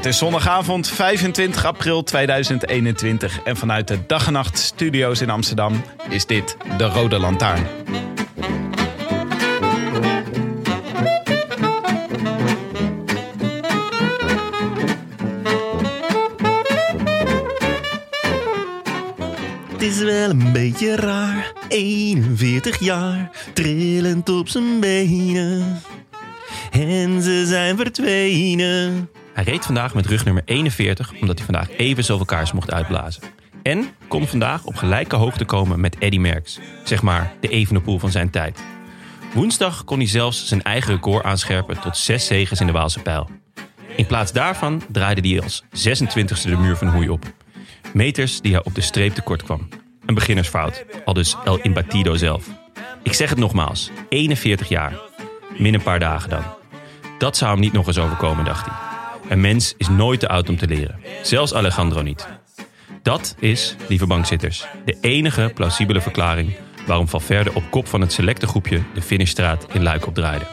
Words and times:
Het 0.00 0.08
is 0.08 0.18
zondagavond 0.18 0.88
25 0.88 1.64
april 1.64 2.02
2021 2.02 3.42
en 3.42 3.56
vanuit 3.56 3.88
de 3.88 3.98
Dag 4.06 4.26
en 4.26 4.32
Nacht 4.32 4.58
Studio's 4.58 5.20
in 5.20 5.30
Amsterdam 5.30 5.82
is 6.08 6.26
dit 6.26 6.56
de 6.78 6.84
Rode 6.84 7.18
Lantaarn. 7.18 7.66
Het 19.72 19.82
is 19.82 19.98
wel 19.98 20.30
een 20.30 20.52
beetje 20.52 20.96
raar, 20.96 21.52
41 21.68 22.78
jaar, 22.78 23.30
trillend 23.52 24.28
op 24.28 24.48
zijn 24.48 24.80
benen. 24.80 25.82
En 26.70 27.22
ze 27.22 27.46
zijn 27.46 27.76
verdwenen. 27.76 29.10
Hij 29.34 29.44
reed 29.44 29.64
vandaag 29.64 29.94
met 29.94 30.06
rugnummer 30.06 30.42
41 30.44 31.12
omdat 31.20 31.36
hij 31.36 31.46
vandaag 31.46 31.70
even 31.70 32.04
zoveel 32.04 32.26
kaars 32.26 32.52
mocht 32.52 32.72
uitblazen. 32.72 33.22
En 33.62 33.88
kon 34.08 34.26
vandaag 34.26 34.64
op 34.64 34.76
gelijke 34.76 35.16
hoogte 35.16 35.44
komen 35.44 35.80
met 35.80 35.98
Eddy 35.98 36.18
Merckx, 36.18 36.58
zeg 36.84 37.02
maar 37.02 37.32
de 37.40 37.48
Evenepoel 37.48 37.98
van 37.98 38.10
zijn 38.10 38.30
tijd. 38.30 38.62
Woensdag 39.34 39.84
kon 39.84 39.98
hij 39.98 40.06
zelfs 40.06 40.46
zijn 40.46 40.62
eigen 40.62 40.94
record 40.94 41.24
aanscherpen 41.24 41.80
tot 41.80 41.96
zes 41.96 42.26
zegens 42.26 42.60
in 42.60 42.66
de 42.66 42.72
Waalse 42.72 43.00
pijl. 43.00 43.28
In 43.96 44.06
plaats 44.06 44.32
daarvan 44.32 44.82
draaide 44.88 45.28
hij 45.28 45.42
als 45.42 45.64
26e 45.64 46.42
de 46.42 46.56
muur 46.56 46.76
van 46.76 46.88
Hoei 46.88 47.08
op. 47.08 47.24
Meters 47.92 48.40
die 48.40 48.52
hij 48.52 48.64
op 48.64 48.74
de 48.74 48.80
streep 48.80 49.14
tekort 49.14 49.42
kwam. 49.42 49.68
Een 50.06 50.14
beginnersfout, 50.14 50.84
al 51.04 51.12
dus 51.12 51.36
El 51.44 51.58
Imbatido 51.58 52.14
zelf. 52.14 52.46
Ik 53.02 53.12
zeg 53.12 53.28
het 53.28 53.38
nogmaals, 53.38 53.90
41 54.08 54.68
jaar. 54.68 54.98
Min 55.58 55.74
een 55.74 55.82
paar 55.82 55.98
dagen 55.98 56.30
dan. 56.30 56.44
Dat 57.18 57.36
zou 57.36 57.50
hem 57.50 57.60
niet 57.60 57.72
nog 57.72 57.86
eens 57.86 57.98
overkomen, 57.98 58.44
dacht 58.44 58.66
hij. 58.66 58.89
Een 59.30 59.40
mens 59.40 59.74
is 59.76 59.88
nooit 59.88 60.20
te 60.20 60.28
oud 60.28 60.48
om 60.48 60.56
te 60.56 60.66
leren. 60.66 61.00
Zelfs 61.22 61.54
Alejandro 61.54 62.02
niet. 62.02 62.28
Dat 63.02 63.34
is, 63.38 63.76
lieve 63.88 64.06
bankzitters, 64.06 64.66
de 64.84 64.96
enige 65.00 65.50
plausibele 65.54 66.00
verklaring 66.00 66.56
waarom 66.86 67.08
Valverde 67.08 67.54
op 67.54 67.62
kop 67.70 67.86
van 67.86 68.00
het 68.00 68.12
selecte 68.12 68.46
groepje 68.46 68.82
de 68.94 69.02
finishstraat 69.02 69.66
in 69.72 69.82
Luik 69.82 70.06
opdraaide. 70.06 70.44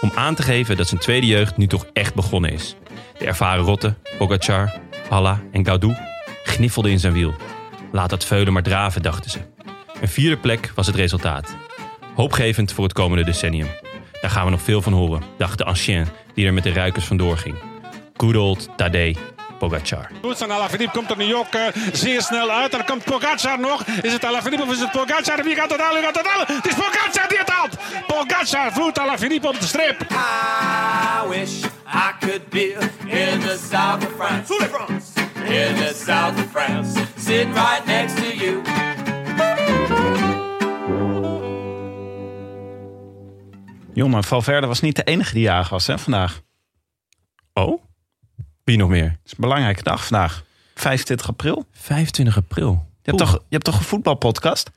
Om 0.00 0.12
aan 0.14 0.34
te 0.34 0.42
geven 0.42 0.76
dat 0.76 0.88
zijn 0.88 1.00
tweede 1.00 1.26
jeugd 1.26 1.56
nu 1.56 1.66
toch 1.66 1.86
echt 1.92 2.14
begonnen 2.14 2.52
is. 2.52 2.76
De 3.18 3.26
ervaren 3.26 3.64
Rotte, 3.64 3.94
Pogacar, 4.18 4.74
Halla 5.08 5.40
en 5.52 5.64
Gaudu 5.64 5.96
gniffelden 6.44 6.90
in 6.90 7.00
zijn 7.00 7.12
wiel. 7.12 7.34
Laat 7.92 8.10
dat 8.10 8.24
veulen 8.24 8.52
maar 8.52 8.62
draven, 8.62 9.02
dachten 9.02 9.30
ze. 9.30 9.38
Een 10.00 10.08
vierde 10.08 10.36
plek 10.36 10.72
was 10.74 10.86
het 10.86 10.96
resultaat. 10.96 11.56
Hoopgevend 12.14 12.72
voor 12.72 12.84
het 12.84 12.92
komende 12.92 13.24
decennium. 13.24 13.68
Daar 14.20 14.30
gaan 14.30 14.44
we 14.44 14.50
nog 14.50 14.62
veel 14.62 14.82
van 14.82 14.92
horen, 14.92 15.22
dacht 15.38 15.58
de 15.58 15.64
ancien 15.64 16.06
die 16.34 16.46
er 16.46 16.54
met 16.54 16.62
de 16.62 16.72
ruikers 16.72 17.04
vandoor 17.04 17.36
ging. 17.38 17.69
Good 18.20 18.36
old 18.36 18.68
Tadej 18.76 19.16
Pogacar. 19.58 20.10
Goed, 20.22 20.40
en 20.40 20.50
Alaphilippe 20.50 20.98
komt 20.98 21.10
er 21.10 21.16
nu 21.16 21.34
ook 21.34 21.54
uh, 21.54 21.66
zeer 21.92 22.22
snel 22.22 22.50
uit. 22.50 22.74
Er 22.74 22.84
komt 22.84 23.04
Pogacar 23.04 23.60
nog. 23.60 23.84
Is 23.86 24.12
het 24.12 24.24
Alaphilippe 24.24 24.64
of 24.64 24.72
is 24.72 24.80
het 24.80 24.90
Pogacar? 24.90 25.44
Wie 25.44 25.54
gaat 25.54 25.70
het 25.70 25.80
halen? 25.80 25.94
Wie 25.94 26.04
gaat 26.04 26.16
het 26.16 26.26
halen? 26.26 26.46
Het 26.56 26.66
is 26.66 26.74
Pogacar 26.74 27.28
die 27.28 27.38
het 27.38 27.48
haalt. 27.48 27.76
Pogacar 28.06 28.72
voert 28.72 28.98
Alaphilippe 28.98 29.48
op 29.48 29.60
de 29.60 29.66
streep. 29.66 30.00
I 30.00 31.28
wish 31.28 31.64
I 31.86 32.12
could 32.20 32.48
be 32.48 32.76
in 33.06 33.40
the 33.40 33.58
south 33.70 34.06
of 34.06 34.12
France. 34.16 34.54
In 35.44 35.74
the 35.74 36.02
south 36.06 36.34
of 36.38 36.50
France. 36.50 37.00
Sitting 37.18 37.54
right 37.54 37.86
next 37.86 38.16
to 38.16 38.36
you. 38.36 38.62
Jongen, 43.92 44.24
Valverde 44.24 44.66
was 44.66 44.80
niet 44.80 44.96
de 44.96 45.04
enige 45.04 45.32
die 45.34 45.42
jarig 45.42 45.68
was 45.68 45.86
hè, 45.86 45.98
vandaag. 45.98 46.40
Oh? 47.54 47.88
Wie 48.70 48.78
nog 48.78 48.88
meer? 48.88 49.04
Het 49.04 49.18
is 49.24 49.30
een 49.30 49.36
belangrijke 49.40 49.82
dag 49.82 50.06
vandaag. 50.06 50.44
25 50.74 51.28
april. 51.28 51.66
25 51.72 52.36
april. 52.36 52.70
Je 53.02 53.10
hebt, 53.10 53.18
toch, 53.18 53.32
je 53.32 53.44
hebt 53.48 53.64
toch 53.64 53.78
een 53.78 53.84
voetbalpodcast? 53.84 54.70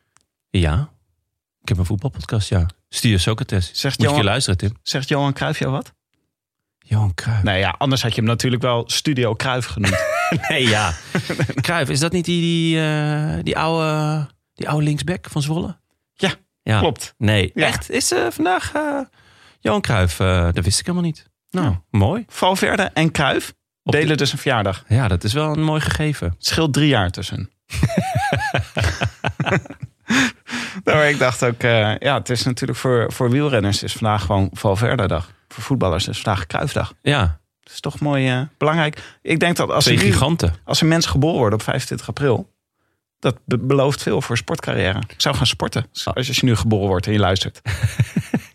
Ja. 0.49 0.89
Ik 1.61 1.67
heb 1.67 1.77
een 1.77 1.85
voetbalpodcast, 1.85 2.49
ja. 2.49 2.65
Studio 2.89 3.17
Socrates. 3.17 3.71
Zegt 3.73 3.99
Moet 3.99 4.15
je 4.15 4.23
luisteren, 4.23 4.57
Tim. 4.57 4.77
Zegt 4.83 5.07
Johan 5.09 5.33
Cruijff 5.33 5.59
jou 5.59 5.71
wat? 5.71 5.93
Johan 6.79 7.13
Cruijff. 7.13 7.43
Nee, 7.43 7.59
ja, 7.59 7.75
anders 7.77 8.01
had 8.01 8.11
je 8.15 8.21
hem 8.21 8.29
natuurlijk 8.29 8.61
wel 8.61 8.83
Studio 8.89 9.35
Cruijff 9.35 9.67
genoemd. 9.67 10.03
Nee, 10.49 10.67
ja. 10.67 10.93
Cruijff, 11.61 11.89
is 11.91 11.99
dat 11.99 12.11
niet 12.11 12.25
die, 12.25 12.41
die, 12.41 12.79
eh, 12.81 13.43
die, 13.43 13.57
oude, 13.57 14.27
die 14.53 14.69
oude 14.69 14.83
linksback 14.85 15.27
van 15.29 15.41
Zwolle? 15.41 15.79
Ja, 16.13 16.31
Ja. 16.63 16.79
klopt. 16.79 17.13
Nee, 17.17 17.51
Ja. 17.53 17.65
echt? 17.65 17.89
Is 17.89 18.11
eh, 18.11 18.27
vandaag 18.29 18.73
eh, 18.73 18.99
Johan 19.59 19.81
Cruijff? 19.81 20.17
dat 20.17 20.63
wist 20.63 20.79
ik 20.79 20.85
helemaal 20.85 21.07
niet. 21.07 21.29
Nou, 21.49 21.75
mooi. 21.89 22.23
Valverde 22.27 22.83
en 22.83 23.11
Cruijff 23.11 23.53
De- 23.83 23.91
delen 23.91 24.17
dus 24.17 24.31
een 24.31 24.38
verjaardag. 24.38 24.83
Ja, 24.88 25.07
dat 25.07 25.23
is 25.23 25.33
wel 25.33 25.51
een 25.53 25.63
mooi 25.63 25.81
gegeven. 25.81 26.27
Het 26.27 26.45
scheelt 26.45 26.73
drie 26.73 26.88
jaar 26.88 27.09
tussen. 27.11 27.49
nou, 30.83 31.05
ik 31.05 31.19
dacht 31.19 31.44
ook, 31.45 31.63
eh, 31.63 31.97
ja, 31.97 32.17
het 32.17 32.29
is 32.29 32.43
natuurlijk 32.43 32.79
voor, 32.79 33.11
voor 33.13 33.29
wielrenners 33.29 33.83
is 33.83 33.93
vandaag 33.93 34.25
gewoon 34.25 34.49
Valverde-dag. 34.53 35.31
Voor 35.47 35.63
voetballers 35.63 36.07
is 36.07 36.19
vandaag 36.22 36.47
Cruijffdag. 36.47 36.93
Ja, 37.01 37.39
Het 37.63 37.73
is 37.73 37.79
toch 37.79 37.99
mooi 37.99 38.29
eh, 38.29 38.41
belangrijk. 38.57 39.17
Ik 39.22 39.39
denk 39.39 39.55
dat 39.55 39.69
als 39.69 39.83
twee 39.83 39.97
er, 39.97 40.03
giganten. 40.03 40.53
als 40.63 40.81
er 40.81 40.88
mensen 40.88 41.11
geboren 41.11 41.38
worden 41.38 41.59
op 41.59 41.66
25 41.66 42.07
april, 42.07 42.51
dat 43.19 43.38
be- 43.45 43.57
belooft 43.57 44.03
veel 44.03 44.22
voor 44.22 44.38
sportcarrière. 44.38 44.99
Ik 45.07 45.22
zou 45.22 45.35
gaan 45.35 45.47
sporten. 45.47 45.85
Ah. 46.03 46.13
Als 46.13 46.27
je 46.27 46.45
nu 46.45 46.55
geboren 46.55 46.88
wordt 46.88 47.05
en 47.05 47.11
je 47.13 47.19
luistert. 47.19 47.61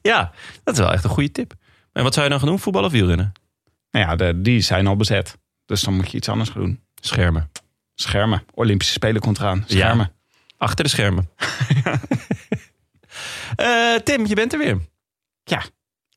Ja, 0.02 0.30
dat 0.64 0.74
is 0.74 0.80
wel 0.80 0.92
echt 0.92 1.04
een 1.04 1.10
goede 1.10 1.32
tip. 1.32 1.52
En 1.92 2.02
wat 2.02 2.12
zou 2.12 2.24
je 2.24 2.30
dan 2.30 2.40
gaan 2.40 2.48
doen? 2.48 2.58
Voetbal 2.58 2.84
of 2.84 2.92
wielrennen? 2.92 3.32
Nou 3.90 4.06
ja, 4.06 4.16
de, 4.16 4.40
die 4.40 4.60
zijn 4.60 4.86
al 4.86 4.96
bezet. 4.96 5.38
Dus 5.66 5.80
dan 5.80 5.94
moet 5.94 6.10
je 6.10 6.16
iets 6.16 6.28
anders 6.28 6.50
gaan 6.50 6.62
doen. 6.62 6.80
Schermen. 7.00 7.50
Schermen. 7.94 8.42
Olympische 8.54 8.92
Spelen 8.92 9.20
komt 9.20 9.38
eraan. 9.38 9.64
Schermen. 9.66 10.12
Achter 10.56 10.84
de 10.84 10.90
schermen. 10.90 11.28
Eh, 13.56 13.94
Tim, 13.94 14.26
je 14.26 14.34
bent 14.34 14.52
er 14.52 14.58
weer. 14.58 14.78
Ja. 15.44 15.62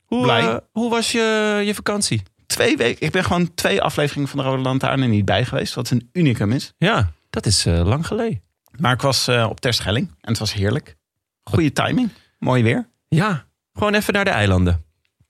Hoe, 0.06 0.22
Blij. 0.24 0.42
eh, 0.48 0.58
hoe 0.72 0.90
was 0.90 1.12
je, 1.12 1.62
je 1.66 1.76
vakantie? 1.76 2.22
Twee 2.46 2.78
weken. 2.78 3.06
Ik 3.06 3.12
ben 3.12 3.24
gewoon 3.24 3.54
twee 3.54 3.82
afleveringen 3.82 4.30
van 4.30 4.40
de 4.40 4.46
Rode 4.46 4.62
Lantaarn 4.62 5.02
er 5.02 5.08
niet 5.08 5.26
bij 5.26 5.46
geweest. 5.46 5.74
Wat 5.74 5.90
een 5.90 6.10
unicum 6.14 6.52
is. 6.52 6.74
Ja, 6.78 7.12
dat 7.30 7.46
is 7.46 7.66
eh, 7.66 7.86
lang 7.86 8.08
geleden. 8.08 8.42
Maar 8.80 8.94
ik 8.94 9.02
was 9.02 9.28
op 9.28 9.60
Terschelling 9.60 10.08
en 10.08 10.30
het 10.30 10.38
was 10.40 10.54
heerlijk. 10.54 10.96
Goede 11.44 11.72
timing. 11.72 12.10
Mooi 12.40 12.64
weer. 12.64 12.90
Ja, 13.08 13.46
gewoon 13.74 13.94
even 13.94 14.14
naar 14.14 14.26
de 14.26 14.30
eilanden. 14.32 14.84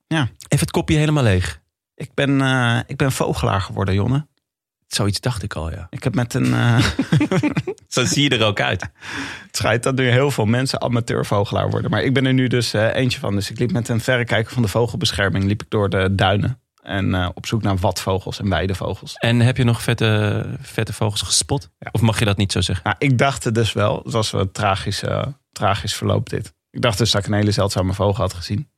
Ja. 0.07 0.21
Even 0.21 0.59
het 0.59 0.71
kopje 0.71 0.97
helemaal 0.97 1.23
leeg. 1.23 1.60
Ik 2.01 2.13
ben, 2.13 2.41
eh, 2.41 2.79
ik 2.87 2.97
ben 2.97 3.11
vogelaar 3.11 3.61
geworden, 3.61 3.93
Jonne. 3.93 4.27
Zoiets 4.87 5.19
dacht 5.19 5.43
ik 5.43 5.53
al, 5.53 5.71
ja. 5.71 5.87
Ik 5.89 6.03
heb 6.03 6.15
met 6.15 6.33
een... 6.33 6.53
eh, 6.53 6.85
Zo 7.87 8.05
zie 8.05 8.23
je 8.23 8.37
er 8.37 8.45
ook 8.45 8.59
uit. 8.61 8.81
het 8.81 9.57
schijnt 9.57 9.83
dat 9.83 9.95
nu 9.95 10.09
heel 10.09 10.31
veel 10.31 10.45
mensen 10.45 10.81
amateurvogelaar 10.81 11.69
worden. 11.69 11.91
Maar 11.91 12.03
ik 12.03 12.13
ben 12.13 12.25
er 12.25 12.33
nu 12.33 12.47
dus 12.47 12.73
eh, 12.73 12.95
eentje 12.95 13.19
van. 13.19 13.35
Dus 13.35 13.51
ik 13.51 13.59
liep 13.59 13.71
met 13.71 13.89
een 13.89 13.99
verrekijker 13.99 14.53
van 14.53 14.61
de 14.61 14.67
vogelbescherming... 14.67 15.43
liep 15.43 15.61
ik 15.63 15.69
door 15.69 15.89
de 15.89 16.15
duinen. 16.15 16.61
En 16.81 17.35
op 17.35 17.45
zoek 17.45 17.61
naar 17.61 17.77
watvogels 17.77 18.39
en 18.39 18.49
weidevogels. 18.49 19.13
En 19.13 19.39
heb 19.39 19.57
je 19.57 19.63
nog 19.63 19.81
vette, 19.81 20.45
vette 20.61 20.93
vogels 20.93 21.21
gespot? 21.21 21.69
Of 21.91 22.01
mag 22.01 22.19
je 22.19 22.25
dat 22.25 22.37
niet 22.37 22.51
zo 22.51 22.61
zeggen? 22.61 22.85
Nou, 22.85 22.95
ik 22.99 23.17
dacht 23.17 23.43
het 23.43 23.55
dus 23.55 23.73
wel. 23.73 24.01
Het 24.03 24.13
was 24.13 24.31
wel 24.31 24.41
een 24.41 24.51
tragisch, 24.51 25.03
tragisch 25.51 25.95
verloop 25.95 26.29
dit. 26.29 26.53
Ik 26.71 26.81
dacht 26.81 26.97
dus 26.97 27.11
dat 27.11 27.21
ik 27.21 27.27
een 27.27 27.37
hele 27.37 27.51
zeldzame 27.51 27.93
vogel 27.93 28.23
had 28.23 28.33
gezien. 28.33 28.69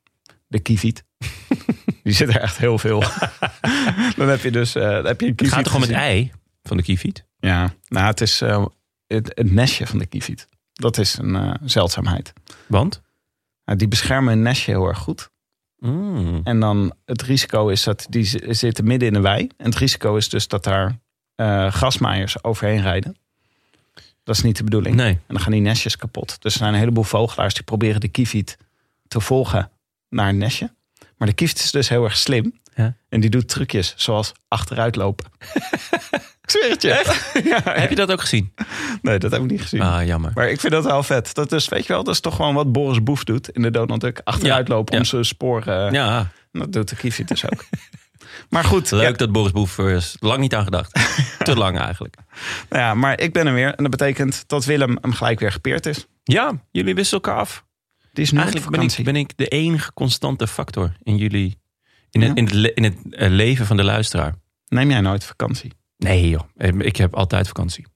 De 0.46 0.58
kieviet. 0.58 1.04
Die 2.04 2.12
zit 2.12 2.28
er 2.28 2.40
echt 2.40 2.56
heel 2.56 2.78
veel. 2.78 3.00
dan 4.16 4.28
heb 4.28 4.40
je 4.40 4.50
dus 4.50 4.76
uh, 4.76 4.82
dan 4.82 5.06
heb 5.06 5.20
je 5.20 5.26
een 5.26 5.32
Het 5.36 5.48
gaat 5.48 5.64
toch 5.64 5.74
om 5.74 5.80
het 5.80 5.90
ei 5.90 6.32
van 6.62 6.76
de 6.76 6.82
kieviet? 6.82 7.24
Ja, 7.38 7.74
nou 7.88 8.06
het 8.06 8.20
is 8.20 8.40
eh, 8.40 8.66
het, 9.06 9.32
het 9.34 9.52
nestje 9.52 9.86
van 9.86 9.98
de 9.98 10.06
kieviet. 10.06 10.48
Dat 10.72 10.98
is 10.98 11.18
een 11.18 11.36
eh, 11.36 11.54
zeldzaamheid. 11.64 12.32
Want? 12.66 13.02
Die 13.64 13.88
beschermen 13.88 14.32
een 14.32 14.42
nestje 14.42 14.72
heel 14.72 14.86
erg 14.86 14.98
goed. 14.98 15.30
Mm. 15.78 16.40
En 16.44 16.60
dan 16.60 16.94
het 17.04 17.22
risico 17.22 17.68
is 17.68 17.82
dat 17.82 18.06
die 18.08 18.54
zitten 18.54 18.84
midden 18.84 19.08
in 19.08 19.14
de 19.14 19.20
wei. 19.20 19.48
En 19.56 19.66
het 19.66 19.76
risico 19.76 20.16
is 20.16 20.28
dus 20.28 20.48
dat 20.48 20.64
daar 20.64 20.98
grasmaaiers 21.70 22.44
overheen 22.44 22.82
rijden. 22.82 23.16
Dat 24.22 24.36
is 24.36 24.42
niet 24.42 24.56
de 24.56 24.64
bedoeling. 24.64 24.96
Nee. 24.96 25.12
En 25.12 25.20
dan 25.26 25.40
gaan 25.40 25.52
die 25.52 25.60
nestjes 25.60 25.96
kapot. 25.96 26.42
Dus 26.42 26.52
er 26.52 26.58
zijn 26.58 26.72
een 26.72 26.78
heleboel 26.78 27.04
vogelaars 27.04 27.54
die 27.54 27.62
proberen 27.62 28.00
de 28.00 28.08
kieviet 28.08 28.56
te 29.08 29.20
volgen 29.20 29.70
naar 30.08 30.28
een 30.28 30.38
nestje. 30.38 30.74
Maar 31.16 31.28
de 31.28 31.34
kieviet 31.34 31.58
is 31.58 31.70
dus 31.70 31.88
heel 31.88 32.04
erg 32.04 32.16
slim. 32.16 32.52
Ja. 32.74 32.96
En 33.08 33.20
die 33.20 33.30
doet 33.30 33.48
trucjes 33.48 33.94
zoals 33.96 34.32
achteruit 34.48 34.96
lopen. 34.96 35.26
ik 36.42 36.50
zweer 36.50 36.70
het 36.70 36.82
je. 36.82 37.18
ja, 37.50 37.60
Heb 37.64 37.90
je 37.90 37.96
dat 37.96 38.12
ook 38.12 38.20
gezien? 38.20 38.54
Nee, 39.02 39.18
dat 39.18 39.30
heb 39.30 39.42
ik 39.42 39.50
niet 39.50 39.62
gezien. 39.62 39.82
Ah, 39.82 40.06
jammer. 40.06 40.30
Maar 40.34 40.48
ik 40.48 40.60
vind 40.60 40.72
dat 40.72 40.84
wel 40.84 41.02
vet. 41.02 41.34
Dat 41.34 41.52
is, 41.52 41.68
weet 41.68 41.86
je 41.86 41.92
wel, 41.92 42.04
dat 42.04 42.14
is 42.14 42.20
toch 42.20 42.36
gewoon 42.36 42.54
wat 42.54 42.72
Boris 42.72 43.02
Boef 43.02 43.24
doet 43.24 43.48
in 43.48 43.62
de 43.62 43.70
Donald 43.70 44.00
Duck. 44.00 44.20
Achteruit 44.24 44.68
lopen 44.68 44.98
om 44.98 45.04
zijn 45.04 45.24
sporen. 45.24 45.92
Ja, 45.92 46.30
Dat 46.52 46.72
doet 46.72 46.88
de 46.88 46.96
kieviet 46.96 47.28
dus 47.28 47.44
ook. 47.44 47.64
maar 48.50 48.64
goed, 48.64 48.90
leuk 48.90 49.02
ja, 49.02 49.12
dat 49.12 49.32
Boris 49.32 49.52
Boef 49.52 49.78
er 49.78 49.90
is 49.90 50.16
lang 50.20 50.40
niet 50.40 50.54
aan 50.54 50.64
gedacht. 50.64 50.92
Te 51.38 51.56
lang 51.56 51.78
eigenlijk. 51.78 52.16
nou 52.68 52.82
ja, 52.82 52.94
maar 52.94 53.20
ik 53.20 53.32
ben 53.32 53.46
er 53.46 53.54
weer. 53.54 53.74
En 53.74 53.82
dat 53.82 53.90
betekent 53.90 54.44
dat 54.46 54.64
Willem 54.64 54.98
hem 55.00 55.12
gelijk 55.12 55.40
weer 55.40 55.52
gepeerd 55.52 55.86
is. 55.86 56.06
Ja, 56.24 56.52
jullie 56.70 56.94
wisselen 56.94 57.22
elkaar 57.22 57.40
af. 57.40 57.64
Die 58.14 58.24
is 58.24 58.32
Eigenlijk 58.32 58.52
ben 58.70 58.74
ik, 58.74 58.74
vakantie. 58.90 59.04
ben 59.04 59.16
ik 59.16 59.36
de 59.36 59.46
enige 59.48 59.92
constante 59.92 60.46
factor 60.46 60.96
in 61.02 61.16
jullie... 61.16 61.58
In 62.10 62.20
Ja? 62.20 62.28
het, 62.28 62.36
in 62.38 62.44
het, 62.44 62.52
le- 62.54 62.72
in 62.74 62.84
het 62.84 62.96
eh, 63.10 63.30
leven 63.30 63.66
van 63.66 63.76
de 63.76 63.84
luisteraar. 63.84 64.34
Neem 64.68 64.90
jij 64.90 65.00
nooit 65.00 65.24
vakantie? 65.24 65.72
Nee 65.96 66.28
joh, 66.28 66.40
Eh, 66.56 66.68
ik 66.78 66.96
heb 66.96 67.14
altijd 67.14 67.46
vakantie. 67.46 67.86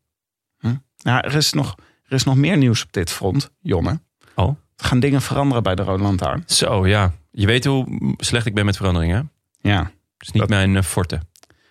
Nou, 1.02 1.20
er 1.26 1.34
is, 1.34 1.52
nog, 1.52 1.74
er 2.04 2.12
is 2.12 2.24
nog 2.24 2.36
meer 2.36 2.56
nieuws 2.56 2.82
op 2.84 2.92
dit 2.92 3.10
front, 3.10 3.50
Jonne. 3.60 4.00
Oh? 4.34 4.56
Er 4.76 4.84
gaan 4.84 5.00
dingen 5.00 5.22
veranderen 5.22 5.62
bij 5.62 5.74
de 5.74 5.82
Rode 5.82 6.02
Lantaarn. 6.02 6.42
Zo 6.46 6.86
ja, 6.86 7.12
je 7.30 7.46
weet 7.46 7.64
hoe 7.64 8.14
slecht 8.16 8.46
ik 8.46 8.54
ben 8.54 8.64
met 8.64 8.76
veranderingen. 8.76 9.30
Ja, 9.60 9.78
Dat 9.82 9.92
is 10.18 10.30
niet 10.30 10.40
Dat- 10.40 10.48
mijn 10.48 10.76
eh, 10.76 10.82
forte. 10.82 11.20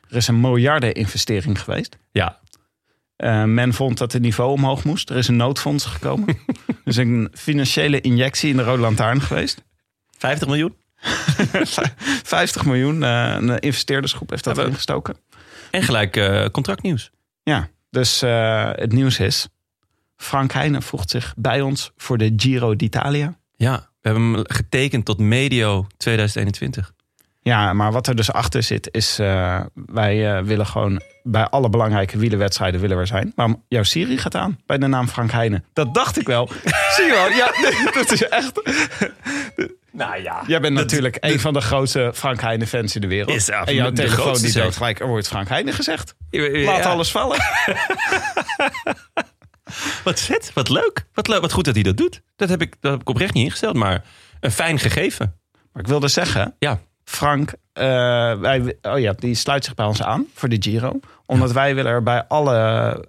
er 0.09 0.15
is 0.15 0.27
een 0.27 0.41
miljardeninvestering 0.41 1.61
geweest. 1.61 1.97
Ja, 2.11 2.39
Eh, 3.17 3.43
men 3.43 3.73
vond 3.73 3.97
dat 3.97 4.11
het 4.13 4.21
niveau 4.21 4.51
omhoog 4.51 4.83
moest. 4.83 5.09
Er 5.09 5.17
is 5.17 5.27
een 5.27 5.35
noodfonds 5.35 5.85
gekomen. 5.85 6.27
er 6.27 6.75
is 6.83 6.95
een 7.05 7.29
financiële 7.33 8.01
injectie 8.01 8.49
in 8.49 8.57
de 8.57 8.63
Rode 8.63 8.81
Lantaarn 8.81 9.21
geweest. 9.21 9.63
50 10.17 10.47
miljoen. 10.47 10.75
50 12.23 12.65
miljoen. 12.65 13.03
eh, 13.03 13.35
een 13.39 13.59
investeerdersgroep 13.59 14.29
heeft 14.29 14.43
dat 14.43 14.53
Ja, 14.55 14.59
we- 14.59 14.65
erin 14.65 14.75
gestoken. 14.77 15.15
En 15.71 15.83
gelijk 15.83 16.17
eh, 16.17 16.45
contractnieuws. 16.45 17.11
Ja, 17.43 17.69
dus 17.89 18.21
het 18.75 18.91
nieuws 18.91 19.19
is... 19.19 19.47
Frank 20.15 20.51
Heijnen 20.51 20.81
voegt 20.81 21.09
zich 21.09 21.33
bij 21.37 21.61
ons 21.61 21.91
voor 21.97 22.17
de 22.17 22.33
Giro 22.35 22.75
d'Italia. 22.75 23.37
Ja, 23.55 23.89
we 24.01 24.09
hebben 24.09 24.23
hem 24.33 24.43
getekend 24.47 25.05
tot 25.05 25.19
medio 25.19 25.87
2021. 25.97 26.93
Ja, 27.41 27.73
maar 27.73 27.91
wat 27.91 28.07
er 28.07 28.15
dus 28.15 28.31
achter 28.31 28.63
zit 28.63 28.89
is... 28.91 29.17
wij 29.73 30.43
willen 30.43 30.65
gewoon 30.65 31.01
bij 31.31 31.43
alle 31.45 31.69
belangrijke 31.69 32.17
wielerwedstrijden 32.17 32.81
willen 32.81 32.97
we 32.97 33.05
zijn. 33.05 33.31
Waarom 33.35 33.63
jouw 33.67 33.83
Siri 33.83 34.17
gaat 34.17 34.35
aan 34.35 34.59
bij 34.65 34.77
de 34.77 34.87
naam 34.87 35.07
Frank 35.07 35.31
Heijnen? 35.31 35.65
Dat 35.73 35.93
dacht 35.93 36.19
ik 36.19 36.27
wel. 36.27 36.49
Zie 36.95 37.05
je 37.05 37.11
wel? 37.11 37.29
Ja, 37.29 37.51
nee, 37.61 37.91
dat 37.93 38.11
is 38.11 38.27
echt... 38.27 38.61
Nou 39.91 40.21
ja. 40.21 40.43
Jij 40.47 40.59
bent 40.61 40.73
natuurlijk 40.73 41.17
een 41.19 41.39
van 41.39 41.53
de 41.53 41.61
grootste 41.61 42.11
Frank 42.15 42.41
Heijnen 42.41 42.67
fans 42.67 42.95
in 42.95 43.01
de 43.01 43.07
wereld. 43.07 43.35
Is 43.35 43.49
absoluut 43.49 43.67
en 43.67 43.75
jouw 43.75 43.91
telefoon 43.91 44.41
die 44.41 44.51
doet 44.53 44.75
gelijk, 44.75 44.99
er 44.99 45.07
wordt 45.07 45.27
Frank 45.27 45.47
Heijnen 45.49 45.73
gezegd. 45.73 46.15
Laat 46.29 46.83
Ja. 46.83 46.89
alles 46.89 47.11
vallen. 47.11 47.37
Wat 50.03 50.19
vet, 50.21 50.51
wat 50.53 50.69
leuk. 50.69 51.05
Wat, 51.13 51.27
leuk, 51.27 51.41
wat 51.41 51.51
goed 51.51 51.65
dat 51.65 51.73
hij 51.73 51.83
dat 51.83 51.97
doet. 51.97 52.21
Dat 52.35 52.49
heb 52.49 52.61
ik, 52.61 52.75
dat 52.79 52.91
heb 52.91 53.01
ik 53.01 53.09
oprecht 53.09 53.33
niet 53.33 53.43
ingesteld, 53.43 53.75
maar 53.75 54.03
een 54.39 54.51
fijn 54.51 54.79
gegeven. 54.79 55.35
Maar 55.73 55.83
ik 55.83 55.87
wilde 55.89 56.07
zeggen, 56.07 56.55
Ja, 56.59 56.79
Frank, 57.07 57.53
eh, 57.73 57.83
wij, 58.39 58.77
oh 58.81 58.99
ja, 58.99 59.13
die 59.13 59.35
sluit 59.35 59.65
zich 59.65 59.73
bij 59.73 59.85
ons 59.85 60.01
aan 60.01 60.25
voor 60.33 60.49
de 60.49 60.57
Giro. 60.59 60.99
Omdat 61.25 61.51
wij 61.51 61.75
willen 61.75 61.91
er 61.91 62.03
bij 62.03 62.23
alle 62.27 62.55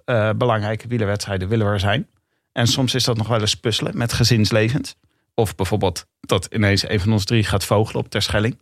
eh, 0.05 0.29
belangrijke 0.35 0.87
wielerwedstrijden 0.87 1.47
willen 1.47 1.65
we 1.65 1.71
er 1.71 1.79
zijn. 1.79 2.07
En 2.51 2.67
soms 2.67 2.95
is 2.95 3.03
dat 3.03 3.17
nog 3.17 3.27
wel 3.27 3.39
eens 3.39 3.55
puzzelen 3.55 3.97
met 3.97 4.13
gezinslevens. 4.13 4.95
Of 5.33 5.55
bijvoorbeeld 5.55 6.05
dat 6.19 6.47
ineens 6.51 6.89
een 6.89 6.99
van 6.99 7.11
ons 7.11 7.25
drie 7.25 7.43
gaat 7.43 7.65
vogelen 7.65 8.01
op 8.03 8.09
Terschelling. 8.09 8.57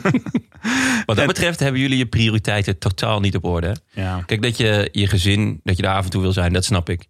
wat 1.06 1.16
dat 1.16 1.26
betreft 1.26 1.60
hebben 1.60 1.80
jullie 1.80 1.98
je 1.98 2.06
prioriteiten 2.06 2.78
totaal 2.78 3.20
niet 3.20 3.36
op 3.36 3.44
orde. 3.44 3.76
Ja. 3.92 4.22
Kijk, 4.26 4.42
dat 4.42 4.56
je 4.56 4.88
je 4.92 5.06
gezin, 5.06 5.60
dat 5.62 5.76
je 5.76 5.82
daar 5.82 5.96
af 5.96 6.04
en 6.04 6.10
toe 6.10 6.22
wil 6.22 6.32
zijn, 6.32 6.52
dat 6.52 6.64
snap 6.64 6.88
ik. 6.88 7.06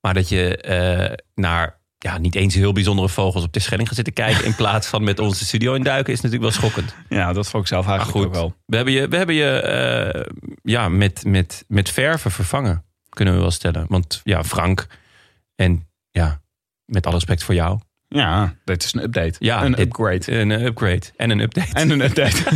Maar 0.00 0.14
dat 0.14 0.28
je 0.28 0.56
eh, 0.56 1.12
naar 1.34 1.80
ja, 2.02 2.18
niet 2.18 2.34
eens 2.34 2.54
heel 2.54 2.72
bijzondere 2.72 3.08
vogels 3.08 3.44
op 3.44 3.52
de 3.52 3.60
Schelling 3.60 3.86
gaat 3.88 3.96
zitten 3.96 4.14
kijken... 4.14 4.44
in 4.44 4.54
plaats 4.54 4.86
van 4.86 5.04
met 5.04 5.18
onze 5.18 5.44
studio 5.44 5.74
induiken, 5.74 6.12
is 6.12 6.20
natuurlijk 6.20 6.50
wel 6.50 6.60
schokkend. 6.60 6.94
ja, 7.08 7.32
dat 7.32 7.48
vond 7.48 7.62
ik 7.62 7.68
zelf 7.68 7.86
eigenlijk 7.86 8.16
goed, 8.18 8.26
ook 8.26 8.34
wel. 8.34 8.54
we 8.66 8.76
hebben 8.76 8.94
je, 8.94 9.08
we 9.08 9.16
hebben 9.16 9.34
je 9.34 9.50
eh, 9.60 10.30
ja, 10.62 10.88
met, 10.88 11.24
met, 11.24 11.64
met 11.68 11.90
verven 11.90 12.30
vervangen, 12.30 12.84
kunnen 13.08 13.34
we 13.34 13.40
wel 13.40 13.50
stellen. 13.50 13.84
Want 13.88 14.20
ja, 14.24 14.44
Frank 14.44 14.86
en 15.54 15.88
ja, 16.10 16.40
met 16.84 17.06
alle 17.06 17.14
respect 17.14 17.42
voor 17.42 17.54
jou, 17.54 17.78
Ja, 18.08 18.54
dit 18.64 18.82
is 18.84 18.92
een 18.94 19.02
update. 19.02 19.34
Ja, 19.38 19.64
een 19.64 19.70
dit- 19.72 19.80
upgrade. 19.80 20.32
een 20.40 20.50
eh, 20.50 20.64
upgrade 20.64 21.06
en 21.16 21.30
een 21.30 21.40
update. 21.40 21.72
En 21.72 21.90
een 21.90 22.00
update. 22.00 22.42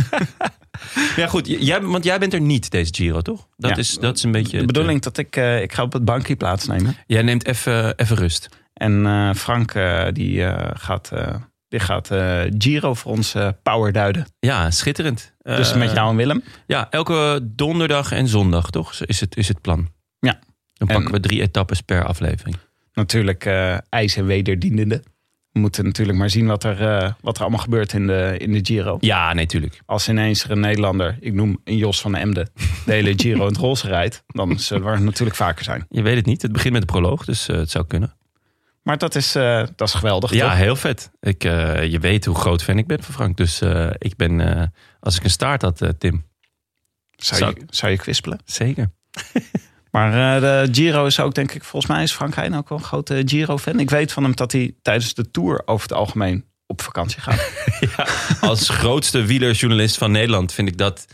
Ja, 1.15 1.27
goed, 1.27 1.47
jij, 1.47 1.81
want 1.81 2.03
jij 2.03 2.19
bent 2.19 2.33
er 2.33 2.41
niet 2.41 2.71
deze 2.71 2.93
Giro, 2.93 3.21
toch? 3.21 3.47
Dat, 3.55 3.69
Ja. 3.71 3.77
is, 3.77 3.93
dat 3.93 4.15
is 4.17 4.23
een 4.23 4.31
beetje. 4.31 4.59
De 4.59 4.65
bedoeling 4.65 5.01
dat 5.01 5.17
ik, 5.17 5.35
eh, 5.35 5.61
ik 5.61 5.73
ga 5.73 5.83
op 5.83 5.93
het 5.93 6.05
bankje 6.05 6.35
plaatsnemen. 6.35 6.87
eh, 6.87 6.93
jij 7.07 7.21
neemt 7.21 7.45
even 7.45 7.97
even 7.97 8.15
rust. 8.15 8.49
En 8.77 9.05
eh, 9.05 9.33
Frank 9.33 9.73
eh, 9.73 10.05
die, 10.11 10.43
eh, 10.43 10.69
gaat, 10.73 11.11
eh, 11.11 11.35
die 11.67 11.79
gaat 11.79 12.09
Giro 12.57 12.93
voor 12.93 13.11
ons 13.11 13.35
power 13.63 13.91
duiden. 13.91 14.25
Ja, 14.39 14.71
schitterend. 14.71 15.35
Dus 15.41 15.73
met 15.73 15.91
jou 15.91 16.09
en 16.09 16.15
Willem. 16.15 16.43
Ja, 16.67 16.87
elke 16.89 17.39
donderdag 17.43 18.11
en 18.11 18.27
zondag, 18.27 18.69
toch? 18.69 18.93
Is 18.93 19.19
het, 19.19 19.37
is 19.37 19.47
het 19.47 19.61
plan. 19.61 19.87
Ja. 20.19 20.39
Dan 20.73 20.87
En- 20.87 20.95
pakken 20.95 21.13
we 21.13 21.19
drie 21.19 21.41
etappes 21.41 21.81
per 21.81 22.05
aflevering. 22.05 22.57
Natuurlijk 22.93 23.45
ijs 23.89 24.15
en 24.15 24.25
wederdienende. 24.25 25.03
We 25.51 25.59
moeten 25.59 25.85
natuurlijk 25.85 26.17
maar 26.17 26.29
zien 26.29 26.47
wat 26.47 26.63
er, 26.63 27.15
wat 27.21 27.35
er 27.35 27.41
allemaal 27.41 27.59
gebeurt 27.59 27.93
in 27.93 28.07
de, 28.07 28.35
in 28.37 28.51
de 28.51 28.59
Giro. 28.63 28.97
Ja, 28.99 29.33
nee, 29.33 29.45
tuurlijk. 29.45 29.81
Als 29.85 30.09
ineens 30.09 30.43
er 30.43 30.51
een 30.51 30.59
Nederlander, 30.59 31.17
ik 31.19 31.33
noem 31.33 31.61
een 31.63 31.77
Jos 31.77 32.01
van 32.01 32.15
Emden, 32.15 32.49
de 32.85 32.91
hele 32.91 33.13
Giro 33.15 33.41
in 33.41 33.47
het 33.47 33.57
roze 33.57 33.87
rijdt. 33.87 34.23
Dan 34.27 34.59
zullen 34.59 34.85
we 34.85 34.91
er 34.91 35.01
natuurlijk 35.01 35.37
vaker 35.37 35.63
zijn. 35.63 35.85
Je 35.89 36.01
weet 36.01 36.15
het 36.15 36.25
niet. 36.25 36.41
Het 36.41 36.51
begint 36.51 36.73
met 36.73 36.81
de 36.81 36.87
proloog, 36.87 37.25
dus 37.25 37.47
het 37.47 37.71
zou 37.71 37.85
kunnen. 37.87 38.13
Maar 38.87 38.97
dat 38.97 39.15
is, 39.15 39.35
eh, 39.35 39.63
dat 39.75 39.87
is 39.87 39.93
geweldig. 39.93 40.33
Ja, 40.33 40.49
toch? 40.49 40.57
heel 40.57 40.75
vet. 40.75 41.11
Ik, 41.19 41.43
eh, 41.43 41.83
je 41.83 41.99
weet 41.99 42.25
hoe 42.25 42.35
groot 42.35 42.63
fan 42.63 42.77
ik 42.77 42.87
ben 42.87 43.03
van 43.03 43.13
Frank. 43.13 43.37
Dus 43.37 43.61
eh, 43.61 43.89
ik 43.97 44.15
ben, 44.15 44.73
als 44.99 45.15
ik 45.17 45.23
een 45.23 45.29
staart 45.29 45.61
had, 45.61 45.81
Tim. 45.97 46.25
Zou, 47.11 47.39
zou- 47.39 47.53
je, 47.55 47.65
zou 47.69 47.91
je 47.91 47.97
kwispelen? 47.97 48.39
Zeker. 48.45 48.91
Maar 49.91 50.39
de 50.39 50.67
Giro 50.71 51.05
is 51.05 51.19
ook, 51.19 51.33
denk 51.33 51.51
ik, 51.51 51.63
volgens 51.63 51.91
mij 51.91 52.03
is 52.03 52.11
Frank 52.11 52.35
Heijn 52.35 52.55
ook 52.55 52.69
wel 52.69 52.77
een 52.77 52.83
grote 52.83 53.21
Giro-fan. 53.25 53.79
Ik 53.79 53.89
weet 53.89 54.11
van 54.11 54.23
hem 54.23 54.35
dat 54.35 54.51
hij 54.51 54.75
tijdens 54.81 55.13
de 55.13 55.31
Tour 55.31 55.61
over 55.65 55.87
het 55.87 55.97
algemeen 55.97 56.45
op 56.65 56.81
vakantie 56.81 57.21
gaat. 57.21 57.51
Als 58.49 58.69
grootste 58.69 59.23
wielerjournalist 59.23 59.97
van 59.97 60.11
Nederland 60.11 60.53
vind 60.53 60.67
ik 60.67 60.77
dat... 60.77 61.05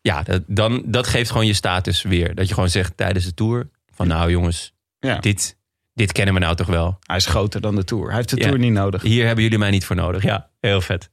Ja, 0.00 0.22
dat, 0.22 0.42
dan, 0.46 0.82
dat 0.86 1.06
geeft 1.06 1.30
gewoon 1.30 1.46
je 1.46 1.52
status 1.54 2.02
weer. 2.02 2.34
Dat 2.34 2.48
je 2.48 2.54
gewoon 2.54 2.70
zegt 2.70 2.96
tijdens 2.96 3.24
de 3.24 3.34
Tour... 3.34 3.68
van 3.94 4.06
nou 4.06 4.30
jongens, 4.30 4.72
Ja. 4.98 5.18
dit, 5.18 5.55
dit 5.96 6.12
kennen 6.12 6.34
we 6.34 6.40
nou 6.40 6.56
toch 6.56 6.66
wel. 6.66 6.98
Hij 7.06 7.16
is 7.16 7.26
groter 7.26 7.60
dan 7.60 7.74
de 7.74 7.84
Tour. 7.84 8.06
Hij 8.06 8.16
heeft 8.16 8.30
de 8.30 8.36
Ja. 8.36 8.42
Tour 8.42 8.58
niet 8.58 8.72
nodig. 8.72 9.02
Hier 9.02 9.26
hebben 9.26 9.44
jullie 9.44 9.58
mij 9.58 9.70
niet 9.70 9.84
voor 9.84 9.96
nodig. 9.96 10.22
Ja, 10.22 10.48
heel 10.60 10.80
vet. 10.80 11.10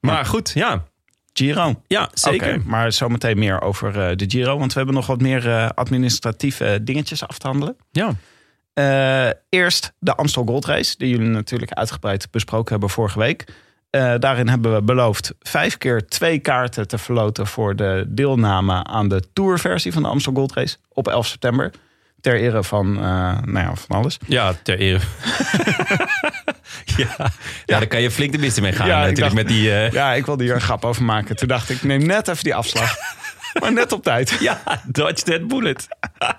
Maar 0.00 0.24
goed, 0.24 0.50
ja. 0.54 0.84
Giro. 1.32 1.82
Ja, 1.86 2.10
zeker. 2.12 2.62
Maar 2.64 2.92
zometeen 2.92 3.38
meer 3.38 3.60
over 3.60 4.00
eh, 4.00 4.16
de 4.16 4.24
Giro. 4.28 4.58
Want 4.58 4.72
we 4.72 4.78
hebben 4.78 4.96
nog 4.96 5.06
wat 5.06 5.20
meer 5.20 5.48
eh, 5.48 5.68
administratieve 5.74 6.80
dingetjes 6.82 7.26
af 7.26 7.38
te 7.38 7.46
handelen. 7.46 7.76
Ja. 7.90 8.14
Eh, 8.72 9.32
eerst 9.48 9.92
de 9.98 10.14
Amstel 10.14 10.44
Gold 10.44 10.64
Race. 10.64 10.94
Die 10.98 11.08
jullie 11.08 11.28
natuurlijk 11.28 11.72
uitgebreid 11.72 12.30
besproken 12.30 12.70
hebben 12.70 12.90
vorige 12.90 13.18
week. 13.18 13.44
Eh, 13.90 14.14
daarin 14.18 14.48
hebben 14.48 14.74
we 14.74 14.82
beloofd 14.82 15.34
vijf 15.40 15.78
keer 15.78 16.06
twee 16.06 16.38
kaarten 16.38 16.88
te 16.88 16.98
verloten... 16.98 17.46
voor 17.46 17.76
de 17.76 18.04
deelname 18.08 18.84
aan 18.84 19.08
de 19.08 19.22
tourversie 19.32 19.92
van 19.92 20.02
de 20.02 20.08
Amstel 20.08 20.32
Gold 20.32 20.52
Race 20.52 20.76
op 20.88 21.08
11 21.08 21.26
september. 21.26 21.72
Ter 22.26 22.40
ere 22.40 22.64
van, 22.64 22.96
eh, 22.96 23.02
nou 23.44 23.58
ja, 23.58 23.74
van 23.74 23.96
alles. 23.96 24.18
Ja, 24.26 24.52
ter 24.62 24.78
ere. 24.78 24.98
ja. 26.96 27.06
ja, 27.64 27.78
daar 27.78 27.86
kan 27.86 28.00
je 28.02 28.10
flink 28.10 28.32
de 28.32 28.38
mist 28.38 28.60
mee 28.60 28.72
gaan. 28.72 28.86
Ja, 28.86 28.92
ik 29.04 29.08
natuurlijk 29.08 29.34
dacht- 29.34 29.34
met 29.34 29.48
die... 29.56 29.72
eh, 29.72 29.90
Ja, 29.92 30.12
ik 30.12 30.26
wilde 30.26 30.44
hier 30.44 30.54
een 30.54 30.60
grap 30.60 30.84
over 30.84 31.02
maken. 31.04 31.36
Toen 31.36 31.48
dacht 31.48 31.70
ik, 31.70 31.82
neem 31.82 32.06
net 32.06 32.28
even 32.28 32.44
die 32.44 32.54
afslag. 32.54 32.94
maar 33.60 33.72
net 33.72 33.92
op 33.92 34.02
tijd. 34.02 34.36
ja, 34.40 34.60
dodge 34.84 35.22
that 35.24 35.48
bullet. 35.48 35.86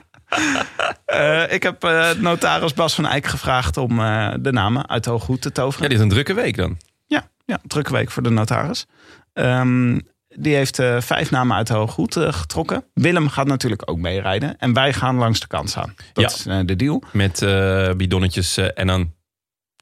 Eh, 1.05 1.51
ik 1.51 1.63
heb 1.63 1.81
notaris 2.17 2.73
Bas 2.73 2.95
van 2.95 3.05
Eyck 3.07 3.25
gevraagd 3.27 3.77
om 3.77 3.97
de 4.41 4.51
namen 4.51 4.89
uit 4.89 5.05
Hooghoed 5.05 5.41
te 5.41 5.47
Ja, 5.47 5.53
toveren. 5.53 5.89
dit 5.89 5.97
is 5.97 6.03
een 6.03 6.09
drukke 6.09 6.33
week 6.33 6.55
dan. 6.57 6.77
Ja, 7.07 7.27
Ja, 7.45 7.57
drukke 7.63 7.91
week 7.91 8.11
voor 8.11 8.23
de 8.23 8.29
notaris. 8.29 8.85
Ehm, 9.33 9.99
die 10.39 10.55
heeft 10.55 10.79
eh, 10.79 11.01
vijf 11.01 11.31
namen 11.31 11.57
uit 11.57 11.67
de 11.67 11.73
hooggoed 11.73 12.15
eh, 12.15 12.33
getrokken. 12.33 12.83
Willem 12.93 13.29
gaat 13.29 13.47
natuurlijk 13.47 13.89
ook 13.89 13.97
meerijden. 13.97 14.57
En 14.59 14.73
wij 14.73 14.93
gaan 14.93 15.15
langs 15.15 15.39
de 15.39 15.47
kant 15.47 15.69
staan. 15.69 15.93
Dat 16.13 16.31
Ja. 16.31 16.37
is 16.37 16.45
eh, 16.45 16.65
de 16.65 16.75
deal. 16.75 17.03
Met 17.11 17.45
bidonnetjes 17.97 18.57
en 18.57 18.87
dan... 18.87 19.13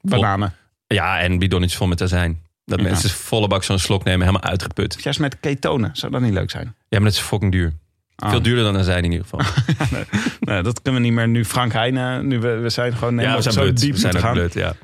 Bananen. 0.02 0.54
Ja, 0.86 1.18
en 1.20 1.38
bidonnetjes 1.38 1.78
vol 1.78 1.86
met 1.88 2.02
azijn. 2.02 2.42
Dat 2.64 2.78
Ja. 2.80 2.84
mensen 2.84 3.10
volle 3.10 3.48
bak 3.48 3.64
zo'n 3.64 3.78
slok 3.78 4.04
nemen, 4.04 4.26
helemaal 4.26 4.50
uitgeput. 4.50 5.02
Juist 5.02 5.18
met 5.20 5.40
ketonen. 5.40 5.90
Zou 5.92 6.12
dat 6.12 6.20
niet 6.20 6.32
leuk 6.32 6.50
zijn? 6.50 6.64
Ja, 6.88 6.98
maar 7.00 7.08
dat 7.08 7.18
is 7.18 7.24
fucking 7.24 7.52
duur. 7.52 7.72
Ah. 8.16 8.30
Veel 8.30 8.42
duurder 8.42 8.64
dan 8.64 8.76
azijn 8.76 9.04
in 9.04 9.12
ieder 9.12 9.26
geval. 9.28 9.40
Nee, 10.40 10.62
dat 10.62 10.82
kunnen 10.82 11.00
we 11.00 11.06
niet 11.08 11.16
meer 11.16 11.28
nu. 11.28 11.44
Frank 11.44 11.72
Heijnen, 11.72 12.26
nu 12.26 12.38
we, 12.40 12.48
we 12.56 12.68
zijn 12.68 12.92
gewoon 12.96 13.18
ja, 13.18 13.36
we 13.36 13.42
zijn 13.42 13.54
zo 13.54 13.60
blut. 13.60 13.80
diep 13.80 13.92
We 13.92 13.98
zijn 13.98 14.18
gaan. 14.18 14.32
blut, 14.32 14.54
ja. 14.54 14.74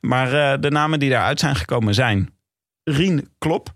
Maar 0.00 0.60
de 0.60 0.70
namen 0.70 0.98
die 0.98 1.10
daaruit 1.10 1.40
zijn 1.40 1.56
gekomen 1.56 1.94
zijn 1.94 2.30
Rien 2.84 3.28
Klop, 3.38 3.74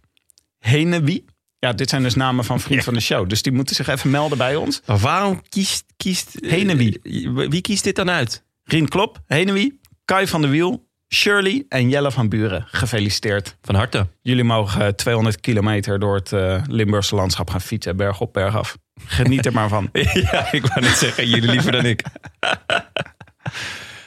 Henewie. 0.59 1.25
Ja, 1.65 1.73
dit 1.73 1.89
zijn 1.89 2.03
dus 2.03 2.15
namen 2.15 2.45
van 2.45 2.61
vriend 2.61 2.85
van 2.85 2.95
de 2.95 3.01
show. 3.01 3.29
Dus 3.29 3.43
die 3.43 3.53
moeten 3.53 3.75
zich 3.75 3.89
even 3.89 4.11
melden 4.11 4.39
bij 4.39 4.57
ons. 4.57 4.83
Maar 4.87 4.99
waarom 4.99 5.43
kiest... 5.49 5.85
kiest 5.97 6.35
eh, 6.35 6.51
Henewie. 6.51 7.01
Wie 7.49 7.61
kiest 7.61 7.85
dit 7.85 7.97
dan 7.97 8.11
uit? 8.11 8.45
Rien 8.65 8.89
Klop, 8.89 9.21
Henewie, 9.27 9.81
Kai 10.05 10.27
van 10.27 10.41
der 10.41 10.51
Wiel, 10.51 10.89
Shirley 11.09 11.65
en 11.69 11.89
Jelle 11.89 12.11
van 12.11 12.29
Buren. 12.29 12.67
Gefeliciteerd. 12.71 13.57
Van 13.61 13.75
harte. 13.75 14.09
Jullie 14.23 14.45
mogen 14.45 14.87
eh, 14.87 14.93
200 14.93 15.41
kilometer 15.41 15.99
door 15.99 16.15
het 16.15 16.33
eh, 16.33 16.63
Limburgse 16.67 17.15
landschap 17.15 17.51
gaan 17.51 17.61
fietsen. 17.61 17.97
Berg 17.97 18.21
op, 18.21 18.33
berg 18.33 18.57
af. 18.57 18.77
Geniet 19.05 19.47
er 19.47 19.53
maar 19.53 19.69
van. 19.69 19.89
ja, 20.33 20.53
ik 20.53 20.67
wou 20.67 20.81
net 20.81 20.97
zeggen, 20.97 21.29
jullie 21.29 21.51
liever 21.51 21.73
dan 21.73 21.85
ik. 21.85 22.03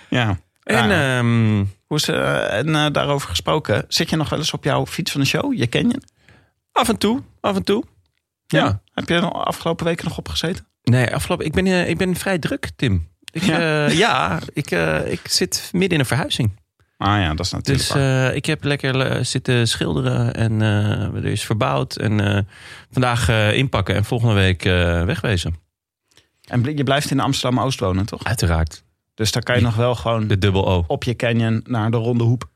Ja. 0.10 0.40
En 0.66 0.92
ehm, 0.92 1.66
Hoe 1.86 1.98
is, 1.98 2.08
eh, 2.08 2.58
en 2.58 2.76
eh, 2.76 2.86
daarover 2.92 3.30
gesproken, 3.30 3.86
zit 3.88 4.10
je 4.10 4.16
nog 4.16 4.30
wel 4.30 4.40
eens 4.40 4.54
op 4.54 4.64
jouw 4.64 4.86
fiets 4.86 5.12
van 5.12 5.22
de 5.22 5.28
show? 5.28 5.54
Je 5.54 5.68
ken 5.68 5.90
je? 5.90 6.02
Af 6.76 6.90
en 6.90 6.98
toe, 6.98 7.22
af 7.42 7.56
en 7.56 7.64
toe. 7.64 7.84
Ja. 8.48 8.82
Heb 8.94 9.08
je 9.08 9.14
er 9.14 9.22
de 9.22 9.28
afgelopen 9.28 9.86
weken 9.86 10.06
nog 10.06 10.18
op 10.18 10.30
gezeten? 10.30 10.68
Nee, 10.84 11.14
afgelopen, 11.16 11.46
ik 11.46 11.54
ben, 11.54 11.66
eh, 11.68 11.90
ik 11.90 11.98
ben 11.98 12.16
vrij 12.16 12.40
druk, 12.40 12.70
Tim. 12.76 13.08
Ik, 13.32 13.42
Ja. 13.44 13.60
ja, 13.60 13.90
ja 13.90 14.40
ik, 14.54 14.72
eh, 14.72 15.12
ik 15.12 15.20
zit 15.24 15.70
midden 15.72 15.92
in 15.92 16.00
een 16.00 16.06
verhuizing. 16.06 16.60
Ah 16.98 17.20
ja, 17.20 17.34
dat 17.34 17.46
is 17.46 17.52
natuurlijk 17.52 17.88
Dus 17.88 17.96
eh, 17.96 18.36
ik 18.36 18.46
heb 18.46 18.64
lekker 18.64 19.00
eh, 19.02 19.24
zitten 19.24 19.68
schilderen 19.68 20.34
en 20.34 20.62
eh, 20.62 21.14
er 21.16 21.26
is 21.26 21.46
verbouwd. 21.46 21.96
En 21.96 22.36
eh, 22.36 22.42
vandaag 22.92 23.30
eh, 23.30 23.58
inpakken 23.58 23.96
en 23.96 24.06
volgende 24.06 24.34
week 24.34 24.66
eh, 24.66 25.04
wegwezen. 25.04 25.56
En 26.46 26.78
je 26.78 26.84
blijft 26.84 27.12
in 27.12 27.20
Amsterdam-Oost 27.20 27.80
wonen, 27.80 28.06
toch? 28.06 28.24
Uiteraard. 28.24 28.84
Dus 29.14 29.32
daar 29.32 29.44
kan 29.44 29.56
je 29.56 29.62
nog 29.62 29.76
wel 29.76 29.96
gewoon 29.96 30.28
De 30.28 30.38
dubbel 30.38 30.68
O. 30.68 30.84
op 30.88 31.04
je 31.04 31.16
canyon 31.16 31.62
naar 31.66 31.92
de 31.92 31.98
ronde 31.98 32.24
hoep. 32.24 32.50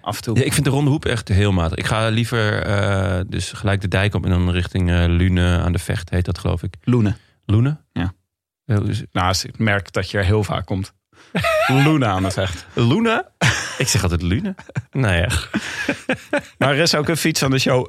Af 0.00 0.16
en 0.16 0.22
toe. 0.22 0.38
Ja, 0.38 0.44
ik 0.44 0.52
vind 0.52 0.64
de 0.64 0.70
ronde 0.70 0.90
hoep 0.90 1.04
echt 1.04 1.28
heel 1.28 1.52
matig. 1.52 1.78
Ik 1.78 1.86
ga 1.86 2.08
liever 2.08 2.62
eh, 2.62 3.20
dus 3.26 3.52
gelijk 3.52 3.80
de 3.80 3.88
dijk 3.88 4.14
op 4.14 4.24
en 4.24 4.30
dan 4.30 4.50
richting 4.50 4.90
eh, 4.90 5.04
Lune 5.06 5.58
aan 5.58 5.72
de 5.72 5.78
Vecht, 5.78 6.10
heet 6.10 6.24
dat 6.24 6.38
geloof 6.38 6.62
ik. 6.62 6.74
Loenen. 6.82 7.16
Lune? 7.46 7.80
Ja. 7.92 8.12
Nou, 9.12 9.34
ik 9.42 9.58
merk 9.58 9.92
dat 9.92 10.10
je 10.10 10.18
er 10.18 10.24
heel 10.24 10.44
vaak 10.44 10.66
komt. 10.66 10.92
Loenen 11.84 12.08
aan 12.08 12.24
het 12.24 12.32
vecht. 12.32 12.66
Luna? 12.74 13.28
ik 13.78 13.88
zeg 13.88 14.02
altijd 14.02 14.22
Lune. 14.22 14.54
nou 14.90 15.14
ja. 15.14 15.28
Maar 16.58 16.70
er 16.74 16.78
is 16.78 16.94
ook 16.94 17.08
een 17.08 17.16
fiets 17.16 17.42
aan 17.42 17.50
de 17.50 17.58
show 17.58 17.86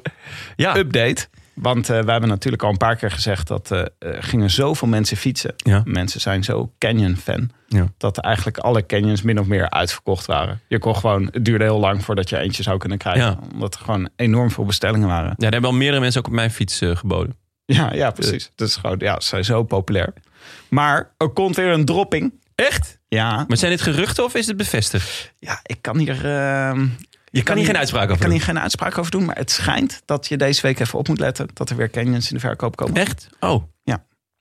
Ja. 0.56 0.76
update. 0.76 1.28
Want 1.54 1.90
eh, 1.90 2.00
we 2.00 2.10
hebben 2.10 2.28
natuurlijk 2.28 2.62
al 2.62 2.70
een 2.70 2.76
paar 2.76 2.96
keer 2.96 3.10
gezegd 3.10 3.48
dat 3.48 3.70
eh, 3.70 3.78
er 3.98 4.22
gingen 4.22 4.50
zoveel 4.50 4.88
mensen 4.88 5.16
fietsen. 5.16 5.54
Ja. 5.56 5.82
Mensen 5.84 6.20
zijn 6.20 6.44
zo 6.44 6.72
canyon-fan. 6.78 7.50
Ja. 7.68 7.86
Dat 7.98 8.18
eigenlijk 8.18 8.58
alle 8.58 8.86
canyons 8.86 9.22
min 9.22 9.38
of 9.40 9.46
meer 9.46 9.70
uitverkocht 9.70 10.26
waren. 10.26 10.60
Je 10.68 10.78
kon 10.78 10.96
gewoon, 10.96 11.28
het 11.32 11.44
duurde 11.44 11.64
heel 11.64 11.78
lang 11.78 12.04
voordat 12.04 12.28
je 12.28 12.38
eentje 12.38 12.62
zou 12.62 12.78
kunnen 12.78 12.98
krijgen. 12.98 13.22
Ja. 13.24 13.38
Omdat 13.52 13.74
er 13.74 13.80
gewoon 13.80 14.08
enorm 14.16 14.50
veel 14.50 14.64
bestellingen 14.64 15.08
waren. 15.08 15.28
Ja, 15.28 15.34
daar 15.36 15.52
hebben 15.52 15.70
al 15.70 15.76
meerdere 15.76 16.00
mensen 16.00 16.20
ook 16.20 16.26
op 16.26 16.32
mijn 16.32 16.50
fiets 16.50 16.80
eh, 16.80 16.96
geboden. 16.96 17.36
Ja, 17.64 17.92
ja 17.94 18.10
precies. 18.10 18.50
Dat 18.54 18.68
is 18.68 18.76
gewoon, 18.76 18.96
ja, 18.98 19.20
ze 19.20 19.28
zijn 19.28 19.44
zo 19.44 19.62
populair. 19.62 20.12
Maar 20.68 21.10
er 21.16 21.28
komt 21.28 21.56
weer 21.56 21.72
een 21.72 21.84
dropping. 21.84 22.32
Echt? 22.54 22.98
Ja, 23.08 23.44
Maar 23.48 23.56
zijn 23.56 23.70
dit 23.70 23.80
geruchten 23.82 24.24
of 24.24 24.34
is 24.34 24.46
het 24.46 24.56
bevestigd? 24.56 25.32
ja 25.38 25.60
ik 25.62 25.78
kan 25.80 25.98
hier... 25.98 26.26
ehm, 26.26 26.86
Je 27.32 27.42
kan 27.42 27.56
hier 27.56 27.66
geen 27.66 27.76
uitspraak 27.76 28.02
Ik 28.04 28.08
over 28.10 28.20
kan 28.20 28.30
doen. 28.30 28.38
hier 28.38 28.46
geen 28.48 28.58
uitspraak 28.60 28.98
over 28.98 29.10
doen, 29.10 29.24
maar 29.24 29.36
het 29.36 29.50
schijnt 29.50 30.02
dat 30.04 30.28
je 30.28 30.36
deze 30.36 30.62
week 30.62 30.78
even 30.80 30.98
op 30.98 31.08
moet 31.08 31.18
letten 31.18 31.48
dat 31.52 31.70
er 31.70 31.76
weer 31.76 31.90
canyons 31.90 32.28
in 32.28 32.34
de 32.34 32.40
verkoop 32.40 32.76
komen. 32.76 32.94
Echt? 32.96 33.28
Oh, 33.40 33.62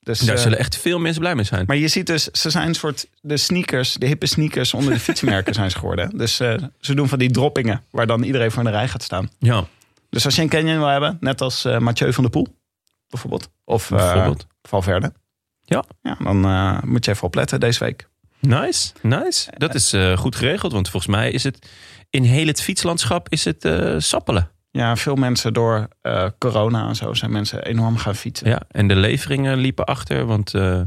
Dus, 0.03 0.19
daar 0.19 0.35
eh, 0.35 0.41
zullen 0.41 0.57
echt 0.57 0.77
veel 0.77 0.99
mensen 0.99 1.21
blij 1.21 1.35
mee 1.35 1.43
zijn. 1.45 1.63
Maar 1.67 1.75
je 1.75 1.87
ziet 1.87 2.07
dus, 2.07 2.23
ze 2.23 2.49
zijn 2.49 2.67
een 2.67 2.73
soort 2.75 3.07
de 3.21 3.37
sneakers, 3.37 3.93
de 3.93 4.05
hippe 4.05 4.25
sneakers 4.25 4.73
onder 4.73 4.93
de 4.93 4.99
fietsmerken 5.09 5.53
zijn 5.53 5.71
ze 5.71 5.77
geworden. 5.77 6.17
Dus 6.17 6.39
eh, 6.39 6.55
ze 6.79 6.93
doen 6.93 7.07
van 7.07 7.19
die 7.19 7.31
droppingen 7.31 7.83
waar 7.91 8.07
dan 8.07 8.23
iedereen 8.23 8.51
voor 8.51 8.63
in 8.63 8.71
de 8.71 8.75
rij 8.77 8.87
gaat 8.87 9.03
staan. 9.03 9.29
Ja, 9.39 9.65
Dus 10.09 10.25
als 10.25 10.35
je 10.35 10.41
een 10.41 10.49
canyon 10.49 10.77
wil 10.77 10.87
hebben, 10.87 11.17
net 11.19 11.41
als 11.41 11.65
eh, 11.65 11.77
Mathieu 11.77 12.13
van 12.13 12.23
der 12.23 12.31
Poel, 12.31 12.47
bijvoorbeeld. 13.09 13.49
Of 13.63 13.89
bijvoorbeeld. 13.89 14.47
Valverde. 14.61 15.13
Ja. 15.63 15.83
ja 16.01 16.17
dan 16.19 16.39
moet 16.85 17.05
je 17.05 17.11
even 17.11 17.23
opletten 17.23 17.59
deze 17.59 17.83
week. 17.83 18.07
Nice, 18.39 18.91
nice. 19.01 19.51
Dat 19.57 19.75
is 19.75 19.95
goed 20.15 20.35
geregeld, 20.35 20.71
want 20.71 20.89
volgens 20.89 21.11
mij 21.15 21.31
is 21.31 21.43
het 21.43 21.67
in 22.11 22.23
heel 22.23 22.47
het 22.47 22.61
fietslandschap 22.61 23.29
is 23.29 23.45
het 23.45 23.65
eh, 23.65 23.95
sappelen. 23.97 24.49
Ja, 24.71 24.95
veel 24.95 25.15
mensen 25.15 25.53
door 25.53 25.87
eh, 26.01 26.25
corona 26.37 26.87
en 26.87 26.95
zo 26.95 27.13
zijn 27.13 27.31
mensen 27.31 27.63
enorm 27.65 27.97
gaan 27.97 28.15
fietsen. 28.15 28.49
Ja, 28.49 28.61
en 28.71 28.87
de 28.87 28.95
leveringen 28.95 29.57
liepen 29.57 29.85
achter, 29.85 30.25
want 30.25 30.53
eh, 30.53 30.81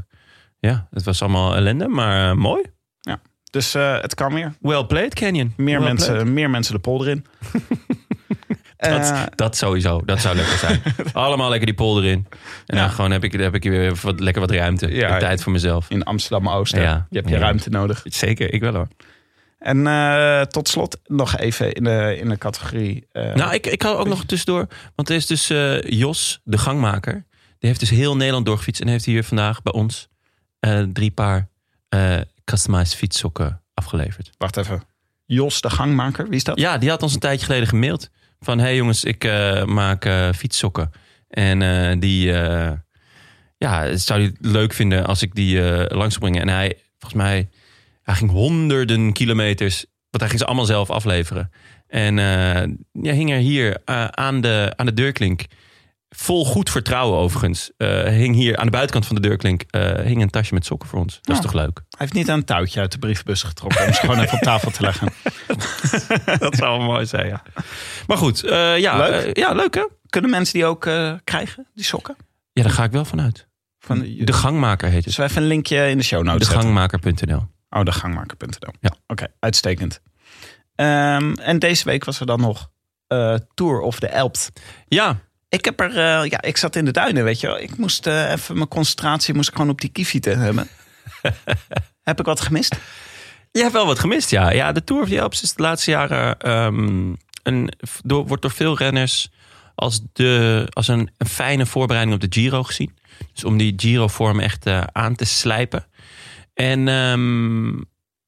ja, 0.58 0.86
het 0.90 1.04
was 1.04 1.22
allemaal 1.22 1.54
ellende, 1.56 1.88
maar 1.88 2.36
mooi. 2.38 2.62
Dus 3.50 3.74
eh, 3.74 4.00
het 4.00 4.14
kan 4.14 4.34
weer. 4.34 4.54
Well 4.60 4.84
played, 4.84 5.14
Canyon. 5.14 5.52
Meer, 5.56 5.78
Well 5.78 5.86
mensen, 5.88 6.12
played. 6.12 6.28
meer 6.30 6.50
mensen 6.50 6.74
de 6.74 6.80
polder 6.80 7.08
in. 7.08 7.24
Dat, 8.76 9.28
dat 9.34 9.56
sowieso, 9.56 10.02
dat 10.04 10.20
zou 10.20 10.36
lekker 10.36 10.58
zijn. 10.58 10.82
Allemaal 11.12 11.48
lekker 11.48 11.66
die 11.66 11.74
polder 11.74 12.04
in. 12.04 12.26
En 12.66 12.76
Ja. 12.76 12.82
dan 12.82 12.90
gewoon 12.90 13.10
heb 13.10 13.24
ik, 13.24 13.32
heb 13.32 13.54
ik 13.54 13.62
weer 13.62 13.94
wat, 14.02 14.20
lekker 14.20 14.40
wat 14.42 14.50
ruimte. 14.50 14.94
Ja, 14.94 15.18
tijd 15.18 15.42
voor 15.42 15.52
mezelf. 15.52 15.90
in 15.90 16.02
Amsterdam-Oost. 16.04 16.72
hè. 16.72 16.82
Ja. 16.82 17.06
Je 17.10 17.16
hebt 17.16 17.28
je 17.28 17.34
Ja. 17.34 17.40
ruimte 17.40 17.70
nodig. 17.70 18.02
Zeker, 18.04 18.52
ik 18.52 18.60
wel 18.60 18.74
hoor. 18.74 18.88
En 19.64 19.86
eh, 19.86 20.40
tot 20.40 20.68
slot 20.68 21.00
nog 21.06 21.36
even 21.36 21.72
in 21.72 21.84
de, 21.84 22.16
in 22.18 22.28
de 22.28 22.38
categorie. 22.38 23.06
eh, 23.12 23.34
Nou, 23.34 23.54
ik, 23.54 23.66
ik 23.66 23.82
hou 23.82 23.96
ook 23.96 24.08
nog 24.08 24.24
tussendoor. 24.24 24.66
Want 24.94 25.08
er 25.08 25.14
is 25.14 25.26
dus 25.26 25.50
eh, 25.50 25.82
Jos, 25.82 26.40
de 26.42 26.58
gangmaker. 26.58 27.12
Die 27.58 27.68
heeft 27.68 27.80
dus 27.80 27.90
heel 27.90 28.16
Nederland 28.16 28.46
doorgefietst. 28.46 28.80
En 28.82 28.88
heeft 28.88 29.04
hier 29.04 29.24
vandaag 29.24 29.62
bij 29.62 29.72
ons 29.72 30.08
drie 30.92 31.10
paar 31.10 31.48
customized 32.44 32.94
fietssokken 32.94 33.62
afgeleverd. 33.74 34.30
Wacht 34.38 34.56
even. 34.56 34.82
Jos, 35.24 35.60
de 35.60 35.70
gangmaker, 35.70 36.24
wie 36.24 36.36
is 36.36 36.44
dat? 36.44 36.58
Ja, 36.58 36.78
die 36.78 36.90
had 36.90 37.02
ons 37.02 37.14
een 37.14 37.20
tijdje 37.20 37.46
geleden 37.46 37.68
gemaild. 37.68 38.10
Van, 38.40 38.58
hey 38.58 38.76
jongens, 38.76 39.04
ik 39.04 39.24
maak 39.64 40.08
fietssokken. 40.34 40.90
En 41.28 42.00
die, 42.00 42.26
ja, 43.56 43.96
zou 43.96 44.22
het 44.22 44.36
leuk 44.40 44.72
vinden 44.72 45.06
als 45.06 45.22
ik 45.22 45.34
die 45.34 45.60
langs 45.94 46.18
brengen. 46.18 46.40
En 46.40 46.48
hij, 46.48 46.78
volgens 46.98 47.22
mij, 47.22 47.48
hij 48.04 48.14
ging 48.14 48.30
honderden 48.30 49.12
kilometers. 49.12 49.76
Want 50.10 50.22
hij 50.22 50.28
ging 50.28 50.38
ze 50.38 50.46
allemaal 50.46 50.64
zelf 50.64 50.90
afleveren. 50.90 51.50
En 51.86 52.18
eh 52.18 52.68
ja, 52.92 53.12
hing 53.12 53.30
er 53.30 53.36
hier 53.38 53.76
eh, 53.84 54.04
aan, 54.04 54.40
de, 54.40 54.72
aan 54.76 54.86
de 54.86 54.94
deurklink. 54.94 55.44
Vol 56.08 56.44
goed 56.44 56.70
vertrouwen 56.70 57.18
overigens. 57.18 57.70
eh, 57.76 58.02
hing 58.04 58.34
hier 58.34 58.56
aan 58.56 58.64
de 58.64 58.70
buitenkant 58.70 59.06
van 59.06 59.14
de 59.16 59.22
deurklink. 59.22 59.62
hing 60.04 60.22
een 60.22 60.30
tasje 60.30 60.54
met 60.54 60.66
sokken 60.66 60.88
voor 60.88 60.98
ons. 60.98 61.18
Dat 61.22 61.36
is 61.36 61.44
Oh. 61.44 61.50
toch 61.50 61.60
leuk? 61.60 61.76
Hij 61.76 61.84
heeft 61.98 62.12
niet 62.12 62.28
een 62.28 62.44
touwtje 62.44 62.80
uit 62.80 62.92
de 62.92 62.98
brievenbus 62.98 63.42
getrokken 63.42 63.86
om 63.86 63.92
ze 63.92 64.00
gewoon 64.00 64.20
even 64.20 64.34
op 64.34 64.40
tafel 64.42 64.70
te 64.70 64.82
leggen. 64.82 65.08
Dat 66.38 66.56
zou 66.56 66.78
wel 66.78 66.86
mooi 66.86 67.06
zijn, 67.06 67.26
ja. 67.26 67.42
Maar 68.06 68.16
goed, 68.16 68.40
ja, 68.76 68.96
Leuk. 68.96 69.36
ja, 69.36 69.52
leuk 69.52 69.74
hè? 69.74 69.86
Kunnen 70.08 70.30
mensen 70.30 70.54
die 70.54 70.64
ook 70.64 70.80
krijgen, 71.24 71.66
die 71.74 71.84
sokken? 71.84 72.16
Ja, 72.52 72.62
daar 72.62 72.72
ga 72.72 72.84
ik 72.84 72.90
wel 72.92 73.04
vanuit. 73.04 73.48
Van, 73.78 73.98
De 74.18 74.32
gangmaker 74.32 74.86
heet 74.88 74.96
het. 74.96 75.04
Dus 75.04 75.16
we 75.16 75.22
even 75.22 75.42
een 75.42 75.48
linkje 75.48 75.88
in 75.88 75.98
de 75.98 76.04
show 76.04 76.22
notes. 76.22 76.48
Degangmaker.nl. 76.48 77.42
Oh, 77.74 77.84
de 77.84 77.92
gangmaker.nl. 77.92 78.72
Ja. 78.80 78.94
Oké, 79.06 79.26
uitstekend. 79.40 80.00
Ehm, 80.74 81.32
en 81.32 81.58
deze 81.58 81.84
week 81.84 82.04
was 82.04 82.20
er 82.20 82.26
dan 82.26 82.40
nog 82.40 82.70
eh, 83.06 83.34
Tour 83.54 83.80
of 83.80 83.98
the 83.98 84.12
Alps. 84.12 84.50
Ja, 84.88 85.20
Ik 85.48 85.64
heb 85.64 85.80
er, 85.80 85.90
eh, 85.90 86.30
ja, 86.30 86.42
ik 86.42 86.56
zat 86.56 86.76
in 86.76 86.84
de 86.84 86.90
duinen, 86.90 87.24
weet 87.24 87.40
je 87.40 87.46
wel. 87.46 87.58
Ik 87.58 87.76
moest 87.76 88.06
eh, 88.06 88.30
even 88.30 88.56
mijn 88.56 88.68
concentratie 88.68 89.34
moest 89.34 89.48
ik 89.48 89.54
gewoon 89.54 89.70
op 89.70 89.80
die 89.80 89.90
kiefieten 89.90 90.38
hebben. 90.38 90.68
heb 92.02 92.20
ik 92.20 92.26
wat 92.26 92.40
gemist? 92.40 92.76
je 93.50 93.60
hebt 93.60 93.72
wel 93.72 93.86
wat 93.86 93.98
gemist, 93.98 94.30
ja. 94.30 94.50
Ja, 94.50 94.72
de 94.72 94.84
Tour 94.84 95.02
of 95.02 95.08
the 95.08 95.22
Alps 95.22 95.42
is 95.42 95.54
de 95.54 95.62
laatste 95.62 95.90
jaren 95.90 96.38
ehm, 96.38 97.14
een, 97.42 97.72
door, 98.02 98.26
wordt 98.26 98.42
door 98.42 98.50
veel 98.50 98.76
renners 98.76 99.30
als, 99.74 100.00
de, 100.12 100.66
als 100.70 100.88
een, 100.88 101.10
een 101.18 101.28
fijne 101.28 101.66
voorbereiding 101.66 102.22
op 102.22 102.30
de 102.30 102.40
Giro 102.40 102.62
gezien. 102.62 102.96
Dus 103.32 103.44
om 103.44 103.56
die 103.56 103.72
Giro-vorm 103.76 104.40
echt 104.40 104.66
aan 104.92 105.14
te 105.14 105.24
slijpen. 105.24 105.86
En 106.54 106.88
ehm, 106.88 107.80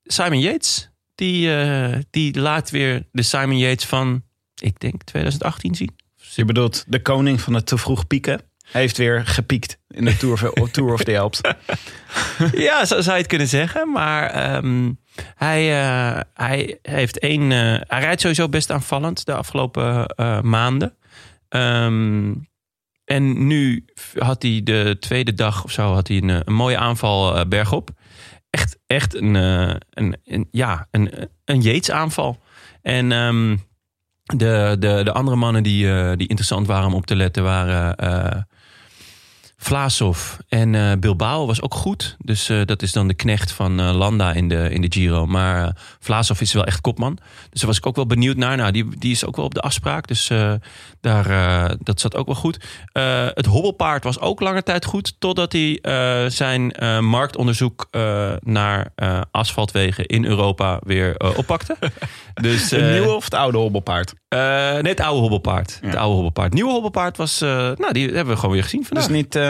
Simon 0.03 0.41
Yates, 0.41 0.91
die, 1.15 1.55
eh, 1.57 1.95
die 2.11 2.41
laat 2.41 2.71
weer 2.71 3.07
de 3.13 3.23
Simon 3.23 3.59
Yates 3.59 3.85
van, 3.87 4.23
ik 4.63 4.81
denk 4.81 5.03
2018 5.03 5.75
zien. 5.75 5.97
Je 6.35 6.45
bedoelt 6.45 6.85
de 6.89 7.03
koning 7.03 7.41
van 7.41 7.55
het 7.55 7.67
te 7.67 7.79
vroeg 7.79 8.07
pieken. 8.07 8.41
Hij 8.71 8.81
heeft 8.81 8.97
weer 8.97 9.27
gepiekt 9.27 9.79
in 9.89 10.05
de 10.05 10.17
Tour, 10.17 10.53
of- 10.53 10.71
Tour 10.77 10.93
of 10.93 11.03
the 11.05 11.19
Alps. 11.19 11.41
ja, 12.67 12.85
zo 12.85 13.01
zou 13.01 13.13
je 13.15 13.21
het 13.21 13.27
kunnen 13.27 13.49
zeggen. 13.49 13.93
Maar 13.93 14.31
ehm, 14.31 14.93
hij, 15.35 15.81
eh, 15.83 16.21
hij 16.35 16.79
heeft 16.83 17.19
één. 17.19 17.53
eh, 17.53 17.59
hij 17.89 18.01
rijdt 18.01 18.21
sowieso 18.21 18.49
best 18.49 18.71
aanvallend 18.71 19.27
de 19.27 19.35
afgelopen 19.35 20.07
maanden. 20.49 20.95
Ehm, 21.49 22.33
en 23.05 23.47
nu 23.47 23.85
had 24.19 24.43
hij 24.43 24.61
de 24.65 24.97
tweede 25.01 25.35
dag 25.35 25.65
of 25.65 25.71
zo 25.71 25.93
had 25.93 26.09
hij 26.09 26.17
een, 26.17 26.29
een 26.29 26.53
mooie 26.55 26.79
aanval 26.79 27.49
bergop. 27.49 27.91
Echt, 28.57 28.79
echt 28.87 29.15
een, 29.15 29.37
eh, 29.37 29.75
een, 29.91 30.17
een, 30.25 30.49
ja, 30.51 30.87
een, 30.91 31.11
een 31.45 31.61
Yates 31.61 31.91
aanval. 31.91 32.39
En 32.83 33.13
ehm, 33.13 33.57
de, 34.23 34.77
de, 34.79 35.01
de 35.05 35.13
andere 35.13 35.37
mannen 35.37 35.63
die, 35.63 35.93
eh, 35.93 36.17
die 36.17 36.29
interessant 36.29 36.67
waren 36.67 36.87
om 36.87 36.95
op 36.95 37.07
te 37.07 37.17
letten 37.17 37.43
waren 37.43 37.97
Vlaasov 39.59 40.37
en 40.49 40.75
eh, 40.75 40.93
Bilbao 40.99 41.47
was 41.47 41.63
ook 41.63 41.75
goed. 41.75 42.17
Dus 42.19 42.49
eh, 42.49 42.61
dat 42.65 42.83
is 42.83 42.93
dan 42.93 43.09
de 43.09 43.15
knecht 43.15 43.53
van 43.53 43.81
eh, 43.81 43.95
Landa 43.95 44.33
in 44.33 44.49
de, 44.49 44.71
in 44.71 44.81
de 44.81 44.93
Giro. 44.93 45.27
Maar 45.27 45.77
Vlaasov 46.01 46.41
is 46.41 46.53
wel 46.53 46.65
echt 46.65 46.81
kopman. 46.81 47.19
Dus 47.51 47.61
daar 47.61 47.69
was 47.69 47.79
ik 47.79 47.87
ook 47.87 47.97
wel 47.97 48.07
benieuwd 48.07 48.37
naar. 48.37 48.57
Nou, 48.57 48.73
die, 48.73 48.99
die 48.99 49.11
is 49.11 49.27
ook 49.27 49.37
wel 49.37 49.45
op 49.45 49.55
de 49.55 49.61
afspraak. 49.61 50.07
Dus 50.07 50.31
daar, 51.01 51.77
dat 51.83 52.01
zat 52.01 52.17
ook 52.17 52.27
wel 52.27 52.35
goed. 52.35 52.65
Het 53.35 53.47
hobbelpaard 53.47 54.05
was 54.05 54.21
ook 54.21 54.41
lange 54.41 54.63
tijd 54.63 54.85
goed. 54.85 55.15
Totdat 55.19 55.53
hij 55.53 55.79
zijn 56.31 56.75
marktonderzoek 57.05 57.89
naar 58.41 58.93
asfaltwegen 59.31 60.07
in 60.07 60.25
Europa 60.25 60.81
weer 60.83 61.35
oppakte. 61.37 61.77
dus, 62.35 62.71
Het 62.71 62.91
nieuwe 62.91 63.15
of 63.15 63.25
het 63.25 63.35
oude 63.35 63.59
hobbelpaard? 63.59 64.15
nee, 64.29 64.83
het 64.83 65.01
oude 65.01 65.21
hobbelpaard. 65.21 65.79
Het 65.83 65.97
oude 65.97 66.15
hobbelpaard. 66.15 66.53
Nieuwe 66.53 66.71
hobbelpaard 66.71 67.17
was... 67.17 67.41
nou, 67.41 67.93
die 67.93 68.07
hebben 68.07 68.35
we 68.35 68.37
gewoon 68.37 68.55
weer 68.55 68.63
gezien 68.63 68.85
vandaag. 68.85 69.07
Dus 69.07 69.17
niet 69.17 69.35
eh 69.35 69.46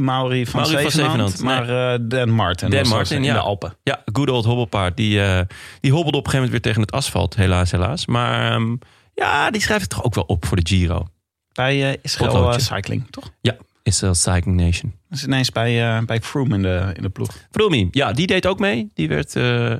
Mauri 0.00 0.46
van 0.46 0.60
Mauri 0.60 0.82
van 0.82 0.90
Zevenand, 0.90 1.42
maar 1.42 1.92
eh, 1.92 1.98
Dan 2.02 2.30
Martin. 2.30 2.70
Dan 2.70 2.88
Martin, 2.88 3.16
in 3.16 3.24
ja. 3.24 3.34
de 3.34 3.40
Alpen. 3.40 3.76
Ja, 3.82 4.02
good 4.12 4.28
old 4.28 4.44
hobbelpaard. 4.44 4.96
Die, 4.96 5.22
eh, 5.22 5.40
die 5.80 5.92
hobbelde 5.92 6.18
op 6.18 6.24
een 6.24 6.30
gegeven 6.30 6.32
moment 6.32 6.50
weer 6.50 6.60
tegen 6.60 6.80
het 6.80 6.92
asfalt. 6.92 7.34
Helaas, 7.34 7.70
helaas. 7.70 8.06
Maar 8.06 8.52
ehm, 8.52 8.76
ja, 9.14 9.50
die 9.50 9.60
schrijft 9.60 9.82
het 9.82 9.90
toch 9.90 10.04
ook 10.04 10.14
wel 10.14 10.24
op 10.24 10.46
voor 10.46 10.56
de 10.56 10.66
Giro. 10.68 11.06
Bij 11.52 11.90
eh 11.90 11.98
Israël 12.02 12.52
eh, 12.52 12.58
Cycling, 12.58 13.06
toch? 13.10 13.30
Ja, 13.40 13.56
Israel 13.82 14.14
Cycling 14.14 14.60
Nation. 14.60 14.94
Dat 15.08 15.18
is 15.18 15.24
ineens 15.24 15.50
bij, 15.50 15.96
eh 15.96 16.04
bij 16.04 16.20
Froome 16.20 16.54
in 16.54 16.62
de, 16.62 16.90
in 16.96 17.02
de 17.02 17.08
ploeg. 17.08 17.30
Vroomie, 17.50 17.88
ja, 17.90 18.12
die 18.12 18.26
deed 18.26 18.46
ook 18.46 18.58
mee. 18.58 18.90
Die 18.94 19.08
werd 19.08 19.36
eh 19.36 19.74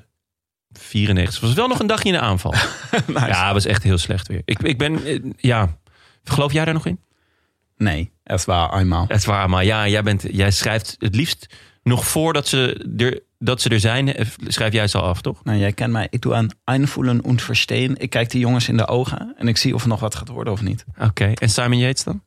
94. 0.78 1.40
Was 1.40 1.52
wel 1.52 1.68
nog 1.68 1.78
een 1.78 1.86
dagje 1.86 2.08
in 2.08 2.14
de 2.14 2.20
aanval. 2.20 2.54
Nice. 3.06 3.26
Ja, 3.26 3.52
was 3.52 3.66
echt 3.66 3.82
heel 3.82 3.98
slecht 3.98 4.28
weer. 4.28 4.42
Ik, 4.44 4.58
ik 4.58 4.78
ben, 4.78 5.04
eh, 5.04 5.20
ja... 5.36 5.80
Geloof 6.24 6.52
jij 6.52 6.64
daar 6.64 6.74
nog 6.74 6.86
in? 6.86 7.00
Nee, 7.82 8.12
het 8.24 8.44
was 8.44 8.70
eenmaal. 8.80 9.04
Het 9.08 9.24
waar, 9.24 9.50
maar 9.50 9.64
ja, 9.64 9.88
jij, 9.88 10.02
bent, 10.02 10.24
jij 10.30 10.50
schrijft 10.50 10.96
het 10.98 11.14
liefst 11.14 11.46
nog 11.82 12.06
voordat 12.06 12.46
ze 12.46 12.86
er, 12.96 13.20
dat 13.38 13.60
ze 13.60 13.68
er 13.68 13.80
zijn, 13.80 14.14
eh, 14.14 14.26
schrijf 14.46 14.72
jij 14.72 14.86
ze 14.88 14.98
al 14.98 15.04
af, 15.08 15.20
toch? 15.20 15.44
Nou, 15.44 15.58
jij 15.58 15.72
kent 15.72 15.92
mij. 15.92 16.06
Ik 16.10 16.20
doe 16.22 16.34
aan 16.34 16.48
einvoelen 16.64 17.22
en 17.24 17.40
verstehen. 17.40 17.96
Ik 17.96 18.10
kijk 18.10 18.30
die 18.30 18.40
jongens 18.40 18.68
in 18.68 18.76
de 18.76 18.86
ogen 18.88 19.34
en 19.38 19.48
ik 19.48 19.56
zie 19.56 19.74
of 19.74 19.82
er 19.82 19.88
nog 19.88 20.00
wat 20.00 20.14
gaat 20.14 20.28
worden 20.28 20.52
of 20.52 20.62
niet. 20.62 20.84
Oké, 21.00 21.32
en 21.34 21.48
Simon 21.50 21.78
Yates 21.78 22.04
dan? 22.04 22.22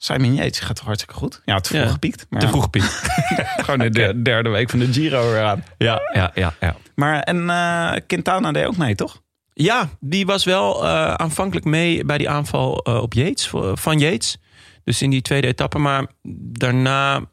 Simon 0.00 0.34
Yates 0.34 0.60
gaat 0.60 0.76
toch 0.76 0.84
hartstikke 0.84 1.14
goed? 1.14 1.42
Ja, 1.44 1.60
te 1.60 1.68
vroeg 1.68 1.82
Ja. 1.82 1.88
gepiekt. 1.88 2.26
Maar 2.30 2.40
Te 2.40 2.48
vroeg, 2.48 2.70
Piet. 2.70 2.84
Gewoon 3.64 3.78
de 3.78 3.90
der- 3.90 4.24
derde 4.24 4.48
week 4.48 4.70
van 4.70 4.78
de 4.78 4.92
Giro 4.92 5.30
weer 5.30 5.42
aan. 5.42 5.64
Ja, 5.78 6.00
ja, 6.12 6.30
ja, 6.34 6.54
ja. 6.60 6.76
Maar 6.94 7.20
en 7.20 7.50
eh, 7.50 7.92
Quintana 8.06 8.52
deed 8.52 8.66
ook 8.66 8.76
mee, 8.76 8.94
toch? 8.94 9.22
Ja, 9.52 9.88
die 10.00 10.26
was 10.26 10.44
wel 10.44 10.84
eh, 10.84 11.14
aanvankelijk 11.14 11.66
mee 11.66 12.04
bij 12.04 12.18
die 12.18 12.28
aanval 12.30 12.72
op 12.72 13.12
Yates, 13.14 13.50
van 13.74 13.98
Yates. 13.98 14.36
Dus 14.88 15.02
in 15.02 15.10
die 15.10 15.22
tweede 15.22 15.46
etappe, 15.46 15.78
maar 15.78 16.06
daarna 16.52 17.24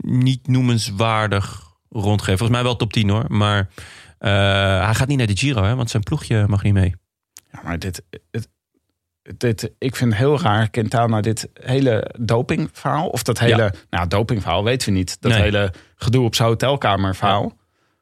niet 0.00 0.46
noemenswaardig 0.48 1.62
rondgeven. 1.90 2.38
Volgens 2.38 2.58
mij 2.58 2.62
wel 2.62 2.76
top 2.76 2.92
10 2.92 3.08
hoor, 3.08 3.24
maar 3.28 3.68
eh, 4.18 4.30
hij 4.84 4.94
gaat 4.94 5.08
niet 5.08 5.18
naar 5.18 5.26
de 5.26 5.36
Giro, 5.36 5.62
hè, 5.62 5.74
want 5.74 5.90
zijn 5.90 6.02
ploegje 6.02 6.44
mag 6.48 6.62
niet 6.62 6.72
mee. 6.72 6.94
Ja, 7.52 7.60
maar 7.64 7.78
dit, 7.78 8.02
het, 8.30 8.48
dit, 9.36 9.70
ik 9.78 9.96
vind 9.96 10.10
het 10.10 10.18
heel 10.20 10.40
raar, 10.40 10.70
Quintana, 10.70 11.20
dit 11.20 11.48
hele 11.52 12.14
dopingverhaal. 12.18 13.08
Of 13.08 13.22
dat 13.22 13.38
hele, 13.38 13.62
Ja. 13.62 13.72
nou 13.90 14.08
dopingverhaal 14.08 14.64
weten 14.64 14.88
we 14.92 14.98
niet. 14.98 15.16
Dat 15.20 15.32
Nee. 15.32 15.40
hele 15.40 15.72
gedoe 15.96 16.24
op 16.24 16.34
zijn 16.34 16.48
hotelkamer 16.48 17.14
verhaal 17.14 17.52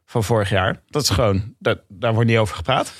van 0.04 0.24
vorig 0.24 0.50
jaar. 0.50 0.82
Dat 0.86 1.02
is 1.02 1.08
gewoon, 1.10 1.54
dat, 1.58 1.80
daar 1.88 2.14
wordt 2.14 2.28
niet 2.28 2.38
over 2.38 2.56
gepraat. 2.56 2.92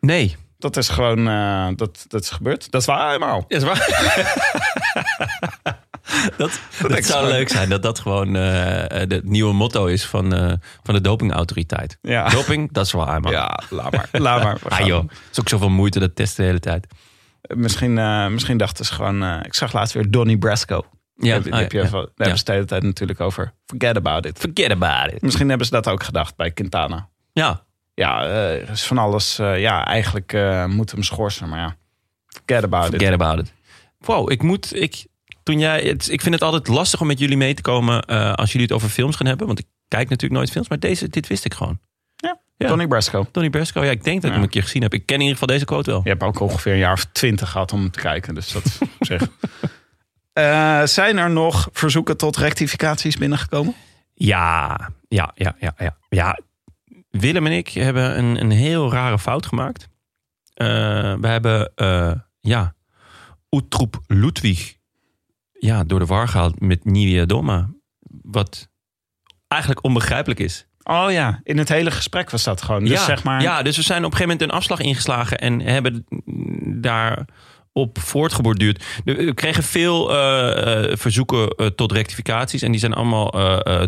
Nee, 0.00 0.36
Dat 0.60 0.76
is 0.76 0.88
gewoon, 0.88 1.28
eh, 1.28 1.68
dat, 1.76 2.04
dat 2.08 2.22
is 2.22 2.30
gebeurd. 2.30 2.70
Dat 2.70 2.80
is 2.80 2.86
waar 2.86 3.06
helemaal. 3.06 3.44
is 3.48 3.62
waar. 3.62 3.86
dat 6.36 6.60
dat 6.88 7.04
zou 7.04 7.28
leuk 7.28 7.48
zijn, 7.48 7.68
dat 7.68 7.82
dat 7.82 7.98
gewoon 7.98 8.36
eh, 8.36 8.98
het 9.08 9.24
nieuwe 9.24 9.52
motto 9.52 9.86
is 9.86 10.04
van, 10.06 10.34
eh, 10.34 10.52
van 10.82 10.94
de 10.94 11.00
dopingautoriteit. 11.00 11.98
Ja, 12.02 12.28
Doping, 12.28 12.72
dat 12.72 12.86
is 12.86 12.92
waar, 12.92 13.20
man. 13.20 13.32
ja 13.32 13.60
laat 13.70 13.92
maar. 13.92 14.08
Laat 14.12 14.42
maar. 14.42 14.58
Ah 14.78 14.86
joh, 14.86 15.02
het 15.02 15.18
is 15.32 15.40
ook 15.40 15.48
zoveel 15.48 15.70
moeite, 15.70 15.98
dat 15.98 16.16
testen 16.16 16.40
de 16.42 16.46
hele 16.48 16.60
tijd. 16.60 16.86
Misschien, 17.54 17.98
eh, 17.98 18.26
misschien 18.26 18.56
dachten 18.56 18.84
ze 18.84 18.94
gewoon, 18.94 19.22
eh, 19.22 19.38
ik 19.42 19.54
zag 19.54 19.72
laatst 19.72 19.94
weer 19.94 20.10
Donnie 20.10 20.38
Brasco. 20.38 20.84
Ja, 21.14 21.32
heb, 21.34 21.44
heb 21.52 21.72
je 21.72 21.78
daar 21.80 21.90
hebben 21.90 22.12
Ja. 22.16 22.36
ze 22.36 22.44
de 22.44 22.52
hele 22.52 22.64
tijd 22.64 22.82
natuurlijk 22.82 23.20
over. 23.20 23.52
Forget 23.66 23.96
about 23.96 24.26
it. 24.26 24.38
Forget 24.38 24.70
about 24.70 25.12
it. 25.12 25.22
Misschien 25.22 25.48
hebben 25.48 25.66
ze 25.66 25.72
dat 25.72 25.88
ook 25.88 26.02
gedacht 26.02 26.36
bij 26.36 26.50
Quintana. 26.50 27.08
Ja, 27.32 27.64
Ja, 27.94 28.24
eh, 28.24 28.60
er 28.62 28.70
is 28.70 28.82
van 28.86 28.98
alles. 28.98 29.38
eh, 29.38 29.60
ja, 29.60 29.84
eigenlijk 29.86 30.32
eh 30.32 30.64
moeten 30.64 30.94
we 30.96 31.00
hem 31.02 31.10
schorsen. 31.12 31.48
Maar 31.48 31.58
ja, 31.58 31.76
forget 32.26 32.64
about 32.64 32.84
it. 32.86 32.90
forget 33.00 33.12
about 33.20 33.38
it. 33.38 33.52
Wow, 33.98 34.30
ik 34.32 34.42
moet... 34.42 34.74
Ik, 34.76 35.06
toen 35.42 35.58
jij, 35.58 35.80
het, 35.82 36.08
ik 36.10 36.20
vind 36.20 36.34
het 36.34 36.42
altijd 36.44 36.68
lastig 36.68 37.00
om 37.00 37.06
met 37.06 37.18
jullie 37.18 37.36
mee 37.36 37.54
te 37.54 37.62
komen 37.62 38.02
eh, 38.02 38.32
als 38.32 38.52
jullie 38.52 38.66
het 38.66 38.76
over 38.76 38.88
films 38.88 39.16
gaan 39.16 39.26
hebben. 39.26 39.46
Want 39.46 39.58
ik 39.58 39.66
kijk 39.88 40.08
natuurlijk 40.08 40.40
nooit 40.40 40.50
films, 40.50 40.68
maar 40.68 40.78
deze, 40.78 41.08
dit 41.08 41.26
wist 41.26 41.44
ik 41.44 41.54
gewoon. 41.54 41.78
Ja. 42.16 42.68
Donnie 42.68 42.88
Brasco. 42.88 43.26
Donnie 43.32 43.50
Brasco, 43.50 43.84
ja, 43.84 43.90
ik 43.90 44.04
denk 44.04 44.16
dat 44.16 44.24
ik 44.24 44.28
Ja. 44.30 44.34
hem 44.34 44.42
een 44.42 44.48
keer 44.48 44.62
gezien 44.62 44.82
heb. 44.82 44.94
Ik 44.94 45.06
ken 45.06 45.14
in 45.16 45.20
ieder 45.20 45.38
geval 45.38 45.54
deze 45.54 45.64
quote 45.64 45.90
wel. 45.90 46.00
Je 46.04 46.08
hebt 46.08 46.22
ook 46.22 46.40
ongeveer 46.40 46.72
een 46.72 46.78
jaar 46.78 46.92
of 46.92 47.04
twintig 47.12 47.50
gehad 47.50 47.72
om 47.72 47.80
hem 47.80 47.90
te 47.90 47.98
kijken. 48.00 48.34
Dus 48.34 48.52
dat 48.52 48.78
op 48.80 48.88
zich. 49.06 49.22
Eh, 50.32 50.82
zijn 50.84 51.18
er 51.18 51.30
nog 51.30 51.68
verzoeken 51.72 52.16
tot 52.16 52.36
rectificaties 52.36 53.16
binnengekomen? 53.16 53.74
Ja, 54.14 54.90
ja, 55.08 55.30
ja, 55.34 55.54
ja, 55.58 55.74
ja. 55.78 55.96
ja. 56.08 56.38
Willem 57.10 57.46
en 57.46 57.52
ik 57.52 57.68
hebben 57.68 58.18
een, 58.18 58.40
een 58.40 58.50
heel 58.50 58.92
rare 58.92 59.18
fout 59.18 59.46
gemaakt. 59.46 59.88
Eh, 60.54 60.66
we 61.20 61.26
hebben, 61.26 61.72
eh, 61.74 62.12
ja, 62.40 62.74
Utroep 63.50 64.00
Ludwig 64.06 64.76
ja, 65.52 65.84
door 65.84 65.98
de 65.98 66.06
war 66.06 66.28
gehaald 66.28 66.60
met 66.60 66.84
Nivea 66.84 67.24
Doma. 67.24 67.70
Wat 68.22 68.68
eigenlijk 69.48 69.84
onbegrijpelijk 69.84 70.40
is. 70.40 70.66
Oh 70.82 71.06
ja, 71.10 71.40
in 71.42 71.58
het 71.58 71.68
hele 71.68 71.90
gesprek 71.90 72.30
was 72.30 72.44
dat 72.44 72.62
gewoon. 72.62 72.84
Dus 72.84 72.90
ja, 72.90 73.04
zeg 73.04 73.24
maar. 73.24 73.42
ja, 73.42 73.62
dus 73.62 73.76
we 73.76 73.82
zijn 73.82 74.04
op 74.04 74.10
een 74.10 74.16
gegeven 74.16 74.32
moment 74.32 74.50
een 74.50 74.56
afslag 74.58 74.80
ingeslagen 74.80 75.38
en 75.38 75.60
hebben 75.60 76.04
daar 76.80 77.24
op 77.72 77.98
voortgeborduurd. 77.98 78.84
We 79.04 79.34
kregen 79.34 79.62
veel 79.62 80.10
eh, 80.10 80.90
eh, 80.90 80.96
verzoeken 80.96 81.48
eh, 81.48 81.66
tot 81.66 81.92
rectificaties 81.92 82.62
en 82.62 82.70
die 82.70 82.80
zijn 82.80 82.92
allemaal 82.92 83.32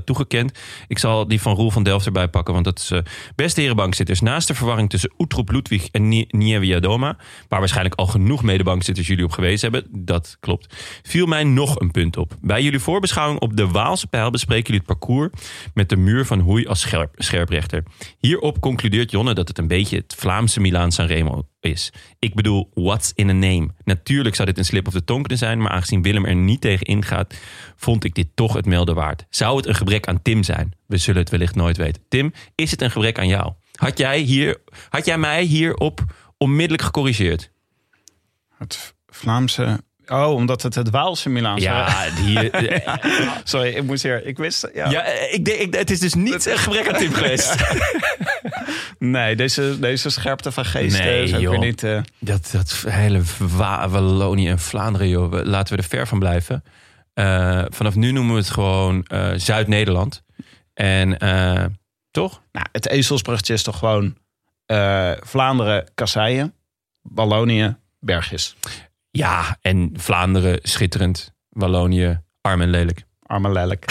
toegekend. 0.04 0.58
Ik 0.86 0.98
zal 0.98 1.28
die 1.28 1.40
van 1.40 1.54
Roel 1.54 1.70
van 1.70 1.82
Delft 1.82 2.06
erbij 2.06 2.28
pakken, 2.28 2.54
want 2.54 2.64
dat 2.64 2.78
is... 2.78 2.92
beste 3.34 3.60
herenbankzitters, 3.60 4.20
naast 4.20 4.48
de 4.48 4.54
verwarring 4.54 4.90
tussen 4.90 5.12
Utroep 5.18 5.50
Ludwig 5.50 5.88
en 5.90 6.08
Nie- 6.08 6.26
Nievia 6.28 6.80
Doma... 6.80 7.16
waar 7.48 7.58
waarschijnlijk 7.58 7.94
al 7.94 8.06
genoeg 8.06 8.42
medebankzitters 8.42 9.06
jullie 9.06 9.24
op 9.24 9.32
gewezen 9.32 9.72
hebben, 9.72 10.04
dat 10.04 10.36
klopt... 10.40 10.74
viel 11.02 11.26
mij 11.26 11.44
nog 11.44 11.80
een 11.80 11.90
punt 11.90 12.16
op. 12.16 12.36
Bij 12.40 12.62
jullie 12.62 12.78
voorbeschouwing 12.78 13.40
op 13.40 13.56
de 13.56 13.68
Waalse 13.68 14.06
pijl 14.06 14.30
bespreken 14.30 14.64
jullie 14.64 14.86
het 14.86 14.98
parcours... 14.98 15.30
met 15.74 15.88
de 15.88 15.96
muur 15.96 16.26
van 16.26 16.40
Hoei 16.40 16.66
als 16.66 16.80
scherp, 16.80 17.14
scherprechter. 17.16 17.82
Hierop 18.18 18.60
concludeert 18.60 19.10
Jonne 19.10 19.34
dat 19.34 19.48
het 19.48 19.58
een 19.58 19.68
beetje 19.68 19.96
het 19.96 20.14
Vlaamse 20.18 20.60
Milaan 20.60 20.92
Sanremo 20.92 21.46
is. 21.60 21.92
Ik 22.18 22.34
bedoel, 22.34 22.70
what's 22.74 23.12
in 23.14 23.28
a 23.28 23.32
name? 23.32 23.68
Natuurlijk 23.84 24.34
zou 24.34 24.48
dit 24.48 24.58
een 24.58 24.64
slip 24.64 24.86
of 24.86 24.92
de 24.92 25.04
tong 25.04 25.20
kunnen 25.20 25.38
zijn... 25.38 25.58
maar 25.58 25.70
aangezien 25.70 26.02
Willem 26.02 26.24
er 26.24 26.34
niet 26.34 26.60
tegen 26.60 26.86
ingaat... 26.86 27.34
vond 27.76 28.04
ik 28.04 28.14
dit 28.14 28.26
toch 28.34 28.52
het 28.52 28.66
melden 28.66 28.94
waard. 28.94 29.24
Zou 29.30 29.56
het 29.56 29.66
een 29.66 29.74
gebrek 29.74 30.06
aan 30.06 30.22
Tim 30.22 30.42
zijn? 30.42 30.72
We 30.86 30.96
zullen 30.96 31.20
het 31.20 31.30
wellicht 31.30 31.54
nooit 31.54 31.76
weten. 31.76 32.02
Tim, 32.08 32.32
is 32.54 32.70
het 32.70 32.82
een 32.82 32.90
gebrek 32.90 33.18
aan 33.18 33.28
jou? 33.28 33.52
Had 33.74 33.98
jij, 33.98 34.18
hier, 34.18 34.60
had 34.88 35.06
jij 35.06 35.18
mij 35.18 35.42
hierop 35.42 36.04
onmiddellijk 36.38 36.82
gecorrigeerd? 36.82 37.50
Het 38.58 38.94
Vlaamse. 39.06 39.80
Oh, 40.06 40.34
omdat 40.34 40.62
het 40.62 40.74
het 40.74 40.90
Waalse 40.90 41.28
Milaan 41.28 41.56
is. 41.56 41.62
Ja, 41.62 42.08
die, 42.10 42.50
Sorry, 43.44 43.68
ik 43.68 43.82
moest 43.82 44.02
hier. 44.02 44.26
Ik 44.26 44.36
wist. 44.38 44.68
Ja. 44.74 44.90
ja 44.90 45.04
ik, 45.04 45.44
denk- 45.44 45.58
ik, 45.58 45.74
het 45.74 45.90
is 45.90 46.00
dus 46.00 46.14
niet 46.14 46.46
een 46.50 46.58
gebrek 46.58 46.88
aan 46.88 46.98
Tim 46.98 47.12
geweest. 47.12 47.54
Nee, 49.04 49.36
deze, 49.36 49.78
deze 49.80 50.10
scherpte 50.10 50.52
van 50.52 50.64
geest 50.64 50.98
Nee, 50.98 51.22
is 51.22 51.34
ook 51.34 51.40
joh. 51.40 51.50
weer 51.50 51.58
niet. 51.58 51.82
eh, 51.82 52.00
Dat, 52.18 52.48
dat 52.52 52.84
hele 52.88 53.22
Wa- 53.38 53.88
Wallonië 53.88 54.48
en 54.48 54.58
Vlaanderen, 54.58 55.08
joh. 55.08 55.44
Laten 55.44 55.76
we 55.76 55.82
er 55.82 55.88
ver 55.88 56.06
van 56.06 56.18
blijven. 56.18 56.64
Eh, 57.14 57.64
vanaf 57.68 57.94
nu 57.94 58.12
noemen 58.12 58.32
we 58.34 58.40
het 58.40 58.50
gewoon 58.50 59.02
eh, 59.04 59.30
Zuid-Nederland. 59.36 60.22
En 60.74 61.10
toch? 62.10 62.42
nou, 62.52 62.66
het 62.72 62.88
ezelsbruggetje 62.88 63.52
is 63.54 63.62
toch 63.62 63.78
gewoon 63.78 64.16
Vlaanderen, 65.20 65.84
Kasseien, 65.94 66.54
Wallonië, 67.02 67.76
Bergjes. 68.00 68.56
Ja, 69.10 69.56
en 69.60 69.92
Vlaanderen 69.96 70.58
schitterend. 70.62 71.32
Wallonië 71.48 72.20
Arm 72.40 72.60
en 72.60 72.70
lelijk. 72.70 73.04
Arme 73.22 73.52
lelijk. 73.52 73.84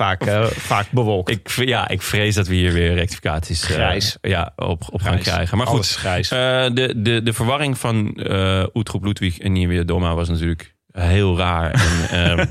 Vaak, 0.00 0.22
eh, 0.26 0.44
vaak 0.44 0.90
bewolkt. 0.90 1.30
Ik, 1.30 1.50
ja, 1.50 1.88
ik 1.88 2.02
vrees 2.02 2.34
dat 2.34 2.46
we 2.46 2.54
hier 2.54 2.72
weer 2.72 2.94
rectificaties 2.94 3.62
eh, 3.62 3.70
Grijs. 3.70 4.16
ja, 4.20 4.52
op, 4.56 4.82
op 4.90 5.02
gaan 5.02 5.18
krijgen. 5.18 5.58
Maar 5.58 5.66
goed, 5.66 5.88
grijs. 5.88 6.30
eh, 6.30 6.38
de, 6.72 6.92
de, 6.96 7.22
de 7.22 7.32
verwarring 7.32 7.78
van 7.78 8.14
eh 8.14 8.64
Oetroep 8.74 9.04
Ludwig 9.04 9.38
en 9.38 9.52
Nieuwe 9.52 9.84
Doma 9.84 10.14
was 10.14 10.28
natuurlijk 10.28 10.74
heel 10.92 11.36
raar. 11.38 11.70
En, 12.10 12.10
ehm, 12.38 12.46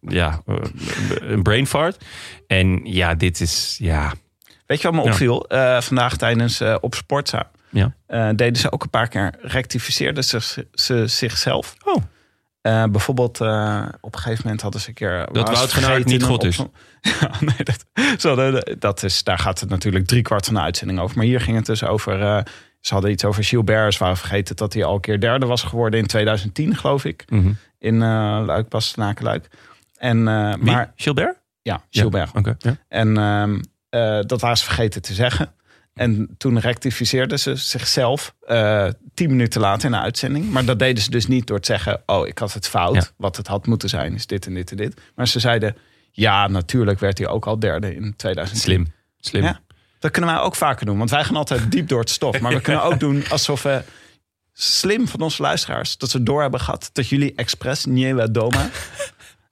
ja, 0.00 0.42
een 1.20 1.42
brain 1.42 1.66
fart. 1.66 2.04
En 2.46 2.80
ja, 2.84 3.14
dit 3.14 3.40
is, 3.40 3.76
ja, 3.80 4.12
Weet 4.66 4.80
je 4.80 4.90
wat 4.90 4.96
me 4.96 5.04
Ja. 5.04 5.10
opviel? 5.10 5.46
Eh, 5.48 5.80
vandaag 5.80 6.16
tijdens 6.16 6.60
eh, 6.60 6.76
op 6.80 6.94
Sportza 6.94 7.50
ja. 7.70 7.94
eh, 8.06 8.28
deden 8.36 8.56
ze 8.56 8.72
ook 8.72 8.82
een 8.82 8.90
paar 8.90 9.08
keer, 9.08 9.34
rectificeerden 9.40 10.24
ze, 10.24 10.66
ze 10.72 11.06
zichzelf. 11.06 11.74
Oh. 11.84 12.02
Eh, 12.64 12.84
bijvoorbeeld 12.84 13.40
uh, 13.40 13.84
op 14.00 14.14
een 14.14 14.20
gegeven 14.20 14.42
moment 14.44 14.62
hadden 14.62 14.80
ze 14.80 14.88
een 14.88 14.94
keer... 14.94 15.28
Dat 15.32 15.50
Wout 15.50 15.72
van 15.72 15.84
Aert 15.84 16.04
niet 16.04 16.22
God 16.22 16.44
is. 16.44 16.56
Ja, 17.20 17.30
nee, 17.40 17.56
dat, 17.62 17.84
zo, 18.20 18.60
dat 18.78 19.02
is, 19.02 19.22
daar 19.24 19.38
gaat 19.38 19.60
het 19.60 19.68
natuurlijk 19.68 20.06
drie 20.06 20.22
kwart 20.22 20.44
van 20.44 20.54
de 20.54 20.60
uitzending 20.60 21.00
over. 21.00 21.16
Maar 21.16 21.26
hier 21.26 21.40
ging 21.40 21.56
het 21.56 21.66
dus 21.66 21.84
over... 21.84 22.20
Uh, 22.20 22.40
ze 22.80 22.92
hadden 22.92 23.10
iets 23.10 23.24
over 23.24 23.44
Gilbert. 23.44 23.92
Ze 23.94 23.98
waren 23.98 24.16
vergeten 24.16 24.56
dat 24.56 24.72
hij 24.72 24.84
al 24.84 24.94
een 24.94 25.00
keer 25.00 25.20
derde 25.20 25.46
was 25.46 25.62
geworden 25.62 26.00
in 26.00 26.06
2010, 26.06 26.76
geloof 26.76 27.04
ik. 27.04 27.24
Mm 27.28 27.42
-hmm. 27.42 27.56
In 27.78 27.98
Luik, 28.44 28.68
Bastenaken, 28.68 29.24
Luik. 29.24 29.48
En? 29.96 30.22
Maar, 30.22 30.92
Gilbert? 30.96 31.36
Ja, 31.62 31.82
Gilbert. 31.90 32.30
Ja, 32.32 32.40
okay, 32.40 32.54
ja. 32.58 32.76
En 32.88 33.08
uh, 33.90 34.20
dat 34.20 34.40
waren 34.40 34.56
ze 34.56 34.64
vergeten 34.64 35.02
te 35.02 35.14
zeggen. 35.14 35.54
En 35.94 36.34
toen 36.38 36.58
rectificeerden 36.58 37.38
ze 37.38 37.56
zichzelf 37.56 38.34
uh, 38.48 38.88
tien 39.14 39.30
minuten 39.30 39.60
later 39.60 39.84
in 39.84 39.90
de 39.90 39.98
uitzending. 39.98 40.50
Maar 40.50 40.64
dat 40.64 40.78
deden 40.78 41.02
ze 41.02 41.10
dus 41.10 41.26
niet 41.26 41.46
door 41.46 41.60
te 41.60 41.66
zeggen... 41.66 42.02
oh, 42.06 42.26
ik 42.26 42.38
had 42.38 42.52
het 42.52 42.68
fout. 42.68 42.94
Ja. 42.94 43.06
Wat 43.16 43.36
het 43.36 43.46
had 43.46 43.66
moeten 43.66 43.88
zijn 43.88 44.14
is 44.14 44.26
dit 44.26 44.46
en 44.46 44.54
dit 44.54 44.70
en 44.70 44.76
dit. 44.76 45.00
Maar 45.14 45.28
ze 45.28 45.40
zeiden... 45.40 45.76
ja, 46.10 46.48
natuurlijk 46.48 46.98
werd 47.00 47.18
hij 47.18 47.28
ook 47.28 47.46
al 47.46 47.58
derde 47.58 47.94
in 47.94 48.16
2010. 48.16 48.60
Slim, 48.60 48.92
slim. 49.20 49.42
Ja, 49.42 49.60
dat 49.98 50.10
kunnen 50.10 50.30
wij 50.30 50.40
ook 50.40 50.54
vaker 50.54 50.86
doen. 50.86 50.98
Want 50.98 51.10
wij 51.10 51.24
gaan 51.24 51.36
altijd 51.36 51.70
diep 51.70 51.88
door 51.88 52.00
het 52.00 52.10
stof. 52.10 52.40
Maar 52.40 52.52
we 52.52 52.60
kunnen 52.68 52.82
ook 52.82 53.00
doen 53.00 53.24
alsof 53.28 53.62
we... 53.62 53.82
slim 54.52 55.08
van 55.08 55.20
onze 55.20 55.42
luisteraars... 55.42 55.96
dat 55.96 56.10
ze 56.10 56.22
door 56.22 56.42
hebben 56.42 56.60
gehad 56.60 56.90
dat 56.92 57.08
jullie 57.08 57.32
expres 57.34 57.84
Nieuwe 57.84 58.30
Doma... 58.30 58.70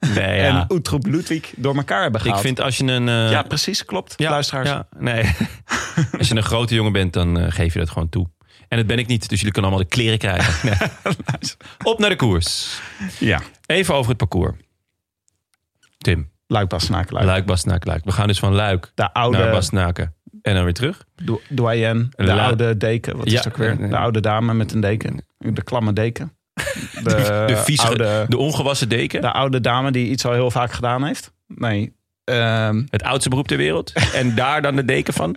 Nee, 0.15 0.37
ja. 0.37 0.61
en 0.61 0.73
Oetroep 0.73 1.07
Ludwig 1.07 1.53
door 1.57 1.77
elkaar 1.77 2.03
hebben 2.03 2.21
gehaald. 2.21 2.41
Ik 2.41 2.47
vind 2.47 2.61
als 2.61 2.77
je 2.77 2.85
een... 2.85 3.07
Uh... 3.07 3.31
Ja, 3.31 3.43
precies, 3.43 3.85
klopt. 3.85 4.15
Ja, 4.17 4.31
luisteraars. 4.31 4.69
Ja, 4.69 4.87
nee. 4.99 5.25
als 6.19 6.29
je 6.29 6.37
een 6.37 6.43
grote 6.43 6.75
jongen 6.75 6.93
bent, 6.93 7.13
dan 7.13 7.39
uh, 7.39 7.47
geef 7.49 7.73
je 7.73 7.79
dat 7.79 7.91
gewoon 7.91 8.09
toe. 8.09 8.31
En 8.69 8.79
dat 8.79 8.87
ben 8.87 8.99
ik 8.99 9.07
niet, 9.07 9.29
dus 9.29 9.39
jullie 9.39 9.53
kunnen 9.53 9.71
allemaal 9.71 9.89
de 9.89 9.97
kleren 9.97 10.19
krijgen. 10.19 10.71
Nee. 10.81 10.91
Op 11.83 11.99
naar 11.99 12.11
de 12.11 12.17
koers. 12.17 12.81
Ja. 13.19 13.41
Even 13.67 13.95
over 13.95 14.09
het 14.09 14.19
parcours. 14.19 14.57
Tim. 15.99 16.31
Luik, 16.47 16.69
Bastenaken, 16.69 17.15
Luik. 17.15 17.27
Luik, 17.27 17.47
Bastenaken, 17.47 17.89
Luik. 17.89 18.05
We 18.05 18.13
gaan 18.13 18.27
dus 18.27 18.39
van 18.39 18.55
Luik 18.55 18.93
de 18.95 19.13
oude, 19.13 19.39
naar 19.39 19.51
Bastenaken 19.51 20.15
en 20.43 20.55
dan 20.55 20.65
weer 20.65 20.75
terug. 20.75 21.05
Do 21.15 21.41
doyen, 21.49 22.09
de 22.11 22.25
La 22.25 22.45
oude 22.45 22.77
deken. 22.77 23.17
Wat 23.17 23.31
ja, 23.31 23.39
is 23.39 23.45
het 23.45 23.53
ook 23.53 23.59
weer? 23.59 23.89
De 23.89 23.97
oude 23.97 24.21
dame 24.21 24.55
met 24.55 24.73
een 24.73 24.81
deken. 24.81 25.25
De 25.39 25.63
klamme 25.63 25.93
deken. 25.93 26.33
De, 26.95 27.03
de, 27.03 27.45
de, 27.47 27.57
vieze, 27.57 27.87
oude, 27.87 28.25
de 28.29 28.37
ongewassen 28.37 28.89
deken. 28.89 29.21
De 29.21 29.33
oude 29.33 29.61
dame 29.61 29.91
die 29.91 30.11
iets 30.11 30.25
al 30.25 30.33
heel 30.33 30.51
vaak 30.51 30.73
gedaan 30.73 31.05
heeft. 31.05 31.33
Nee. 31.47 31.93
Um, 32.25 32.87
het 32.91 33.03
oudste 33.03 33.29
beroep 33.29 33.49
ter 33.49 33.57
wereld. 33.57 33.93
en 34.15 34.35
daar 34.35 34.63
dan 34.63 34.77
de 34.77 34.85
deken 34.85 35.15
van. 35.15 35.37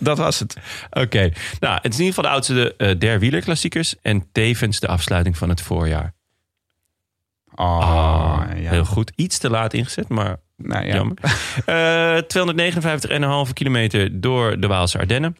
dat 0.00 0.18
was 0.18 0.38
het. 0.38 0.56
Oké. 0.90 1.00
Okay. 1.00 1.32
Nou, 1.60 1.74
het 1.82 1.92
is 1.92 1.98
in 1.98 2.04
ieder 2.04 2.14
geval 2.14 2.24
de 2.24 2.28
oudste 2.28 2.74
uh, 2.78 2.98
der 2.98 3.18
wielerklassiekers. 3.18 3.94
En 4.02 4.26
tevens 4.32 4.80
de 4.80 4.88
afsluiting 4.88 5.38
van 5.38 5.48
het 5.48 5.60
voorjaar. 5.60 6.14
Oh, 7.54 7.78
ah, 7.78 8.60
ja. 8.60 8.70
Heel 8.70 8.84
goed. 8.84 9.12
Iets 9.16 9.38
te 9.38 9.50
laat 9.50 9.72
ingezet, 9.74 10.08
maar 10.08 10.36
nou, 10.56 10.86
ja. 10.86 10.94
jammer. 10.94 11.16
Uh, 11.66 13.46
259,5 13.46 13.52
kilometer 13.52 14.20
door 14.20 14.60
de 14.60 14.66
Waalse 14.66 14.98
Ardennen. 14.98 15.36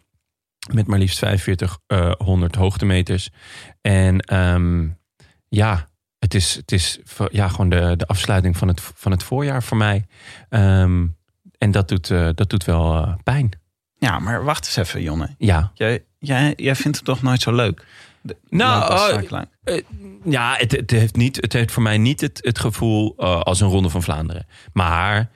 Met 0.70 0.86
maar 0.86 0.98
liefst 0.98 1.18
4500 1.18 2.54
uh, 2.54 2.60
hoogtemeters. 2.60 3.30
En 3.80 4.36
um, 4.36 4.98
ja, 5.48 5.88
het 6.18 6.34
is, 6.34 6.54
het 6.54 6.72
is 6.72 6.98
ja, 7.30 7.48
gewoon 7.48 7.68
de, 7.68 7.94
de 7.96 8.06
afsluiting 8.06 8.56
van 8.56 8.68
het, 8.68 8.80
van 8.94 9.12
het 9.12 9.22
voorjaar 9.22 9.62
voor 9.62 9.76
mij. 9.76 10.04
Um, 10.50 11.16
en 11.58 11.70
dat 11.70 11.88
doet, 11.88 12.10
uh, 12.10 12.28
dat 12.34 12.50
doet 12.50 12.64
wel 12.64 12.96
uh, 12.96 13.14
pijn. 13.22 13.50
Ja, 13.94 14.18
maar 14.18 14.44
wacht 14.44 14.64
eens 14.64 14.76
even, 14.76 15.02
Jonne. 15.02 15.34
Ja. 15.38 15.70
Jij, 15.74 16.04
jij, 16.18 16.52
jij 16.56 16.74
vindt 16.74 16.96
het 16.96 17.06
toch 17.06 17.22
nooit 17.22 17.42
zo 17.42 17.52
leuk? 17.52 17.86
De, 18.20 18.36
nou, 18.48 19.22
uh, 19.64 19.78
ja, 20.24 20.54
het, 20.56 20.72
het, 20.72 20.90
heeft 20.90 21.16
niet, 21.16 21.36
het 21.36 21.52
heeft 21.52 21.72
voor 21.72 21.82
mij 21.82 21.98
niet 21.98 22.20
het, 22.20 22.38
het 22.42 22.58
gevoel 22.58 23.16
als 23.18 23.60
een 23.60 23.68
Ronde 23.68 23.88
van 23.88 24.02
Vlaanderen. 24.02 24.46
Maar 24.72 25.30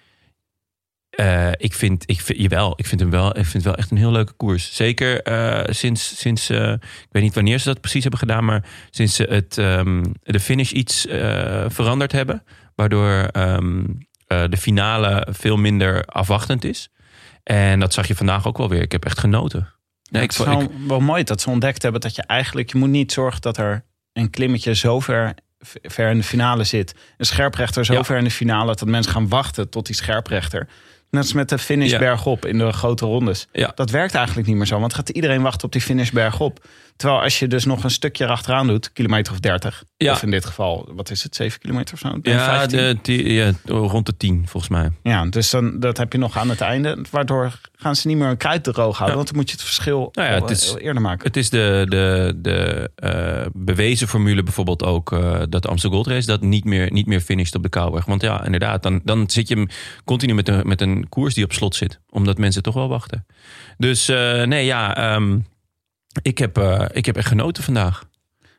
uh, 1.16 1.48
ik 1.56 1.74
vind, 1.74 2.02
ik 2.06 2.20
vind, 2.20 2.38
jawel, 2.38 2.72
ik 2.76 2.86
vind 2.86 3.00
hem 3.00 3.10
wel, 3.10 3.28
ik 3.28 3.44
vind 3.44 3.52
het 3.52 3.64
wel 3.64 3.74
echt 3.74 3.90
een 3.90 3.96
heel 3.96 4.12
leuke 4.12 4.32
koers. 4.32 4.74
Zeker 4.74 5.28
uh, 5.28 5.64
sinds, 5.74 6.18
sinds 6.18 6.50
uh, 6.50 6.72
ik 6.82 7.08
weet 7.10 7.22
niet 7.22 7.34
wanneer 7.34 7.58
ze 7.58 7.68
dat 7.68 7.80
precies 7.80 8.02
hebben 8.02 8.20
gedaan, 8.20 8.44
maar 8.44 8.64
sinds 8.90 9.14
ze 9.14 9.22
het, 9.22 9.56
um, 9.56 10.14
de 10.22 10.40
finish 10.40 10.72
iets 10.72 11.06
veranderd 11.68 12.12
hebben, 12.12 12.42
waardoor 12.74 13.28
um, 13.32 13.98
de 14.26 14.56
finale 14.56 15.26
veel 15.30 15.56
minder 15.56 16.04
afwachtend 16.04 16.64
is. 16.64 16.90
En 17.42 17.80
dat 17.80 17.92
zag 17.92 18.06
je 18.06 18.14
vandaag 18.14 18.46
ook 18.46 18.58
wel 18.58 18.68
weer. 18.68 18.82
Ik 18.82 18.92
heb 18.92 19.04
echt 19.04 19.18
genoten. 19.18 19.60
Nee, 19.60 19.68
ja, 20.08 20.20
het 20.20 20.22
ik, 20.22 20.30
is 20.30 20.46
wel, 20.46 20.60
ik, 20.60 20.70
wel 20.86 21.00
mooi 21.00 21.24
dat 21.24 21.40
ze 21.40 21.50
ontdekt 21.50 21.82
hebben 21.82 22.00
dat 22.00 22.14
je 22.14 22.22
eigenlijk, 22.22 22.72
je 22.72 22.78
moet 22.78 22.88
niet 22.88 23.12
zorgen 23.12 23.40
dat 23.40 23.56
er 23.56 23.84
een 24.12 24.30
klimmetje 24.30 24.74
zo 24.74 25.00
ver 25.00 25.34
ver 25.82 26.10
in 26.10 26.16
de 26.16 26.24
finale 26.24 26.64
zit. 26.64 26.94
Een 27.16 27.26
scherprechter 27.26 27.84
zo 27.84 27.92
ja. 27.92 28.04
ver 28.04 28.18
in 28.18 28.24
de 28.24 28.30
finale 28.30 28.74
dat 28.74 28.88
mensen 28.88 29.12
gaan 29.12 29.28
wachten 29.28 29.70
tot 29.70 29.86
die 29.86 29.94
scherprechter. 29.94 30.68
Net 31.10 31.22
als 31.22 31.32
met 31.32 31.48
de 31.48 31.58
finish 31.58 31.90
ja. 31.90 31.98
bergop 31.98 32.46
in 32.46 32.58
de 32.58 32.72
grote 32.72 33.04
rondes. 33.04 33.46
Ja. 33.52 33.72
Dat 33.74 33.90
werkt 33.90 34.14
eigenlijk 34.14 34.46
niet 34.46 34.56
meer 34.56 34.66
zo. 34.66 34.80
Want 34.80 34.94
gaat 34.94 35.08
iedereen 35.08 35.42
wachten 35.42 35.64
op 35.64 35.72
die 35.72 35.80
finish 35.80 36.10
bergop. 36.10 36.66
Terwijl 36.96 37.22
als 37.22 37.38
je 37.38 37.46
dus 37.46 37.64
nog 37.64 37.84
een 37.84 37.90
stukje 37.90 38.24
erachteraan 38.24 38.66
doet, 38.66 38.92
kilometer 38.92 39.32
of 39.32 39.40
30. 39.40 39.84
Ja. 39.96 40.12
Of 40.12 40.22
in 40.22 40.30
dit 40.30 40.44
geval, 40.44 40.88
wat 40.94 41.10
is 41.10 41.22
het, 41.22 41.36
7 41.36 41.60
kilometer 41.60 41.94
of 41.94 42.00
zo? 42.00 42.18
Ja, 42.22 42.66
de, 42.66 42.98
die, 43.02 43.32
ja, 43.32 43.52
rond 43.64 44.06
de 44.06 44.16
10 44.16 44.44
volgens 44.48 44.72
mij. 44.72 44.90
Ja, 45.02 45.24
dus 45.24 45.50
dan, 45.50 45.80
dat 45.80 45.96
heb 45.96 46.12
je 46.12 46.18
nog 46.18 46.38
aan 46.38 46.48
het 46.48 46.60
einde. 46.60 47.04
Waardoor 47.10 47.60
gaan 47.76 47.96
ze 47.96 48.06
niet 48.06 48.16
meer 48.16 48.28
een 48.28 48.36
kruid 48.36 48.64
droog 48.64 48.96
houden. 48.96 49.16
Want 49.16 49.28
dan 49.28 49.36
moet 49.36 49.50
je 49.50 49.56
het 49.56 49.64
verschil 49.64 50.08
nou 50.12 50.28
het 50.28 50.50
is, 50.50 50.74
eerder 50.78 51.02
maken. 51.02 51.26
Het 51.26 51.36
is 51.36 51.50
de, 51.50 51.86
de, 51.88 52.32
de 52.36 52.90
uh, 53.04 53.46
bewezen 53.52 54.08
formule 54.08 54.42
bijvoorbeeld 54.42 54.82
ook... 54.82 55.12
Uh, 55.12 55.42
dat 55.48 55.62
de 55.62 55.68
Amstel 55.68 55.90
Gold 55.90 56.06
Race 56.06 56.26
dat 56.26 56.40
niet 56.40 56.64
meer, 56.64 56.92
niet 56.92 57.06
meer 57.06 57.20
finisht 57.20 57.54
op 57.54 57.62
de 57.62 57.68
Kouwweg. 57.68 58.04
Want 58.04 58.22
ja, 58.22 58.44
inderdaad, 58.44 58.82
dan, 58.82 59.00
dan 59.04 59.30
zit 59.30 59.48
je 59.48 59.68
continu 60.04 60.34
met 60.34 60.48
een, 60.48 60.68
met 60.68 60.80
een 60.80 61.08
koers 61.08 61.34
die 61.34 61.44
op 61.44 61.52
slot 61.52 61.74
zit. 61.74 62.00
Omdat 62.10 62.38
mensen 62.38 62.62
toch 62.62 62.74
wel 62.74 62.88
wachten. 62.88 63.26
Dus 63.76 64.08
uh, 64.08 64.42
nee, 64.42 64.64
ja... 64.64 65.14
Um, 65.14 65.44
ik 66.22 66.38
heb, 66.38 66.58
uh, 66.58 66.84
ik 66.92 67.06
heb 67.06 67.16
echt 67.16 67.28
genoten 67.28 67.62
vandaag. 67.62 68.04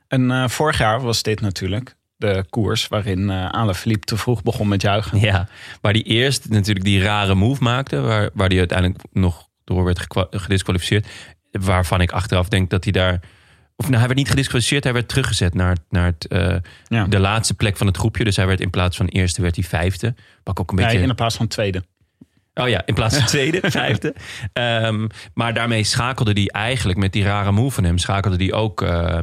En 0.08 0.30
uh, 0.30 0.48
vorig 0.48 0.78
jaar 0.78 1.02
was 1.02 1.24
dit 1.24 1.41
natuurlijk 1.41 1.96
de 2.15 2.46
koers 2.50 2.88
waarin 2.88 3.20
uh, 3.20 3.50
Alaphilippe 3.50 4.06
te 4.06 4.17
vroeg 4.17 4.43
begon 4.43 4.67
met 4.67 4.82
juichen. 4.82 5.20
Ja, 5.20 5.48
waar 5.82 5.91
hij 5.91 6.04
eerst 6.04 6.50
natuurlijk 6.50 6.86
die 6.86 7.02
rare 7.02 7.36
move 7.36 7.63
maakte, 7.63 8.00
waar, 8.00 8.30
waar 8.34 8.48
hij 8.48 8.58
uiteindelijk 8.58 9.02
nog 9.12 9.48
door 9.63 9.84
werd 9.84 10.06
gedisqualificeerd. 10.32 11.08
Waarvan 11.52 12.02
ik 12.02 12.12
achteraf 12.12 12.48
denk 12.48 12.70
dat 12.70 12.84
hij 12.84 12.93
daar. 12.93 13.20
Of 13.76 13.86
nou, 13.86 13.98
hij 13.98 14.06
werd 14.06 14.20
niet 14.20 14.30
gedisqualificeerd, 14.30 14.84
hij 14.84 14.93
werd 14.93 15.08
teruggezet 15.08 15.54
naar, 15.54 15.78
naar 15.89 16.06
het, 16.06 16.26
uh, 16.30 16.56
ja. 16.88 17.06
de 17.06 17.20
laatste 17.20 17.54
plek 17.54 17.78
van 17.78 17.88
het 17.88 17.98
groepje. 17.98 18.24
Dus 18.24 18.36
hij 18.36 18.48
werd 18.48 18.62
in 18.62 18.70
plaats 18.70 18.98
van 18.98 19.06
eerste, 19.06 19.41
werd 19.41 19.56
hij 19.56 19.63
vijfde. 19.63 20.15
Wat 20.43 20.60
ook 20.60 20.70
een 20.70 20.76
beetje. 20.76 20.98
Nee, 20.98 21.08
in 21.08 21.15
plaats 21.15 21.36
van 21.36 21.48
tweede. 21.48 21.84
Oh 22.58 22.70
ja, 22.70 22.86
in 22.86 22.93
plaats 22.93 23.15
van 23.15 23.26
tweede, 23.36 23.72
vijfde. 23.72 24.15
Um, 24.54 25.08
maar 25.34 25.54
daarmee 25.54 25.84
schakelde 25.84 26.32
hij 26.32 26.48
eigenlijk 26.48 27.00
met 27.00 27.13
die 27.13 27.24
rare 27.24 27.52
move 27.52 27.76
van 27.76 27.84
hem... 27.84 27.98
schakelde 27.98 28.38
hij 28.38 28.54
ook 28.54 28.82
uh, 28.82 29.20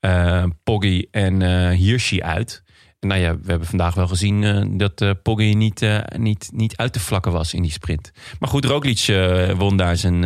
uh, 0.00 0.44
Poggy 0.62 1.06
en 1.10 1.40
uh, 1.40 1.70
Hirschi 1.70 2.22
uit. 2.22 2.62
En 2.98 3.08
nou 3.08 3.20
ja, 3.20 3.36
we 3.38 3.50
hebben 3.50 3.68
vandaag 3.68 3.94
wel 3.94 4.06
gezien 4.06 4.78
dat 4.78 5.22
Poggy 5.22 5.52
niet, 5.52 5.86
niet, 6.16 6.48
niet 6.52 6.76
uit 6.76 6.92
te 6.92 7.00
vlakken 7.00 7.32
was 7.32 7.54
in 7.54 7.62
die 7.62 7.70
sprint. 7.70 8.10
Maar 8.38 8.48
goed, 8.48 8.64
Roglic 8.64 9.04
won 9.56 9.76
daar 9.76 9.96
zijn, 9.96 10.22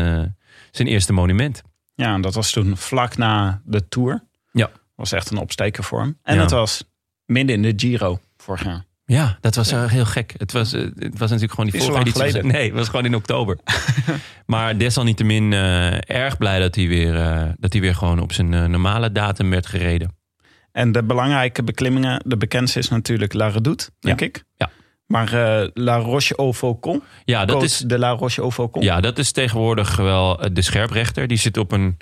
zijn 0.71 0.89
eerste 0.89 1.13
monument. 1.13 1.63
Ja, 1.95 2.15
en 2.15 2.21
dat 2.21 2.35
was 2.35 2.51
toen 2.51 2.77
vlak 2.77 3.17
na 3.17 3.63
de 3.65 3.89
Tour. 3.89 4.25
Ja. 4.53 4.71
was 4.95 5.13
echt 5.13 5.31
een 5.31 5.39
opsteker 5.39 5.85
voor 5.85 6.01
hem. 6.01 6.19
En 6.23 6.35
ja. 6.35 6.41
dat 6.41 6.51
was 6.51 6.85
midden 7.25 7.57
in 7.57 7.63
de 7.63 7.73
Giro 7.77 8.21
vorig 8.37 8.65
jaar. 8.65 8.85
Ja, 9.11 9.39
dat 9.41 9.55
was 9.55 9.71
ja. 9.71 9.87
heel 9.87 10.05
gek. 10.05 10.35
Het 10.37 10.53
was, 10.53 10.73
het 10.73 11.19
was 11.19 11.31
natuurlijk 11.31 11.53
gewoon 11.53 11.71
die 11.71 11.83
vorige 11.83 12.01
editie. 12.01 12.43
Nee, 12.43 12.65
het 12.65 12.75
was 12.75 12.89
gewoon 12.89 13.05
in 13.05 13.15
oktober. 13.15 13.59
maar 14.47 14.79
desalniettemin 14.79 15.53
uh, 15.53 16.11
erg 16.11 16.39
blij 16.39 16.59
dat 16.59 16.75
hij, 16.75 16.89
weer, 16.89 17.15
uh, 17.15 17.43
dat 17.59 17.73
hij 17.73 17.83
weer 17.83 17.95
gewoon 17.95 18.21
op 18.21 18.33
zijn 18.33 18.53
uh, 18.53 18.65
normale 18.65 19.13
datum 19.13 19.51
werd 19.51 19.67
gereden. 19.67 20.17
En 20.73 20.93
de 20.93 21.03
belangrijke 21.03 21.63
beklimmingen, 21.63 22.23
de 22.27 22.37
bekendste 22.37 22.79
is 22.79 22.89
natuurlijk 22.89 23.33
La 23.33 23.49
Redoute, 23.49 23.91
denk 24.01 24.21
ja. 24.21 24.27
ik. 24.27 24.45
Ja. 24.57 24.71
Maar 25.07 25.31
La 25.75 25.97
Roche 25.97 26.37
au 26.37 26.53
Faucon, 26.53 27.03
ja, 27.25 27.45
dat 27.45 27.63
is 27.63 27.79
de 27.79 27.99
La 27.99 28.11
Roche 28.11 28.41
au 28.41 28.53
Faucon. 28.53 28.83
Ja, 28.83 29.01
dat 29.01 29.19
is 29.19 29.33
tegenwoordig 29.33 29.97
wel 29.97 30.41
de 30.53 30.63
scherprechter. 30.63 31.27
Die 31.27 31.39
zit 31.39 31.57
op 31.57 31.73
een, 31.73 31.97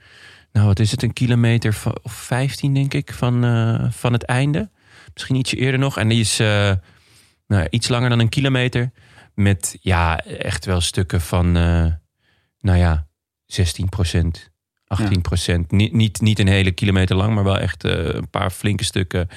nou 0.52 0.66
wat 0.66 0.78
is 0.78 0.90
het, 0.90 1.02
een 1.02 1.12
kilometer 1.12 1.76
of 2.02 2.12
15 2.12 2.74
denk 2.74 2.94
ik 2.94 3.12
van, 3.12 3.42
van 3.92 4.12
het 4.12 4.22
einde. 4.22 4.70
Misschien 5.12 5.36
ietsje 5.36 5.56
eerder 5.56 5.80
nog. 5.80 5.98
En 5.98 6.08
die 6.08 6.20
is... 6.20 6.40
nou, 7.48 7.62
ja, 7.62 7.70
iets 7.70 7.88
langer 7.88 8.08
dan 8.08 8.18
een 8.18 8.28
kilometer. 8.28 8.90
Met 9.34 9.76
ja, 9.80 10.18
echt 10.24 10.64
wel 10.64 10.80
stukken 10.80 11.20
van, 11.20 11.56
eh, 11.56 11.86
nou 12.60 12.78
ja, 12.78 13.06
16 13.46 13.88
procent, 13.88 14.50
18 14.86 15.20
procent. 15.20 15.70
Niet, 15.70 15.92
niet, 15.92 16.20
niet 16.20 16.38
een 16.38 16.48
hele 16.48 16.72
kilometer 16.72 17.16
lang, 17.16 17.34
maar 17.34 17.44
wel 17.44 17.58
echt 17.58 17.84
eh, 17.84 18.04
een 18.04 18.30
paar 18.30 18.50
flinke 18.50 18.84
stukken 18.84 19.28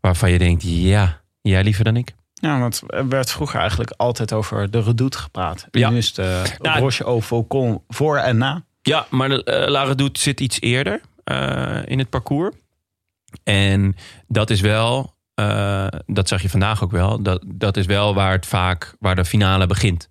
waarvan 0.00 0.30
je 0.30 0.38
denkt, 0.38 0.62
ja, 0.66 1.20
jij 1.40 1.62
liever 1.64 1.84
dan 1.84 1.96
ik. 1.96 2.14
Ja, 2.34 2.58
want 2.58 2.82
er 2.86 3.08
werd 3.08 3.30
vroeger 3.30 3.60
eigenlijk 3.60 3.90
altijd 3.90 4.32
over 4.32 4.70
de 4.70 4.80
redoute 4.80 5.18
gepraat. 5.18 5.66
En 5.70 5.80
Ja. 5.80 5.90
Nu 5.90 5.96
is 5.96 6.06
het 6.06 6.18
uh, 6.18 6.44
Ja. 6.62 6.78
Roche 6.78 7.04
au 7.04 7.22
Faucon 7.22 7.82
voor 7.88 8.16
en 8.16 8.36
na. 8.36 8.64
Ja, 8.82 9.06
maar 9.10 9.28
de 9.28 9.62
uh, 9.64 9.70
La 9.70 9.82
Redoute 9.82 10.20
zit 10.20 10.40
iets 10.40 10.60
eerder 10.60 11.00
eh, 11.24 11.78
in 11.84 11.98
het 11.98 12.10
parcours. 12.10 12.54
En 13.42 13.96
dat 14.26 14.50
is 14.50 14.60
wel, 14.60 15.14
eh, 15.38 15.86
dat 16.06 16.28
zag 16.28 16.42
je 16.42 16.48
vandaag 16.48 16.82
ook 16.82 16.90
wel, 16.90 17.22
dat, 17.22 17.44
dat 17.46 17.76
is 17.76 17.86
wel 17.86 18.14
waar 18.14 18.32
het 18.32 18.46
vaak, 18.46 18.94
waar 18.98 19.14
de 19.14 19.24
finale 19.24 19.66
begint. 19.66 20.08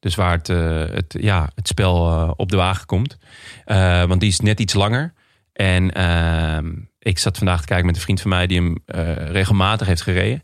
Dus 0.00 0.14
waar 0.14 0.32
het, 0.32 0.48
eh, 0.48 0.84
het, 0.90 1.16
ja, 1.20 1.50
het 1.54 1.68
spel 1.68 2.10
eh, 2.10 2.30
op 2.36 2.50
de 2.50 2.56
wagen 2.56 2.86
komt. 2.86 3.18
Want 4.06 4.20
die 4.20 4.28
is 4.28 4.40
net 4.40 4.60
iets 4.60 4.74
langer. 4.74 5.12
En 5.52 5.92
ehm, 5.92 6.72
ik 6.98 7.18
zat 7.18 7.36
vandaag 7.36 7.60
te 7.60 7.66
kijken 7.66 7.86
met 7.86 7.94
een 7.96 8.02
vriend 8.02 8.20
van 8.20 8.30
mij 8.30 8.46
die 8.46 8.56
hem 8.56 8.76
regelmatig 9.32 9.86
heeft 9.86 10.02
gereden. 10.02 10.42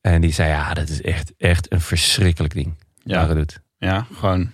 En 0.00 0.20
die 0.20 0.32
zei, 0.32 0.48
ja, 0.48 0.74
dat 0.74 0.88
is 0.88 1.02
echt, 1.02 1.32
echt 1.38 1.72
een 1.72 1.80
verschrikkelijk 1.80 2.54
ding. 2.54 2.74
Ja. 3.04 3.24
Redoute. 3.24 3.54
Ja, 3.78 4.06
gewoon 4.12 4.52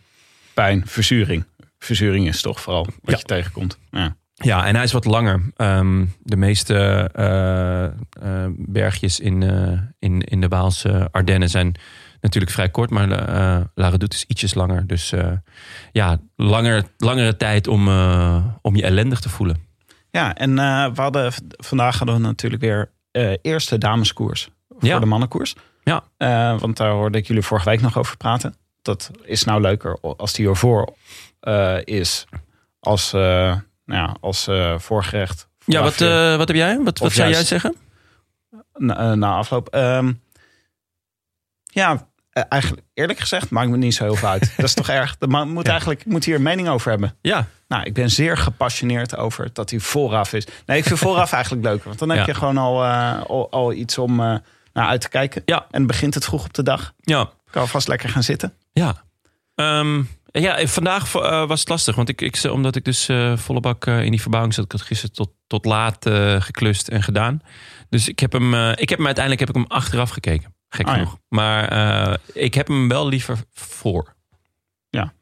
pijn, 0.54 0.82
verzuring. 0.86 1.44
Verzuring 1.78 2.28
is 2.28 2.40
toch 2.42 2.60
vooral 2.60 2.84
wat 2.84 2.94
Ja. 3.02 3.16
je 3.16 3.24
tegenkomt. 3.24 3.78
Ja. 3.90 4.16
Ja, 4.42 4.66
en 4.66 4.74
hij 4.74 4.84
is 4.84 4.92
wat 4.92 5.04
langer. 5.04 5.40
Ehm, 5.56 6.04
de 6.22 6.36
meeste 6.36 6.74
eh, 7.14 7.84
eh, 7.84 7.92
bergjes 8.56 9.20
in, 9.20 9.42
eh, 9.42 9.78
in, 9.98 10.20
in 10.20 10.40
de 10.40 10.48
Waalse 10.48 11.08
Ardennen 11.10 11.48
zijn 11.48 11.74
natuurlijk 12.20 12.52
vrij 12.52 12.68
kort, 12.68 12.90
maar 12.90 13.10
eh 13.10 13.60
La 13.74 13.88
Redoute 13.88 14.16
is 14.16 14.24
ietsjes 14.24 14.54
langer. 14.54 14.86
Dus 14.86 15.12
ja, 15.92 16.18
langer, 16.36 16.84
langere 16.98 17.36
tijd 17.36 17.68
om, 17.68 17.88
om 18.62 18.76
je 18.76 18.82
ellendig 18.82 19.20
te 19.20 19.28
voelen. 19.28 19.56
Ja, 20.10 20.34
en 20.34 20.54
we 20.94 21.00
hadden, 21.00 21.32
vandaag 21.48 21.98
hadden 21.98 22.16
we 22.16 22.22
natuurlijk 22.22 22.62
weer 22.62 22.90
eerste 23.42 23.78
dameskoers 23.78 24.48
voor 24.68 24.88
Ja. 24.88 24.98
de 24.98 25.06
mannenkoers. 25.06 25.54
Ja. 25.84 26.02
Want 26.58 26.76
daar 26.76 26.90
hoorde 26.90 27.18
ik 27.18 27.26
jullie 27.26 27.42
vorige 27.42 27.68
week 27.70 27.80
nog 27.80 27.98
over 27.98 28.16
praten. 28.16 28.54
Dat 28.82 29.10
is 29.22 29.44
nou 29.44 29.60
leuker 29.60 30.00
als 30.00 30.32
die 30.32 30.48
ervoor 30.48 30.94
is 31.84 32.24
als, 32.80 33.12
nou 33.92 34.08
ja, 34.08 34.16
als 34.20 34.46
eh, 34.46 34.78
voorgerecht. 34.78 35.48
Ja, 35.64 35.82
wat, 35.82 36.00
eh, 36.00 36.36
wat 36.36 36.48
heb 36.48 36.56
jij? 36.56 36.78
Wat, 36.78 36.98
wat 36.98 37.12
zou 37.12 37.30
jij 37.30 37.44
zeggen? 37.44 37.76
na, 38.74 38.96
eh, 38.98 39.12
na 39.12 39.34
afloop. 39.36 39.68
Ehm, 39.68 40.12
ja, 41.64 42.08
eigenlijk 42.48 42.82
eerlijk 42.94 43.18
gezegd 43.18 43.50
maakt 43.50 43.70
me 43.70 43.76
niet 43.76 43.94
zo 43.94 44.04
heel 44.04 44.14
veel 44.14 44.28
uit. 44.28 44.52
Dat 44.56 44.64
is 44.66 44.74
toch 44.74 44.88
erg. 44.88 45.18
De 45.18 45.26
man 45.26 45.48
moet 45.48 45.68
eigenlijk 45.68 46.04
moet 46.06 46.24
hier 46.24 46.34
een 46.34 46.42
mening 46.42 46.68
over 46.68 46.90
hebben. 46.90 47.16
Ja, 47.20 47.46
Nou, 47.68 47.82
ik 47.84 47.94
ben 47.94 48.10
zeer 48.10 48.36
gepassioneerd 48.36 49.16
over 49.16 49.50
dat 49.52 49.70
hij 49.70 49.78
vooraf 49.78 50.32
is. 50.32 50.46
Nee, 50.66 50.78
ik 50.78 50.84
vind 50.84 50.98
vooraf 50.98 51.32
eigenlijk 51.40 51.64
leuker. 51.64 51.86
Want 51.86 51.98
dan 51.98 52.08
heb 52.08 52.18
Ja. 52.18 52.24
je 52.26 52.34
gewoon 52.34 52.58
al, 52.58 52.84
al, 53.26 53.50
al 53.50 53.72
iets 53.72 53.98
om 53.98 54.16
naar 54.16 54.42
uit 54.88 55.00
te 55.00 55.08
kijken. 55.08 55.42
Ja. 55.44 55.66
En 55.70 55.86
begint 55.86 56.14
het 56.14 56.24
vroeg 56.24 56.44
op 56.44 56.54
de 56.54 56.62
dag. 56.62 56.92
ja, 56.98 57.30
Kan 57.50 57.62
alvast 57.62 57.88
lekker 57.88 58.08
gaan 58.08 58.22
zitten. 58.22 58.54
ja. 58.72 59.02
Ehm, 59.54 60.02
ja, 60.32 60.66
vandaag 60.66 61.14
eh, 61.14 61.46
was 61.46 61.60
het 61.60 61.68
lastig, 61.68 61.94
want 61.94 62.08
ik, 62.08 62.20
ik, 62.20 62.42
omdat 62.50 62.76
ik 62.76 62.84
dus 62.84 63.08
eh, 63.08 63.36
volle 63.36 63.60
bak 63.60 63.86
eh, 63.86 64.04
in 64.04 64.10
die 64.10 64.20
verbouwing 64.20 64.54
zat. 64.54 64.64
Ik 64.64 64.72
had 64.72 64.82
gisteren 64.82 65.14
tot, 65.14 65.30
tot 65.46 65.64
laat 65.64 66.06
eh, 66.06 66.40
geklust 66.40 66.88
en 66.88 67.02
gedaan. 67.02 67.40
Dus 67.88 68.08
ik 68.08 68.18
heb 68.18 68.32
hem, 68.32 68.54
eh, 68.54 68.70
ik 68.74 68.88
heb 68.88 68.98
hem 68.98 69.06
uiteindelijk 69.06 69.46
heb 69.46 69.56
ik 69.56 69.62
hem 69.62 69.78
achteraf 69.78 70.10
gekeken. 70.10 70.54
Gek 70.68 70.86
Ah, 70.86 70.96
ja. 70.96 71.06
Maar 71.28 71.68
eh, 71.68 72.14
ik 72.32 72.54
heb 72.54 72.66
hem 72.68 72.88
wel 72.88 73.08
liever 73.08 73.38
voor. 73.52 74.14
Ja, 74.90 75.12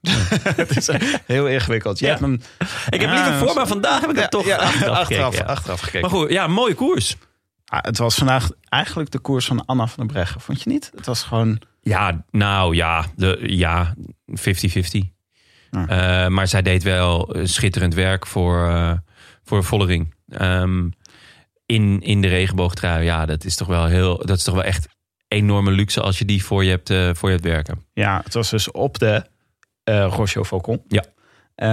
het 0.42 0.76
is 0.76 0.88
eh, 0.88 1.00
heel 1.26 1.46
ingewikkeld. 1.48 1.98
Je 1.98 2.04
Ja. 2.04 2.10
hebt 2.10 2.22
hem 2.24 2.40
Ik 2.88 3.00
heb 3.00 3.10
liever 3.10 3.34
voor, 3.34 3.46
dat- 3.46 3.56
maar 3.56 3.66
vandaag 3.66 4.00
heb 4.00 4.10
ik 4.10 4.16
hem 4.16 4.28
toch 4.28 4.48
achteraf, 4.50 4.96
achteraf, 4.96 5.06
gekeken, 5.06 5.46
ja. 5.46 5.52
achteraf 5.52 5.80
gekeken. 5.80 6.00
Maar 6.00 6.10
goed, 6.20 6.30
ja, 6.30 6.46
mooie 6.46 6.74
koers. 6.74 7.16
Ah, 7.64 7.82
het 7.82 7.98
was 7.98 8.14
vandaag 8.14 8.48
eigenlijk 8.68 9.10
de 9.10 9.18
koers 9.18 9.46
van 9.46 9.64
Anna 9.66 9.86
van 9.86 10.06
der 10.06 10.14
Breggen. 10.14 10.40
Vond 10.40 10.62
je 10.62 10.70
niet? 10.70 10.90
Het 10.96 11.06
was 11.06 11.22
gewoon... 11.22 11.60
Ja, 11.80 12.24
nou 12.30 12.74
ja, 12.74 13.06
de, 13.16 13.38
ja 13.46 13.94
50-50. 14.30 14.34
Ja. 15.70 15.86
Eh, 15.88 16.28
maar 16.28 16.48
zij 16.48 16.62
deed 16.62 16.82
wel 16.82 17.36
schitterend 17.42 17.94
werk 17.94 18.26
voor, 18.26 18.68
eh 18.68 18.92
voor 19.44 19.64
Vollering. 19.64 20.14
Ehm, 20.28 20.88
in, 21.66 22.00
in 22.00 22.20
de 22.20 22.28
regenboogtrui, 22.28 23.04
ja, 23.04 23.26
dat 23.26 23.44
is 23.44 23.56
toch 23.56 23.68
wel 23.68 23.84
heel, 23.84 24.16
dat 24.26 24.36
is 24.36 24.42
toch 24.44 24.54
wel 24.54 24.64
echt 24.64 24.88
enorme 25.28 25.70
luxe 25.70 26.00
als 26.00 26.18
je 26.18 26.24
die 26.24 26.44
voor 26.44 26.64
je 26.64 26.70
hebt, 26.70 26.90
eh, 26.90 27.10
voor 27.12 27.28
je 27.28 27.34
hebt 27.34 27.48
werken. 27.48 27.84
Ja, 27.92 28.20
het 28.24 28.34
was 28.34 28.50
dus 28.50 28.70
op 28.70 28.98
de 28.98 29.24
Roche 29.84 30.34
au 30.34 30.44
Faucon. 30.44 30.82
Ja. 30.88 31.04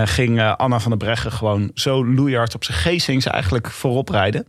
Ging 0.05 0.41
Anna 0.41 0.79
van 0.79 0.89
der 0.89 0.99
Breggen 0.99 1.31
gewoon 1.31 1.71
zo 1.73 2.05
loeihard 2.05 2.55
op 2.55 2.63
zijn 2.63 2.77
geesings 2.77 3.25
eigenlijk 3.25 3.71
voorop 3.71 4.09
rijden. 4.09 4.47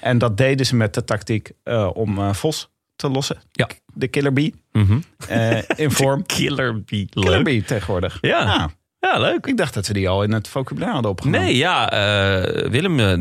En 0.00 0.18
dat 0.18 0.36
deden 0.36 0.66
ze 0.66 0.76
met 0.76 0.94
de 0.94 1.04
tactiek 1.04 1.52
om 1.92 2.34
Vos 2.34 2.70
te 2.96 3.08
lossen. 3.10 3.36
Ja. 3.52 3.68
De 3.94 4.08
Killer 4.08 4.32
Bee. 4.32 4.54
Mhm. 4.72 4.98
eh, 5.28 5.58
in 5.76 5.90
vorm. 6.00 6.26
Killer 6.26 6.82
Bee. 6.84 7.06
Killer 7.10 7.42
Bee 7.42 7.62
tegenwoordig. 7.62 8.18
Ja. 8.20 8.38
Ah, 8.54 8.64
Ja, 9.00 9.18
leuk. 9.18 9.46
ik 9.46 9.56
dacht 9.56 9.74
dat 9.74 9.86
we 9.86 9.92
die 9.92 10.08
al 10.08 10.22
in 10.22 10.32
het 10.32 10.48
vocabulaire 10.48 10.92
hadden 10.94 11.10
opgenomen. 11.10 11.40
Nee, 11.40 11.56
ja, 11.56 11.90
eh, 11.90 12.70
Willem 12.70 13.00
eh, 13.00 13.12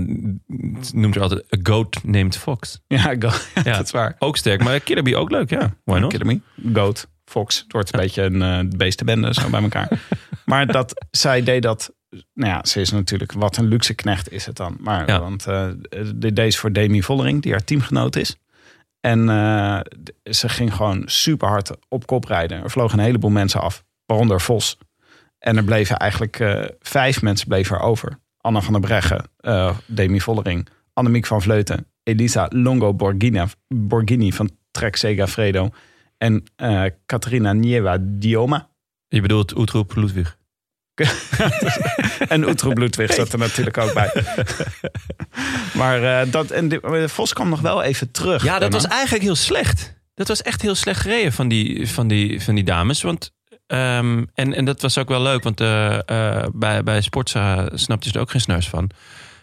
noemt 0.94 1.16
er 1.16 1.22
altijd 1.22 1.44
a 1.58 1.58
goat 1.64 1.98
named 2.04 2.38
Fox. 2.38 2.82
Ja, 2.88 3.02
go, 3.20 3.28
ja, 3.28 3.34
Ja. 3.64 3.76
dat 3.78 3.86
is 3.86 3.92
waar. 3.92 4.16
Ook 4.20 4.38
sterk, 4.38 4.64
maar 4.64 4.80
Killer 4.80 5.04
Bee 5.04 5.16
ook 5.18 5.32
leuk, 5.32 5.50
ja. 5.50 5.76
Why 5.84 6.00
not? 6.00 6.10
Killer 6.12 6.28
Bee. 6.28 6.74
Goat. 6.74 7.08
Fox. 7.26 7.60
Het 7.60 7.72
wordt 7.72 7.94
een 7.94 8.00
beetje 8.00 8.22
een 8.24 8.74
beestenbende 8.78 9.34
zo 9.34 9.50
bij 9.50 9.62
elkaar. 9.62 9.90
maar 10.46 10.68
dat 10.68 11.06
zij 11.12 11.44
deed 11.44 11.62
dat... 11.64 11.94
Nou 12.34 12.50
ja, 12.52 12.66
ze 12.66 12.82
is 12.82 12.92
natuurlijk... 12.92 13.32
Wat 13.32 13.58
een 13.58 13.68
luxe 13.68 13.94
knecht 13.94 14.32
is 14.32 14.46
het 14.46 14.56
dan. 14.56 14.78
Maar, 14.80 15.08
Ja. 15.10 15.20
Want 15.20 15.48
eh 15.48 15.68
dit 16.16 16.36
deed 16.36 16.54
ze 16.54 16.60
voor 16.60 16.72
Demi 16.72 17.04
Vollering, 17.04 17.42
die 17.42 17.52
haar 17.52 17.64
teamgenoot 17.64 18.16
is. 18.16 18.36
En 19.06 19.30
eh, 19.30 19.80
ze 20.24 20.50
ging 20.50 20.74
gewoon 20.74 21.04
super 21.06 21.48
hard 21.48 21.72
op 21.90 22.06
kop 22.06 22.26
rijden. 22.26 22.64
Er 22.64 22.70
vlogen 22.70 23.00
een 23.00 23.06
heleboel 23.06 23.30
mensen 23.30 23.62
af. 23.62 23.84
Waaronder 24.06 24.42
Vos. 24.42 24.78
En 25.40 25.58
er 25.58 25.64
bleven 25.64 25.98
eigenlijk 25.98 26.40
eh, 26.40 26.66
vijf 26.80 27.22
mensen 27.22 27.48
bleven 27.48 27.76
er 27.76 27.82
over. 27.82 28.20
Anna 28.38 28.62
van 28.62 28.74
der 28.74 28.82
Breggen, 28.82 29.30
eh, 29.38 29.78
Demi 29.86 30.22
Vollering, 30.22 30.68
Annemiek 30.94 31.26
van 31.26 31.42
Vleuten, 31.42 31.88
Elisa 32.04 32.48
Longo 32.50 32.94
Borghini, 32.94 33.44
Borghini 33.68 34.32
van 34.32 34.50
Trek 34.72 34.96
Segafredo 34.96 35.70
en 36.18 36.44
Caterina 37.06 37.54
Nieva 37.54 37.98
Dioma. 38.02 38.70
Je 39.08 39.22
bedoelt 39.22 39.58
Oetroep 39.58 39.96
Ludwig. 39.96 40.38
En 42.28 42.56
Ludwig 42.74 43.14
zat 43.14 43.34
er 43.34 43.40
natuurlijk 43.40 43.78
ook 43.78 43.94
bij. 43.94 44.12
maar 45.82 46.22
eh, 46.22 46.32
dat, 46.32 46.52
en 46.52 46.70
de, 46.70 47.10
Vos 47.10 47.34
kwam 47.34 47.50
nog 47.50 47.62
wel 47.62 47.84
even 47.84 48.12
terug. 48.12 48.44
Ja, 48.44 48.52
dat 48.52 48.62
daarna. 48.62 48.78
was 48.78 48.88
eigenlijk 48.88 49.24
heel 49.24 49.36
slecht. 49.36 49.96
Dat 50.16 50.28
was 50.28 50.42
echt 50.42 50.62
heel 50.62 50.76
slecht 50.76 51.00
gereden 51.00 51.34
van 51.34 51.48
die, 51.48 51.90
van 51.90 52.08
die, 52.08 52.42
van 52.42 52.56
die 52.56 52.64
dames. 52.64 53.02
Want, 53.02 53.32
ehm, 53.68 54.24
en, 54.34 54.54
en 54.54 54.66
dat 54.66 54.82
was 54.82 54.98
ook 54.98 55.10
wel 55.10 55.22
leuk, 55.22 55.44
want 55.44 55.62
eh, 55.62 56.00
eh, 56.06 56.48
bij, 56.54 56.84
bij 56.84 57.02
Sportza 57.02 57.70
snapten 57.74 58.10
ze 58.10 58.16
er 58.16 58.22
ook 58.22 58.32
geen 58.32 58.42
snuis 58.42 58.70
van. 58.70 58.90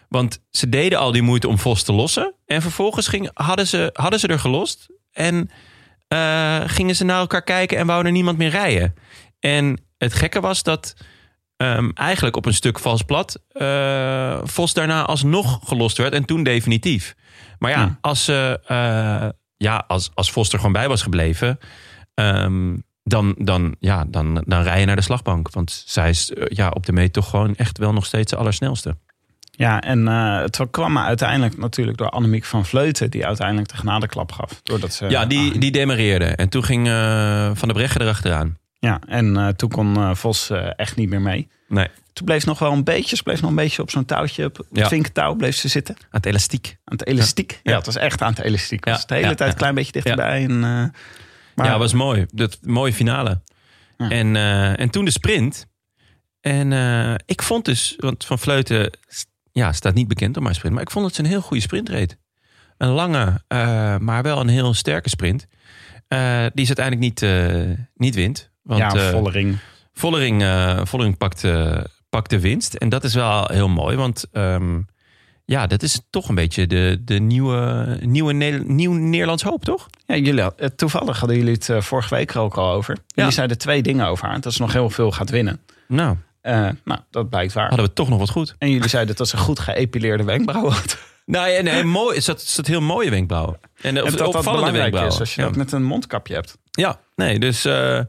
Want 0.09 0.39
ze 0.49 0.69
deden 0.69 0.99
al 0.99 1.11
die 1.11 1.21
moeite 1.21 1.47
om 1.47 1.59
Vos 1.59 1.83
te 1.83 1.93
lossen. 1.93 2.33
En 2.45 2.61
vervolgens 2.61 3.07
ging, 3.07 3.29
hadden, 3.33 3.67
ze, 3.67 3.89
hadden 3.93 4.19
ze 4.19 4.27
er 4.27 4.39
gelost. 4.39 4.87
En 5.11 5.49
eh, 6.07 6.61
gingen 6.65 6.95
ze 6.95 7.03
naar 7.03 7.19
elkaar 7.19 7.43
kijken 7.43 7.77
en 7.77 7.87
wouden 7.87 8.13
niemand 8.13 8.37
meer 8.37 8.49
rijden. 8.49 8.95
En 9.39 9.81
het 9.97 10.13
gekke 10.13 10.39
was 10.39 10.63
dat 10.63 10.95
ehm, 11.63 11.89
eigenlijk 11.93 12.35
op 12.35 12.45
een 12.45 12.53
stuk 12.53 12.79
vals 12.79 13.01
plat 13.01 13.41
eh, 13.51 14.39
Vos 14.43 14.73
daarna 14.73 15.03
alsnog 15.05 15.59
gelost 15.63 15.97
werd. 15.97 16.13
En 16.13 16.25
toen 16.25 16.43
definitief. 16.43 17.15
Maar 17.59 17.71
ja, 17.71 17.79
Ja. 17.79 17.97
als, 18.01 18.23
ze, 18.23 18.59
eh, 18.67 19.29
ja 19.57 19.83
als, 19.87 20.11
als 20.13 20.31
Vos 20.31 20.49
er 20.51 20.57
gewoon 20.57 20.73
bij 20.73 20.87
was 20.87 21.01
gebleven... 21.01 21.57
ehm, 22.13 22.75
dan, 23.03 23.35
dan, 23.37 23.75
ja, 23.79 24.05
dan, 24.07 24.43
dan 24.45 24.61
rij 24.63 24.79
je 24.79 24.85
naar 24.85 24.95
de 24.95 25.01
slagbank. 25.01 25.49
Want 25.51 25.83
zij 25.85 26.09
is 26.09 26.31
eh, 26.31 26.45
ja, 26.47 26.69
op 26.69 26.85
de 26.85 26.91
meet 26.91 27.13
toch 27.13 27.29
gewoon 27.29 27.55
echt 27.55 27.77
wel 27.77 27.93
nog 27.93 28.05
steeds 28.05 28.31
de 28.31 28.37
allersnelste. 28.37 28.97
Ja, 29.51 29.81
en 29.81 30.07
eh, 30.07 30.39
het 30.39 30.59
kwam 30.71 30.97
uiteindelijk 30.97 31.57
natuurlijk 31.57 31.97
door 31.97 32.09
Annemiek 32.09 32.43
van 32.45 32.65
Vleuten... 32.65 33.11
die 33.11 33.25
uiteindelijk 33.25 33.69
de 33.69 33.77
genadeklap 33.77 34.31
gaf. 34.31 34.59
Doordat 34.63 34.93
ze, 34.93 35.09
ja, 35.09 35.25
die, 35.25 35.57
die 35.57 35.71
demareerde. 35.71 36.25
En 36.25 36.49
toen 36.49 36.63
ging 36.63 36.87
eh, 36.87 36.93
Van 37.53 37.67
der 37.67 37.77
Breggen 37.77 38.01
erachteraan. 38.01 38.57
Ja, 38.83 38.99
en 39.07 39.37
eh, 39.37 39.47
toen 39.47 39.69
kon 39.69 39.95
eh, 39.95 40.15
Vos 40.15 40.49
eh, 40.49 40.67
echt 40.75 40.95
niet 40.95 41.09
meer 41.09 41.21
mee. 41.21 41.47
Nee, 41.67 41.87
Toen 42.13 42.25
bleef 42.25 42.45
nog 42.45 42.59
wel 42.59 42.71
een 42.71 42.83
beetje, 42.83 43.15
ze 43.15 43.23
bleef 43.23 43.41
nog 43.41 43.49
een 43.49 43.55
beetje 43.55 43.81
op 43.81 43.89
zo'n 43.91 44.05
touwtje, 44.05 44.45
op 44.45 44.57
het 44.57 44.67
Ja. 44.71 44.87
vinktouw 44.87 45.35
bleef 45.35 45.55
ze 45.55 45.67
zitten. 45.67 45.95
aan 45.95 46.05
het 46.09 46.25
elastiek. 46.25 46.77
Aan 46.83 46.97
het 46.97 47.07
elastiek. 47.07 47.51
Ja, 47.51 47.71
Ja. 47.71 47.77
het 47.77 47.85
was 47.85 47.95
echt 47.95 48.21
aan 48.21 48.29
het 48.33 48.39
elastiek. 48.43 48.85
Het 48.85 48.93
was 48.93 49.05
de 49.05 49.15
hele 49.15 49.35
tijd 49.35 49.51
een 49.51 49.57
klein 49.57 49.75
beetje 49.75 49.91
dichterbij. 49.91 50.43
En, 50.43 50.59
maar 50.59 51.65
ja, 51.65 51.77
was 51.77 51.93
mooi. 51.93 52.25
Dat 52.31 52.57
mooie 52.61 52.93
finale. 52.93 53.41
En, 53.97 54.35
en 54.77 54.89
toen 54.89 55.05
de 55.05 55.11
sprint. 55.11 55.67
En 56.41 56.71
ik 57.25 57.41
vond 57.41 57.65
dus, 57.65 57.93
want 57.97 58.25
Van 58.25 58.39
Vleuten 58.39 58.97
ja, 59.51 59.71
staat 59.73 59.93
niet 59.93 60.07
bekend 60.07 60.37
om 60.37 60.45
haar 60.45 60.55
sprint, 60.55 60.73
maar 60.73 60.83
ik 60.83 60.91
vond 60.91 61.05
dat 61.05 61.15
ze 61.15 61.21
een 61.21 61.27
heel 61.29 61.41
goede 61.41 61.63
sprint 61.63 61.89
reed. 61.89 62.17
Een 62.77 62.89
lange, 62.89 63.41
maar 63.99 64.23
wel 64.23 64.39
een 64.39 64.47
heel 64.47 64.73
sterke 64.73 65.09
sprint. 65.09 65.47
die 66.53 66.65
ze 66.65 66.75
uiteindelijk 66.75 66.99
niet, 66.99 67.21
niet 67.95 68.15
wint. 68.15 68.51
Want 68.63 68.79
ja, 68.79 68.93
eh, 68.93 69.09
Vollering. 69.09 69.57
Vollering, 69.93 70.41
eh, 70.41 70.79
Vollering 70.83 71.17
pakt, 71.17 71.43
eh, 71.43 71.77
pakt 72.09 72.29
de 72.29 72.39
winst. 72.39 72.73
En 72.73 72.89
dat 72.89 73.03
is 73.03 73.13
wel 73.13 73.45
heel 73.51 73.69
mooi, 73.69 73.95
want 73.97 74.25
ehm, 74.31 74.79
ja, 75.45 75.67
dat 75.67 75.83
is 75.83 76.01
toch 76.09 76.29
een 76.29 76.35
beetje 76.35 76.67
de, 76.67 77.01
de 77.05 77.19
nieuwe, 77.19 77.97
nieuwe 78.01 78.33
nieuw 78.33 78.93
Nederlands 78.93 79.43
hoop, 79.43 79.63
toch? 79.65 79.87
Ja, 80.05 80.15
jullie, 80.15 80.75
toevallig 80.75 81.19
hadden 81.19 81.37
jullie 81.37 81.53
het 81.53 81.69
vorige 81.85 82.15
week 82.15 82.33
er 82.33 82.39
ook 82.39 82.57
al 82.57 82.71
over. 82.71 82.97
Jullie 83.07 83.29
Ja. 83.29 83.35
zeiden 83.35 83.57
twee 83.57 83.81
dingen 83.81 84.07
over 84.07 84.27
haar. 84.27 84.41
Dat 84.41 84.53
ze 84.53 84.61
nog 84.61 84.73
heel 84.73 84.89
veel 84.89 85.11
gaat 85.11 85.29
winnen. 85.29 85.59
Nou, 85.87 86.17
nou, 86.83 86.99
dat 87.09 87.29
blijkt 87.29 87.53
waar. 87.53 87.67
hadden 87.67 87.85
we 87.85 87.93
toch 87.93 88.09
nog 88.09 88.19
wat 88.19 88.29
goed. 88.29 88.55
En 88.57 88.69
jullie 88.69 88.89
zeiden 88.89 89.15
dat 89.15 89.27
ze 89.27 89.37
goed 89.37 89.59
geëpileerde 89.59 90.23
wenkbrauwen 90.23 90.71
had. 90.73 90.97
Nou 91.25 91.49
ja, 91.49 91.61
nee, 91.61 91.83
mooi. 91.83 92.15
Het 92.15 92.23
zat, 92.23 92.39
het 92.39 92.49
zat 92.49 92.67
heel 92.67 92.81
mooie 92.81 93.09
wenkbrauwen. 93.09 93.59
En, 93.81 93.97
En 93.97 94.03
of, 94.03 94.09
dat 94.15 94.31
dat 94.33 94.43
belangrijk 94.43 94.75
wenkbrauwen. 94.75 95.13
is 95.13 95.19
als 95.19 95.35
je 95.35 95.41
ja. 95.41 95.47
dat 95.47 95.55
met 95.55 95.71
een 95.71 95.83
mondkapje 95.83 96.33
hebt. 96.33 96.57
Ja, 96.71 96.99
nee, 97.15 97.39
dus 97.39 97.65
eh 97.65 97.73
nou 97.73 98.05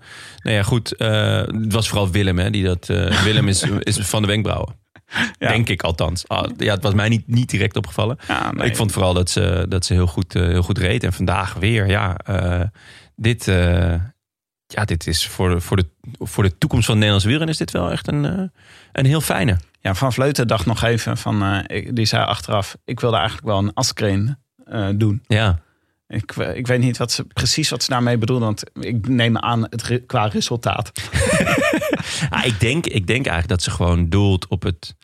ja, 0.56 0.62
goed. 0.62 0.96
eh, 0.96 1.36
het 1.36 1.72
was 1.72 1.88
vooral 1.88 2.10
Willem, 2.10 2.38
hè, 2.38 2.50
die 2.50 2.64
dat. 2.64 2.88
eh, 2.88 3.22
Willem 3.22 3.48
is, 3.48 3.62
is 3.80 3.96
van 3.98 4.22
de 4.22 4.28
wenkbrauwen. 4.28 4.82
Ja. 5.38 5.48
Denk 5.48 5.68
ik 5.68 5.82
althans. 5.82 6.28
Ah, 6.28 6.50
ja, 6.56 6.74
het 6.74 6.82
was 6.82 6.94
mij 6.94 7.08
niet, 7.08 7.26
niet 7.26 7.50
direct 7.50 7.76
opgevallen. 7.76 8.18
Ja, 8.28 8.52
nee. 8.52 8.68
Ik 8.68 8.76
vond 8.76 8.92
vooral 8.92 9.14
dat 9.14 9.30
ze, 9.30 9.66
dat 9.68 9.84
ze 9.84 9.92
heel, 9.92 10.06
goed, 10.06 10.32
heel 10.32 10.62
goed 10.62 10.78
reed. 10.78 11.04
En 11.04 11.12
vandaag 11.12 11.54
weer, 11.54 11.88
ja, 11.88 12.16
dit, 13.16 13.44
ja, 14.66 14.84
dit 14.84 15.06
is 15.06 15.26
voor 15.26 15.48
de, 15.50 15.60
voor, 15.60 15.76
de, 15.76 15.86
voor 16.18 16.42
de 16.42 16.58
toekomst 16.58 16.86
van 16.86 16.94
Nederlands 16.94 17.24
wielrennen 17.24 17.54
is 17.54 17.60
dit 17.60 17.70
wel 17.70 17.90
echt 17.90 18.08
een, 18.08 18.24
eh, 18.24 18.44
een 18.92 19.06
heel 19.06 19.20
fijne. 19.20 19.58
Ja, 19.80 19.94
Van 19.94 20.12
Vleuten 20.12 20.46
dacht 20.48 20.66
nog 20.66 20.82
even 20.82 21.16
van... 21.16 21.42
eh, 21.42 21.88
die 21.92 22.06
zei 22.06 22.24
achteraf, 22.24 22.76
ik 22.84 23.00
wilde 23.00 23.16
eigenlijk 23.16 23.46
wel 23.46 23.58
een 23.58 23.74
Askreen 23.74 24.38
eh, 24.64 24.88
doen. 24.94 25.22
Ja, 25.26 25.58
Ik, 26.08 26.32
ik 26.36 26.66
weet 26.66 26.80
niet 26.80 26.96
wat 26.96 27.12
ze, 27.12 27.24
precies 27.24 27.70
wat 27.70 27.82
ze 27.82 27.90
daarmee 27.90 28.18
bedoelde. 28.18 28.44
Want 28.44 28.62
ik 28.80 29.08
neem 29.08 29.38
aan 29.38 29.62
het 29.70 30.02
qua 30.06 30.26
resultaat. 30.26 30.92
Ah, 32.30 32.44
ik, 32.44 32.60
denk, 32.60 32.86
ik 32.86 33.06
denk 33.06 33.26
eigenlijk 33.26 33.48
dat 33.48 33.62
ze 33.62 33.70
gewoon 33.70 34.08
doelt 34.08 34.46
op 34.48 34.62
het 34.62 34.94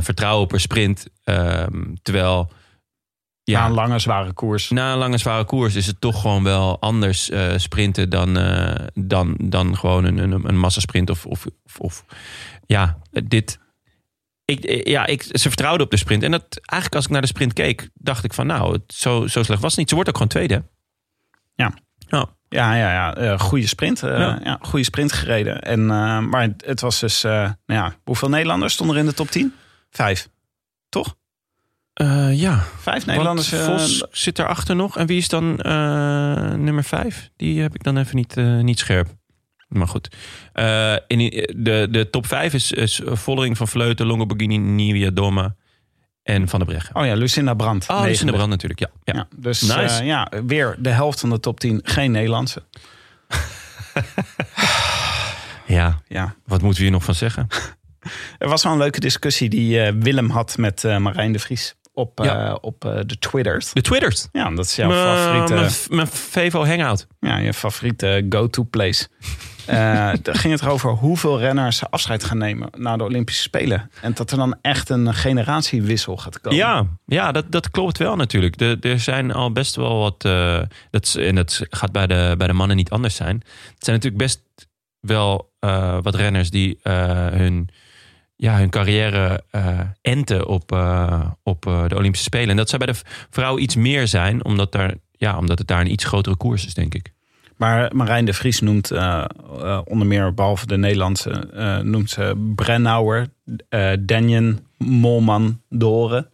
vertrouwen 0.00 0.46
per 0.46 0.60
sprint. 0.60 1.06
Ehm, 1.24 1.94
terwijl 2.02 2.50
Ja. 3.46 3.60
Na 3.60 3.66
een 3.66 3.72
lange, 3.72 3.98
zware 3.98 4.32
koers. 4.32 4.70
na 4.70 4.92
een 4.92 4.98
lange 4.98 5.18
zware 5.18 5.44
koers 5.44 5.74
is 5.74 5.86
het 5.86 6.00
toch 6.00 6.20
gewoon 6.20 6.42
wel 6.42 6.80
anders 6.80 7.30
eh, 7.30 7.52
sprinten 7.56 8.10
dan, 8.10 8.38
eh, 8.38 8.86
dan, 8.94 9.34
dan 9.44 9.76
gewoon 9.76 10.04
een, 10.04 10.18
een, 10.18 10.48
een 10.48 10.58
massasprint. 10.58 11.10
Of, 11.10 11.26
of, 11.26 11.46
of, 11.64 11.78
of- 11.78 12.04
ja, 12.66 12.98
dit. 13.10 13.58
Ik, 14.44 14.86
ja, 14.88 15.06
ik, 15.06 15.22
ze 15.22 15.48
vertrouwde 15.48 15.84
op 15.84 15.90
de 15.90 15.96
sprint. 15.96 16.22
En 16.22 16.30
dat, 16.30 16.44
eigenlijk 16.50 16.94
als 16.94 17.04
ik 17.04 17.10
naar 17.10 17.20
de 17.20 17.26
sprint 17.26 17.52
keek, 17.52 17.88
dacht 17.94 18.24
ik 18.24 18.32
van 18.34 18.46
nou, 18.46 18.72
het, 18.72 18.82
zo, 18.94 19.26
zo 19.26 19.42
slecht 19.42 19.60
was 19.60 19.70
het 19.70 19.78
niet. 19.80 19.88
Ze 19.88 19.94
wordt 19.94 20.08
ook 20.10 20.16
gewoon 20.16 20.30
tweede. 20.30 20.64
Ja. 21.54 21.72
Ja. 21.98 22.26
Ja, 22.48 22.74
ja, 22.74 22.92
ja. 22.92 23.14
eh, 23.14 23.38
goede 23.38 23.66
sprint. 23.66 24.02
eh, 24.02 24.18
Ja. 24.18 24.40
ja. 24.44 24.58
goede 24.62 24.84
sprint 24.84 25.12
gereden. 25.12 25.62
En, 25.62 25.80
eh, 25.80 26.18
maar 26.20 26.48
het, 26.64 26.80
was 26.80 27.00
dus... 27.00 27.24
eh, 27.24 27.32
nou 27.32 27.54
ja, 27.66 27.94
hoeveel 28.04 28.28
Nederlanders 28.28 28.72
stonden 28.72 28.96
er 28.96 29.02
in 29.02 29.08
de 29.08 29.14
top 29.14 29.28
10? 29.30 29.54
Vijf. 29.90 30.28
Toch? 30.88 31.14
Eh, 31.96 32.40
ja. 32.40 32.64
Vijf 32.78 33.06
Nederlanders. 33.06 33.50
Want 33.50 33.62
eh, 33.62 33.68
Vos 33.78 34.04
zit 34.10 34.38
erachter 34.38 34.76
nog. 34.76 34.96
En 34.98 35.06
wie 35.06 35.16
is 35.16 35.28
dan 35.28 35.58
eh, 35.60 35.72
nummer 36.52 36.84
vijf? 36.84 37.30
Die 37.36 37.60
heb 37.60 37.74
ik 37.74 37.82
dan 37.82 37.96
even 37.96 38.16
niet, 38.16 38.36
niet 38.62 38.78
scherp. 38.78 39.08
Maar 39.68 39.88
goed. 39.88 40.08
In, 41.06 41.18
de, 41.56 41.88
de 41.90 42.08
top 42.10 42.26
vijf 42.26 42.54
is, 42.54 42.72
is 42.72 43.00
Vollering 43.04 43.56
van 43.56 43.68
Vleuten, 43.68 44.06
Longoborghini, 44.06 44.56
Nivia 44.56 45.10
Doma 45.10 45.54
en 46.22 46.48
Van 46.48 46.58
der 46.58 46.68
Breggen. 46.68 46.94
oh 46.94 47.06
ja, 47.06 47.14
Lucinda. 47.14 47.52
Oh, 47.58 47.72
in 47.72 47.78
de 47.78 47.94
negende. 47.94 48.32
brand 48.32 48.48
natuurlijk. 48.50 48.80
Ja, 48.80 48.88
ja. 49.04 49.14
Ja, 49.14 49.28
dus 49.36 49.60
Nice. 49.60 50.04
ja, 50.04 50.30
weer 50.46 50.76
de 50.78 50.90
helft 50.90 51.20
van 51.20 51.30
de 51.30 51.40
top 51.40 51.60
10 51.60 51.80
geen 51.84 52.10
Nederlandse. 52.10 52.62
ja, 55.66 56.00
Ja. 56.08 56.34
wat 56.44 56.60
moeten 56.60 56.78
we 56.78 56.82
hier 56.84 56.90
nog 56.96 57.04
van 57.04 57.14
zeggen? 57.14 57.46
Er 58.38 58.48
was 58.48 58.62
wel 58.62 58.72
een 58.72 58.78
leuke 58.78 59.00
discussie 59.00 59.48
die 59.48 59.92
Willem 59.92 60.30
had 60.30 60.56
met 60.58 60.82
Marijn 60.82 61.32
de 61.32 61.38
Vries 61.38 61.74
op, 61.96 62.20
eh, 62.20 62.54
op 62.60 62.84
eh, 62.84 62.98
de 63.06 63.18
Twitters. 63.18 63.72
De 63.72 63.80
Twitters. 63.80 64.28
Ja, 64.32 64.50
dat 64.50 64.64
is 64.64 64.76
jouw 64.76 64.88
Mijn- 64.88 65.16
favoriete, 65.16 65.54
Mijn 65.54 65.72
mijn 65.88 66.06
Vevo 66.06 66.64
Hangout. 66.66 67.06
ja, 67.20 67.36
je 67.36 67.52
favoriete 67.52 68.26
go-to 68.28 68.62
place. 68.62 69.06
Eh 69.66 69.76
daar 70.22 70.34
ging 70.34 70.52
het 70.52 70.62
erover 70.62 70.90
hoeveel 70.90 71.38
renners 71.38 71.90
afscheid 71.90 72.24
gaan 72.24 72.38
nemen 72.38 72.68
na 72.76 72.96
de 72.96 73.04
Olympische 73.04 73.42
Spelen. 73.42 73.90
En 74.02 74.14
dat 74.14 74.30
er 74.30 74.36
dan 74.36 74.56
echt 74.62 74.88
een 74.88 75.14
generatiewissel 75.14 76.16
gaat 76.16 76.40
komen. 76.40 76.58
Ja, 76.58 76.86
ja 77.06 77.32
dat, 77.32 77.52
dat 77.52 77.70
klopt 77.70 77.98
wel 77.98 78.16
natuurlijk. 78.16 78.58
De, 78.58 78.76
er 78.80 79.00
zijn 79.00 79.32
al 79.32 79.52
best 79.52 79.76
wel 79.76 79.98
wat. 79.98 80.20
dat, 80.90 81.14
en 81.18 81.34
dat 81.34 81.60
gaat 81.70 81.92
bij 81.92 82.06
de, 82.06 82.34
bij 82.38 82.46
de 82.46 82.52
mannen 82.52 82.76
niet 82.76 82.90
anders 82.90 83.14
zijn. 83.14 83.36
Het 83.74 83.84
zijn 83.84 83.96
natuurlijk 83.96 84.22
best 84.22 84.42
wel 85.00 85.52
wat 86.02 86.14
renners 86.14 86.50
die 86.50 86.78
hun, 86.82 87.68
ja, 88.36 88.58
hun 88.58 88.70
carrière 88.70 89.42
eh, 89.50 89.80
enten 90.02 90.46
op, 90.46 90.72
eh, 90.72 91.30
op 91.42 91.66
eh, 91.66 91.88
de 91.88 91.96
Olympische 91.96 92.26
Spelen. 92.26 92.50
En 92.50 92.56
dat 92.56 92.68
zou 92.68 92.84
bij 92.84 92.92
de 92.92 93.00
vrouw 93.30 93.58
iets 93.58 93.76
meer 93.76 94.08
zijn, 94.08 94.44
omdat, 94.44 94.72
daar, 94.72 94.94
ja, 95.12 95.38
omdat 95.38 95.58
het 95.58 95.68
daar 95.68 95.80
een 95.80 95.92
iets 95.92 96.04
grotere 96.04 96.36
koers 96.36 96.66
is, 96.66 96.74
denk 96.74 96.94
ik. 96.94 97.14
Maar 97.56 97.96
Marijn 97.96 98.24
de 98.24 98.32
Vries 98.32 98.60
noemt 98.60 98.90
onder 99.84 100.06
meer, 100.06 100.34
behalve 100.34 100.66
de 100.66 100.76
Nederlandse, 100.76 101.48
noemt 101.84 102.10
ze 102.10 102.50
Brennauer, 102.54 103.26
Denjen, 104.06 104.66
Molman, 104.78 105.60
Doren. 105.68 106.28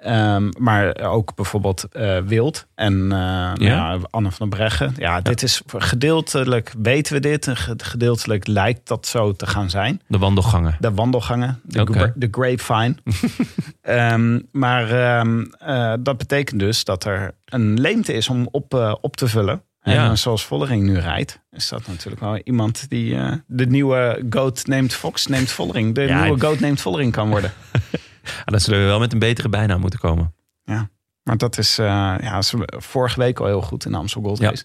Ehm, 0.00 0.48
maar 0.58 0.96
ook 1.00 1.34
bijvoorbeeld 1.34 1.84
eh, 1.92 2.18
Wild 2.18 2.66
en 2.74 2.92
eh, 3.02 3.08
nou 3.18 3.64
ja, 3.64 3.98
Anne 4.10 4.30
van 4.30 4.48
der 4.48 4.58
Breggen. 4.58 4.94
Ja, 4.96 5.20
dit 5.20 5.42
is 5.42 5.62
gedeeltelijk 5.66 6.72
weten 6.82 7.12
we 7.14 7.20
dit. 7.20 7.46
en 7.46 7.56
ge- 7.56 7.74
Gedeeltelijk 7.76 8.46
lijkt 8.46 8.88
dat 8.88 9.06
zo 9.06 9.32
te 9.32 9.46
gaan 9.46 9.70
zijn. 9.70 10.00
De 10.06 10.18
wandelgangen. 10.18 10.76
De 10.80 10.92
wandelgangen, 10.94 11.60
de, 11.62 11.80
Oké. 11.80 11.92
gra- 11.92 12.12
de 12.14 12.28
grapevine. 12.30 12.94
Ehm, 13.82 14.40
maar 14.52 14.90
ehm, 14.90 15.44
eh, 15.58 15.92
dat 16.00 16.18
betekent 16.18 16.60
dus 16.60 16.84
dat 16.84 17.04
er 17.04 17.34
een 17.44 17.80
leemte 17.80 18.12
is 18.12 18.28
om 18.28 18.48
op, 18.50 18.98
op 19.00 19.16
te 19.16 19.28
vullen. 19.28 19.62
En 19.80 19.92
Ja. 19.94 20.16
zoals 20.16 20.44
Vollering 20.44 20.82
nu 20.82 20.98
rijdt, 20.98 21.40
is 21.50 21.68
dat 21.68 21.86
natuurlijk 21.86 22.20
wel 22.22 22.36
iemand 22.44 22.88
die 22.88 23.16
de 23.46 23.66
nieuwe 23.66 24.26
Goat 24.30 24.66
neemt 24.66 24.94
Fox 24.94 25.26
neemt 25.26 25.50
Vollering. 25.50 25.94
De 25.94 26.00
Ja, 26.02 26.22
nieuwe 26.22 26.40
Goat 26.40 26.60
neemt 26.60 26.80
Vollering 26.80 27.12
kan 27.12 27.28
worden. 27.30 27.52
Ja, 28.38 28.44
dan 28.44 28.60
zullen 28.60 28.80
we 28.80 28.86
wel 28.86 28.98
met 28.98 29.12
een 29.12 29.18
betere 29.18 29.48
bijnaam 29.48 29.80
moeten 29.80 29.98
komen. 29.98 30.34
Maar 31.22 31.36
dat 31.38 31.58
is 31.58 31.78
eh, 31.78 31.86
ja, 32.20 32.42
ze- 32.42 32.72
vorige 32.78 33.18
week 33.18 33.38
al 33.40 33.46
heel 33.46 33.62
goed 33.62 33.84
in 33.84 33.90
de 33.92 33.96
Amstel 33.98 34.22
Gold 34.22 34.40
Race. 34.40 34.64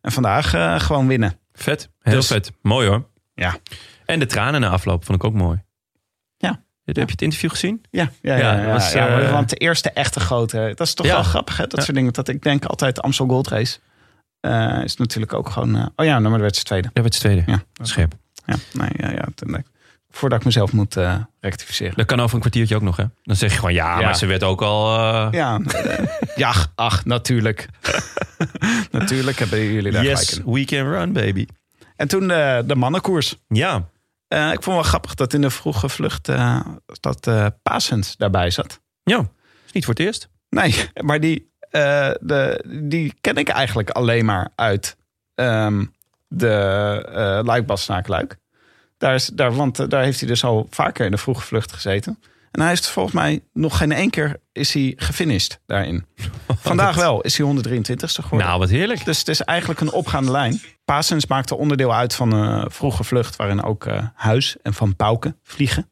En 0.00 0.12
vandaag 0.12 0.54
eh, 0.54 0.80
gewoon 0.80 1.06
winnen. 1.06 1.38
Vet, 1.52 1.90
heel 2.00 2.14
Dus- 2.14 2.26
vet. 2.26 2.52
Mooi 2.62 2.88
hoor. 2.88 3.08
Ja. 3.34 3.56
En 4.04 4.18
de 4.18 4.26
tranen 4.26 4.60
na 4.60 4.68
afloop 4.68 5.04
vond 5.04 5.18
ik 5.18 5.24
ook 5.24 5.34
mooi. 5.34 5.62
Ja. 6.36 6.62
Heb 6.84 6.96
je 6.96 7.02
het 7.02 7.22
interview 7.22 7.50
gezien? 7.50 7.84
Ja, 7.90 8.10
ja, 8.22 8.36
Ja, 8.36 8.52
ja, 8.52 8.62
ja, 8.62 8.72
was, 8.72 8.92
ja, 8.92 9.20
eh, 9.20 9.30
want 9.32 9.48
de 9.50 9.56
eerste 9.56 9.90
echte 9.90 10.20
grote, 10.20 10.72
dat 10.74 10.86
is 10.86 10.94
toch 10.94 11.06
Ja. 11.06 11.12
wel 11.12 11.22
grappig, 11.22 11.56
hè? 11.56 11.62
Dat 11.66 11.78
Ja. 11.78 11.84
soort 11.84 11.96
dingen. 11.96 12.12
Dat 12.12 12.28
ik 12.28 12.42
denk 12.42 12.64
altijd 12.64 12.94
de 12.96 13.00
Amstel 13.02 13.26
Gold 13.26 13.48
Race 13.48 13.78
is 14.84 14.96
natuurlijk 14.96 15.32
ook 15.32 15.48
gewoon. 15.48 15.92
oh 15.96 16.04
ja, 16.06 16.18
maar 16.18 16.40
werd 16.40 16.56
ze 16.56 16.62
tweede. 16.62 16.90
Ja, 16.94 17.02
het 17.02 17.12
tweede. 17.12 17.42
Ja, 17.46 17.62
Scherp. 17.82 18.14
ja, 18.46 18.54
nee, 18.72 18.90
ja, 18.96 19.10
ja. 19.10 19.28
Eh, 20.12 20.18
voordat 20.18 20.38
ik 20.38 20.44
mezelf 20.44 20.72
moet 20.72 20.96
eh, 20.96 21.14
rectificeren. 21.40 21.96
Dat 21.96 22.06
kan 22.06 22.20
over 22.20 22.34
een 22.34 22.40
kwartiertje 22.40 22.74
ook 22.76 22.82
nog, 22.82 22.96
hè? 22.96 23.04
Dan 23.22 23.36
zeg 23.36 23.50
je 23.52 23.58
gewoon 23.58 23.74
ja, 23.74 23.98
Ja. 23.98 24.04
maar 24.04 24.16
ze 24.16 24.26
werd 24.26 24.42
ook 24.42 24.62
al. 24.62 24.98
eh, 24.98 25.28
Ja, 25.30 25.60
eh, 25.66 26.04
ja, 26.36 26.52
ach, 26.74 27.04
natuurlijk. 27.04 27.68
natuurlijk 28.90 29.38
hebben 29.38 29.58
jullie 29.72 29.92
daar 29.92 30.04
yes, 30.04 30.28
gelijk 30.28 30.46
in. 30.46 30.52
we 30.52 30.64
can 30.64 30.90
run, 30.92 31.12
baby. 31.12 31.46
En 31.96 32.08
toen 32.08 32.28
de, 32.28 32.62
de 32.66 32.74
mannenkoers. 32.74 33.36
Ja, 33.48 33.90
Eh, 34.28 34.52
ik 34.52 34.62
vond 34.62 34.76
wel 34.76 34.84
grappig 34.84 35.14
dat 35.14 35.32
in 35.34 35.40
de 35.40 35.50
vroege 35.50 35.88
vlucht 35.88 36.28
eh, 36.28 36.60
dat 37.00 37.26
eh 37.26 37.46
Pasens 37.62 38.16
daarbij 38.16 38.50
zat. 38.50 38.80
ja. 39.02 39.18
Is 39.66 39.72
niet 39.72 39.84
voor 39.84 39.94
het 39.94 40.02
eerst. 40.02 40.28
Nee, 40.48 40.88
maar 41.00 41.20
die, 41.20 41.52
eh, 41.70 42.10
de, 42.20 42.64
die 42.90 43.14
ken 43.20 43.36
ik 43.36 43.48
eigenlijk 43.48 43.90
alleen 43.90 44.24
maar 44.24 44.48
uit 44.54 44.96
ehm, 45.34 45.84
de 46.28 46.48
eh 47.14 47.44
Luik-Bastenaak-Luik. 47.44 48.36
Daar 49.02 49.14
is, 49.14 49.26
daar, 49.26 49.54
want 49.54 49.78
eh, 49.78 49.88
daar 49.88 50.02
heeft 50.02 50.20
hij 50.20 50.28
dus 50.28 50.44
al 50.44 50.66
vaker 50.70 51.04
in 51.04 51.10
de 51.10 51.16
vroege 51.16 51.42
vlucht 51.42 51.72
gezeten. 51.72 52.18
En 52.50 52.60
hij 52.60 52.72
is 52.72 52.88
volgens 52.88 53.14
mij 53.14 53.40
nog 53.52 53.76
geen 53.76 53.92
één 53.92 54.10
keer 54.10 54.40
is 54.52 54.72
hij 54.72 54.92
gefinished 54.96 55.60
daarin. 55.66 56.06
Vandaag 56.60 56.96
wel 56.96 57.20
is 57.20 57.38
hij 57.38 57.46
123ste 57.46 58.22
geworden. 58.22 58.46
Nou, 58.46 58.58
wat 58.58 58.70
heerlijk. 58.70 59.04
Dus 59.04 59.18
het 59.18 59.28
is 59.28 59.40
eigenlijk 59.40 59.80
een 59.80 59.92
opgaande 59.92 60.30
lijn. 60.30 60.60
Pasens 60.84 61.26
maakte 61.26 61.56
onderdeel 61.56 61.94
uit 61.94 62.14
van 62.14 62.32
een 62.32 62.70
vroege 62.70 63.04
vlucht... 63.04 63.36
waarin 63.36 63.62
ook 63.62 63.86
eh, 63.86 64.06
Huis 64.14 64.56
en 64.62 64.74
Van 64.74 64.96
Pauken 64.96 65.38
vliegen. 65.42 65.88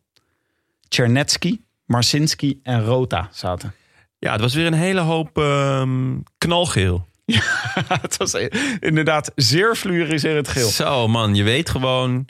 Tchernetsky, 0.89 1.61
Marcinski 1.87 2.61
en 2.63 2.85
Rota 2.85 3.29
zaten. 3.33 3.75
Ja, 4.19 4.33
het 4.33 4.41
was 4.41 4.55
weer 4.55 4.67
een 4.67 4.73
hele 4.73 5.01
hoop 5.01 5.39
ehm, 5.39 6.17
knalgeel. 6.39 7.07
het 8.03 8.17
was 8.17 8.35
inderdaad 8.81 9.33
zeer 9.35 9.75
fluoriserend 9.77 10.49
geel. 10.49 10.69
Zo, 10.69 11.09
man, 11.09 11.35
je 11.35 11.43
weet 11.43 11.71
gewoon. 11.71 12.27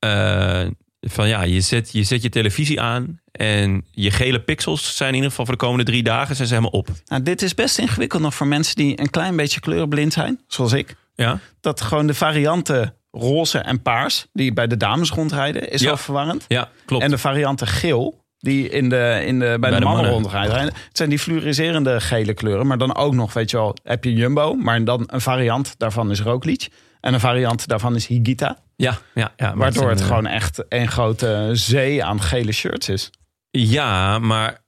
Eh, 0.00 0.66
Van 1.00 1.28
ja, 1.28 1.42
je 1.42 1.60
zet, 1.60 1.92
je 1.92 2.02
zet 2.02 2.22
je 2.22 2.28
televisie 2.28 2.80
aan 2.80 3.20
en 3.32 3.84
je 3.90 4.10
gele 4.10 4.40
pixels 4.40 4.96
zijn 4.96 5.08
in 5.08 5.14
ieder 5.14 5.30
geval 5.30 5.44
voor 5.44 5.54
de 5.54 5.60
komende 5.60 5.84
drie 5.84 6.02
dagen 6.02 6.36
zijn 6.36 6.48
ze 6.48 6.54
helemaal 6.54 6.78
op. 6.80 6.88
Nou, 7.06 7.22
dit 7.22 7.42
is 7.42 7.54
best 7.54 7.78
ingewikkeld 7.78 8.22
nog 8.22 8.34
voor 8.34 8.46
mensen 8.46 8.76
die 8.76 9.00
een 9.00 9.10
klein 9.10 9.36
beetje 9.36 9.60
kleurenblind 9.60 10.12
zijn, 10.12 10.40
zoals 10.46 10.72
ik. 10.72 10.94
Ja, 11.14 11.38
Dat 11.60 11.80
gewoon 11.80 12.06
de 12.06 12.14
varianten 12.14 12.94
roze 13.10 13.58
en 13.58 13.82
paars, 13.82 14.26
die 14.32 14.52
bij 14.52 14.66
de 14.66 14.76
dames 14.76 15.10
rondrijden, 15.10 15.70
is 15.70 15.80
Ja. 15.80 15.86
wel 15.86 15.96
verwarrend. 15.96 16.44
ja 16.48 16.68
klopt. 16.84 17.02
En 17.04 17.10
de 17.10 17.18
varianten 17.18 17.66
geel, 17.66 18.24
die 18.38 18.68
in 18.68 18.88
de, 18.88 19.22
in 19.26 19.38
de, 19.38 19.56
bij, 19.60 19.70
de, 19.70 19.76
de 19.78 19.84
mannen, 19.84 19.84
mannen. 19.84 20.10
rondrijden. 20.10 20.60
Het 20.64 20.74
zijn 20.92 21.08
die 21.08 21.18
fluoriserende 21.18 22.00
gele 22.00 22.34
kleuren. 22.34 22.66
Maar 22.66 22.78
dan 22.78 22.96
ook 22.96 23.14
nog, 23.14 23.32
weet 23.32 23.50
je 23.50 23.56
wel, 23.56 23.76
heb 23.82 24.04
je 24.04 24.12
Jumbo. 24.12 24.54
Maar 24.54 24.84
dan 24.84 25.04
een 25.06 25.20
variant 25.20 25.74
daarvan 25.78 26.10
is 26.10 26.20
Roglic. 26.20 26.68
En 27.00 27.14
een 27.14 27.20
variant 27.20 27.66
daarvan 27.66 27.94
is 27.94 28.06
Higita. 28.06 28.58
ja, 28.76 28.98
ja, 29.14 29.32
ja, 29.36 29.56
Waardoor 29.56 29.88
het 29.88 30.00
eh, 30.00 30.06
gewoon 30.06 30.26
echt 30.26 30.64
een 30.68 30.88
grote 30.88 31.50
zee 31.52 32.04
aan 32.04 32.20
gele 32.20 32.52
shirts 32.52 32.88
is. 32.88 33.10
Ja, 33.50 34.18
maar 34.18 34.64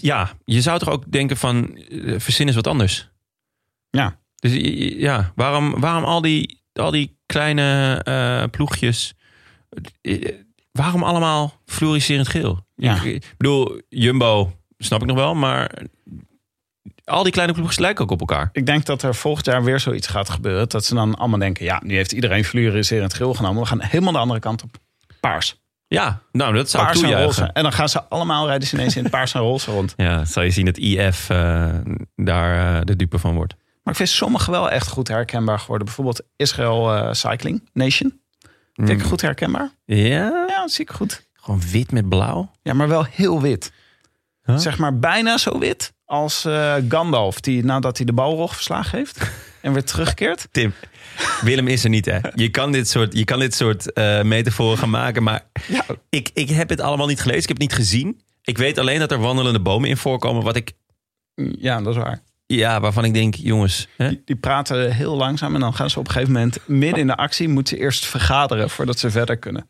ja, 0.00 0.32
je 0.44 0.60
zou 0.60 0.78
toch 0.78 0.88
ook 0.88 1.12
denken 1.12 1.36
van 1.36 1.76
eh, 1.76 2.14
verzin 2.18 2.46
eens 2.46 2.56
wat 2.56 2.66
anders. 2.66 3.08
Ja. 3.90 4.18
Dus 4.34 4.52
ja, 5.00 5.32
waarom, 5.34 5.80
waarom 5.80 6.04
al 6.04 6.20
die, 6.20 6.62
al 6.72 6.90
die 6.90 7.18
kleine 7.26 8.00
eh, 8.04 8.44
ploegjes? 8.50 9.14
Waarom 10.72 11.02
allemaal 11.02 11.60
fluoriserend 11.66 12.28
geel? 12.28 12.66
Ja. 12.74 12.96
Ik, 12.96 13.02
ik 13.02 13.34
bedoel, 13.36 13.80
Jumbo 13.88 14.58
snap 14.78 15.00
ik 15.00 15.06
nog 15.06 15.16
wel, 15.16 15.34
maar 15.34 15.82
al 17.04 17.22
die 17.22 17.32
kleine 17.32 17.52
ploegjes 17.52 17.78
lijken 17.78 18.04
ook 18.04 18.10
op 18.10 18.20
elkaar. 18.20 18.48
Ik 18.52 18.66
denk 18.66 18.84
dat 18.84 19.02
er 19.02 19.14
volgend 19.14 19.46
jaar 19.46 19.64
weer 19.64 19.80
zoiets 19.80 20.06
gaat 20.06 20.28
gebeuren. 20.30 20.68
Dat 20.68 20.84
ze 20.84 20.94
dan 20.94 21.14
allemaal 21.14 21.38
denken, 21.38 21.64
ja, 21.64 21.80
nu 21.84 21.94
heeft 21.94 22.12
iedereen 22.12 22.44
fluoriserend 22.44 23.14
geel 23.14 23.34
genomen. 23.34 23.62
We 23.62 23.68
gaan 23.68 23.80
helemaal 23.82 24.12
de 24.12 24.18
andere 24.18 24.40
kant 24.40 24.62
op. 24.62 24.76
Paars. 25.20 25.62
Ja, 25.88 26.20
nou 26.32 26.54
dat 26.54 26.70
zou 26.70 26.82
ik 26.82 26.88
Paars 26.88 27.02
en 27.02 27.22
roze. 27.22 27.50
En 27.52 27.62
dan 27.62 27.72
gaan 27.72 27.88
ze 27.88 28.02
allemaal 28.04 28.46
rijden 28.46 28.68
ze 28.68 28.74
ineens 28.74 28.96
in 28.96 29.02
het 29.02 29.12
paars 29.12 29.34
en 29.34 29.40
roze 29.40 29.70
rond. 29.70 29.94
Ja, 30.06 30.24
zal 30.24 30.42
je 30.42 30.50
zien 30.50 30.64
dat 30.64 30.76
IF 30.76 31.30
eh, 31.30 31.68
daar 32.16 32.76
eh, 32.76 32.80
de 32.84 32.96
dupe 32.96 33.18
van 33.18 33.34
wordt. 33.34 33.54
Maar 33.82 33.92
ik 33.92 33.98
vind 33.98 34.08
sommige 34.08 34.50
wel 34.50 34.70
echt 34.70 34.88
goed 34.88 35.08
herkenbaar 35.08 35.58
geworden. 35.58 35.86
Bijvoorbeeld 35.86 36.22
Israel 36.36 36.94
eh, 36.94 37.12
Cycling 37.12 37.68
Nation. 37.72 38.20
Vind 38.74 38.88
ik 38.88 39.02
goed 39.02 39.20
herkenbaar. 39.20 39.70
Ja, 39.84 40.46
Ja, 40.48 40.60
dat 40.60 40.70
zie 40.72 40.84
ik 40.84 40.90
goed. 40.90 41.26
gewoon 41.32 41.60
wit 41.70 41.92
met 41.92 42.08
blauw. 42.08 42.50
Ja, 42.62 42.72
maar 42.74 42.88
wel 42.88 43.04
heel 43.10 43.40
wit. 43.40 43.72
Huh? 44.44 44.56
Zeg 44.56 44.78
maar 44.78 44.98
bijna 44.98 45.36
zo 45.38 45.58
wit 45.58 45.92
als 46.04 46.44
eh, 46.44 46.74
Gandalf. 46.88 47.40
Die 47.40 47.64
nadat 47.64 47.96
hij 47.96 48.06
de 48.06 48.12
balrog 48.12 48.54
verslagen 48.54 48.98
heeft 48.98 49.30
en 49.60 49.72
weer 49.72 49.84
terugkeert. 49.84 50.46
Tim, 50.52 50.72
Willem 51.40 51.68
is 51.68 51.84
er 51.84 51.90
niet, 51.90 52.04
hè? 52.06 52.18
Je 52.34 52.48
kan 52.48 52.72
dit 52.72 52.88
soort, 52.88 53.12
je 53.18 53.24
kan 53.24 53.38
dit 53.38 53.54
soort 53.54 53.92
eh, 53.92 54.22
metaforen 54.22 54.78
gaan 54.78 54.90
maken, 54.90 55.22
maar 55.22 55.46
Ja, 55.66 55.84
ik, 56.08 56.30
ik 56.34 56.48
heb 56.50 56.68
het 56.68 56.80
allemaal 56.80 57.06
niet 57.06 57.20
gelezen. 57.20 57.42
Ik 57.42 57.48
heb 57.48 57.60
het 57.60 57.68
niet 57.68 57.78
gezien. 57.78 58.20
Ik 58.42 58.58
weet 58.58 58.78
alleen 58.78 58.98
dat 58.98 59.10
er 59.12 59.18
wandelende 59.18 59.60
bomen 59.60 59.88
in 59.88 59.96
voorkomen. 59.96 60.42
Wat 60.42 60.56
ik, 60.56 60.72
ja 61.58 61.80
dat 61.80 61.96
is 61.96 62.02
waar. 62.02 62.22
ja, 62.46 62.80
waarvan 62.80 63.04
ik 63.04 63.14
denk, 63.14 63.34
jongens, 63.34 63.88
hè? 63.96 64.08
Die, 64.08 64.22
die 64.24 64.36
praten 64.36 64.92
heel 64.92 65.16
langzaam 65.16 65.54
en 65.54 65.60
dan 65.60 65.74
gaan 65.74 65.90
ze 65.90 65.98
op 65.98 66.06
een 66.06 66.12
gegeven 66.12 66.32
moment 66.32 66.58
midden 66.66 67.00
in 67.00 67.06
de 67.06 67.16
actie 67.16 67.48
moeten 67.48 67.76
ze 67.76 67.82
eerst 67.82 68.04
vergaderen 68.06 68.70
voordat 68.70 68.98
ze 68.98 69.10
verder 69.10 69.36
kunnen. 69.36 69.68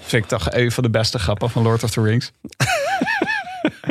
Vind 0.00 0.22
ik 0.24 0.28
toch 0.28 0.52
een 0.52 0.72
van 0.72 0.82
de 0.82 0.90
beste 0.90 1.18
grappen 1.18 1.50
van 1.50 1.62
Lord 1.62 1.82
of 1.82 1.90
the 1.90 2.02
Rings. 2.02 2.32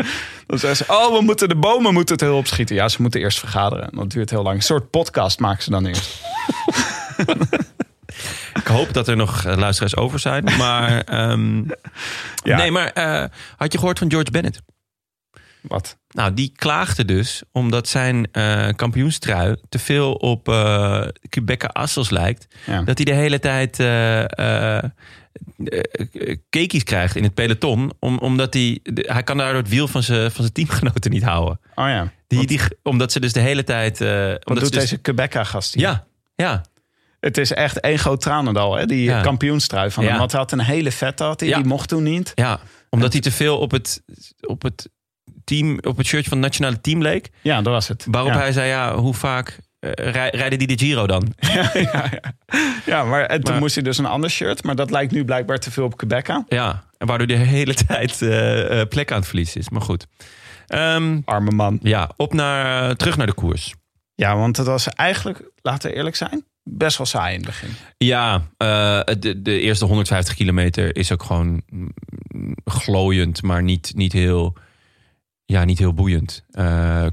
dan 0.47 0.59
zeggen 0.59 0.85
ze, 0.85 0.93
oh, 0.93 1.17
we 1.17 1.21
moeten 1.21 1.49
de 1.49 1.55
bomen 1.55 1.93
moeten 1.93 2.15
het 2.15 2.23
heel 2.23 2.37
opschieten. 2.37 2.75
Ja, 2.75 2.89
ze 2.89 3.01
moeten 3.01 3.19
eerst 3.19 3.39
vergaderen. 3.39 3.91
En 3.91 3.97
dat 3.97 4.11
duurt 4.11 4.29
heel 4.29 4.43
lang. 4.43 4.55
Een 4.55 4.61
soort 4.61 4.89
podcast 4.89 5.39
maken 5.39 5.63
ze 5.63 5.69
dan 5.69 5.85
eerst. 5.85 6.21
ik 8.61 8.67
hoop 8.67 8.93
dat 8.93 9.07
er 9.07 9.15
nog 9.15 9.45
eh, 9.45 9.57
luisteraars 9.57 9.95
over 9.95 10.19
zijn. 10.19 10.43
Maar, 10.57 11.01
ehm, 11.01 11.57
Ja. 12.43 12.57
nee, 12.57 12.71
maar 12.71 12.91
eh, 12.91 13.23
had 13.57 13.71
je 13.71 13.77
gehoord 13.77 13.99
van 13.99 14.09
George 14.11 14.31
Bennett? 14.31 14.61
Wat? 15.61 15.97
Nou, 16.09 16.33
die 16.33 16.51
klaagde 16.55 17.05
dus 17.05 17.43
omdat 17.51 17.87
zijn 17.87 18.31
eh 18.31 18.67
kampioenstrui 18.75 19.55
te 19.69 19.79
veel 19.79 20.13
op 20.13 20.43
Quebec 21.29 21.63
Assels 21.63 22.09
lijkt. 22.09 22.47
Ja. 22.65 22.81
Dat 22.81 22.97
hij 22.97 23.05
de 23.05 23.13
hele 23.13 23.39
tijd 23.39 23.77
eh, 25.65 25.79
eh, 26.13 26.37
cakeys 26.49 26.83
krijgt 26.83 27.15
in 27.15 27.23
het 27.23 27.33
peloton. 27.33 27.91
Om, 27.99 28.17
omdat 28.17 28.53
hij, 28.53 28.79
hij 28.93 29.23
kan 29.23 29.37
daardoor 29.37 29.61
het 29.61 29.69
wiel 29.69 29.87
van 29.87 30.03
zijn, 30.03 30.31
van 30.31 30.41
zijn 30.41 30.53
teamgenoten 30.53 31.11
niet 31.11 31.23
houden. 31.23 31.59
Oh 31.75 31.85
ja. 31.87 32.11
Die, 32.27 32.47
die, 32.47 32.59
omdat 32.83 33.11
ze 33.11 33.19
dus 33.19 33.33
de 33.33 33.39
hele 33.39 33.63
tijd... 33.63 33.99
Wat 33.99 34.09
omdat 34.09 34.43
doet 34.45 34.57
ze 34.57 34.63
dus- 34.71 34.73
deze 34.79 34.97
Quebeca-gast 34.97 35.73
hier? 35.73 35.83
Ja, 35.83 36.05
ja. 36.35 36.61
Het 37.19 37.37
is 37.37 37.51
echt 37.53 37.79
één 37.79 37.99
groot 37.99 38.21
tranendal, 38.21 38.75
hè? 38.75 38.85
Die 38.85 39.03
Ja. 39.03 39.21
kampioenstrui 39.21 39.91
van 39.91 40.03
Ja. 40.03 40.09
hem. 40.09 40.19
Want 40.19 40.31
hij 40.31 40.39
had 40.41 40.51
een 40.51 40.59
hele 40.59 40.91
vette, 40.91 41.23
had 41.23 41.39
hij. 41.39 41.49
Ja. 41.49 41.55
die 41.55 41.65
mocht 41.65 41.89
toen 41.89 42.03
niet. 42.03 42.31
Ja, 42.35 42.59
omdat 42.89 43.11
hij 43.11 43.21
te 43.21 43.31
veel 43.31 43.57
op 43.57 43.71
het, 43.71 44.03
op 44.39 44.61
het 44.61 44.89
team, 45.43 45.77
op 45.81 45.97
het 45.97 46.05
shirtje 46.05 46.29
van 46.29 46.37
het 46.37 46.47
nationale 46.47 46.81
team 46.81 47.01
leek. 47.01 47.29
Ja, 47.41 47.61
dat 47.61 47.73
was 47.73 47.87
het. 47.87 48.05
Waarop 48.11 48.33
hij 48.33 48.51
zei, 48.51 48.67
ja, 48.67 48.95
hoe 48.95 49.13
vaak 49.13 49.59
eh, 49.79 49.91
rij- 50.11 50.29
rijden 50.29 50.57
die 50.59 50.67
de 50.67 50.85
Giro 50.85 51.07
dan? 51.07 51.33
ja, 51.53 51.71
ja. 51.73 52.09
ja, 52.85 53.03
maar 53.03 53.25
en 53.25 53.41
toen 53.41 53.51
Maar- 53.53 53.61
moest 53.61 53.75
hij 53.75 53.83
dus 53.83 53.97
een 53.97 54.05
ander 54.05 54.29
shirt. 54.29 54.63
Maar 54.63 54.75
dat 54.75 54.91
lijkt 54.91 55.11
nu 55.11 55.25
blijkbaar 55.25 55.59
te 55.59 55.71
veel 55.71 55.83
op 55.85 55.97
Quebeca. 55.97 56.45
Ja, 56.47 56.83
en 56.97 57.07
waardoor 57.07 57.27
de 57.27 57.35
hele 57.57 57.73
tijd 57.73 58.21
eh, 58.21 58.81
eh, 58.81 58.87
plek 58.87 59.11
aan 59.11 59.17
het 59.17 59.27
verliezen 59.27 59.59
is. 59.61 59.69
Maar 59.69 59.81
goed. 59.81 60.07
Ehm, 60.67 61.19
Arme 61.25 61.51
man. 61.51 61.79
ja, 61.81 62.09
op 62.17 62.33
naar, 62.33 62.95
terug 62.95 63.17
naar 63.17 63.27
de 63.27 63.33
koers. 63.33 63.73
Ja, 64.15 64.35
want 64.37 64.57
het 64.57 64.65
was 64.67 64.87
eigenlijk, 64.87 65.41
laten 65.61 65.89
we 65.89 65.95
eerlijk 65.95 66.15
zijn, 66.15 66.45
best 66.63 66.97
wel 66.97 67.05
saai 67.07 67.33
in 67.33 67.39
het 67.39 67.45
begin. 67.49 67.69
Ja, 67.97 68.41
de, 69.19 69.41
de 69.41 69.59
eerste 69.59 69.85
150 69.85 70.35
kilometer 70.35 70.95
is 70.95 71.11
ook 71.11 71.23
gewoon 71.23 71.61
glooiend, 72.65 73.41
maar 73.43 73.63
niet, 73.63 73.91
niet, 73.95 74.13
heel, 74.13 74.53
ja, 75.45 75.63
niet 75.63 75.79
heel 75.79 75.93
boeiend. 75.93 76.43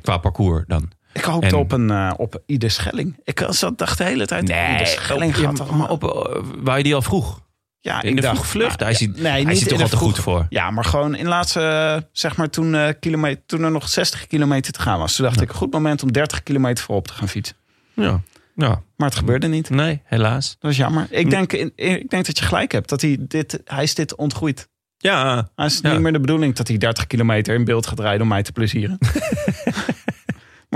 qua 0.02 0.18
parcours 0.20 0.64
dan. 0.66 0.90
Ik 1.16 1.24
hoopte 1.24 1.46
En- 1.46 1.54
op 1.54 1.72
een 1.72 1.90
eh, 1.90 2.12
op 2.16 2.42
Ide 2.46 2.68
Schelling. 2.68 3.20
Ik 3.24 3.46
zat, 3.48 3.78
dacht 3.78 3.98
de 3.98 4.04
hele 4.04 4.26
tijd, 4.26 4.42
Ide 4.42 4.80
Schelling 4.86 5.36
op, 5.36 5.42
gaat 5.44 5.56
toch 5.56 5.76
maar 5.76 5.90
op, 5.90 6.04
eh, 6.04 6.42
waar 6.58 6.76
je 6.76 6.82
die 6.82 6.94
al 6.94 7.02
vroeg. 7.02 7.44
Ja, 7.80 8.02
In 8.02 8.14
de 8.16 8.20
dacht, 8.20 8.34
vroege 8.34 8.50
vlucht. 8.50 8.78
nou, 8.78 8.82
hij 8.82 8.90
ja, 8.92 8.96
ziet, 8.98 9.22
nee, 9.22 9.44
hij 9.44 9.54
ziet 9.54 9.68
toch 9.68 9.78
al 9.78 9.84
de 9.84 9.90
te 9.90 9.96
goed 9.96 10.18
voor. 10.18 10.46
Ja, 10.48 10.70
maar 10.70 10.84
gewoon 10.84 11.14
in 11.14 11.22
de 11.24 11.28
laatste, 11.30 11.60
eh, 11.60 12.02
zeg 12.12 12.36
maar 12.36 12.50
toen, 12.50 12.74
eh, 12.74 12.88
kilometer, 13.00 13.42
toen 13.46 13.62
er 13.62 13.70
nog 13.70 13.88
60 13.88 14.26
kilometer 14.26 14.72
te 14.72 14.80
gaan 14.80 14.98
was. 14.98 15.16
Toen 15.16 15.24
dacht 15.24 15.40
ik, 15.40 15.50
goed 15.50 15.72
moment 15.72 16.02
om 16.02 16.12
30 16.12 16.42
kilometer 16.42 16.84
voorop 16.84 17.06
te 17.06 17.12
gaan 17.12 17.28
fietsen. 17.28 17.56
Ja. 17.94 18.20
ja, 18.54 18.82
Maar 18.96 19.08
het 19.08 19.18
gebeurde 19.18 19.46
niet. 19.46 19.70
nee, 19.70 20.00
helaas. 20.04 20.56
Dat 20.60 20.70
is 20.70 20.76
jammer. 20.76 21.06
Ik 21.10 21.30
denk, 21.30 21.52
ik 21.52 22.10
denk 22.10 22.26
dat 22.26 22.38
je 22.38 22.44
gelijk 22.44 22.72
hebt. 22.72 22.88
Dat 22.88 23.00
hij, 23.00 23.16
dit, 23.20 23.60
hij 23.64 23.82
is 23.82 23.94
dit 23.94 24.14
ontgroeid. 24.16 24.68
Ja, 24.98 25.48
Hij 25.56 25.66
is 25.66 25.78
Ja. 25.82 25.92
niet 25.92 26.00
meer 26.00 26.12
de 26.12 26.20
bedoeling 26.20 26.54
dat 26.54 26.68
hij 26.68 26.78
30 26.78 27.06
kilometer 27.06 27.54
in 27.54 27.64
beeld 27.64 27.86
gaat 27.86 28.00
rijden 28.00 28.22
om 28.22 28.28
mij 28.28 28.42
te 28.42 28.52
plezieren. 28.52 28.98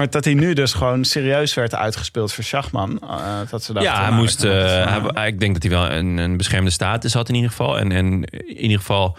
maar 0.00 0.10
dat 0.10 0.24
hij 0.24 0.34
nu 0.34 0.52
dus 0.52 0.72
gewoon 0.72 1.04
serieus 1.04 1.54
werd 1.54 1.74
uitgespeeld 1.74 2.32
voor 2.32 2.44
Schachman. 2.44 2.98
eh, 3.00 3.40
dat 3.50 3.62
ze 3.64 3.72
dachten, 3.72 3.92
ja, 3.92 3.98
hij 4.00 4.08
nou, 4.10 4.20
moest. 4.20 4.44
eh, 4.44 5.12
hij- 5.14 5.28
ik 5.28 5.40
denk 5.40 5.52
dat 5.52 5.62
hij 5.62 5.72
wel 5.72 5.90
een, 5.90 6.16
een 6.16 6.36
beschermde 6.36 6.70
status 6.70 7.12
had 7.14 7.28
in 7.28 7.34
ieder 7.34 7.50
geval. 7.50 7.78
En, 7.78 7.92
en 7.92 8.24
in 8.24 8.56
ieder 8.56 8.78
geval, 8.78 9.16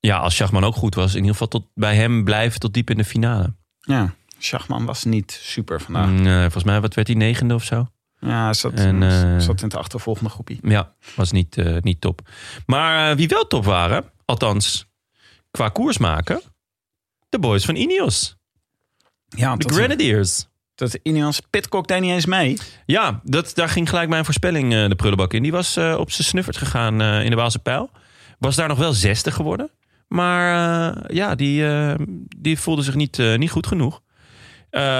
ja, 0.00 0.18
als 0.18 0.34
Schachman 0.34 0.64
ook 0.64 0.74
goed 0.74 0.94
was, 0.94 1.10
in 1.10 1.16
ieder 1.16 1.30
geval 1.32 1.48
tot 1.48 1.66
bij 1.74 1.94
hem 1.96 2.24
blijven 2.24 2.60
tot 2.60 2.74
diep 2.74 2.90
in 2.90 2.96
de 2.96 3.04
finale. 3.04 3.54
ja, 3.80 4.14
Schachman 4.38 4.84
was 4.84 5.04
niet 5.04 5.38
super 5.42 5.80
vandaag. 5.80 6.06
Mm, 6.08 6.26
eh, 6.26 6.40
volgens 6.40 6.64
mij, 6.64 6.80
wat 6.80 6.94
werd 6.94 7.06
hij 7.06 7.16
negende 7.16 7.54
of 7.54 7.64
zo? 7.64 7.86
Ja, 8.18 8.44
hij 8.44 8.54
zat, 8.54 8.72
En, 8.72 9.40
zat 9.42 9.58
in 9.58 9.64
het 9.68 9.76
achtervolgende 9.76 10.30
groepje. 10.30 10.56
Ja, 10.62 10.94
was 11.14 11.32
niet, 11.32 11.56
niet 11.80 12.00
top. 12.00 12.20
Maar 12.66 13.16
wie 13.16 13.28
wel 13.28 13.46
top 13.46 13.64
waren, 13.64 14.04
althans 14.24 14.86
qua 15.50 15.68
koers 15.68 15.98
maken, 15.98 16.40
de 17.28 17.38
boys 17.38 17.64
van 17.64 17.74
Ineos, 17.76 18.36
Ja, 19.36 19.56
de 19.56 19.66
dat, 19.66 19.76
Grenadiers. 19.76 20.46
dat 20.74 20.98
Ineos 21.02 21.40
Pitcock 21.50 21.88
deed 21.88 22.00
niet 22.00 22.10
eens 22.10 22.26
mee. 22.26 22.58
Ja, 22.86 23.20
dat, 23.24 23.52
daar 23.54 23.68
ging 23.68 23.88
gelijk 23.88 24.08
mijn 24.08 24.24
voorspelling 24.24 24.74
eh, 24.74 24.88
de 24.88 24.94
prullenbak 24.94 25.32
in. 25.32 25.42
Die 25.42 25.52
was 25.52 25.76
eh, 25.76 25.96
op 25.98 26.10
zijn 26.10 26.26
snuffert 26.28 26.56
gegaan 26.56 27.00
eh, 27.00 27.24
in 27.24 27.30
de 27.30 27.36
Waalse 27.36 27.58
Pijl. 27.58 27.90
Was 28.38 28.56
daar 28.56 28.68
nog 28.68 28.78
wel 28.78 28.92
zesde 28.92 29.30
geworden. 29.30 29.70
Maar 30.08 31.14
ja, 31.14 31.34
die, 31.34 31.64
die 32.36 32.58
voelde 32.58 32.82
zich 32.82 32.94
niet, 32.94 33.18
niet 33.36 33.50
goed 33.50 33.66
genoeg. 33.66 34.00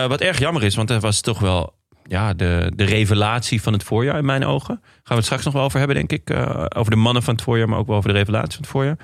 Wat 0.09 0.21
erg 0.21 0.39
jammer 0.39 0.63
is, 0.63 0.75
want 0.75 0.89
hij 0.89 1.01
was 1.01 1.21
toch 1.21 1.39
wel 1.39 1.75
ja, 2.05 2.35
de, 2.35 2.73
de 2.77 2.85
revelatie 2.85 3.63
van 3.63 3.73
het 3.73 3.83
voorjaar 3.83 4.19
in 4.19 4.25
mijn 4.25 4.45
ogen. 4.45 4.81
Gaan 4.83 5.03
we 5.05 5.15
het 5.15 5.25
straks 5.25 5.45
nog 5.45 5.55
wel 5.55 5.63
over 5.63 5.79
hebben, 5.79 5.97
denk 5.97 6.13
ik. 6.13 6.37
Over 6.77 6.91
de 6.91 6.97
mannen 6.97 7.23
van 7.23 7.35
het 7.35 7.43
voorjaar, 7.43 7.69
maar 7.69 7.79
ook 7.79 7.87
wel 7.87 7.97
over 7.97 8.13
de 8.13 8.19
revelatie 8.19 8.53
van 8.53 8.61
het 8.61 8.71
voorjaar. 8.71 8.99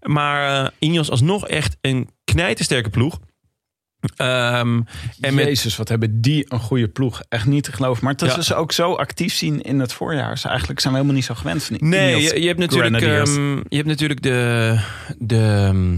Maar 0.00 0.70
Ineos 0.78 1.10
alsnog 1.10 1.48
echt 1.48 1.76
een 1.80 2.08
knijtersterke 2.24 2.90
ploeg. 2.90 3.18
Ehm, 4.16 4.80
en 5.20 5.34
met, 5.34 5.44
Jezus, 5.44 5.76
wat 5.76 5.88
hebben 5.88 6.20
die 6.20 6.44
een 6.48 6.60
goede 6.60 6.88
ploeg. 6.88 7.22
Echt 7.28 7.46
niet 7.46 7.64
te 7.64 7.72
geloven. 7.72 8.04
Maar 8.04 8.16
dat 8.16 8.28
Ja. 8.28 8.34
ze 8.34 8.42
ze 8.42 8.54
ook 8.54 8.72
zo 8.72 8.94
actief 8.94 9.34
zien 9.34 9.62
in 9.62 9.80
het 9.80 9.92
voorjaar. 9.92 10.38
Ze 10.38 10.48
eigenlijk 10.48 10.80
zijn 10.80 10.92
we 10.92 10.98
helemaal 10.98 11.20
niet 11.20 11.28
zo 11.28 11.34
gewend 11.34 11.80
Nee, 11.80 12.22
je, 12.22 12.40
je 12.40 12.46
hebt 12.46 12.58
natuurlijk, 12.58 13.02
ehm, 13.02 13.56
je 13.56 13.76
hebt 13.76 13.88
natuurlijk 13.88 14.22
de, 14.22 14.78
de, 15.18 15.64
ehm, 15.68 15.96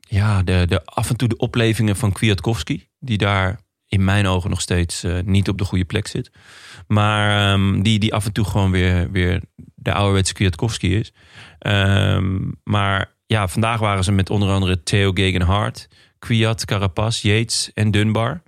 ja, 0.00 0.42
de, 0.42 0.64
de 0.68 0.84
af 0.84 1.10
en 1.10 1.16
toe 1.16 1.28
de 1.28 1.36
oplevingen 1.36 1.96
van 1.96 2.12
Kwiatkowski. 2.12 2.88
Die 2.98 3.18
daar 3.18 3.60
in 3.86 4.04
mijn 4.04 4.26
ogen 4.26 4.50
nog 4.50 4.60
steeds 4.60 5.02
eh, 5.02 5.18
niet 5.24 5.48
op 5.48 5.58
de 5.58 5.64
goede 5.64 5.84
plek 5.84 6.06
zit. 6.06 6.30
Maar 6.86 7.58
die, 7.82 7.98
die 7.98 8.14
af 8.14 8.26
en 8.26 8.32
toe 8.32 8.44
gewoon 8.44 8.70
weer, 8.70 9.10
weer 9.10 9.40
de 9.74 9.92
ouderwetse 9.92 10.32
Kwiatkowski 10.34 10.96
is. 10.96 11.12
Maar 12.64 13.14
ja, 13.26 13.48
vandaag 13.48 13.80
waren 13.80 14.04
ze 14.04 14.12
met 14.12 14.30
onder 14.30 14.50
andere 14.50 14.82
Theo 14.82 15.12
Gegenhardt, 15.12 15.88
Kwiat, 16.20 16.64
Carapaz, 16.64 17.20
Yates 17.22 17.70
en 17.74 17.90
Dunbar. 17.90 18.42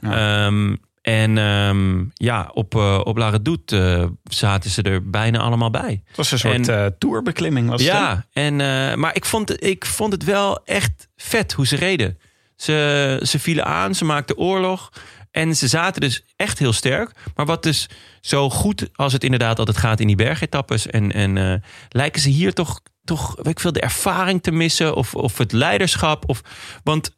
Ehm, 0.00 0.76
en 1.02 1.38
ehm, 1.38 2.04
ja, 2.14 2.50
op, 2.54 2.74
eh 2.74 3.00
op 3.04 3.16
La 3.16 3.28
Redoute 3.28 3.78
eh, 4.00 4.08
zaten 4.34 4.70
ze 4.70 4.82
er 4.82 5.10
bijna 5.10 5.38
allemaal 5.38 5.70
bij. 5.70 6.02
Het 6.06 6.16
was 6.16 6.32
een 6.32 6.38
soort 6.38 6.68
En- 6.68 6.84
eh, 6.84 6.90
tourbeklimming. 6.98 7.68
Was 7.68 7.82
het, 7.82 7.92
hè? 7.92 7.98
Ja, 7.98 8.26
en, 8.32 8.56
maar 9.00 9.14
ik 9.16 9.24
vond, 9.24 9.48
het- 9.48 9.64
ik 9.64 9.86
vond 9.86 10.12
het 10.12 10.24
wel 10.24 10.64
echt 10.64 11.08
vet 11.16 11.52
hoe 11.52 11.66
ze 11.66 11.76
reden. 11.76 12.18
Ze, 12.56 13.20
ze 13.22 13.38
vielen 13.38 13.64
aan, 13.64 13.94
ze 13.94 14.04
maakten 14.04 14.36
oorlog. 14.36 14.92
En 15.30 15.56
ze 15.56 15.68
zaten 15.68 16.00
dus 16.00 16.24
echt 16.36 16.58
heel 16.58 16.72
sterk. 16.72 17.10
Maar 17.34 17.46
wat 17.46 17.62
dus 17.62 17.88
zo 18.20 18.50
goed 18.50 18.88
als 18.94 19.12
het 19.12 19.24
inderdaad 19.24 19.58
altijd 19.58 19.76
gaat 19.76 20.00
in 20.00 20.06
die 20.06 20.16
bergetappes. 20.16 20.86
En, 20.86 21.12
en 21.12 21.62
lijken 21.88 22.20
ze 22.22 22.28
hier 22.28 22.52
toch, 22.52 22.80
toch 23.04 23.34
weet 23.36 23.46
ik 23.46 23.60
veel, 23.60 23.72
de 23.72 23.80
ervaring 23.80 24.42
te 24.42 24.50
missen. 24.52 24.94
Of, 24.94 25.14
of 25.14 25.38
het 25.38 25.52
leiderschap. 25.52 26.28
Of, 26.28 26.42
want 26.84 27.14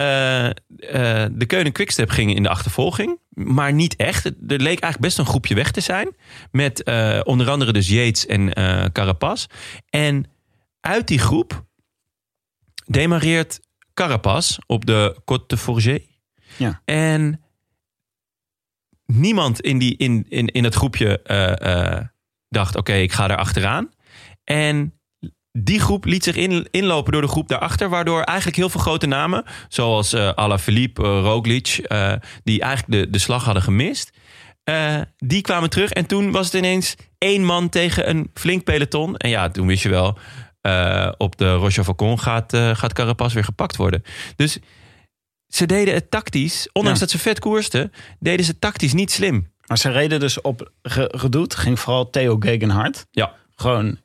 eh, 0.00 0.46
eh, 0.48 0.54
de 1.32 1.46
Keunen 1.46 1.72
Quickstep 1.72 2.10
gingen 2.10 2.34
in 2.34 2.42
de 2.42 2.48
achtervolging. 2.48 3.18
Maar 3.28 3.72
niet 3.72 3.96
echt. 3.96 4.24
Er 4.24 4.34
leek 4.46 4.66
eigenlijk 4.66 5.00
best 5.00 5.18
een 5.18 5.26
groepje 5.26 5.54
weg 5.54 5.70
te 5.70 5.80
zijn. 5.80 6.16
Met 6.50 6.82
eh, 6.82 7.20
onder 7.24 7.50
andere 7.50 7.72
dus 7.72 7.88
Yates 7.88 8.26
en 8.26 8.52
Carapaz. 8.92 9.46
En 9.88 10.24
uit 10.80 11.08
die 11.08 11.18
groep 11.18 11.64
demareert 12.86 13.60
Carapaz 13.94 14.58
op 14.66 14.86
de 14.86 15.16
Côte 15.20 15.46
de 15.46 15.56
Forget. 15.56 16.02
Ja. 16.56 16.82
En 16.84 17.42
niemand 19.06 19.60
in, 19.60 19.78
die, 19.78 19.96
in, 19.96 20.26
in, 20.28 20.46
in 20.46 20.64
het 20.64 20.74
groepje 20.74 21.20
dacht, 22.48 22.76
oké, 22.76 22.92
ik 22.92 23.12
ga 23.12 23.30
er 23.30 23.36
achteraan. 23.36 23.90
En 24.44 24.99
die 25.52 25.80
groep 25.80 26.04
liet 26.04 26.24
zich 26.24 26.36
in, 26.36 26.68
inlopen 26.70 27.12
door 27.12 27.20
de 27.20 27.28
groep 27.28 27.48
daarachter, 27.48 27.88
waardoor 27.88 28.22
eigenlijk 28.22 28.56
heel 28.56 28.68
veel 28.68 28.80
grote 28.80 29.06
namen, 29.06 29.44
zoals 29.68 30.12
eh 30.12 30.32
Alaphilippe, 30.34 31.02
uh, 31.02 31.08
Roglic, 31.22 31.66
eh, 31.66 32.12
die 32.44 32.60
eigenlijk 32.60 33.04
de, 33.04 33.10
de 33.10 33.18
slag 33.18 33.44
hadden 33.44 33.62
gemist, 33.62 34.10
die 35.16 35.40
kwamen 35.40 35.70
terug. 35.70 35.90
En 35.90 36.06
toen 36.06 36.30
was 36.30 36.46
het 36.46 36.54
ineens 36.54 36.96
één 37.18 37.44
man 37.44 37.68
tegen 37.68 38.08
een 38.08 38.30
flink 38.34 38.64
peloton. 38.64 39.16
En 39.16 39.30
ja, 39.30 39.48
toen 39.48 39.66
wist 39.66 39.82
je 39.82 39.88
wel, 39.88 40.18
op 41.16 41.36
de 41.36 41.54
Roche 41.54 41.84
Falcon 41.84 42.20
gaat, 42.20 42.56
gaat 42.56 42.92
Carapaz 42.92 43.34
weer 43.34 43.44
gepakt 43.44 43.76
worden. 43.76 44.02
Dus 44.36 44.58
ze 45.48 45.66
deden 45.66 45.94
het 45.94 46.10
tactisch, 46.10 46.68
ondanks 46.72 47.00
Ja. 47.00 47.06
dat 47.06 47.14
ze 47.14 47.22
vet 47.22 47.38
koersten, 47.38 47.92
deden 48.18 48.44
ze 48.44 48.58
tactisch 48.58 48.92
niet 48.92 49.10
slim. 49.10 49.52
Maar 49.66 49.78
ze 49.78 49.90
reden 49.90 50.20
dus 50.20 50.40
op 50.40 50.70
Redoute. 50.82 51.56
Ging 51.56 51.80
vooral 51.80 52.10
Theo 52.10 52.36
Gegenhardt. 52.38 53.06
Ja. 53.10 53.34
Gewoon 53.56 53.98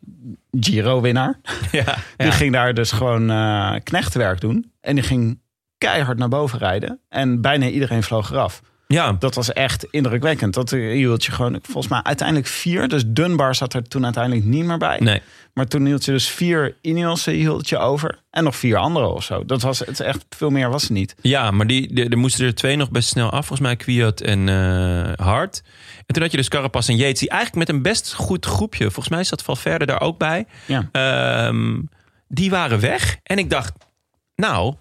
Giro-winnaar. 0.60 1.39
Ja, 1.72 1.97
Die 2.18 2.32
ging 2.32 2.53
daar 2.53 2.74
dus 2.74 2.91
gewoon 2.91 3.30
eh 3.30 3.76
knechtenwerk 3.84 4.41
doen. 4.41 4.72
En 4.82 4.95
die 4.95 5.03
ging 5.03 5.41
keihard 5.78 6.18
naar 6.18 6.30
boven 6.30 6.60
rijden. 6.60 6.99
En 7.10 7.41
bijna 7.41 7.68
iedereen 7.68 8.03
vloog 8.03 8.32
eraf. 8.32 8.62
Ja. 8.88 9.11
Dat 9.19 9.36
was 9.36 9.53
echt 9.53 9.83
indrukwekkend. 9.89 10.53
Dat 10.53 10.71
eh, 10.71 10.79
hield 10.91 11.25
je 11.25 11.31
gewoon, 11.31 11.59
volgens 11.61 11.88
mij 11.88 11.99
uiteindelijk 12.03 12.47
vier. 12.47 12.88
Dus 12.88 13.03
Dunbar 13.07 13.55
zat 13.55 13.73
er 13.73 13.83
toen 13.88 14.03
uiteindelijk 14.03 14.45
niet 14.45 14.65
meer 14.65 14.77
bij. 14.77 14.99
nee. 14.99 15.21
Maar 15.53 15.67
toen 15.67 15.86
hield 15.86 16.05
je 16.05 16.11
dus 16.11 16.27
vier 16.29 16.75
Ineos 16.81 17.25
hield 17.25 17.69
je 17.69 17.77
over. 17.77 18.19
En 18.29 18.43
nog 18.43 18.55
vier 18.55 18.77
andere 18.77 19.07
of 19.07 19.23
zo. 19.23 19.45
Dat 19.45 19.61
was 19.61 19.79
het 19.79 19.99
echt, 19.99 20.25
veel 20.29 20.49
meer 20.49 20.69
was 20.69 20.81
het 20.81 20.91
niet. 20.91 21.15
Ja, 21.21 21.51
maar 21.51 21.67
die, 21.67 21.93
de- 21.93 22.09
er 22.09 22.17
moesten 22.17 22.45
er 22.45 22.55
twee 22.55 22.75
nog 22.75 22.91
best 22.91 23.07
snel 23.09 23.29
af. 23.29 23.45
Volgens 23.45 23.59
mij 23.59 23.75
Kwiat 23.75 24.21
en 24.21 24.49
eh 24.49 25.25
Hart. 25.25 25.61
En 26.05 26.13
toen 26.13 26.21
had 26.23 26.31
je 26.31 26.38
dus 26.38 26.47
Carapaz 26.47 26.89
en 26.89 26.95
Yates. 26.95 27.19
Die 27.19 27.29
eigenlijk 27.29 27.67
met 27.67 27.75
een 27.75 27.81
best 27.81 28.13
goed 28.13 28.45
groepje. 28.45 28.83
Volgens 28.83 29.09
mij 29.09 29.23
zat 29.23 29.41
Valverde 29.43 29.86
daar 29.86 30.01
ook 30.01 30.17
bij. 30.17 30.45
Ja. 30.65 30.89
Ehm, 30.91 31.81
die 32.27 32.49
waren 32.49 32.79
weg. 32.79 33.17
En 33.23 33.38
ik 33.38 33.49
dacht, 33.49 33.73
nou, 34.36 34.75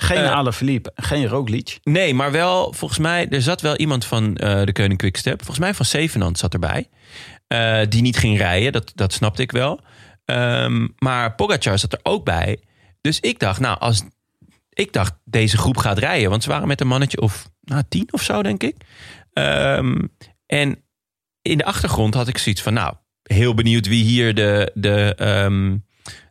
Geen 0.00 0.16
Eh, 0.16 0.30
Alaphilippe, 0.30 0.92
geen 0.94 1.26
Roglic. 1.26 1.78
nee, 1.82 2.14
maar 2.14 2.32
wel, 2.32 2.72
volgens 2.72 3.00
mij, 3.00 3.28
er 3.28 3.42
zat 3.42 3.60
wel 3.60 3.76
iemand 3.76 4.04
van 4.04 4.36
eh, 4.36 4.64
de 4.64 4.72
Keuning 4.72 4.98
Quickstep. 4.98 5.36
Volgens 5.36 5.58
mij 5.58 5.74
van 5.74 5.84
Zevenand 5.84 6.38
zat 6.38 6.52
erbij. 6.52 6.88
Eh, 7.46 7.80
die 7.88 8.02
niet 8.02 8.16
ging 8.16 8.38
rijden, 8.38 8.72
dat, 8.72 8.92
dat 8.94 9.12
snapte 9.12 9.42
ik 9.42 9.52
wel. 9.52 9.80
Ehm, 10.24 10.88
maar 10.98 11.34
Pogacar 11.34 11.78
zat 11.78 11.92
er 11.92 12.00
ook 12.02 12.24
bij. 12.24 12.62
Dus 13.00 13.20
ik 13.20 13.38
dacht, 13.38 13.60
nou, 13.60 13.78
als 13.78 14.02
ik 14.70 14.92
dacht, 14.92 15.12
deze 15.24 15.56
groep 15.58 15.76
gaat 15.76 15.98
rijden. 15.98 16.30
Want 16.30 16.42
ze 16.42 16.48
waren 16.48 16.68
met 16.68 16.80
een 16.80 16.86
mannetje 16.86 17.20
of 17.20 17.50
nou, 17.60 17.82
tien 17.88 18.08
of 18.12 18.22
zo, 18.22 18.42
denk 18.42 18.62
ik. 18.62 18.76
Ehm, 19.32 20.02
en 20.46 20.84
in 21.42 21.58
de 21.58 21.64
achtergrond 21.64 22.14
had 22.14 22.28
ik 22.28 22.38
zoiets 22.38 22.62
van, 22.62 22.72
nou, 22.72 22.94
heel 23.22 23.54
benieuwd 23.54 23.86
wie 23.86 24.04
hier 24.04 24.34
de, 24.34 24.70
de, 24.74 25.14
ehm, 25.14 25.76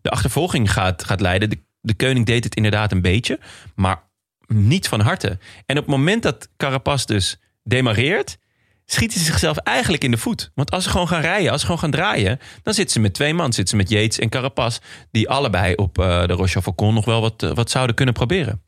de 0.02 0.10
achtervolging 0.10 0.72
gaat, 0.72 1.04
gaat 1.04 1.22
leiden. 1.22 1.50
De, 1.50 1.68
de 1.82 1.96
koning 1.96 2.26
deed 2.26 2.44
het 2.44 2.56
inderdaad 2.56 2.92
een 2.92 3.02
beetje, 3.02 3.40
maar 3.76 4.04
niet 4.48 4.88
van 4.88 5.00
harte. 5.00 5.38
En 5.66 5.78
op 5.78 5.86
het 5.86 5.96
moment 5.96 6.24
dat 6.24 6.50
Carapaz 6.58 7.06
dus 7.06 7.40
demareert, 7.64 8.38
schieten 8.86 9.20
ze 9.20 9.26
zichzelf 9.26 9.58
eigenlijk 9.58 10.04
in 10.04 10.12
de 10.12 10.18
voet. 10.18 10.52
Want 10.56 10.72
als 10.72 10.84
ze 10.84 10.90
gewoon 10.90 11.08
gaan 11.08 11.22
rijden, 11.22 11.52
als 11.52 11.60
ze 11.60 11.66
gewoon 11.66 11.82
gaan 11.82 11.92
draaien, 11.92 12.40
dan 12.64 12.74
zitten 12.74 12.94
ze 12.94 13.00
met 13.00 13.14
twee 13.14 13.34
man. 13.34 13.54
Zitten 13.54 13.68
ze 13.68 13.76
met 13.76 13.90
Yates 13.90 14.20
en 14.20 14.30
Carapaz, 14.30 14.80
die 15.12 15.30
allebei 15.30 15.76
op 15.76 16.00
eh, 16.00 16.26
de 16.26 16.34
Roche 16.34 16.62
Falcon 16.62 16.94
nog 16.94 17.06
wel 17.06 17.22
wat, 17.22 17.44
eh, 17.44 17.52
wat 17.54 17.70
zouden 17.70 17.96
kunnen 17.96 18.14
proberen. 18.14 18.62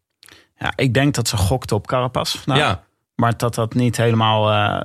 Ja, 0.58 0.74
ik 0.76 0.94
denk 0.94 1.14
dat 1.14 1.28
ze 1.28 1.38
gokten 1.38 1.76
op 1.76 1.88
Carapaz. 1.88 2.46
Nou, 2.46 2.60
ja, 2.60 2.84
Maar 3.22 3.38
dat 3.38 3.56
dat 3.56 3.74
niet 3.74 3.98
helemaal 3.98 4.52
eh, 4.52 4.82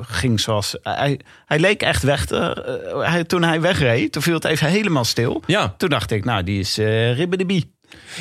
ging 0.00 0.40
zoals... 0.40 0.76
Hij, 0.82 1.20
hij 1.46 1.58
leek 1.58 1.82
echt 1.82 2.02
weg. 2.02 2.26
Te, 2.26 2.36
eh, 2.94 3.10
hij, 3.10 3.24
toen 3.24 3.42
hij 3.42 3.60
wegreed, 3.60 4.12
toen 4.12 4.22
viel 4.22 4.34
het 4.34 4.44
even 4.44 4.68
helemaal 4.68 5.04
stil. 5.04 5.42
ja. 5.46 5.74
Toen 5.76 5.88
dacht 5.88 6.10
ik, 6.10 6.24
nou, 6.24 6.42
die 6.44 6.58
is 6.58 6.78
uh, 6.78 7.16
ribbe 7.16 7.36
de 7.36 7.46
bie. 7.46 7.74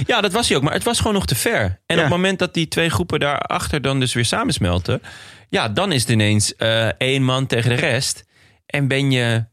Ja, 0.05 0.21
dat 0.21 0.31
was 0.31 0.47
hij 0.47 0.57
ook. 0.57 0.63
Maar 0.63 0.73
het 0.73 0.83
was 0.83 0.97
gewoon 0.97 1.13
nog 1.13 1.25
te 1.25 1.35
ver. 1.35 1.61
En 1.61 1.71
Ja. 1.85 1.95
op 1.95 1.99
het 2.01 2.09
moment 2.09 2.39
dat 2.39 2.53
die 2.53 2.67
twee 2.67 2.89
groepen 2.89 3.19
daarachter 3.19 3.81
dan 3.81 3.99
dus 3.99 4.13
weer 4.13 4.25
samensmelten... 4.25 5.01
ja, 5.49 5.69
dan 5.69 5.91
is 5.91 6.01
het 6.01 6.09
ineens 6.11 6.55
eh, 6.55 6.87
één 6.97 7.23
man 7.23 7.45
tegen 7.47 7.69
de 7.69 7.75
rest. 7.75 8.23
En 8.65 8.87
ben 8.87 9.11
je, 9.11 9.45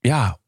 ja, 0.00 0.38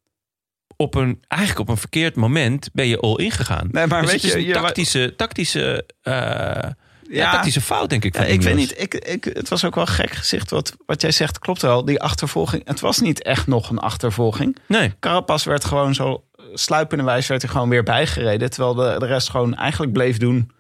op 0.77 0.95
een, 0.95 1.23
eigenlijk 1.29 1.61
op 1.61 1.69
een 1.69 1.77
verkeerd 1.81 2.17
moment 2.17 2.71
ben 2.73 2.87
je 2.87 2.99
all 3.01 3.15
in 3.17 3.31
gegaan. 3.31 3.69
Nee, 3.71 3.87
maar 3.87 4.01
Dus 4.03 4.11
weet 4.11 4.23
het 4.23 4.31
is 4.31 4.37
je, 4.37 4.39
een 4.43 4.47
je- 4.47 4.53
tactische, 4.53 5.15
tactische, 5.17 5.87
eh, 6.03 6.71
ja. 7.11 7.31
Tactische 7.31 7.61
fout, 7.61 7.91
denk 7.91 8.05
ik. 8.05 8.17
Ja, 8.17 8.25
ik 8.25 8.43
weet 8.43 8.55
niet, 8.55 8.81
ik, 8.81 8.95
ik, 8.95 9.25
het 9.25 9.49
was 9.49 9.65
ook 9.65 9.75
wel 9.75 9.87
gek 9.87 10.11
gezicht. 10.11 10.51
Wat, 10.51 10.77
wat 10.87 11.01
jij 11.01 11.11
zegt 11.11 11.39
klopt 11.39 11.63
wel. 11.63 11.85
Die 11.85 12.01
achtervolging, 12.01 12.63
het 12.65 12.81
was 12.81 12.99
niet 12.99 13.23
echt 13.23 13.47
nog 13.47 13.71
een 13.71 13.79
achtervolging. 13.79 14.57
Nee, 14.67 14.93
Carapaz 15.01 15.45
werd 15.45 15.65
gewoon 15.65 15.95
zo 15.95 16.25
sluipende 16.55 17.05
wijze 17.05 17.29
werd 17.29 17.43
hij 17.43 17.51
gewoon 17.51 17.69
weer 17.69 17.83
bijgereden. 17.83 18.51
Terwijl 18.51 18.75
de, 18.75 18.97
de 18.99 19.07
rest 19.07 19.31
gewoon 19.31 19.55
eigenlijk 19.55 19.93
bleef 19.93 20.17
doen. 20.17 20.51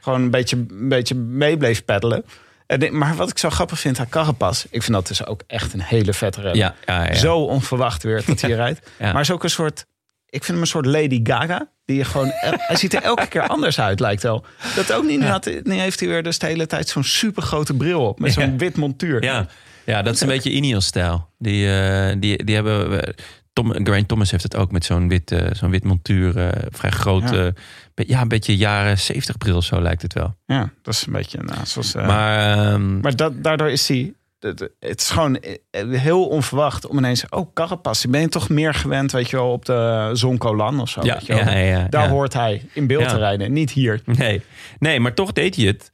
Gewoon 0.00 0.22
een 0.22 0.30
beetje, 0.30 0.56
een 0.56 0.88
beetje 0.88 1.14
mee 1.14 1.56
bleef 1.56 1.84
peddelen. 1.84 2.24
En 2.66 2.98
Maar 2.98 3.16
wat 3.16 3.30
ik 3.30 3.38
zo 3.38 3.50
grappig 3.50 3.80
vind 3.80 3.98
aan 3.98 4.08
Carapaz... 4.08 4.64
ik 4.70 4.82
vind 4.82 4.92
dat 4.92 5.06
dus 5.06 5.26
ook 5.26 5.42
echt 5.46 5.72
een 5.72 5.82
hele 5.82 6.12
vette 6.12 6.40
renner. 6.40 6.58
ja, 6.58 6.74
ja, 6.86 7.04
ja. 7.06 7.14
Zo 7.14 7.36
onverwacht 7.36 8.02
weer 8.02 8.22
dat 8.26 8.40
hij 8.40 8.50
rijdt. 8.64 8.90
Maar 8.98 9.20
is 9.20 9.30
ook 9.30 9.44
een 9.44 9.50
soort... 9.50 9.86
Ik 10.30 10.44
vind 10.44 10.46
hem 10.46 10.60
een 10.60 10.66
soort 10.66 10.86
Lady 10.86 11.20
Gaga. 11.22 11.70
Die 11.84 11.96
je 11.96 12.04
gewoon, 12.04 12.30
hij 12.34 12.76
ziet 12.76 12.94
er 12.94 13.02
elke 13.02 13.26
keer 13.26 13.46
anders 13.48 13.80
uit, 13.80 14.00
lijkt 14.00 14.22
wel. 14.22 14.44
Dat 14.76 14.92
ook 14.92 15.04
niet. 15.04 15.18
Nu, 15.20 15.26
had, 15.26 15.50
nu 15.62 15.74
heeft 15.74 16.00
hij 16.00 16.08
weer 16.08 16.22
dus 16.22 16.38
de 16.38 16.46
hele 16.46 16.66
tijd 16.66 16.88
zo'n 16.88 17.04
super 17.04 17.42
grote 17.42 17.74
bril 17.74 18.06
op. 18.06 18.18
Met 18.20 18.32
zo'n 18.32 18.50
Ja. 18.50 18.56
wit 18.56 18.76
montuur. 18.76 19.22
Ja, 19.24 19.46
ja 19.86 20.02
dat 20.02 20.14
is 20.14 20.20
een 20.20 20.28
beetje 20.28 20.50
Ineos-stijl. 20.50 21.28
Die, 21.38 21.72
eh, 21.80 22.16
die, 22.18 22.44
die 22.44 22.54
hebben... 22.54 23.14
Tom, 23.52 23.72
Geraint 23.72 24.08
Thomas 24.08 24.30
heeft 24.30 24.42
het 24.42 24.56
ook 24.56 24.72
met 24.72 24.84
zo'n 24.84 25.08
wit, 25.08 25.30
eh, 25.32 25.46
zo'n 25.52 25.70
wit 25.70 25.84
montuur. 25.84 26.36
eh, 26.38 26.62
vrij 26.70 26.90
groot. 26.90 27.30
Ja. 27.30 27.42
Ja. 27.44 27.52
ja, 27.94 28.20
een 28.20 28.28
beetje 28.28 28.56
jaren 28.56 28.98
70 28.98 29.38
bril 29.38 29.62
zo 29.62 29.80
lijkt 29.82 30.02
het 30.02 30.12
wel. 30.12 30.36
Ja, 30.46 30.70
dat 30.82 30.94
is 30.94 31.06
een 31.06 31.12
beetje... 31.12 31.38
Nou, 31.42 31.58
zoals, 31.64 31.94
Maar, 31.94 32.56
ehm, 32.72 33.00
Maar 33.00 33.16
dat, 33.16 33.42
daardoor 33.42 33.70
is 33.70 33.88
hij. 33.88 34.12
Het 34.40 35.00
is 35.00 35.10
gewoon 35.10 35.36
eh, 35.36 36.00
heel 36.00 36.26
onverwacht 36.26 36.86
om 36.86 36.98
ineens. 36.98 37.28
Oh, 37.28 37.54
Carapaz. 37.54 38.04
Ben 38.04 38.20
je 38.20 38.28
toch 38.28 38.48
meer 38.48 38.74
gewend, 38.74 39.12
weet 39.12 39.30
je 39.30 39.36
wel, 39.36 39.52
op 39.52 39.64
de 39.64 40.10
Zoncolan 40.12 40.80
of 40.80 40.88
zo? 40.88 41.00
ja, 41.02 41.14
weet 41.14 41.26
je 41.26 41.34
wel? 41.34 41.44
ja, 41.44 41.58
ja, 41.58 41.86
Daar 41.88 42.08
hoort 42.08 42.32
hij 42.32 42.62
in 42.72 42.86
beeld 42.86 43.08
te 43.08 43.18
rijden, 43.18 43.52
niet 43.52 43.70
hier. 43.70 44.02
Nee. 44.04 44.42
nee, 44.78 45.00
maar 45.00 45.14
toch 45.14 45.32
deed 45.32 45.56
hij 45.56 45.64
het. 45.64 45.90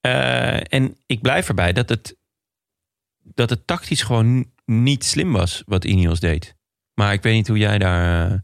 Eh, 0.00 0.72
en 0.74 0.96
ik 1.06 1.20
blijf 1.20 1.48
erbij 1.48 1.72
dat 1.72 1.88
het, 1.88 2.16
dat 3.22 3.50
het 3.50 3.66
tactisch 3.66 4.02
gewoon 4.02 4.50
niet 4.64 5.04
slim 5.04 5.32
was 5.32 5.62
wat 5.66 5.84
Ineos 5.84 6.20
deed. 6.20 6.54
Maar 6.94 7.12
ik 7.12 7.22
weet 7.22 7.34
niet 7.34 7.48
hoe 7.48 7.58
jij 7.58 7.78
daar... 7.78 8.42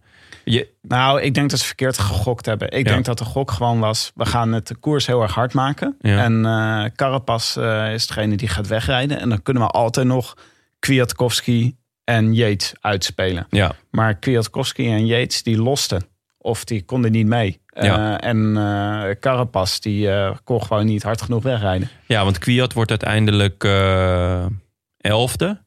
je, 0.52 0.68
Nou, 0.82 1.20
ik 1.22 1.34
denk 1.34 1.50
dat 1.50 1.58
ze 1.58 1.66
verkeerd 1.66 1.98
gegokt 1.98 2.46
hebben. 2.46 2.70
Ik 2.70 2.86
Ja. 2.86 2.92
denk 2.92 3.04
dat 3.04 3.18
de 3.18 3.24
gok 3.24 3.50
gewoon 3.50 3.78
was: 3.80 4.12
we 4.14 4.26
gaan 4.26 4.52
het 4.52 4.66
de 4.66 4.74
koers 4.74 5.06
heel 5.06 5.22
erg 5.22 5.34
hard 5.34 5.52
maken. 5.54 5.96
Ja. 6.00 6.22
En 6.24 6.44
eh 6.46 6.84
Carapaz 6.96 7.56
eh, 7.56 7.92
is 7.92 8.06
degene 8.06 8.36
die 8.36 8.48
gaat 8.48 8.66
wegrijden. 8.66 9.20
En 9.20 9.28
dan 9.28 9.42
kunnen 9.42 9.62
we 9.62 9.68
altijd 9.68 10.06
nog 10.06 10.34
Kwiatkowski 10.78 11.76
en 12.04 12.34
Yates 12.34 12.72
uitspelen. 12.80 13.46
ja, 13.50 13.72
Maar 13.90 14.14
Kwiatkowski 14.14 14.86
en 14.92 15.06
Yates 15.06 15.42
die 15.42 15.62
losten. 15.62 16.02
Of 16.38 16.64
die 16.64 16.84
konden 16.84 17.12
niet 17.12 17.26
mee. 17.26 17.60
Ja. 17.66 18.18
Eh, 18.18 18.28
en 18.28 18.56
eh 18.56 19.10
Carapaz 19.20 19.78
die 19.78 20.10
eh, 20.10 20.36
kon 20.44 20.62
gewoon 20.62 20.86
niet 20.86 21.02
hard 21.02 21.22
genoeg 21.22 21.42
wegrijden. 21.42 21.88
ja, 22.06 22.24
want 22.24 22.38
Kwiat 22.38 22.72
wordt 22.72 22.90
uiteindelijk 22.90 23.64
elfde. 24.96 25.64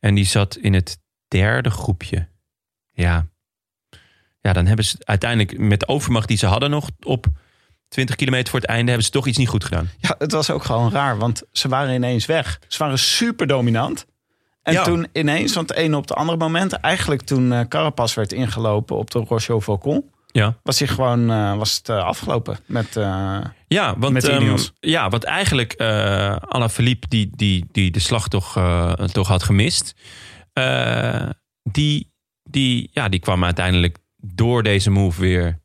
En 0.00 0.14
die 0.14 0.24
zat 0.24 0.56
in 0.56 0.74
het 0.74 0.98
derde 1.28 1.70
groepje. 1.70 2.28
Ja. 2.92 3.26
Ja, 4.42 4.52
dan 4.52 4.66
hebben 4.66 4.84
ze 4.84 4.96
uiteindelijk 5.04 5.58
met 5.58 5.80
de 5.80 5.88
overmacht 5.88 6.28
die 6.28 6.36
ze 6.36 6.46
hadden 6.46 6.70
nog 6.70 6.90
op 7.02 7.26
20 7.88 8.16
kilometer 8.16 8.50
voor 8.50 8.60
het 8.60 8.68
einde... 8.68 8.86
hebben 8.86 9.04
ze 9.04 9.10
toch 9.12 9.26
iets 9.26 9.38
niet 9.38 9.48
goed 9.48 9.64
gedaan. 9.64 9.90
Ja, 9.98 10.14
het 10.18 10.32
was 10.32 10.50
ook 10.50 10.64
gewoon 10.64 10.90
raar, 10.90 11.18
want 11.18 11.42
ze 11.52 11.68
waren 11.68 11.94
ineens 11.94 12.26
weg. 12.26 12.60
Ze 12.68 12.78
waren 12.78 12.98
super 12.98 13.46
dominant. 13.46 14.06
En 14.62 14.72
Ja. 14.72 14.82
toen 14.82 15.06
ineens, 15.12 15.52
van 15.52 15.62
het 15.62 15.72
ene 15.74 15.96
op 15.96 16.02
het 16.08 16.14
andere 16.14 16.38
moment... 16.38 16.72
eigenlijk 16.72 17.22
toen 17.22 17.52
eh 17.52 17.60
Carapaz 17.68 18.14
werd 18.14 18.32
ingelopen 18.32 18.96
op 18.96 19.10
de 19.10 19.18
Roche 19.18 19.60
Volcon... 19.60 20.10
Ja. 20.26 20.56
was, 20.62 20.78
hij 20.78 20.88
gewoon, 20.88 21.30
eh, 21.30 21.56
was 21.56 21.76
het 21.76 21.88
eh, 21.88 22.04
afgelopen 22.04 22.58
met... 22.66 22.94
Ja, 23.68 23.94
want, 23.98 24.12
Met 24.12 24.28
ehm, 24.28 24.56
ja, 24.80 25.08
want 25.08 25.24
eigenlijk 25.24 25.74
uh, 25.76 26.36
Alaphilippe 26.36 27.08
die, 27.08 27.30
die, 27.36 27.66
die 27.72 27.90
de 27.90 27.98
slag 27.98 28.28
toch, 28.28 28.52
toch 29.12 29.28
had 29.28 29.42
gemist. 29.42 29.94
die, 31.62 32.12
die, 32.42 32.90
ja, 32.92 33.08
die 33.08 33.20
kwam 33.20 33.44
uiteindelijk 33.44 33.98
door 34.24 34.62
deze 34.62 34.90
move 34.90 35.20
weer 35.20 35.60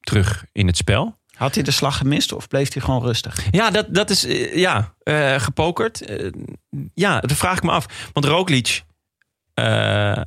terug 0.00 0.44
in 0.52 0.66
het 0.66 0.76
spel. 0.76 1.18
had 1.34 1.54
hij 1.54 1.64
de 1.64 1.70
slag 1.70 1.96
gemist 1.96 2.32
of 2.32 2.48
bleef 2.48 2.72
hij 2.72 2.82
gewoon 2.82 3.02
rustig? 3.02 3.46
Ja, 3.50 3.70
dat, 3.70 3.94
dat 3.94 4.10
is 4.10 4.24
eh, 4.24 4.56
ja, 4.56 4.94
eh, 5.02 5.40
gepokerd. 5.40 6.04
Eh, 6.04 6.32
ja, 6.94 7.20
dat 7.20 7.32
vraag 7.32 7.56
ik 7.56 7.62
me 7.62 7.70
af. 7.70 8.10
Want 8.12 8.26
Roglic 8.26 8.82
eh, 9.54 10.20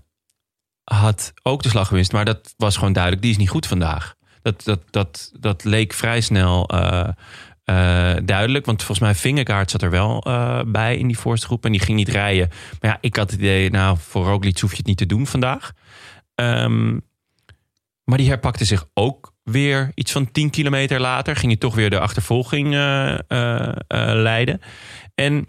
had 0.83 1.33
ook 1.43 1.63
de 1.63 1.69
slag 1.69 1.87
gewist. 1.87 2.11
Maar 2.11 2.25
dat 2.25 2.53
was 2.57 2.77
gewoon 2.77 2.93
duidelijk. 2.93 3.21
Die 3.21 3.31
is 3.31 3.37
niet 3.37 3.49
goed 3.49 3.67
vandaag. 3.67 4.15
Dat, 4.41 4.63
dat, 4.63 4.81
dat, 4.89 5.31
dat 5.39 5.63
leek 5.63 5.93
vrij 5.93 6.21
snel 6.21 6.67
duidelijk. 8.25 8.65
Want 8.65 8.83
volgens 8.83 8.99
mij 8.99 9.15
Vingegaard 9.15 9.71
zat 9.71 9.81
er 9.81 9.89
wel 9.89 10.23
bij 10.67 10.97
in 10.97 11.07
die 11.07 11.17
voorste 11.17 11.45
groep. 11.45 11.65
En 11.65 11.71
die 11.71 11.81
ging 11.81 11.97
niet 11.97 12.09
rijden. 12.09 12.49
Maar 12.79 12.91
ja, 12.91 12.97
ik 13.01 13.15
had 13.15 13.31
het 13.31 13.39
idee, 13.39 13.69
nou, 13.69 13.97
voor 13.99 14.25
Roglic 14.25 14.59
hoef 14.59 14.71
je 14.71 14.77
het 14.77 14.85
niet 14.85 14.97
te 14.97 15.05
doen 15.05 15.27
vandaag. 15.27 15.71
Ehm, 16.35 16.97
maar 18.03 18.17
die 18.17 18.27
herpakte 18.27 18.65
zich 18.65 18.85
ook 18.93 19.33
weer 19.43 19.91
iets 19.93 20.11
van 20.11 20.31
10 20.31 20.49
kilometer 20.49 20.99
later. 20.99 21.35
Ging 21.35 21.51
hij 21.51 21.59
toch 21.59 21.75
weer 21.75 21.89
de 21.89 21.99
achtervolging 21.99 22.73
eh, 22.73 23.13
eh, 23.13 23.67
eh, 23.67 23.75
leiden. 24.15 24.61
En 25.15 25.47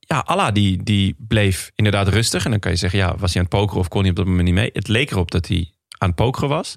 ja, 0.00 0.18
Allah 0.18 0.52
die, 0.54 0.82
die 0.82 1.14
bleef 1.18 1.70
inderdaad 1.74 2.08
rustig. 2.08 2.44
En 2.44 2.50
dan 2.50 2.60
kan 2.60 2.70
je 2.70 2.76
zeggen, 2.76 2.98
ja, 2.98 3.16
was 3.16 3.32
hij 3.34 3.42
aan 3.42 3.48
het 3.50 3.58
pokeren 3.58 3.80
of 3.80 3.88
kon 3.88 4.00
hij 4.00 4.10
op 4.10 4.16
dat 4.16 4.26
moment 4.26 4.44
niet 4.44 4.54
mee? 4.54 4.70
Het 4.72 4.88
leek 4.88 5.10
erop 5.10 5.30
dat 5.30 5.46
hij 5.48 5.72
aan 5.98 6.08
het 6.08 6.16
pokeren 6.16 6.48
was. 6.48 6.76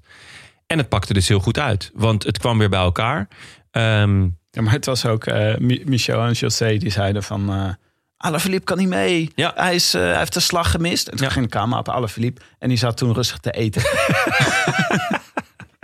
En 0.68 0.78
het 0.78 0.90
pakte 0.90 1.14
dus 1.14 1.28
heel 1.28 1.40
goed 1.40 1.60
uit. 1.60 1.92
Want 1.94 2.24
het 2.24 2.38
kwam 2.38 2.58
weer 2.58 2.70
bij 2.70 2.80
elkaar. 2.80 3.28
Ehm, 3.72 4.28
Ja, 4.52 4.62
maar 4.64 4.72
het 4.74 4.86
was 4.86 5.06
ook 5.06 5.26
Mi- 5.60 5.84
Michel 5.86 6.22
en 6.26 6.32
José 6.32 6.78
die 6.78 6.90
zeiden 6.90 7.24
van... 7.24 7.78
Alaphilippe 8.18 8.66
kan 8.66 8.78
niet 8.78 8.88
mee. 8.88 9.32
Ja. 9.36 9.52
Hij, 9.56 9.76
is, 9.76 9.94
eh, 9.94 10.02
hij 10.02 10.18
heeft 10.18 10.34
de 10.34 10.40
slag 10.40 10.72
gemist. 10.72 11.08
En 11.08 11.18
toen 11.18 11.26
Ja. 11.26 11.32
ging 11.34 11.46
de 11.46 11.52
camera 11.52 11.80
op 11.80 11.90
Alaphilippe. 11.90 12.42
En 12.60 12.70
die 12.70 12.78
zat 12.78 12.98
toen 12.98 13.14
rustig 13.14 13.38
te 13.38 13.52
eten. 13.52 13.82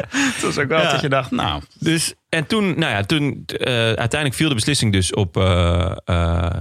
Het 0.07 0.41
was 0.41 0.57
ook 0.57 0.67
wel 0.67 0.81
Ja. 0.81 0.91
dat 0.91 1.01
je 1.01 1.09
dacht, 1.09 1.31
nou... 1.31 1.61
Dus, 1.79 2.13
en 2.29 2.45
toen, 2.47 2.65
nou 2.79 2.91
ja, 2.91 3.03
toen 3.03 3.43
eh, 3.45 3.73
uiteindelijk 3.75 4.33
viel 4.33 4.49
de 4.49 4.55
beslissing 4.55 4.91
dus 4.93 5.13
op 5.13 5.37
eh, 5.37 5.91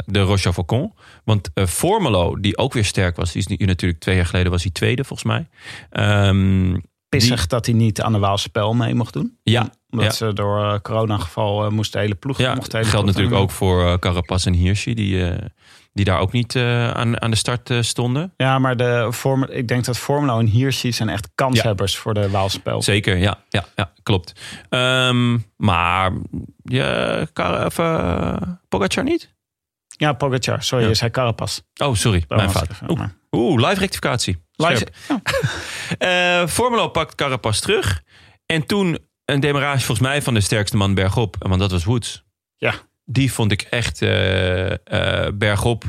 de 0.06 0.20
Roche 0.20 0.52
Faucon. 0.52 0.94
Want 1.24 1.50
Formelo, 1.68 2.40
die 2.40 2.56
ook 2.58 2.72
weer 2.72 2.84
sterk 2.84 3.16
was, 3.16 3.32
die 3.32 3.42
is 3.58 3.66
natuurlijk 3.66 4.00
twee 4.00 4.16
jaar 4.16 4.26
geleden 4.26 4.50
was 4.52 4.62
hij 4.62 4.70
tweede 4.72 5.04
volgens 5.04 5.28
mij. 5.28 5.48
Ehm, 5.90 6.76
Pissig 7.18 7.46
dat 7.46 7.66
hij 7.66 7.74
niet 7.74 8.00
aan 8.02 8.12
de 8.12 8.18
Waalse 8.18 8.42
spel 8.42 8.74
mee 8.74 8.94
mocht 8.94 9.12
doen. 9.12 9.38
ja, 9.42 9.70
Omdat 9.90 10.06
ja. 10.06 10.12
ze 10.12 10.32
door 10.32 10.64
eh, 10.64 10.78
coronageval 10.80 11.64
eh, 11.64 11.70
moest 11.70 11.92
de 11.92 11.98
hele 11.98 12.14
ploeg... 12.14 12.38
ja, 12.38 12.54
mocht 12.54 12.72
hele 12.72 12.84
geldt 12.84 13.06
natuurlijk 13.06 13.36
ook 13.36 13.50
voor 13.50 13.86
eh, 13.86 13.94
Carapaz 13.98 14.46
en 14.46 14.52
Hirschi, 14.52 14.94
die, 14.94 15.24
die 15.92 16.04
daar 16.04 16.18
ook 16.18 16.32
niet 16.32 16.56
aan, 16.56 17.20
aan 17.22 17.30
de 17.30 17.36
start 17.36 17.70
stonden. 17.80 18.32
Ja, 18.36 18.58
maar 18.58 18.76
de 18.76 19.08
Formu- 19.12 19.46
ik 19.46 19.68
denk 19.68 19.84
dat 19.84 19.98
Formelo 19.98 20.38
en 20.38 20.46
Hirschi 20.46 20.92
zijn 20.92 21.08
echt 21.08 21.28
kanshebbers 21.34 21.96
voor 21.96 22.14
de 22.14 22.30
Waalse 22.30 22.56
spel. 22.56 22.82
Zeker, 22.82 23.16
ja, 23.16 23.38
ja, 23.48 23.64
ja 23.76 23.92
klopt. 24.02 24.32
Ehm, 24.68 25.38
maar 25.56 26.12
ja, 26.64 27.26
Car- 27.32 27.72
Pogacar 28.68 29.04
niet? 29.04 29.34
Ja, 29.96 30.12
Pogacar. 30.12 30.62
Sorry, 30.62 30.84
Ja. 30.84 30.90
je 30.90 30.96
zei 30.96 31.10
Carapaz. 31.10 31.60
Oh, 31.84 31.94
sorry, 31.94 32.24
mijn 32.28 32.50
fout. 32.50 32.68
Oeh, 33.32 33.68
live 33.68 33.80
rectificatie. 33.80 34.41
Scherp. 34.62 34.94
Ja. 35.08 35.20
Eh 36.42 36.46
Formelo 36.48 36.88
pakt 36.88 37.14
Carapaz 37.14 37.60
terug. 37.60 38.02
En 38.46 38.66
toen 38.66 38.98
een 39.24 39.40
demarage 39.40 39.84
volgens 39.84 40.08
mij 40.08 40.22
van 40.22 40.34
de 40.34 40.40
sterkste 40.40 40.76
man 40.76 40.94
bergop. 40.94 41.36
Want 41.38 41.60
dat 41.60 41.70
was 41.70 41.84
Woods. 41.84 42.22
Ja. 42.56 42.74
Die 43.04 43.32
vond 43.32 43.52
ik 43.52 43.62
echt 43.62 44.02
eh, 44.02 44.70
eh, 44.72 45.32
bergop 45.34 45.84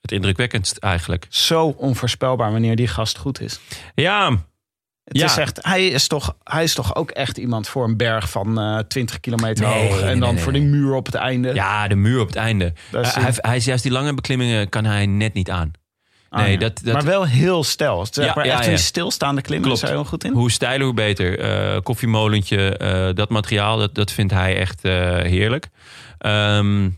het 0.00 0.12
indrukwekkendst 0.12 0.76
eigenlijk. 0.76 1.26
Zo 1.28 1.66
onvoorspelbaar 1.66 2.52
wanneer 2.52 2.76
die 2.76 2.88
gast 2.88 3.18
goed 3.18 3.40
is. 3.40 3.60
Ja, 3.94 4.30
Het 5.04 5.16
Ja. 5.16 5.24
is 5.24 5.36
echt, 5.36 5.58
hij, 5.62 5.86
is 5.86 6.06
toch, 6.06 6.36
hij 6.42 6.62
is 6.62 6.74
toch 6.74 6.94
ook 6.94 7.10
echt 7.10 7.36
iemand 7.38 7.68
voor 7.68 7.84
een 7.84 7.96
berg 7.96 8.30
van 8.30 8.58
eh 8.60 8.78
20 8.78 9.20
kilometer 9.20 9.66
Nee, 9.68 9.88
hoog. 9.88 10.00
En 10.00 10.06
nee, 10.06 10.20
dan 10.20 10.34
nee, 10.34 10.42
voor 10.42 10.52
die 10.52 10.62
muur 10.62 10.94
op 10.94 11.06
het 11.06 11.14
einde. 11.14 11.54
ja, 11.54 11.88
de 11.88 11.94
muur 11.94 12.20
op 12.20 12.26
het 12.26 12.36
einde. 12.36 12.72
Hij, 12.90 13.02
hij, 13.22 13.32
hij 13.36 13.56
is 13.56 13.64
juist 13.64 13.82
die 13.82 13.92
lange 13.92 14.14
beklimmingen 14.14 14.68
kan 14.68 14.84
hij 14.84 15.06
net 15.06 15.34
niet 15.34 15.50
aan. 15.50 15.70
Ah, 16.28 16.40
nee, 16.42 16.52
ja. 16.52 16.58
dat- 16.58 16.80
dat- 16.84 16.92
maar 16.94 17.04
wel 17.04 17.24
heel. 17.26 17.64
Zeg 17.64 17.76
Ja, 18.14 18.32
maar 18.34 18.46
ja, 18.46 18.52
echt 18.56 18.64
ja. 18.64 18.70
een 18.72 18.78
stilstaande 18.78 19.40
klimmen 19.42 19.68
Klopt. 19.68 19.82
is 19.82 19.88
heel 19.88 20.04
goed 20.04 20.24
in. 20.24 20.32
Hoe 20.32 20.50
steiler, 20.50 20.86
hoe 20.86 20.94
beter. 20.94 21.38
Eh, 21.38 21.80
koffiemolentje, 21.82 22.76
eh, 22.76 23.14
dat 23.14 23.30
materiaal, 23.30 23.78
dat, 23.78 23.94
dat 23.94 24.10
vindt 24.12 24.32
hij 24.32 24.56
echt 24.58 24.84
eh, 24.84 24.92
heerlijk. 25.16 25.68
Ehm, 26.18 26.88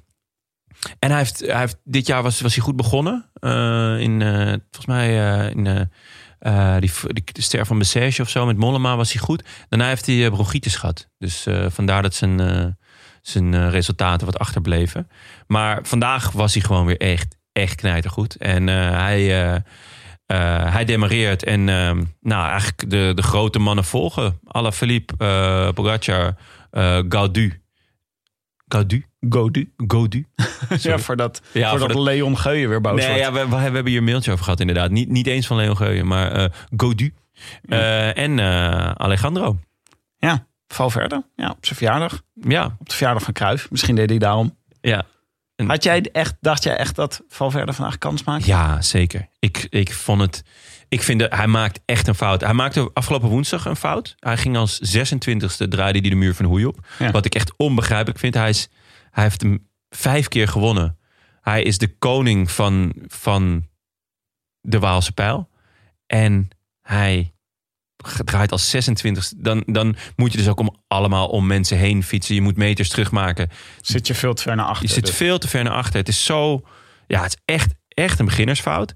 en 0.99 1.09
hij 1.11 1.17
heeft, 1.19 1.41
hij 1.41 1.59
heeft, 1.59 1.77
dit 1.85 2.07
jaar 2.07 2.23
was, 2.23 2.41
was 2.41 2.55
hij 2.55 2.65
goed 2.65 2.77
begonnen. 2.77 3.31
Eh, 3.35 3.97
in, 4.01 4.23
eh, 4.23 4.47
volgens 4.47 4.87
mij 4.87 5.09
eh, 5.41 5.51
in 5.51 5.67
eh, 5.67 5.81
eh, 6.75 6.81
die, 6.81 6.91
die, 7.07 7.23
de 7.33 7.43
ster 7.43 7.67
van 7.67 7.79
Bessège 7.79 8.23
of 8.23 8.29
zo 8.29 8.47
met 8.47 8.57
Mollema 8.57 8.97
was 8.97 9.13
hij 9.13 9.23
goed. 9.23 9.45
Daarna 9.69 9.87
heeft 9.89 10.07
hij 10.07 10.25
eh, 10.25 10.31
bronchitis 10.31 10.77
gehad. 10.77 11.09
Dus 11.19 11.47
eh, 11.47 11.67
vandaar 11.69 12.03
dat 12.03 12.15
zijn, 12.15 12.41
eh, 12.41 12.65
zijn 13.23 13.71
resultaten 13.71 14.27
wat 14.27 14.39
achterbleven. 14.39 15.09
Maar 15.47 15.79
vandaag 15.83 16.33
was 16.33 16.55
hij 16.55 16.63
gewoon 16.63 16.87
weer 16.87 17.01
echt, 17.01 17.37
echt 17.59 17.75
knijtergoed. 17.75 18.37
En 18.37 18.69
eh, 18.69 18.91
hij... 18.91 19.43
eh, 19.53 19.55
eh, 20.27 20.73
hij 20.73 20.85
demareert 20.85 21.45
en 21.45 21.69
ehm, 21.69 22.03
nou, 22.21 22.49
eigenlijk 22.49 22.91
de, 22.91 23.13
de 23.15 23.23
grote 23.23 23.59
mannen 23.59 23.85
volgen. 23.85 24.41
Alaphilippe, 24.45 25.15
Philippe, 25.17 25.73
Pogacar, 25.75 26.35
Gaudu. 27.09 27.63
Gaudu? 28.69 29.05
Godu. 29.31 29.73
Gaudu? 29.77 30.27
Ja, 30.81 30.99
voordat, 30.99 31.43
Ja, 31.53 31.71
voordat 31.71 31.93
voor 31.93 32.03
Leon 32.03 32.39
Geuyen 32.39 32.69
weer 32.69 32.81
boos 32.81 32.95
Nee, 33.01 33.07
wordt. 33.09 33.23
ja, 33.23 33.33
we, 33.33 33.49
we 33.49 33.57
hebben 33.57 33.87
hier 33.87 33.99
een 33.99 34.05
mailtje 34.05 34.33
over 34.33 34.45
gehad 34.45 34.61
inderdaad. 34.61 34.91
Niet, 34.91 35.09
niet 35.09 35.27
eens 35.27 35.47
van 35.47 35.57
Leon 35.57 35.77
Geuyen, 35.77 36.07
maar 36.07 36.51
Gaudu. 36.77 37.15
Eh, 37.69 38.17
en 38.17 38.41
Alejandro. 38.99 39.59
Ja, 40.19 40.47
Valverde. 40.69 41.25
Ja, 41.37 41.51
op 41.51 41.67
zijn 41.67 41.77
verjaardag. 41.79 42.23
Ja, 42.35 42.77
Op 42.79 42.89
de 42.89 42.95
verjaardag 42.95 43.23
van 43.23 43.33
Cruijff. 43.33 43.71
Misschien 43.71 43.95
deed 43.95 44.09
hij 44.11 44.19
daarom. 44.19 44.57
ja. 44.81 45.05
Had 45.67 45.83
jij 45.83 46.03
echt, 46.13 46.35
dacht 46.41 46.63
jij 46.63 46.77
echt 46.77 46.95
dat 46.95 47.23
Valverde 47.29 47.73
vandaag 47.73 47.99
kans 47.99 48.25
maakt? 48.25 48.45
Ja, 48.45 48.83
zeker. 48.83 49.29
Ik, 49.39 49.67
ik 49.71 49.93
vond 49.93 50.21
het. 50.21 50.43
Ik 50.89 51.03
vind 51.03 51.21
dat 51.21 51.35
hij 51.35 51.47
maakt 51.47 51.81
echt 51.85 52.09
een 52.09 52.15
fout. 52.15 52.41
Hij 52.41 52.53
maakte 52.53 52.91
afgelopen 52.95 53.29
woensdag 53.29 53.65
een 53.65 53.77
fout. 53.77 54.15
Hij 54.19 54.37
ging 54.37 54.57
als 54.57 54.99
26e 54.99 55.69
draaide 55.69 55.99
hij 55.99 56.11
de 56.11 56.15
muur 56.15 56.35
van 56.35 56.45
Hoei 56.45 56.67
op. 56.67 56.87
Ja. 56.99 57.11
Wat 57.11 57.25
ik 57.25 57.35
echt 57.35 57.53
onbegrijpelijk 57.57 58.19
vind. 58.19 58.35
Hij, 58.35 58.49
is, 58.49 58.69
hij 59.11 59.25
heeft 59.25 59.43
hem 59.43 59.69
vijf 59.89 60.29
keer 60.29 60.49
gewonnen. 60.49 60.99
Hij 61.41 61.63
is 61.63 61.79
de 61.79 61.99
koning 61.99 62.51
van, 62.51 62.93
van 63.07 63.67
de 64.61 64.79
Waalse 64.79 65.13
pijl. 65.13 65.49
En 66.07 66.49
hij 66.83 67.33
draait 68.25 68.53
als 68.53 68.71
26 68.71 69.33
Dan, 69.37 69.63
dan 69.67 69.97
moet 70.17 70.33
je 70.33 70.39
dus 70.39 70.49
ook 70.49 70.61
om 70.61 70.77
allemaal 70.89 71.29
om 71.29 71.47
mensen 71.47 71.77
heen 71.79 72.03
fietsen. 72.03 72.35
Je 72.35 72.41
moet 72.41 72.57
meters 72.57 72.89
terugmaken. 72.89 73.49
Zit 73.81 74.07
je 74.07 74.15
veel 74.15 74.35
te 74.35 74.43
ver 74.43 74.57
naar 74.57 74.67
achter. 74.67 74.87
Je 74.87 74.93
zit 74.93 75.07
dus. 75.07 75.15
veel 75.17 75.39
te 75.39 75.49
ver 75.49 75.65
naar 75.65 75.73
achter. 75.73 75.99
Het 75.99 76.09
is 76.09 76.25
zo. 76.25 76.61
Ja, 77.07 77.23
het 77.23 77.33
is 77.33 77.55
echt, 77.55 77.75
echt 77.89 78.19
een 78.19 78.25
beginnersfout. 78.25 78.95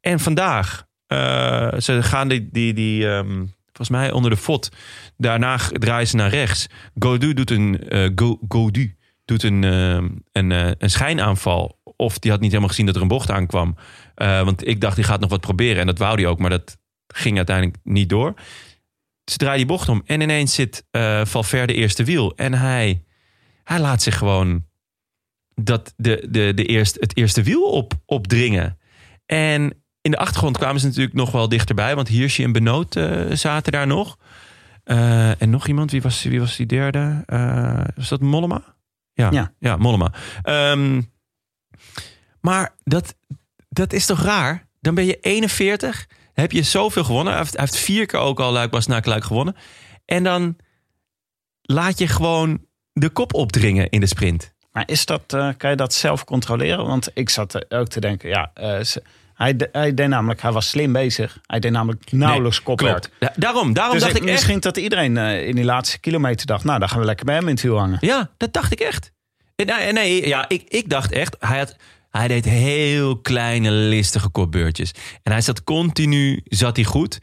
En 0.00 0.20
vandaag. 0.20 0.84
eh, 1.06 1.72
ze 1.78 2.02
gaan 2.02 2.28
die. 2.28 2.48
die, 2.52 2.72
die 2.72 3.08
ehm, 3.08 3.44
volgens 3.64 3.88
mij 3.98 4.12
onder 4.12 4.30
de 4.30 4.36
fot. 4.36 4.68
Daarna 5.16 5.56
draaien 5.72 6.08
ze 6.08 6.16
naar 6.16 6.30
rechts. 6.30 6.66
Godu 6.98 7.34
doet 7.34 7.50
een. 7.50 7.88
eh 7.88 8.10
Go, 8.14 8.38
Godu 8.48 8.96
doet 9.24 9.42
een, 9.42 9.64
ehm, 9.64 10.08
een, 10.32 10.52
eh, 10.52 10.70
een 10.78 10.90
schijnaanval. 10.90 11.78
Of 11.96 12.18
die 12.18 12.30
had 12.30 12.40
niet 12.40 12.48
helemaal 12.48 12.70
gezien 12.70 12.86
dat 12.86 12.96
er 12.96 13.02
een 13.02 13.08
bocht 13.08 13.30
aankwam. 13.30 13.76
Want 14.14 14.66
ik 14.66 14.80
dacht, 14.80 14.96
die 14.96 15.04
gaat 15.04 15.20
nog 15.20 15.30
wat 15.30 15.40
proberen. 15.40 15.80
En 15.80 15.86
dat 15.86 15.98
wou 15.98 16.14
hij 16.14 16.26
ook, 16.26 16.38
maar 16.38 16.50
dat 16.50 16.76
ging 17.06 17.36
uiteindelijk 17.36 17.76
niet 17.82 18.08
door. 18.08 18.34
Ze 19.24 19.36
draaien 19.36 19.56
die 19.56 19.66
bocht 19.66 19.88
om. 19.88 20.02
En 20.06 20.20
ineens 20.20 20.54
zit 20.54 20.84
eh 20.90 21.24
Valverde 21.24 21.74
eerste 21.74 22.04
wiel. 22.04 22.36
En 22.36 22.54
hij, 22.54 23.02
hij 23.64 23.80
laat 23.80 24.02
zich 24.02 24.18
gewoon 24.18 24.64
dat 25.54 25.94
de, 25.96 26.26
de, 26.30 26.54
de 26.54 26.64
eerst, 26.64 26.96
het 27.00 27.16
eerste 27.16 27.42
wiel 27.42 27.62
op, 27.62 27.92
opdringen. 28.06 28.78
En 29.26 29.82
in 30.00 30.10
de 30.10 30.18
achtergrond 30.18 30.58
kwamen 30.58 30.80
ze 30.80 30.86
natuurlijk 30.86 31.14
nog 31.14 31.30
wel 31.30 31.48
dichterbij. 31.48 31.94
Want 31.94 32.08
Hirschi 32.08 32.44
en 32.44 32.52
Benoot 32.52 32.96
eh, 32.96 33.30
zaten 33.32 33.72
daar 33.72 33.86
nog. 33.86 34.18
Eh, 34.84 35.42
en 35.42 35.50
nog 35.50 35.68
iemand, 35.68 35.90
wie 35.90 36.02
was, 36.02 36.22
wie 36.22 36.40
was 36.40 36.56
die 36.56 36.66
derde? 36.66 37.22
Eh, 37.26 37.84
was 37.96 38.08
dat 38.08 38.20
Mollema? 38.20 38.74
Ja, 39.12 39.30
Ja. 39.30 39.52
ja. 39.58 39.76
Mollema. 39.76 40.12
Ehm, 40.42 41.02
maar 42.40 42.74
dat, 42.84 43.16
dat 43.68 43.92
is 43.92 44.06
toch 44.06 44.22
raar? 44.22 44.66
dan 44.84 44.94
ben 44.94 45.04
je 45.04 45.18
41. 45.20 46.08
Heb 46.34 46.52
je 46.52 46.62
zoveel 46.62 47.04
gewonnen. 47.04 47.32
Hij 47.32 47.42
heeft, 47.42 47.56
hij 47.56 47.64
heeft 47.64 47.76
vier 47.84 48.06
keer 48.06 48.20
ook 48.20 48.40
al 48.40 48.52
Luik 48.52 48.70
Bas 48.70 48.86
Luik 48.86 49.24
gewonnen. 49.24 49.56
En 50.04 50.24
dan 50.24 50.56
laat 51.62 51.98
je 51.98 52.08
gewoon 52.08 52.60
de 52.92 53.08
kop 53.08 53.34
opdringen 53.34 53.88
in 53.90 54.00
de 54.00 54.06
sprint. 54.06 54.52
Maar 54.72 54.82
is 54.86 55.06
dat, 55.06 55.22
eh, 55.26 55.48
kan 55.56 55.70
je 55.70 55.76
dat 55.76 55.94
zelf 55.94 56.24
controleren? 56.24 56.86
Want 56.86 57.10
ik 57.14 57.28
zat 57.30 57.72
ook 57.72 57.88
te 57.88 58.00
denken, 58.00 58.28
ja, 58.28 58.50
eh, 58.54 58.80
ze- 58.80 59.02
hij, 59.34 59.54
hij 59.72 59.94
deed 59.94 60.08
namelijk, 60.08 60.40
hij 60.42 60.52
was 60.52 60.68
slim 60.68 60.92
bezig. 60.92 61.38
Hij 61.46 61.60
deed 61.60 61.70
namelijk 61.70 62.12
nauwelijks 62.12 62.62
kopwerk. 62.62 62.92
Klopt. 63.00 63.10
Da- 63.18 63.32
daarom, 63.36 63.72
daarom 63.72 63.92
Dus 63.94 64.02
dacht 64.02 64.14
ik, 64.16 64.22
ik 64.22 64.28
echt... 64.28 64.36
misschien 64.36 64.60
dat 64.60 64.76
iedereen 64.76 65.16
eh, 65.16 65.46
in 65.48 65.54
die 65.54 65.64
laatste 65.64 65.98
kilometer 65.98 66.46
dacht, 66.46 66.64
nou, 66.64 66.78
dan 66.78 66.88
gaan 66.88 66.98
we 67.00 67.04
lekker 67.04 67.24
bij 67.24 67.34
hem 67.34 67.44
in 67.48 67.54
het 67.54 67.62
wiel 67.62 67.78
hangen. 67.78 67.98
Ja, 68.00 68.30
dat 68.36 68.52
dacht 68.52 68.72
ik 68.72 68.80
echt. 68.80 69.12
Nee, 69.56 69.92
nee 69.92 70.26
ja, 70.28 70.48
ik, 70.48 70.62
ik 70.68 70.88
dacht 70.90 71.12
echt, 71.12 71.36
hij, 71.38 71.58
had, 71.58 71.76
hij 72.18 72.28
deed 72.28 72.44
heel 72.44 73.20
kleine, 73.20 73.70
listige 73.70 74.28
kopbeurtjes. 74.28 74.94
En 75.22 75.32
hij 75.32 75.40
zat 75.40 75.64
continu, 75.64 76.40
zat 76.44 76.76
hij 76.76 76.84
goed. 76.84 77.18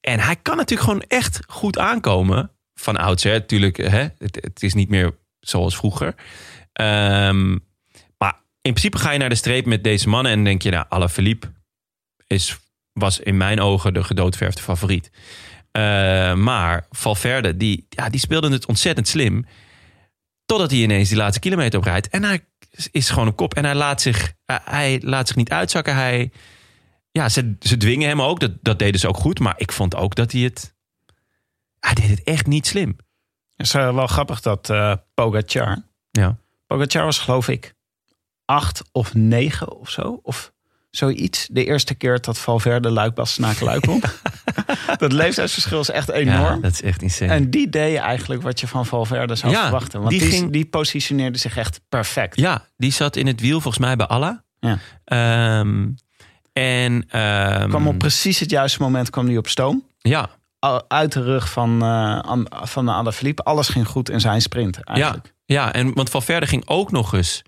En 0.00 0.20
hij 0.20 0.36
kan 0.36 0.56
natuurlijk 0.56 0.88
gewoon 0.88 1.04
echt 1.08 1.40
goed 1.46 1.78
aankomen. 1.78 2.50
Van 2.74 2.96
oudsher, 2.96 3.32
natuurlijk, 3.32 3.76
hè, 3.76 4.06
het, 4.18 4.62
is 4.62 4.74
niet 4.74 4.88
meer 4.88 5.16
zoals 5.40 5.76
vroeger. 5.76 6.14
Ehm, 6.72 7.50
maar 8.18 8.34
in 8.60 8.72
principe 8.72 8.98
ga 8.98 9.10
je 9.10 9.18
naar 9.18 9.28
de 9.28 9.34
streep 9.34 9.66
met 9.66 9.84
deze 9.84 10.08
mannen 10.08 10.32
en 10.32 10.44
denk 10.44 10.62
je, 10.62 10.70
nou, 10.70 10.86
Alaphilippe 10.88 11.52
is, 12.26 12.58
was 12.92 13.20
in 13.20 13.36
mijn 13.36 13.60
ogen 13.60 13.94
de 13.94 14.04
gedoodverfde 14.04 14.62
favoriet. 14.62 15.10
Eh, 15.70 15.82
maar 16.34 16.86
Valverde, 16.90 17.56
die, 17.56 17.86
ja, 17.88 18.08
die 18.08 18.20
speelde 18.20 18.50
het 18.50 18.66
ontzettend 18.66 19.08
slim. 19.08 19.46
Totdat 20.46 20.70
hij 20.70 20.80
ineens 20.80 21.08
die 21.08 21.16
laatste 21.18 21.40
kilometer 21.40 21.78
oprijdt. 21.78 22.08
En 22.08 22.24
hij 22.24 22.44
is 22.90 23.10
gewoon 23.10 23.26
een 23.26 23.34
kop. 23.34 23.54
En 23.54 23.64
hij 23.64 23.74
laat 23.74 24.00
zich, 24.00 24.32
hij- 24.46 25.00
laat 25.04 25.26
zich 25.26 25.36
niet 25.36 25.50
uitzakken. 25.50 25.94
Hij, 25.94 26.32
ja, 27.10 27.28
ze, 27.28 27.56
ze 27.60 27.76
dwingen 27.76 28.08
hem 28.08 28.22
ook. 28.22 28.40
Dat, 28.40 28.52
dat 28.60 28.78
deden 28.78 29.00
ze 29.00 29.08
ook 29.08 29.16
goed. 29.16 29.38
Maar 29.38 29.54
ik 29.56 29.72
vond 29.72 29.94
ook 29.96 30.14
dat 30.14 30.32
hij 30.32 30.40
het... 30.40 30.74
Hij 31.80 31.94
deed 31.94 32.08
het 32.08 32.22
echt 32.22 32.46
niet 32.46 32.66
slim. 32.66 32.96
Het 33.56 33.66
is 33.66 33.74
eh, 33.74 33.94
wel 33.94 34.06
grappig 34.06 34.40
dat 34.40 34.70
eh 34.70 34.94
Pogacar, 35.14 35.82
Ja. 36.10 36.38
Pogacar 36.66 37.04
was 37.04 37.18
geloof 37.18 37.48
ik 37.48 37.74
acht 38.44 38.82
of 38.92 39.14
negen 39.14 39.72
of 39.78 39.90
zo. 39.90 40.20
Of 40.22 40.52
zoiets. 40.90 41.46
De 41.50 41.64
eerste 41.64 41.94
keer 41.94 42.20
dat 42.20 42.38
Valverde 42.38 42.90
Luik 42.90 43.14
Bastenaken 43.14 43.64
Luik 43.64 43.84
won. 43.90 44.02
dat 44.96 45.12
leeftijdsverschil 45.12 45.80
is 45.80 45.90
echt 45.90 46.06
ja, 46.06 46.12
enorm. 46.14 46.60
dat 46.60 46.72
is 46.72 46.82
echt 46.82 47.02
insane. 47.02 47.32
En 47.32 47.50
die 47.50 47.68
deed 47.68 47.96
eigenlijk 47.98 48.42
wat 48.42 48.60
je 48.60 48.66
van 48.66 48.86
Valverde 48.86 49.34
zou 49.34 49.52
Ja, 49.52 49.62
verwachten. 49.62 49.98
Want 49.98 50.10
die 50.10 50.20
die, 50.20 50.30
ging- 50.30 50.52
die 50.52 50.64
positioneerde 50.66 51.38
zich 51.38 51.56
echt 51.56 51.80
perfect. 51.88 52.36
Ja, 52.40 52.68
die 52.76 52.92
zat 52.92 53.16
in 53.16 53.26
het 53.26 53.40
wiel 53.40 53.60
volgens 53.60 53.84
mij 53.84 53.96
bij 53.96 54.06
Allah. 54.06 54.38
Ja. 54.60 54.78
Ehm, 55.04 55.88
en... 56.52 57.04
ehm, 57.08 57.68
kwam 57.68 57.86
op 57.88 57.98
precies 57.98 58.38
het 58.38 58.50
juiste 58.50 58.82
moment 58.82 59.10
kwam 59.10 59.26
hij 59.26 59.36
op 59.36 59.48
stoom. 59.48 59.86
Ja, 59.98 60.28
Uit 60.88 61.12
de 61.12 61.22
rug 61.22 61.50
van, 61.50 61.82
An- 62.22 62.46
van 62.50 62.88
Alaphilippe. 62.88 63.42
Alles 63.42 63.68
ging 63.68 63.86
goed 63.86 64.10
in 64.10 64.20
zijn 64.20 64.40
sprint 64.40 64.82
eigenlijk. 64.82 65.32
Ja, 65.44 65.64
ja 65.64 65.72
en, 65.72 65.94
want 65.94 66.10
Valverde 66.10 66.46
ging 66.46 66.62
ook 66.66 66.90
nog 66.90 67.12
eens 67.14 67.42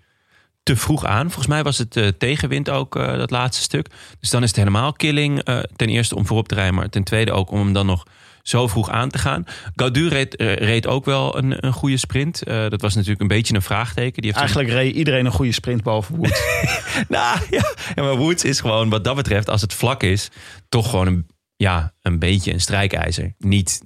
te 0.67 0.75
vroeg 0.75 1.05
aan. 1.05 1.25
Volgens 1.25 1.47
mij 1.47 1.63
was 1.63 1.77
het 1.77 1.95
eh, 1.95 2.07
tegenwind 2.07 2.69
ook 2.69 2.95
eh, 2.95 3.17
dat 3.17 3.31
laatste 3.31 3.63
stuk. 3.63 3.87
Dus 4.19 4.29
dan 4.29 4.43
is 4.43 4.47
het 4.47 4.57
helemaal 4.57 4.93
killing. 4.93 5.43
eh, 5.43 5.59
ten 5.75 5.87
eerste 5.87 6.15
om 6.15 6.25
voorop 6.25 6.47
te 6.47 6.55
rijden, 6.55 6.75
maar 6.75 6.89
ten 6.89 7.03
tweede 7.03 7.31
ook 7.31 7.51
om 7.51 7.59
hem 7.59 7.73
dan 7.73 7.85
nog 7.85 8.05
zo 8.41 8.67
vroeg 8.67 8.89
aan 8.89 9.09
te 9.09 9.17
gaan. 9.17 9.43
Gaudu 9.75 10.07
reed, 10.07 10.35
reed 10.41 10.87
ook 10.87 11.05
wel 11.05 11.37
een, 11.37 11.65
een 11.65 11.73
goede 11.73 11.97
sprint. 11.97 12.41
Dat 12.45 12.81
was 12.81 12.93
natuurlijk 12.93 13.21
een 13.21 13.27
beetje 13.27 13.55
een 13.55 13.61
vraagteken. 13.61 14.21
Die 14.21 14.31
heeft 14.31 14.37
Eigenlijk 14.37 14.69
reed 14.69 14.95
iedereen 14.95 15.25
een 15.25 15.31
goede 15.31 15.51
sprint 15.51 15.83
behalve 15.83 16.15
Woods. 16.15 16.41
nou 17.07 17.39
ja, 17.49 17.75
ja, 17.95 18.03
maar 18.03 18.15
Woods 18.15 18.43
is 18.43 18.59
gewoon 18.59 18.89
wat 18.89 19.03
dat 19.03 19.15
betreft, 19.15 19.49
als 19.49 19.61
het 19.61 19.73
vlak 19.73 20.03
is, 20.03 20.29
toch 20.69 20.89
gewoon 20.89 21.07
een, 21.07 21.27
ja, 21.55 21.93
een 22.01 22.19
beetje 22.19 22.53
een 22.53 22.61
strijkijzer. 22.61 23.33
Niet, 23.37 23.81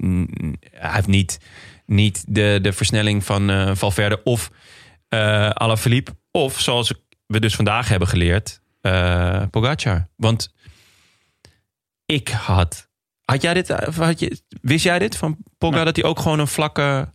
hij 0.71 0.91
heeft 0.93 1.07
niet, 1.07 1.39
niet 1.86 2.23
de, 2.27 2.59
de 2.61 2.73
versnelling 2.73 3.25
van 3.25 3.75
Valverde 3.77 4.23
of 4.23 4.51
eh 5.09 5.49
Alaphilippe. 5.49 6.11
Of 6.32 6.59
zoals 6.59 6.93
we 7.25 7.39
dus 7.39 7.55
vandaag 7.55 7.89
hebben 7.89 8.07
geleerd, 8.07 8.61
eh 8.82 9.43
Pogacar. 9.51 10.07
Want 10.15 10.53
ik 12.05 12.29
had... 12.29 12.89
Had 13.25 13.41
jij 13.41 13.53
dit, 13.53 13.69
eh, 13.69 13.97
had 13.97 14.19
je, 14.19 14.41
wist 14.61 14.84
jij 14.84 14.99
dit 14.99 15.17
van 15.17 15.38
Nee. 15.59 15.84
dat 15.84 15.95
hij 15.95 16.05
ook 16.05 16.19
gewoon 16.19 16.39
een 16.39 16.47
vlakke 16.47 17.13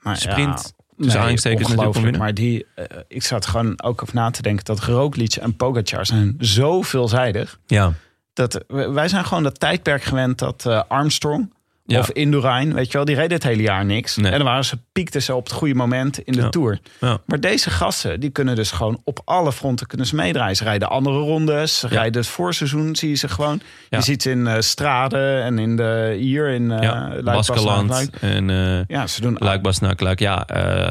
Maar 0.00 0.16
sprint... 0.16 0.74
Ja, 0.76 0.94
tussen 0.96 1.14
aanhalingstekens 1.14 1.74
natuurlijk? 1.74 2.18
Maar 2.18 2.34
die, 2.34 2.66
eh, 2.74 2.84
ik 3.08 3.22
zat 3.22 3.46
gewoon 3.46 3.82
ook 3.82 4.02
over 4.02 4.14
na 4.14 4.30
te 4.30 4.42
denken 4.42 4.64
dat 4.64 4.80
Roglic 4.80 5.34
en 5.34 5.56
Pogacar 5.56 6.06
zijn 6.06 6.36
zo 6.40 6.82
veelzijdig. 6.82 7.58
Ja, 7.66 7.92
Dat, 8.32 8.64
wij 8.68 9.08
zijn 9.08 9.24
gewoon 9.24 9.42
dat 9.42 9.60
tijdperk 9.60 10.02
gewend 10.02 10.38
dat 10.38 10.66
Armstrong 10.88 11.54
Ja. 11.86 11.98
of 11.98 12.10
Indurain, 12.10 12.74
weet 12.74 12.86
je 12.86 12.92
wel, 12.92 13.04
die 13.04 13.14
reden 13.14 13.32
het 13.32 13.42
hele 13.42 13.62
jaar 13.62 13.84
niks. 13.84 14.16
Nee. 14.16 14.30
En 14.32 14.38
dan 14.38 14.46
waren 14.46 14.64
ze, 14.64 14.78
piekten 14.92 15.22
ze 15.22 15.34
op 15.34 15.44
het 15.44 15.52
goede 15.52 15.74
moment 15.74 16.18
in 16.18 16.32
de 16.32 16.40
Ja. 16.40 16.48
Tour. 16.48 16.78
Ja. 17.00 17.18
Maar 17.26 17.40
deze 17.40 17.70
gasten, 17.70 18.20
die 18.20 18.30
kunnen 18.30 18.54
dus 18.56 18.70
gewoon 18.70 19.00
op 19.04 19.20
alle 19.24 19.52
fronten 19.52 19.86
kunnen 19.86 20.06
ze 20.06 20.14
meedraaien. 20.14 20.56
Ze 20.56 20.64
rijden 20.64 20.88
andere 20.90 21.18
rondes, 21.18 21.78
ze 21.78 21.88
rijden 21.88 22.20
het 22.20 22.30
voorseizoen, 22.30 22.96
zie 22.96 23.08
je 23.08 23.14
ze 23.14 23.28
gewoon. 23.28 23.60
Je 23.88 24.00
ziet 24.00 24.22
ze 24.22 24.30
in 24.30 24.46
eh 24.46 24.60
Straden 24.60 25.42
en 25.42 25.58
in 25.58 25.76
de, 25.76 26.16
hier 26.18 26.48
in 26.48 26.68
ja. 26.68 27.08
Luik, 27.08 27.24
Baskeland 27.24 27.88
Luik. 27.90 28.16
en... 28.20 28.50
eh, 28.50 28.84
Ja, 28.86 29.06
ze 29.06 29.20
doen 29.20 29.36
Luik, 29.38 29.62
Basnak, 29.62 30.00
Luik. 30.00 30.18
Ja, 30.18 30.44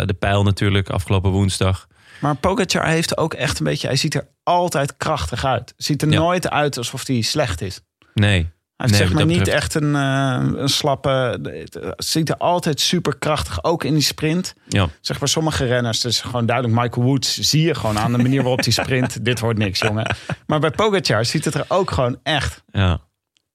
de 0.06 0.16
pijl 0.20 0.44
natuurlijk 0.44 0.90
afgelopen 0.90 1.32
woensdag. 1.32 1.88
Maar 2.20 2.36
Pogacar 2.36 2.88
heeft 2.88 3.18
ook 3.18 3.34
echt 3.34 3.60
een 3.60 3.66
beetje... 3.66 3.88
Hij 3.88 3.96
ziet 3.96 4.16
er 4.16 4.28
altijd 4.44 4.98
krachtig 4.98 5.46
uit. 5.46 5.74
Ziet 5.78 6.02
er 6.02 6.08
nooit 6.08 6.50
uit 6.50 6.78
alsof 6.78 7.08
hij 7.08 7.22
slecht 7.22 7.62
is. 7.62 7.82
Nee. 8.14 8.50
Hij 8.78 8.88
heeft 8.88 9.00
Nee, 9.00 9.08
zeg 9.08 9.18
maar 9.18 9.26
niet 9.26 9.38
betreft- 9.38 9.58
echt 9.64 9.74
een, 9.74 9.96
eh, 9.96 10.60
een 10.62 10.70
slappe... 10.70 11.10
Het 11.44 11.94
ziet 12.06 12.30
er 12.30 12.38
altijd 12.38 12.80
super 12.80 13.18
krachtig, 13.18 13.64
ook 13.64 13.84
in 13.84 13.94
die 13.94 14.04
sprint. 14.04 14.54
Ja. 14.68 14.88
Zeg 15.02 15.20
maar 15.20 15.28
sommige 15.30 15.66
renners, 15.66 16.00
dus 16.00 16.22
gewoon 16.22 16.46
duidelijk 16.46 16.82
Michael 16.82 17.06
Woods... 17.06 17.38
zie 17.40 17.62
je 17.62 17.76
gewoon 17.76 18.00
aan 18.00 18.12
de 18.12 18.18
manier 18.18 18.42
waarop 18.42 18.64
hij 18.64 18.72
sprint. 18.72 19.18
dit 19.26 19.40
wordt 19.40 19.60
niks, 19.60 19.80
jongen. 19.80 20.16
Maar 20.48 20.60
bij 20.60 20.72
Pogacar 20.72 21.26
ziet 21.26 21.46
het 21.46 21.54
er 21.54 21.66
ook 21.68 21.92
gewoon 21.92 22.20
echt... 22.24 22.64
Ja. 22.72 23.00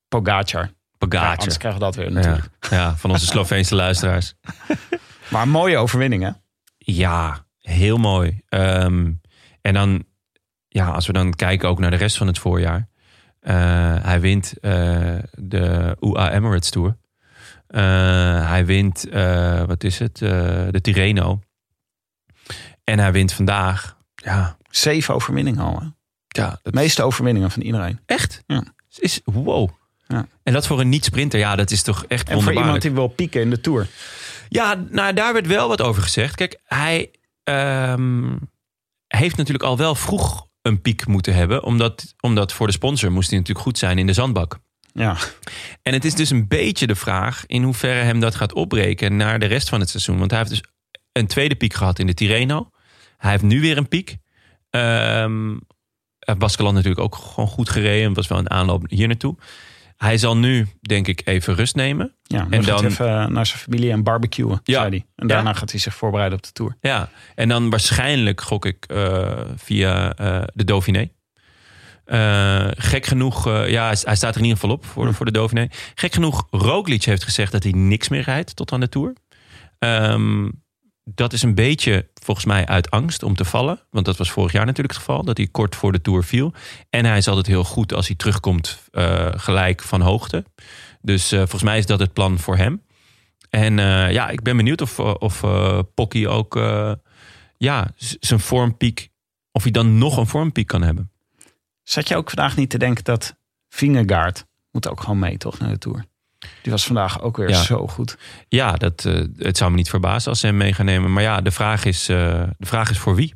Pogacar. 0.09 0.63
Ja, 0.63 0.71
Pogacar. 0.99 1.37
anders 1.39 1.57
krijgen 1.57 1.81
we 1.81 1.87
dat 1.87 1.95
weer 1.95 2.13
natuurlijk. 2.13 2.49
ja, 2.71 2.97
van 2.97 3.11
onze 3.11 3.27
Sloveense 3.27 3.75
luisteraars. 3.85 4.35
Maar 5.29 5.49
mooie 5.49 5.77
overwinning, 5.77 6.23
hè? 6.23 6.31
Ja, 6.79 7.47
heel 7.59 7.97
mooi. 7.97 8.41
Ehm, 8.49 9.11
en 9.61 9.75
dan, 9.75 10.05
ja, 10.69 10.87
als 10.91 11.07
we 11.07 11.13
dan 11.13 11.35
kijken 11.35 11.69
ook 11.69 11.79
naar 11.79 11.91
de 11.91 11.97
rest 11.97 12.17
van 12.17 12.27
het 12.27 12.39
voorjaar. 12.39 12.89
Eh, 13.41 13.97
hij 14.03 14.21
wint 14.21 14.59
eh, 14.61 15.17
de 15.33 15.97
UA 16.01 16.33
Emirates 16.33 16.71
Tour. 16.71 16.97
Eh, 17.67 17.83
hij 18.49 18.67
wint, 18.67 19.07
wat 19.67 19.85
is 19.85 19.99
het, 19.99 20.19
de 20.19 20.79
Tirreno. 20.83 21.41
En 22.85 22.99
hij 22.99 23.13
wint 23.13 23.33
vandaag. 23.33 23.97
Ja, 24.15 24.57
Zeven 24.71 25.15
overwinningen 25.15 25.65
al, 25.65 25.81
hè? 25.81 25.87
ja 26.29 26.59
De 26.63 26.73
meeste 26.73 27.03
overwinningen 27.03 27.51
van 27.51 27.63
iedereen. 27.63 28.01
Echt? 28.07 28.43
Ja. 28.47 28.65
Is, 28.99 29.21
wow. 29.25 29.71
Ja. 30.07 30.27
En 30.43 30.53
dat 30.53 30.67
voor 30.67 30.81
een 30.81 30.89
niet-sprinter, 30.89 31.39
ja, 31.39 31.57
dat 31.57 31.71
is 31.71 31.83
toch 31.83 32.05
echt 32.05 32.29
En 32.29 32.43
voor 32.43 32.53
iemand 32.53 32.83
die 32.83 32.91
wil 32.91 33.09
pieken 33.09 33.41
in 33.41 33.51
de 33.51 33.61
Tour. 33.61 33.89
Ja, 34.49 34.85
nou, 34.89 35.13
daar 35.13 35.33
werd 35.33 35.47
wel 35.47 35.69
wat 35.69 35.81
over 35.81 36.03
gezegd. 36.03 36.35
Kijk, 36.35 36.61
hij 36.65 37.11
ehm, 37.45 38.37
heeft 39.07 39.37
natuurlijk 39.37 39.65
al 39.65 39.77
wel 39.77 39.95
vroeg 39.95 40.49
een 40.63 40.81
piek 40.81 41.07
moeten 41.07 41.35
hebben. 41.35 41.63
Omdat, 41.63 42.15
omdat 42.21 42.53
voor 42.53 42.67
de 42.67 42.73
sponsor 42.73 43.13
moest 43.13 43.31
hij 43.31 43.39
natuurlijk 43.39 43.67
goed 43.67 43.79
zijn 43.79 43.99
in 43.99 44.07
de 44.07 44.13
zandbak. 44.13 44.59
Ja, 44.93 45.17
En 45.83 45.93
het 45.93 46.05
is 46.05 46.15
dus 46.15 46.31
een 46.31 46.49
beetje 46.49 46.87
de 46.87 46.95
vraag 46.95 47.45
in 47.47 47.63
hoeverre 47.63 48.01
hem 48.01 48.21
dat 48.21 48.35
gaat 48.35 48.53
opbreken 48.53 49.17
naar 49.17 49.39
de 49.39 49.47
rest 49.47 49.69
van 49.69 49.81
het 49.81 49.89
seizoen. 49.89 50.19
Want 50.19 50.31
hij 50.31 50.39
heeft 50.39 50.51
dus 50.51 50.65
een 51.13 51.27
tweede 51.27 51.55
piek 51.55 51.75
gehad 51.75 51.99
in 51.99 52.07
de 52.07 52.15
Tirreno. 52.15 52.71
Hij 53.17 53.31
heeft 53.31 53.43
nu 53.43 53.61
weer 53.61 53.77
een 53.77 53.89
piek. 53.89 54.17
Ehm 54.71 55.57
Baskeland 56.39 56.75
natuurlijk 56.75 57.01
ook 57.01 57.15
gewoon 57.15 57.49
goed 57.49 57.69
gereden. 57.69 58.07
Het 58.07 58.17
was 58.17 58.29
wel 58.29 58.39
een 58.39 58.51
aanloop 58.51 58.85
hier 58.89 59.07
naartoe. 59.07 59.37
Hij 60.01 60.19
zal 60.19 60.37
nu, 60.37 60.67
denk 60.81 61.07
ik, 61.07 61.21
even 61.25 61.55
rust 61.55 61.75
nemen. 61.75 62.15
Ja, 62.23 62.47
En 62.51 62.63
dan 62.63 62.85
even 62.85 63.33
naar 63.33 63.47
zijn 63.47 63.59
familie 63.59 63.91
en 63.91 64.03
barbecuen, 64.03 64.61
Ja. 64.63 64.79
zei 64.81 64.89
hij. 64.89 65.07
En 65.17 65.29
Ja. 65.29 65.35
daarna 65.35 65.53
gaat 65.53 65.71
hij 65.71 65.81
zich 65.81 65.95
voorbereiden 65.95 66.39
op 66.39 66.45
de 66.45 66.53
Tour. 66.53 66.77
Ja, 66.81 67.09
en 67.35 67.49
dan 67.49 67.71
waarschijnlijk 67.71 68.41
gok 68.41 68.65
ik 68.65 68.85
eh, 68.87 69.41
via 69.57 70.15
eh, 70.15 70.43
de 70.55 70.65
Dauphiné. 70.65 71.09
Eh, 72.05 72.67
gek 72.71 73.07
genoeg, 73.07 73.47
eh, 73.47 73.69
ja, 73.71 73.87
hij, 73.87 73.97
hij 74.03 74.17
staat 74.17 74.31
er 74.35 74.41
in 74.41 74.47
ieder 74.47 74.59
geval 74.61 74.75
op 74.77 74.85
voor, 74.87 75.07
de- 75.07 75.13
voor 75.13 75.27
de 75.27 75.33
Dauphiné. 75.33 75.69
Gek 75.95 76.13
genoeg, 76.15 76.47
Roglic 76.51 77.03
heeft 77.05 77.25
gezegd 77.25 77.53
dat 77.53 77.63
hij 77.63 77.73
niks 77.73 78.09
meer 78.09 78.23
rijdt 78.23 78.57
tot 78.57 78.73
aan 78.73 78.81
de 78.81 78.89
Tour. 78.89 79.13
Ehm, 79.79 80.49
dat 81.15 81.33
is 81.33 81.43
een 81.43 81.55
beetje 81.55 82.09
volgens 82.23 82.47
mij 82.47 82.67
uit 82.67 82.91
angst 82.91 83.23
om 83.23 83.37
te 83.37 83.45
vallen. 83.45 83.81
Want 83.91 84.07
dat 84.07 84.17
was 84.17 84.31
vorig 84.31 84.53
jaar 84.53 84.67
natuurlijk 84.67 84.95
het 84.95 85.05
geval, 85.05 85.25
dat 85.25 85.37
hij 85.37 85.47
kort 85.47 85.77
voor 85.77 85.93
de 85.93 86.01
Tour 86.01 86.25
viel. 86.25 86.53
En 86.91 87.05
hij 87.05 87.17
is 87.17 87.29
altijd 87.29 87.47
heel 87.47 87.65
goed 87.65 87.95
als 87.95 88.07
hij 88.07 88.17
terugkomt 88.17 88.89
eh, 88.91 89.29
gelijk 89.31 89.83
van 89.83 90.01
hoogte. 90.01 90.45
Dus 91.01 91.33
eh, 91.33 91.39
volgens 91.39 91.63
mij 91.63 91.79
is 91.79 91.87
dat 91.87 92.01
het 92.01 92.13
plan 92.13 92.39
voor 92.39 92.57
hem. 92.57 92.83
En 93.51 93.79
eh, 93.79 94.13
ja, 94.13 94.29
ik 94.29 94.43
ben 94.43 94.57
benieuwd 94.57 94.81
of, 94.81 94.99
of 94.99 95.45
Pocky 95.95 96.27
ook 96.27 96.55
ja, 97.57 97.93
zijn 98.21 98.41
vormpiek, 98.41 99.11
of 99.53 99.63
hij 99.63 99.73
dan 99.73 99.99
nog 99.99 100.17
een 100.17 100.27
vormpiek 100.27 100.67
kan 100.67 100.83
hebben. 100.83 101.11
Zat 101.83 102.09
je 102.09 102.17
ook 102.17 102.31
vandaag 102.31 102.57
niet 102.57 102.71
te 102.71 102.79
denken 102.79 103.05
dat 103.05 103.37
Vingegaard 103.69 104.47
moet 104.71 104.89
ook 104.89 105.01
gewoon 105.01 105.19
mee, 105.19 105.37
toch, 105.37 105.59
naar 105.59 105.71
de 105.71 105.79
Tour. 105.79 106.05
Die 106.63 106.73
was 106.73 106.87
vandaag 106.87 107.21
ook 107.23 107.37
weer 107.37 107.49
Ja. 107.49 107.63
zo 107.63 107.87
goed. 107.87 108.19
Ja, 108.49 108.73
dat, 108.73 109.05
eh, 109.05 109.25
het 109.37 109.57
zou 109.57 109.71
me 109.71 109.77
niet 109.77 109.91
verbazen 109.91 110.31
als 110.31 110.41
ze 110.41 110.47
hem 110.47 110.57
mee 110.57 110.73
gaan 110.73 110.85
nemen. 110.87 111.13
Maar 111.13 111.23
ja, 111.23 111.41
de 111.41 111.51
vraag 111.51 111.85
is, 111.85 112.09
eh, 112.09 112.43
de 112.59 112.67
vraag 112.67 112.91
is 112.91 112.99
voor 112.99 113.15
wie? 113.15 113.35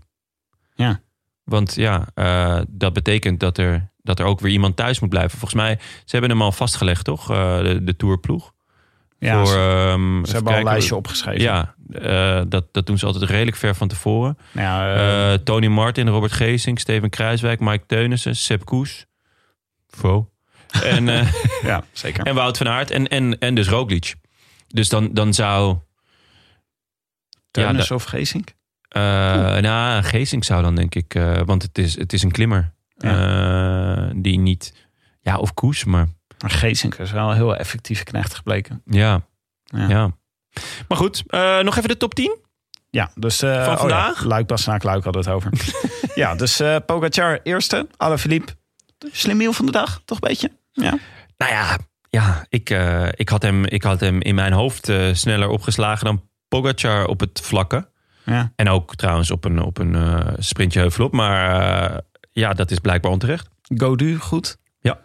Ja. 0.74 1.00
Want 1.44 1.74
ja, 1.74 2.07
eh, 2.14 2.61
dat 2.68 2.92
betekent 2.92 3.40
dat 3.40 3.59
er, 3.59 3.90
dat 4.02 4.18
er 4.18 4.24
ook 4.26 4.40
weer 4.40 4.52
iemand 4.52 4.76
thuis 4.76 5.00
moet 5.00 5.09
blijven. 5.11 5.38
Volgens 5.38 5.61
mij, 5.61 5.78
ze 5.80 6.11
hebben 6.16 6.30
hem 6.30 6.42
al 6.42 6.52
vastgelegd, 6.52 7.05
toch? 7.05 7.26
De, 7.26 7.80
de 7.82 7.96
tourploeg. 7.96 8.52
Ja, 9.18 9.36
voor, 9.38 9.46
ze, 9.46 9.86
ehm, 9.88 10.24
ze 10.24 10.32
hebben 10.34 10.52
al 10.52 10.59
een 10.59 10.64
lijstje 10.64 10.96
opgeschreven. 10.96 11.42
Ja, 11.42 11.74
dat, 12.44 12.64
dat 12.72 12.86
doen 12.86 12.98
ze 12.98 13.07
altijd 13.07 13.30
redelijk 13.30 13.57
ver 13.57 13.74
van 13.74 13.88
tevoren. 13.88 14.38
Nou 14.52 14.66
ja, 14.66 14.94
eh, 14.94 15.32
Eh, 15.32 15.38
Tony 15.40 15.66
Martin, 15.66 16.09
Robert 16.09 16.32
Geesink, 16.32 16.78
Steven 16.78 17.11
Kruiswijk, 17.11 17.61
Mike 17.61 17.86
Teunissen, 17.86 18.36
Sepp 18.36 18.64
Koes. 18.64 19.07
Fo. 19.88 20.30
En, 20.82 21.08
eh, 21.08 21.32
ja, 21.62 21.84
zeker. 21.92 22.26
en 22.26 22.34
Wout 22.34 22.56
van 22.56 22.68
Aert 22.68 22.90
en, 22.90 23.08
en, 23.08 23.38
en 23.38 23.54
dus 23.54 23.68
Roglic. 23.68 24.14
Dus 24.68 24.88
dan, 24.88 25.12
dan 25.12 25.34
zou... 25.34 25.78
Teunis 27.50 27.88
da- 27.88 27.94
of 27.94 28.04
Geesink? 28.04 28.48
eh, 28.88 29.02
nou, 29.56 30.02
Geesink 30.02 30.44
zou 30.44 30.62
dan 30.62 30.74
denk 30.74 30.94
ik... 30.94 31.14
eh, 31.14 31.40
want 31.44 31.62
het 31.62 31.78
is, 31.78 31.98
het 31.98 32.12
is 32.12 32.22
een 32.22 32.30
klimmer. 32.30 32.72
die 34.16 34.38
niet... 34.38 34.72
Ja, 35.20 35.36
of 35.38 35.54
Koes, 35.54 35.84
maar 35.84 36.08
Maar 36.40 36.50
Geesink 36.50 36.94
is 36.94 37.10
wel 37.10 37.30
een 37.30 37.36
heel 37.36 37.56
effectieve 37.56 38.04
knecht 38.04 38.34
gebleken. 38.34 38.82
ja. 38.86 39.20
Ja. 39.64 39.88
ja. 39.88 40.16
Maar 40.88 40.98
goed, 40.98 41.24
nog 41.62 41.76
even 41.76 41.88
de 41.88 41.96
top 41.96 42.14
10. 42.14 42.36
Ja, 42.90 43.10
dus... 43.14 43.38
Van 43.38 43.50
oh 43.50 43.76
vandaag? 43.78 44.20
Ja, 44.22 44.26
Luik, 44.28 44.46
Bastenaak, 44.46 44.82
Luik 44.82 45.04
hadden 45.04 45.22
het 45.22 45.30
over. 45.32 45.50
ja, 46.22 46.34
dus 46.34 46.62
Pogacar 46.86 47.40
eerste. 47.42 47.88
Alaphilippe, 47.96 48.52
slimmiel 49.12 49.52
van 49.52 49.66
de 49.66 49.72
dag, 49.72 50.02
toch 50.04 50.20
een 50.20 50.28
beetje? 50.28 50.50
Ja. 50.74 50.98
Nou 51.36 51.52
ja, 51.52 51.78
ja 52.10 52.46
ik, 52.48 52.70
eh, 52.70 53.08
ik, 53.10 53.28
had 53.28 53.42
hem, 53.42 53.64
ik 53.64 53.82
had 53.82 54.00
hem 54.00 54.20
in 54.20 54.34
mijn 54.34 54.52
hoofd 54.52 54.88
eh, 54.88 55.08
sneller 55.12 55.48
opgeslagen 55.48 56.04
dan 56.04 56.22
Pogacar 56.48 57.06
op 57.06 57.20
het 57.20 57.40
vlakke. 57.44 57.88
ja. 58.24 58.52
En 58.56 58.68
ook 58.68 58.94
trouwens 58.94 59.30
op 59.30 59.44
een, 59.44 59.62
op 59.62 59.78
een 59.78 59.94
eh, 59.94 60.32
sprintje 60.38 60.80
heuvelop. 60.80 61.12
Maar 61.12 62.00
ja, 62.32 62.52
dat 62.52 62.70
is 62.70 62.78
blijkbaar 62.78 63.10
onterecht. 63.12 63.48
Godu, 63.76 64.16
goed. 64.16 64.56
Ja. 64.80 64.98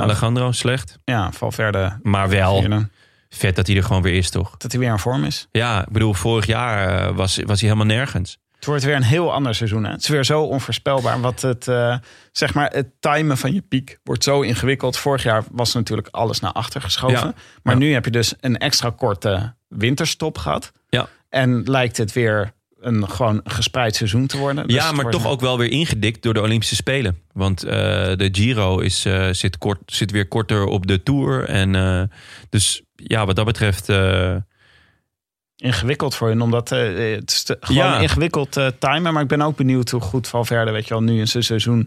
Alejandro, 0.00 0.52
slecht. 0.52 0.98
ja, 1.04 1.32
Valverde. 1.32 1.98
Maar 2.02 2.28
wel 2.28 2.60
vierde. 2.60 2.88
vet 3.28 3.56
dat 3.56 3.66
hij 3.66 3.76
er 3.76 3.82
gewoon 3.82 4.02
weer 4.02 4.14
is, 4.14 4.30
toch? 4.30 4.56
Dat 4.56 4.72
hij 4.72 4.80
weer 4.80 4.90
in 4.90 4.98
vorm 4.98 5.24
is. 5.24 5.48
Ja, 5.50 5.80
ik 5.82 5.88
bedoel, 5.88 6.14
vorig 6.14 6.46
jaar 6.46 7.14
was, 7.14 7.36
was 7.36 7.60
hij 7.60 7.70
helemaal 7.70 7.96
nergens. 7.96 8.38
Het 8.66 8.74
wordt 8.74 8.90
weer 8.90 8.94
een 9.02 9.16
heel 9.16 9.32
ander 9.32 9.54
seizoen. 9.54 9.84
Hè? 9.84 9.90
Het 9.90 10.02
is 10.02 10.08
weer 10.08 10.24
zo 10.24 10.42
onvoorspelbaar. 10.42 11.20
Wat 11.20 11.40
het, 11.42 11.68
eh, 11.68 11.96
zeg 12.32 12.54
maar, 12.54 12.70
het 12.72 12.86
timen 13.00 13.36
van 13.36 13.52
je 13.54 13.60
piek 13.62 13.98
wordt 14.04 14.24
zo 14.24 14.40
ingewikkeld. 14.40 14.96
Vorig 14.98 15.22
jaar 15.22 15.44
was 15.50 15.74
natuurlijk 15.74 16.08
alles 16.10 16.40
naar 16.40 16.52
achter 16.52 16.80
geschoven. 16.80 17.18
Ja. 17.18 17.34
Maar 17.62 17.72
Ja. 17.74 17.78
nu 17.80 17.92
heb 17.92 18.04
je 18.04 18.10
dus 18.10 18.34
een 18.40 18.56
extra 18.58 18.90
korte 18.90 19.54
winterstop 19.68 20.38
gehad. 20.38 20.72
Ja. 20.88 21.08
En 21.28 21.62
lijkt 21.64 21.96
het 21.96 22.12
weer 22.12 22.52
een 22.80 23.10
gewoon 23.10 23.40
gespreid 23.44 23.96
seizoen 23.96 24.26
te 24.26 24.36
worden. 24.38 24.66
Dus 24.66 24.76
ja, 24.76 24.92
maar 24.92 25.02
wordt- 25.02 25.16
toch 25.18 25.26
ook 25.26 25.40
wel 25.40 25.58
weer 25.58 25.70
ingedikt 25.70 26.22
door 26.22 26.34
de 26.34 26.40
Olympische 26.42 26.74
Spelen. 26.74 27.18
Want 27.32 27.62
eh, 27.62 27.70
de 28.16 28.28
Giro 28.32 28.78
is, 28.78 29.04
eh, 29.04 29.28
zit, 29.30 29.58
kort, 29.58 29.78
zit 29.86 30.10
weer 30.10 30.28
korter 30.28 30.64
op 30.64 30.86
de 30.86 31.02
Tour. 31.02 31.44
En 31.44 32.10
dus 32.50 32.82
ja, 32.94 33.26
wat 33.26 33.36
dat 33.36 33.44
betreft... 33.44 33.88
eh, 35.56 35.66
ingewikkeld 35.68 36.14
voor 36.14 36.28
hun. 36.28 36.40
Omdat 36.40 36.72
eh, 36.72 36.78
het 37.14 37.30
is 37.30 37.42
te- 37.42 37.56
gewoon 37.60 37.84
Ja. 37.86 37.98
ingewikkeld 38.00 38.56
eh 38.56 38.66
timen. 38.78 39.12
Maar 39.12 39.22
ik 39.22 39.28
ben 39.28 39.42
ook 39.42 39.56
benieuwd 39.56 39.90
hoe 39.90 40.00
goed 40.00 40.28
Valverde, 40.28 40.70
weet 40.70 40.84
je 40.88 40.94
wel, 40.94 41.02
nu 41.02 41.18
in 41.18 41.28
zijn 41.28 41.42
seizoen. 41.42 41.78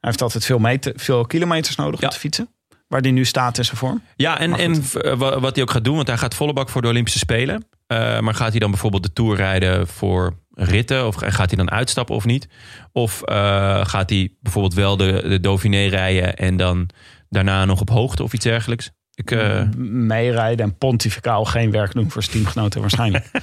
Hij 0.00 0.10
heeft 0.10 0.22
altijd 0.22 0.44
veel, 0.44 0.58
meter, 0.58 0.92
veel 0.96 1.26
kilometers 1.26 1.76
nodig 1.76 2.00
Ja. 2.00 2.06
om 2.06 2.12
te 2.12 2.18
fietsen. 2.18 2.48
Waar 2.88 3.02
die 3.02 3.12
nu 3.12 3.24
staat 3.24 3.58
in 3.58 3.64
zijn 3.64 3.76
vorm. 3.76 4.02
Ja, 4.16 4.38
en, 4.38 4.54
en 4.54 4.82
wa- 5.18 5.40
wat 5.40 5.54
hij 5.54 5.64
ook 5.64 5.70
gaat 5.70 5.84
doen, 5.84 5.94
want 5.96 6.06
hij 6.06 6.16
gaat 6.18 6.34
volle 6.34 6.52
bak 6.52 6.68
voor 6.68 6.82
de 6.82 6.88
Olympische 6.88 7.18
Spelen. 7.18 7.68
Eh, 7.86 8.20
maar 8.20 8.34
gaat 8.34 8.50
hij 8.50 8.58
dan 8.58 8.70
bijvoorbeeld 8.70 9.02
de 9.02 9.12
Tour 9.12 9.36
rijden 9.36 9.86
voor 9.86 10.38
ritten? 10.52 11.06
Of 11.06 11.14
gaat 11.14 11.48
hij 11.50 11.56
dan 11.56 11.70
uitstappen 11.70 12.14
of 12.14 12.24
niet? 12.24 12.48
Of 12.92 13.22
eh, 13.22 13.84
gaat 13.86 14.10
hij 14.10 14.32
bijvoorbeeld 14.40 14.74
wel 14.74 14.96
de, 14.96 15.24
de 15.28 15.40
Dauphiné 15.40 15.86
rijden 15.86 16.36
en 16.36 16.56
dan 16.56 16.88
daarna 17.28 17.64
nog 17.64 17.80
op 17.80 17.88
hoogte 17.90 18.22
of 18.22 18.32
iets 18.32 18.44
dergelijks? 18.44 18.90
Ik, 19.16 19.30
M- 19.30 20.06
meerijden 20.06 20.66
en 20.66 20.76
pontificaal 20.78 21.44
geen 21.44 21.70
werk 21.70 21.92
doen 21.92 22.10
voor 22.10 22.22
zijn 22.22 22.34
teamgenoten 22.36 22.80
waarschijnlijk. 22.80 23.30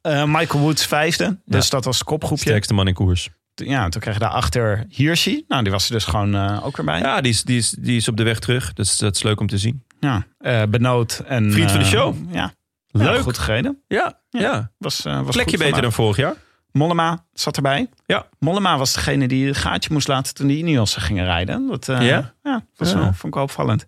Eh, 0.00 0.24
Michael 0.26 0.62
Woods 0.62 0.86
vijfde. 0.86 1.38
Dus 1.44 1.70
dat 1.70 1.84
was 1.84 1.98
het 1.98 2.06
kopgroepje. 2.06 2.44
sterkste 2.44 2.74
man 2.74 2.86
in 2.88 2.94
koers. 2.94 3.28
Ja, 3.54 3.88
toen 3.88 4.00
kreeg 4.00 4.14
je 4.14 4.20
daarachter 4.20 4.84
Hirschi. 4.88 5.44
Nou, 5.48 5.62
die 5.62 5.72
was 5.72 5.86
er 5.86 5.92
dus 5.92 6.04
gewoon 6.04 6.34
eh, 6.34 6.66
ook 6.66 6.76
weer 6.76 6.86
bij. 6.86 6.98
Ja, 6.98 7.20
die 7.20 7.32
is, 7.32 7.42
die, 7.42 7.56
is, 7.58 7.70
die 7.70 7.96
is 7.96 8.08
op 8.08 8.16
de 8.16 8.22
weg 8.22 8.38
terug. 8.38 8.72
Dus 8.72 8.98
dat 8.98 9.14
is 9.16 9.22
leuk 9.22 9.40
om 9.40 9.46
te 9.46 9.58
zien. 9.58 9.84
Ja, 10.00 10.26
Benoot 10.68 11.22
en... 11.26 11.52
Vriend 11.52 11.70
van 11.70 11.80
de 11.80 11.86
show. 11.86 12.14
Ja, 12.30 12.52
Leuk. 12.90 13.16
Ja, 13.16 13.22
goed 13.22 13.38
gereden. 13.38 13.82
Ja, 13.88 14.20
ja. 14.30 14.70
Was, 14.78 15.02
was 15.02 15.34
plekje 15.34 15.58
beter 15.58 15.82
dan 15.82 15.92
vorig 15.92 16.16
jaar. 16.16 16.34
Mollema 16.72 17.24
zat 17.32 17.56
erbij. 17.56 17.88
Ja. 18.06 18.26
Mollema 18.38 18.78
was 18.78 18.92
degene 18.92 19.28
die 19.28 19.46
het 19.46 19.56
gaatje 19.56 19.92
moest 19.92 20.08
laten 20.08 20.34
toen 20.34 20.46
die 20.46 20.58
Ineos 20.58 20.96
gingen 20.96 21.24
rijden. 21.24 21.66
Dat, 21.68 21.86
Ja? 21.86 22.34
Ja, 22.42 22.64
dat 22.76 22.88
Ja. 22.90 22.94
Wel, 22.94 23.04
vond 23.04 23.24
ik 23.24 23.34
wel 23.34 23.42
opvallend. 23.42 23.86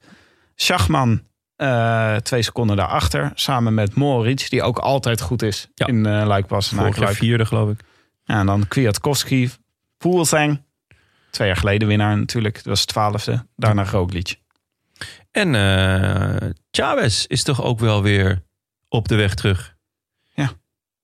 Schachman 0.56 1.22
eh, 1.56 2.16
twee 2.16 2.42
seconden 2.42 2.76
daarachter. 2.76 3.30
Samen 3.34 3.74
met 3.74 3.94
Moritz, 3.94 4.48
die 4.48 4.62
ook 4.62 4.78
altijd 4.78 5.20
goed 5.20 5.42
is 5.42 5.68
Ja. 5.74 5.86
in 5.86 5.96
uh, 6.06 6.22
Luikpas. 6.26 6.70
en 6.72 6.76
Vorig 6.78 6.98
jaar 6.98 7.14
vierde, 7.14 7.46
geloof 7.46 7.70
ik. 7.70 7.80
Ja, 8.24 8.38
en 8.40 8.46
dan 8.46 8.68
Kwiatkowski, 8.68 9.50
Poelsang. 9.98 10.62
Twee 11.30 11.48
jaar 11.48 11.56
geleden 11.56 11.88
winnaar 11.88 12.18
natuurlijk. 12.18 12.54
Dat 12.54 12.64
was 12.64 12.84
twaalfde. 12.84 13.46
Daarna 13.56 13.84
Roglic. 13.84 14.40
En 15.30 15.54
eh 15.54 16.48
Chavez 16.70 17.24
is 17.24 17.42
toch 17.42 17.62
ook 17.62 17.78
wel 17.80 18.02
weer 18.02 18.42
op 18.88 19.08
de 19.08 19.14
weg 19.16 19.34
terug. 19.34 19.76
Ja. 20.34 20.50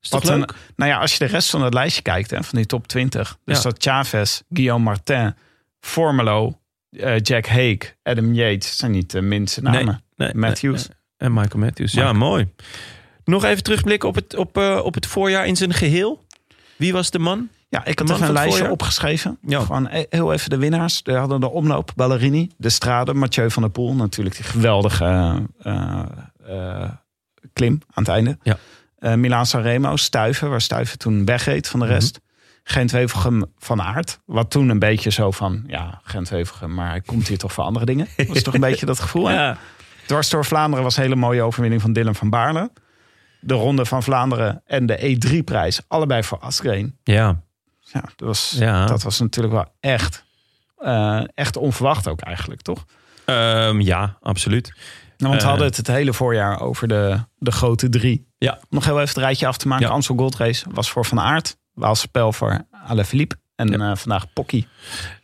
Is 0.00 0.10
een- 0.10 0.38
leuk? 0.38 0.54
Nou 0.76 0.90
ja, 0.90 0.98
als 0.98 1.12
je 1.12 1.18
de 1.18 1.30
rest 1.30 1.50
van 1.50 1.62
het 1.62 1.74
lijstje 1.74 2.02
kijkt, 2.02 2.30
hè, 2.30 2.42
van 2.42 2.56
die 2.58 2.66
top 2.66 2.86
20. 2.86 3.38
Dus 3.44 3.56
Ja. 3.56 3.62
dat 3.62 3.82
Chavez, 3.82 4.40
Guillaume 4.50 4.84
Martin, 4.84 5.34
Formelo, 5.80 6.60
eh, 6.96 7.18
Jack 7.20 7.46
Hake, 7.46 7.86
Adam 8.02 8.34
Yates. 8.34 8.76
zijn 8.76 8.90
niet 8.90 9.10
de 9.10 9.20
minste 9.20 9.62
namen. 9.62 9.84
Nee, 10.16 10.28
nee, 10.28 10.34
Matthews. 10.34 10.88
nee. 10.88 10.96
En 11.16 11.32
Michael 11.32 11.58
Matthews. 11.64 11.92
Ja, 11.92 12.12
mooi. 12.12 12.48
Nog 13.24 13.44
even 13.44 13.62
terugblikken 13.62 14.08
op 14.08 14.14
het, 14.14 14.36
op, 14.36 14.56
eh, 14.58 14.80
op 14.84 14.94
het 14.94 15.06
voorjaar 15.06 15.46
in 15.46 15.56
zijn 15.56 15.72
geheel. 15.74 16.24
Wie 16.76 16.92
was 16.92 17.10
de 17.10 17.18
man? 17.18 17.48
Ja, 17.68 17.84
ik 17.84 17.98
had 17.98 18.08
even 18.08 18.18
van 18.18 18.26
een 18.28 18.32
lijstje 18.32 18.52
voorjaar? 18.52 18.72
opgeschreven. 18.72 19.38
Ja. 19.46 19.62
Van 19.62 19.88
eh, 19.88 20.04
heel 20.08 20.32
even 20.32 20.50
de 20.50 20.56
winnaars. 20.56 21.00
We 21.04 21.12
hadden 21.12 21.40
de 21.40 21.50
omloop, 21.50 21.92
Ballerini, 21.96 22.50
De 22.56 22.68
Strade, 22.70 23.14
Mathieu 23.14 23.50
van 23.50 23.62
der 23.62 23.70
Poel. 23.70 23.94
Natuurlijk 23.94 24.36
die 24.36 24.44
geweldige 24.44 25.38
eh, 25.62 26.90
klim 27.52 27.72
aan 27.92 28.02
het 28.04 28.08
einde. 28.08 28.38
Ja. 28.42 28.56
Milaan 29.16 29.46
Sanremo, 29.46 29.96
Stuiven, 29.96 30.50
waar 30.50 30.60
Stuiven 30.60 30.98
toen 30.98 31.24
wegreed 31.24 31.68
van 31.68 31.80
de 31.80 31.86
Mhm. 31.86 31.94
rest. 31.94 32.20
Gent-Wevelgem 32.64 33.44
van 33.58 33.82
Aert. 33.82 34.20
Wat 34.24 34.50
toen 34.50 34.68
een 34.68 34.78
beetje 34.78 35.10
zo 35.10 35.30
van, 35.30 35.64
ja, 35.66 36.00
Gent-Wevelgem, 36.02 36.74
maar 36.74 36.88
hij 36.90 37.00
komt 37.00 37.28
hier 37.28 37.38
toch 37.38 37.52
voor 37.52 37.64
andere 37.64 37.84
dingen. 37.84 38.08
Dat 38.16 38.26
was 38.26 38.42
toch 38.42 38.54
een 38.54 38.60
beetje 38.70 38.86
dat 38.86 39.00
gevoel. 39.00 39.30
Ja. 39.30 39.56
Dwars 40.06 40.30
door 40.30 40.44
Vlaanderen 40.44 40.84
was 40.84 40.96
een 40.96 41.02
hele 41.02 41.16
mooie 41.16 41.42
overwinning 41.42 41.82
van 41.82 41.92
Dylan 41.92 42.14
van 42.14 42.30
Baarle. 42.30 42.70
De 43.40 43.54
Ronde 43.54 43.84
van 43.86 44.02
Vlaanderen 44.02 44.62
en 44.66 44.86
de 44.86 45.16
E3-prijs, 45.16 45.80
allebei 45.88 46.22
voor 46.22 46.38
Asgreen. 46.38 46.96
Ja. 47.02 47.42
Ja, 47.80 48.00
dat 48.16 48.28
was, 48.28 48.54
Ja. 48.58 48.86
dat 48.86 49.02
was 49.02 49.20
natuurlijk 49.20 49.54
wel 49.54 49.66
echt, 49.80 50.24
eh, 50.76 51.22
echt 51.34 51.56
onverwacht 51.56 52.08
ook 52.08 52.20
eigenlijk, 52.20 52.62
toch? 52.62 52.84
Ehm, 53.24 53.80
ja, 53.80 54.16
absoluut. 54.20 54.66
Nou, 54.66 54.76
want 55.16 55.34
we 55.34 55.40
Eh. 55.40 55.44
hadden 55.48 55.66
het 55.66 55.76
het 55.76 55.86
hele 55.86 56.12
voorjaar 56.12 56.60
over 56.60 56.88
de, 56.88 57.18
de 57.38 57.50
grote 57.52 57.88
drie. 57.88 58.26
Ja. 58.38 58.58
Nog 58.68 58.84
heel 58.84 58.94
even 58.96 59.08
het 59.08 59.16
rijtje 59.16 59.46
af 59.46 59.56
te 59.56 59.68
maken. 59.68 59.86
Ja. 59.86 59.92
Amstel 59.92 60.16
Gold 60.16 60.36
Race 60.36 60.64
was 60.70 60.90
voor 60.90 61.04
Van 61.04 61.20
Aert. 61.20 61.56
Waalse 61.74 62.08
Pijl 62.08 62.32
voor 62.32 62.66
Alaphilippe. 62.86 63.36
En 63.54 63.80
eh, 63.80 63.96
vandaag 63.96 64.32
Pocky. 64.32 64.64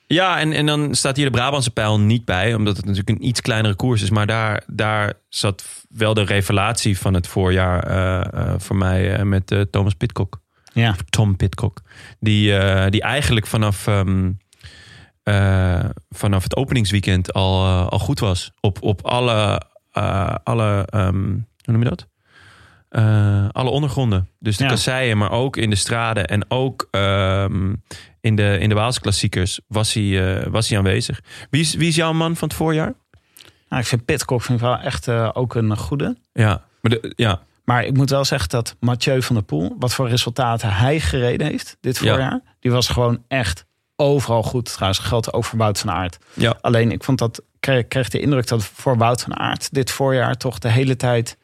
Ja, 0.09 0.38
en, 0.38 0.53
en 0.53 0.66
dan 0.66 0.94
staat 0.94 1.16
hier 1.16 1.24
de 1.24 1.30
Brabantse 1.30 1.70
pijl 1.70 2.01
niet 2.01 2.24
bij, 2.24 2.55
omdat 2.55 2.76
het 2.76 2.84
natuurlijk 2.84 3.18
een 3.18 3.26
iets 3.26 3.40
kleinere 3.40 3.74
koers 3.74 4.03
is. 4.03 4.11
Maar 4.11 4.26
daar, 4.26 4.62
daar 4.66 5.12
zat 5.28 5.64
wel 5.88 6.14
de 6.14 6.22
revelatie 6.22 6.99
van 6.99 7.14
het 7.14 7.26
voorjaar 7.26 7.82
eh, 7.82 8.40
eh, 8.40 8.55
voor 8.59 8.76
mij 8.76 9.24
met 9.24 9.66
Thomas 9.70 9.94
Pitcock. 9.94 10.40
Ja. 10.72 10.94
Tom 11.09 11.36
Pitcock. 11.36 11.82
Die, 12.20 12.53
die 12.90 13.03
eigenlijk 13.03 13.46
vanaf, 13.46 13.86
ehm, 13.86 14.32
eh, 15.22 15.84
vanaf 16.09 16.42
het 16.42 16.57
openingsweekend 16.57 17.32
al, 17.32 17.66
al 17.88 17.99
goed 17.99 18.18
was. 18.18 18.53
Op, 18.61 18.82
op 18.82 19.07
alle, 19.07 19.62
alle 20.42 20.86
ehm, 20.86 21.30
hoe 21.64 21.72
noem 21.72 21.82
je 21.82 21.88
dat? 21.88 22.07
Eh, 22.89 23.49
alle 23.53 23.70
ondergronden. 23.70 24.28
Dus 24.39 24.57
de 24.57 24.62
Ja. 24.64 24.68
kasseien, 24.70 25.18
maar 25.18 25.30
ook 25.30 25.57
in 25.57 25.70
de 25.70 25.76
straden. 25.76 26.26
En 26.26 26.51
ook 26.51 26.89
ehm, 26.91 27.74
in 28.20 28.36
de, 28.36 28.57
in 28.61 28.68
de 28.68 28.74
Waalse 28.74 29.01
klassiekers 29.01 29.61
was 29.66 29.93
hij, 29.95 30.36
eh, 30.41 30.47
was 30.47 30.68
hij 30.68 30.78
aanwezig. 30.78 31.20
Wie 31.51 31.61
is, 31.61 31.74
wie 31.74 31.89
is 31.89 31.95
jouw 31.95 32.12
man 32.12 32.36
van 32.36 32.49
het 32.49 32.57
voorjaar? 32.57 32.95
Nou, 33.68 33.82
ik 33.82 33.89
vind 33.89 34.05
Pitcock 34.05 34.43
vind 34.43 34.59
ik 34.61 34.64
wel 34.64 34.78
echt 34.78 35.09
eh, 35.09 35.30
ook 35.32 35.55
een 35.55 35.76
goede. 35.76 36.16
Ja, 36.32 36.62
maar 36.80 36.91
de, 36.93 37.12
ja, 37.16 37.41
Maar 37.64 37.84
ik 37.84 37.97
moet 37.97 38.11
wel 38.11 38.24
zeggen 38.24 38.49
dat 38.49 38.76
Mathieu 38.80 39.22
van 39.22 39.34
der 39.34 39.45
Poel... 39.45 39.76
wat 39.78 39.95
voor 39.95 40.09
resultaten 40.09 40.72
hij 40.72 41.01
gereden 41.01 41.47
heeft 41.47 41.76
dit 41.80 41.99
Ja. 41.99 42.11
voorjaar... 42.12 42.41
die 42.61 42.70
was 42.70 42.89
gewoon 42.89 43.22
echt 43.28 43.66
overal 43.97 44.43
goed. 44.43 44.72
Trouwens, 44.72 44.99
geldt 45.01 45.32
ook 45.32 45.45
voor 45.45 45.59
Wout 45.59 45.78
van 45.78 45.91
Aert. 45.91 46.18
ja. 46.34 46.59
Alleen 46.61 46.93
ik 46.93 47.05
vond 47.05 47.18
dat 47.18 47.43
kreeg, 47.61 47.89
kreeg 47.89 48.09
de 48.09 48.20
indruk 48.20 48.47
dat 48.47 48.64
voor 48.64 48.97
Wout 48.97 49.22
van 49.22 49.36
Aert 49.39 49.74
dit 49.74 49.91
voorjaar 49.91 50.36
toch 50.36 50.59
de 50.59 50.68
hele 50.70 50.97
tijd, 50.97 51.36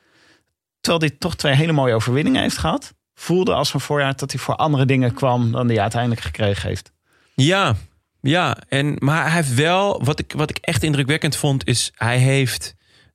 terwijl 0.84 1.10
hij 1.10 1.18
toch 1.18 1.36
twee 1.36 1.54
hele 1.54 1.72
mooie 1.72 1.94
overwinningen 1.94 2.42
heeft 2.42 2.58
gehad, 2.58 2.94
voelde 3.14 3.54
als 3.54 3.74
een 3.74 3.80
voorjaar 3.80 4.16
dat 4.16 4.32
hij 4.32 4.40
voor 4.40 4.56
andere 4.56 4.86
dingen 4.86 5.14
kwam 5.14 5.52
dan 5.52 5.68
hij 5.68 5.80
uiteindelijk 5.80 6.20
gekregen 6.20 6.68
heeft. 6.68 6.92
Ja, 7.34 7.74
ja. 8.20 8.56
En, 8.68 8.96
maar 8.98 9.22
hij 9.22 9.32
heeft 9.32 9.54
wel, 9.54 10.04
wat 10.04 10.18
ik, 10.18 10.32
wat 10.32 10.50
ik 10.50 10.58
echt 10.58 10.82
indrukwekkend 10.82 11.36
vond, 11.36 11.66
is 11.66 11.92
hij 11.94 12.18
heeft 12.18 12.74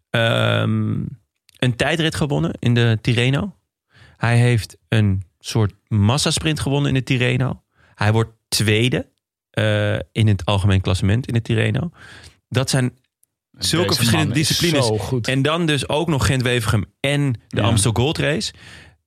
ehm, 0.09 1.03
een 1.57 1.75
tijdrit 1.75 2.15
gewonnen 2.15 2.53
in 2.59 2.73
de 2.73 2.97
Tirreno. 3.01 3.55
Hij 4.17 4.37
heeft 4.37 4.77
een 4.87 5.23
soort 5.39 5.73
massasprint 5.87 6.59
gewonnen 6.59 6.89
in 6.89 6.95
de 6.95 7.03
Tirreno. 7.03 7.63
Hij 7.95 8.11
wordt 8.11 8.31
tweede 8.47 9.09
eh, 9.49 9.95
in 10.11 10.27
het 10.27 10.45
algemeen 10.45 10.81
klassement 10.81 11.27
in 11.27 11.33
de 11.33 11.41
Tirreno. 11.41 11.91
Dat 12.47 12.69
zijn 12.69 12.97
zulke 13.59 13.87
Deze 13.87 13.97
verschillende 13.99 14.33
disciplines. 14.33 14.91
En 15.21 15.41
dan 15.41 15.65
dus 15.65 15.89
ook 15.89 16.07
nog 16.07 16.25
Gent-Wevergem 16.25 16.85
en 16.99 17.33
de 17.47 17.61
Ja. 17.61 17.63
Amstel 17.63 17.91
Gold 17.93 18.17
Race. 18.17 18.53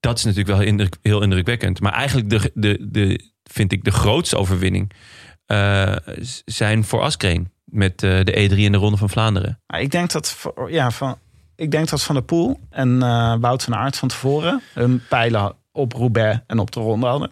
Dat 0.01 0.19
is 0.19 0.25
natuurlijk 0.25 0.57
wel 0.57 0.67
indruk- 0.67 0.97
heel 1.03 1.23
indrukwekkend. 1.23 1.81
Maar 1.81 1.93
eigenlijk 1.93 2.31
de, 2.31 2.51
de, 2.55 2.79
de, 2.91 3.31
vind 3.51 3.73
ik 3.73 3.85
de 3.85 3.91
grootste 3.91 4.37
overwinning 4.37 4.93
eh, 5.47 5.97
zijn 6.45 6.85
voor 6.85 7.01
Askreen. 7.01 7.51
Met 7.65 8.03
eh, 8.03 8.25
de 8.25 8.49
E3 8.51 8.57
en 8.59 8.73
de 8.73 8.79
Ronde 8.79 8.97
van 8.97 9.11
Vlaanderen. 9.11 9.61
Ik 9.79 9.91
denk 9.91 10.11
dat, 10.11 10.31
voor- 10.31 10.71
ja, 10.73 10.91
van, 10.91 11.19
ik 11.57 11.71
denk 11.71 11.89
dat 11.89 12.03
Van 12.03 12.15
der 12.15 12.25
Poel 12.25 12.61
en 12.71 13.03
eh, 13.03 13.35
Wout 13.41 13.63
van 13.63 13.75
Aert 13.75 13.97
van 13.97 14.09
tevoren 14.09 14.63
hun 14.75 15.03
pijlen 15.09 15.55
op 15.73 15.93
Roubaix 15.93 16.39
en 16.47 16.59
op 16.59 16.71
de 16.71 16.81
ronde 16.81 17.07
hadden. 17.07 17.31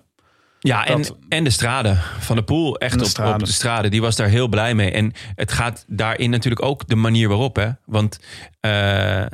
Ja, 0.63 0.87
en, 0.87 1.03
Dat- 1.03 1.17
en 1.29 1.45
de 1.45 1.51
strade 1.51 1.97
van 2.19 2.37
de 2.37 2.43
Poel. 2.43 2.79
Echt 2.79 2.99
de 2.99 3.05
op, 3.05 3.11
Strade. 3.11 3.33
op 3.33 3.39
de 3.45 3.53
strade. 3.53 3.89
Die 3.89 4.01
was 4.01 4.17
daar 4.17 4.29
heel 4.29 4.49
blij 4.49 4.75
mee. 4.75 4.91
En 4.91 5.13
het 5.35 5.53
gaat 5.53 5.85
daarin 5.89 6.31
natuurlijk 6.31 6.63
ook 6.65 6.89
de 6.89 6.97
manier 6.97 7.29
waarop. 7.29 7.57
Hè? 7.57 7.69
Want 7.85 8.21
eh, 8.61 8.71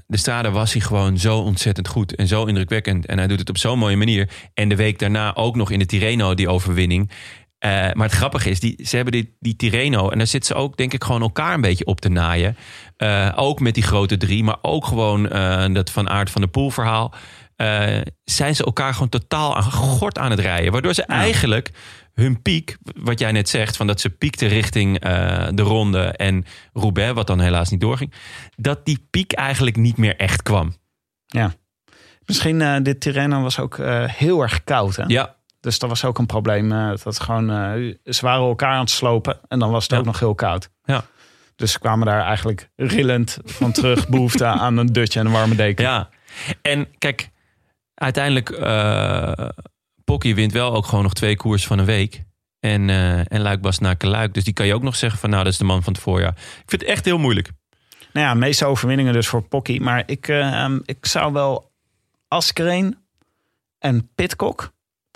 de 0.06 0.16
strade 0.16 0.50
was 0.50 0.72
hij 0.72 0.80
gewoon 0.82 1.18
zo 1.18 1.38
ontzettend 1.38 1.88
goed. 1.88 2.14
En 2.14 2.26
zo 2.26 2.44
indrukwekkend. 2.44 3.06
En 3.06 3.18
hij 3.18 3.26
doet 3.26 3.38
het 3.38 3.48
op 3.48 3.58
zo'n 3.58 3.78
mooie 3.78 3.96
manier. 3.96 4.28
En 4.54 4.68
de 4.68 4.76
week 4.76 4.98
daarna 4.98 5.34
ook 5.34 5.56
nog 5.56 5.70
in 5.70 5.78
de 5.78 5.86
Tirreno 5.86 6.34
die 6.34 6.48
overwinning. 6.48 7.10
Eh, 7.58 7.70
maar 7.70 8.06
het 8.06 8.12
grappige 8.16 8.50
is, 8.50 8.60
die, 8.60 8.80
ze 8.84 8.94
hebben 8.96 9.12
die, 9.14 9.36
die 9.40 9.56
Tirreno... 9.56 10.08
en 10.10 10.18
daar 10.18 10.26
zitten 10.26 10.56
ze 10.56 10.62
ook 10.62 10.76
denk 10.76 10.92
ik 10.92 11.04
gewoon 11.04 11.22
elkaar 11.22 11.54
een 11.54 11.60
beetje 11.60 11.86
op 11.86 12.00
te 12.00 12.08
naaien. 12.08 12.56
Eh, 12.96 13.32
ook 13.36 13.60
met 13.60 13.74
die 13.74 13.82
grote 13.82 14.16
drie. 14.16 14.44
Maar 14.44 14.58
ook 14.62 14.86
gewoon 14.86 15.22
dat 15.72 15.90
Van 15.90 16.08
Aert 16.10 16.30
van 16.30 16.40
de 16.40 16.48
Poel 16.48 16.70
verhaal. 16.70 17.14
Eh, 17.56 18.00
zijn 18.24 18.56
ze 18.56 18.64
elkaar 18.64 18.92
gewoon 18.92 19.08
totaal 19.08 19.56
aan 19.56 19.62
gort 19.62 20.18
aan 20.18 20.30
het 20.30 20.40
rijden. 20.40 20.72
Waardoor 20.72 20.94
ze 20.94 21.02
eigenlijk 21.04 21.70
hun 22.14 22.42
piek, 22.42 22.76
wat 22.96 23.18
jij 23.18 23.32
net 23.32 23.48
zegt, 23.48 23.76
van 23.76 23.86
dat 23.86 24.00
ze 24.00 24.10
piekten 24.10 24.48
richting 24.48 25.00
eh, 25.00 25.46
de 25.54 25.62
ronde 25.62 26.02
en 26.04 26.44
Roubaix, 26.72 27.12
wat 27.14 27.26
dan 27.26 27.40
helaas 27.40 27.70
niet 27.70 27.80
doorging, 27.80 28.12
dat 28.56 28.84
die 28.84 29.06
piek 29.10 29.32
eigenlijk 29.32 29.76
niet 29.76 29.96
meer 29.96 30.16
echt 30.16 30.42
kwam. 30.42 30.74
Ja. 31.26 31.52
Misschien 32.26 32.60
eh 32.60 32.76
dit 32.82 33.00
Tirreno 33.00 33.42
was 33.42 33.58
ook 33.58 33.76
heel 34.06 34.42
erg 34.42 34.64
koud. 34.64 34.96
Hè? 34.96 35.04
Ja, 35.06 35.34
Dus 35.60 35.78
dat 35.78 35.88
was 35.88 36.04
ook 36.04 36.18
een 36.18 36.26
probleem. 36.26 36.68
dat 37.02 37.20
gewoon, 37.20 37.46
ze 38.04 38.20
waren 38.20 38.46
elkaar 38.46 38.72
aan 38.72 38.80
het 38.80 38.90
slopen 38.90 39.38
en 39.48 39.58
dan 39.58 39.70
was 39.70 39.82
het 39.82 39.92
Ja. 39.92 39.98
ook 39.98 40.04
nog 40.04 40.18
heel 40.18 40.34
koud. 40.34 40.70
Ja. 40.84 41.04
Dus 41.56 41.72
ze 41.72 41.78
kwamen 41.78 42.06
daar 42.06 42.20
eigenlijk 42.22 42.70
rillend 42.76 43.38
van 43.44 43.72
terug. 43.72 44.08
behoefte 44.14 44.44
aan 44.44 44.76
een 44.76 44.86
dutje 44.92 45.20
en 45.20 45.26
een 45.26 45.32
warme 45.32 45.54
deken. 45.54 45.84
ja. 45.84 46.08
En 46.62 46.88
kijk, 46.98 47.30
uiteindelijk, 48.00 48.50
eh 48.50 49.48
Pocky 50.04 50.34
wint 50.34 50.52
wel 50.52 50.74
ook 50.74 50.86
gewoon 50.86 51.04
nog 51.04 51.14
twee 51.14 51.36
koers 51.36 51.66
van 51.66 51.78
een 51.78 51.84
week. 51.84 52.24
En, 52.60 52.90
eh 52.90 53.32
en 53.32 53.40
Luik 53.40 53.60
Bas 53.60 53.78
naar 53.78 53.96
Luik. 53.98 54.34
Dus 54.34 54.44
die 54.44 54.52
kan 54.52 54.66
je 54.66 54.74
ook 54.74 54.82
nog 54.82 54.96
zeggen 54.96 55.18
van 55.20 55.30
nou, 55.30 55.44
dat 55.44 55.52
is 55.52 55.58
de 55.58 55.64
man 55.64 55.82
van 55.82 55.92
het 55.92 56.02
voorjaar. 56.02 56.30
Ik 56.36 56.62
vind 56.70 56.80
het 56.82 56.90
echt 56.90 57.04
heel 57.04 57.18
moeilijk. 57.18 57.50
Nou 58.12 58.26
ja, 58.26 58.34
meeste 58.34 58.64
overwinningen 58.66 59.12
dus 59.12 59.26
voor 59.26 59.42
Pocky. 59.42 59.78
Maar 59.78 60.02
ik, 60.06 60.28
eh, 60.28 60.62
ehm, 60.62 60.78
ik 60.84 61.06
zou 61.06 61.32
wel 61.32 61.70
Askreen 62.28 62.98
en 63.78 64.10
Pitcock 64.14 64.72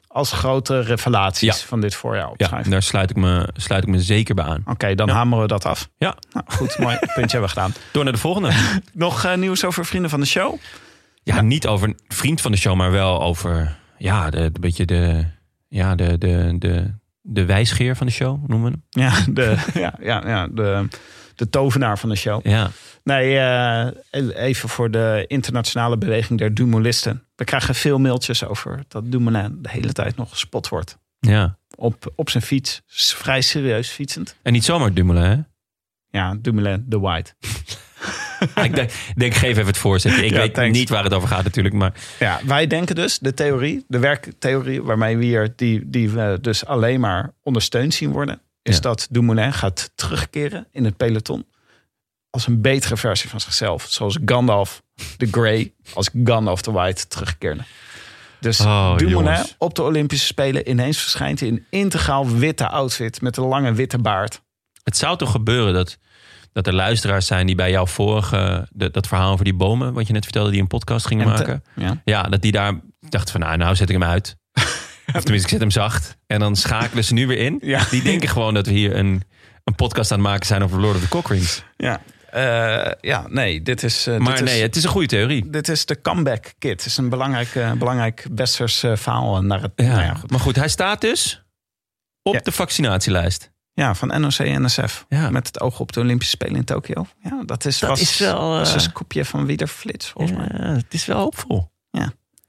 als 0.07 0.33
grote 0.33 0.81
revelaties 0.81 1.61
Ja. 1.61 1.67
van 1.67 1.81
dit 1.81 1.95
voorjaar 1.95 2.25
Ja, 2.25 2.31
opschrijven. 2.31 2.71
daar 2.71 2.83
sluit 2.83 3.11
ik 3.11 3.17
me, 3.17 3.49
sluit 3.57 3.83
ik 3.83 3.89
me 3.89 4.01
zeker 4.01 4.35
bij 4.35 4.45
aan. 4.45 4.63
Oké, 4.67 4.95
dan 4.95 5.07
Ja. 5.07 5.15
hameren 5.15 5.43
we 5.43 5.49
dat 5.49 5.65
af. 5.67 5.89
Ja, 5.99 6.17
Nou, 6.33 6.45
goed, 6.49 6.79
mooi. 6.79 6.97
Puntje 6.99 7.21
hebben 7.39 7.41
we 7.41 7.49
gedaan. 7.49 7.73
door 7.93 8.05
naar 8.05 8.13
de 8.13 8.19
volgende. 8.19 8.53
Nog 8.93 9.25
eh, 9.25 9.35
nieuws 9.37 9.65
over 9.65 9.87
vrienden 9.87 10.11
van 10.11 10.21
de 10.21 10.27
show? 10.27 10.59
Ja, 11.35 11.41
niet 11.41 11.67
over 11.67 11.89
een 11.89 11.99
vriend 12.09 12.41
van 12.41 12.53
de 12.53 12.59
show, 12.59 12.77
maar 12.77 12.91
wel 12.91 13.23
over 13.23 13.77
ja, 13.99 14.31
de, 14.31 14.53
de 14.53 14.61
beetje 14.61 14.85
de, 14.85 15.25
ja, 15.69 15.95
de, 15.95 16.19
de, 16.19 16.55
de, 16.59 16.95
de 17.21 17.45
wijsgeer 17.45 17.97
van 17.97 18.07
de 18.07 18.13
show, 18.13 18.49
noemen 18.49 18.73
we 18.73 18.79
hem. 18.91 19.09
Ja, 19.11 19.25
de, 19.33 19.57
ja, 19.75 19.95
ja, 20.01 20.23
ja 20.27 20.47
de, 20.47 20.89
de 21.35 21.51
tovenaar 21.51 21.99
van 21.99 22.09
de 22.09 22.17
show. 22.17 22.47
Ja, 22.47 22.71
Nee, 23.05 23.39
eh, 23.39 24.47
even 24.47 24.69
voor 24.69 24.91
de 24.91 25.25
internationale 25.27 25.99
beweging 25.99 26.39
der 26.39 26.55
Dumoulisten. 26.55 27.25
We 27.37 27.45
krijgen 27.45 27.75
veel 27.75 27.99
mailtjes 27.99 28.45
over 28.45 28.85
dat 28.89 29.11
Dumoulin 29.13 29.59
de 29.63 29.71
hele 29.71 29.93
tijd 29.93 30.17
nog 30.17 30.31
gespot 30.31 30.69
wordt. 30.69 30.99
ja. 31.21 31.59
Op, 31.77 32.13
op 32.15 32.31
zijn 32.31 32.43
fiets, 32.43 32.83
vrij 33.17 33.41
serieus 33.41 33.89
fietsend. 33.89 34.37
En 34.43 34.53
niet 34.53 34.65
zomaar 34.65 34.93
Dumoulin, 34.95 35.31
hè? 35.31 35.37
Ja, 36.19 36.37
Dumoulin, 36.41 36.85
de 36.87 36.99
White. 36.99 37.35
ik 38.65 38.75
denk, 38.75 38.91
denk, 39.17 39.35
geef 39.35 39.51
even 39.51 39.67
het 39.67 39.79
voorzetje. 39.79 40.25
Ik 40.25 40.31
Ja, 40.31 40.37
weet 40.39 40.55
thanks. 40.55 40.79
niet 40.79 40.89
waar 40.89 41.05
het 41.05 41.13
over 41.15 41.29
gaat 41.29 41.45
natuurlijk, 41.45 41.75
maar 41.75 41.93
Ja, 42.19 42.41
wij 42.45 42.67
denken 42.67 42.95
dus, 42.95 43.19
de 43.19 43.35
theorie, 43.35 43.85
de 43.89 43.99
werktheorie 43.99 44.83
waarmee 44.83 45.17
we 45.17 45.25
hier, 45.25 45.53
die, 45.57 45.91
die 45.91 46.11
we 46.11 46.39
dus 46.41 46.65
alleen 46.67 47.01
maar 47.01 47.33
ondersteund 47.43 47.95
zien 47.95 48.11
worden, 48.13 48.41
is 48.63 48.75
Ja. 48.75 48.81
dat 48.81 49.07
Dumoulin 49.11 49.53
gaat 49.53 49.91
terugkeren 49.95 50.67
in 50.73 50.85
het 50.85 50.97
peloton 50.97 51.47
als 52.31 52.47
een 52.47 52.61
betere 52.61 52.97
versie 52.97 53.31
van 53.31 53.41
zichzelf. 53.41 53.87
Zoals 53.89 54.19
Gandalf 54.25 54.83
de 55.17 55.29
Grey 55.31 55.73
als 55.95 56.11
Gandalf 56.25 56.63
de 56.63 56.71
White 56.71 57.07
terugkeerde. 57.09 57.63
Dus 58.41 58.61
Oh, 58.61 58.97
Dumoulin 58.97 59.09
jongens. 59.33 59.55
op 59.59 59.75
de 59.75 59.83
Olympische 59.83 60.27
Spelen 60.27 60.69
ineens 60.71 60.99
verschijnt 60.99 61.41
in 61.41 61.55
een 61.55 61.67
integraal 61.71 62.29
witte 62.37 62.69
outfit 62.69 63.21
met 63.21 63.37
een 63.37 63.45
lange 63.45 63.73
witte 63.73 63.99
baard. 63.99 64.41
het 64.83 64.97
zou 64.97 65.17
toch 65.19 65.31
gebeuren 65.31 65.75
dat, 65.75 65.99
dat 66.53 66.67
er 66.67 66.75
luisteraars 66.75 67.27
zijn 67.27 67.47
die 67.47 67.55
bij 67.55 67.71
jouw 67.71 67.87
vorige, 67.87 68.69
de- 68.73 68.91
dat 68.91 69.07
verhaal 69.07 69.33
over 69.33 69.45
die 69.45 69.55
bomen, 69.55 69.93
wat 69.93 70.07
je 70.07 70.13
net 70.13 70.25
vertelde, 70.25 70.51
die 70.51 70.61
een 70.61 70.67
podcast 70.67 71.07
te- 71.09 71.15
maken. 71.15 71.65
ja. 71.77 72.01
Ja, 72.05 72.23
dat 72.23 72.43
die 72.43 72.53
daar 72.53 72.81
dachten 73.09 73.33
van 73.33 73.41
nou, 73.41 73.57
nou 73.57 73.75
zet 73.75 73.89
ik 73.89 73.95
hem 74.01 74.09
uit. 74.09 74.37
of 75.15 75.23
tenminste, 75.23 75.35
ik 75.35 75.49
zet 75.49 75.61
hem 75.61 75.71
zacht. 75.71 76.17
En 76.27 76.41
dan 76.41 76.57
schakelen 76.57 77.05
ze 77.05 77.13
nu 77.15 77.27
weer 77.27 77.39
in. 77.39 77.59
Ja. 77.63 77.85
Die 77.91 78.03
denken 78.03 78.29
gewoon 78.37 78.55
dat 78.55 78.67
we 78.67 78.73
hier 78.73 78.97
een, 78.97 79.23
een 79.65 79.75
podcast 79.75 80.13
aan 80.13 80.19
het 80.19 80.27
maken 80.27 80.47
zijn 80.47 80.63
over 80.63 80.81
Lord 80.81 80.97
of 80.97 81.03
the 81.03 81.09
Cockrings. 81.09 81.63
Ja, 81.77 82.01
Eh, 82.31 82.93
ja 83.01 83.27
nee, 83.29 83.63
dit 83.63 83.83
is... 83.83 84.07
eh, 84.07 84.19
Maar 84.19 84.37
dit 84.37 84.47
is, 84.47 84.53
nee, 84.53 84.63
het 84.63 84.77
is 84.77 84.85
een 84.85 84.91
goede 84.91 85.07
theorie. 85.07 85.51
Dit 85.51 85.69
is 85.69 85.87
de 85.87 86.01
comeback 86.01 86.53
kit. 86.59 86.71
Het 86.71 86.85
is 86.87 86.97
een 86.97 87.09
belangrijk, 87.09 87.55
eh, 87.55 87.73
belangrijk 87.73 88.27
verhaal 88.35 89.43
naar 89.43 89.63
het. 89.63 89.73
Ja. 89.77 89.85
nou 89.87 90.03
ja, 90.03 90.15
goed. 90.15 90.31
Maar 90.31 90.41
goed, 90.41 90.57
hij 90.57 90.69
staat 90.69 91.01
dus 91.01 91.45
op 92.23 92.35
Ja. 92.35 92.41
de 92.41 92.53
vaccinatielijst. 92.53 93.51
Ja, 93.73 93.95
van 93.95 94.21
NOC 94.21 94.33
en 94.39 94.63
NSF. 94.65 95.05
Ja. 95.09 95.31
Met 95.31 95.47
het 95.47 95.61
oog 95.61 95.81
op 95.81 95.93
de 95.93 96.01
Olympische 96.01 96.33
Spelen 96.37 96.57
in 96.57 96.65
Tokio. 96.65 97.07
Ja, 97.23 97.43
dat 97.47 97.65
is, 97.65 97.79
Dat 97.79 97.89
was, 97.91 98.01
is 98.01 98.19
wel, 98.19 98.61
eh, 98.61 98.73
een 98.75 98.81
scoopje 98.81 99.25
van 99.25 99.47
Wielerflits, 99.47 100.09
volgens 100.09 100.39
mij. 100.39 100.49
Ja, 100.59 100.73
het 100.75 100.95
is 100.95 101.07
wel 101.07 101.19
hoopvol. 101.19 101.69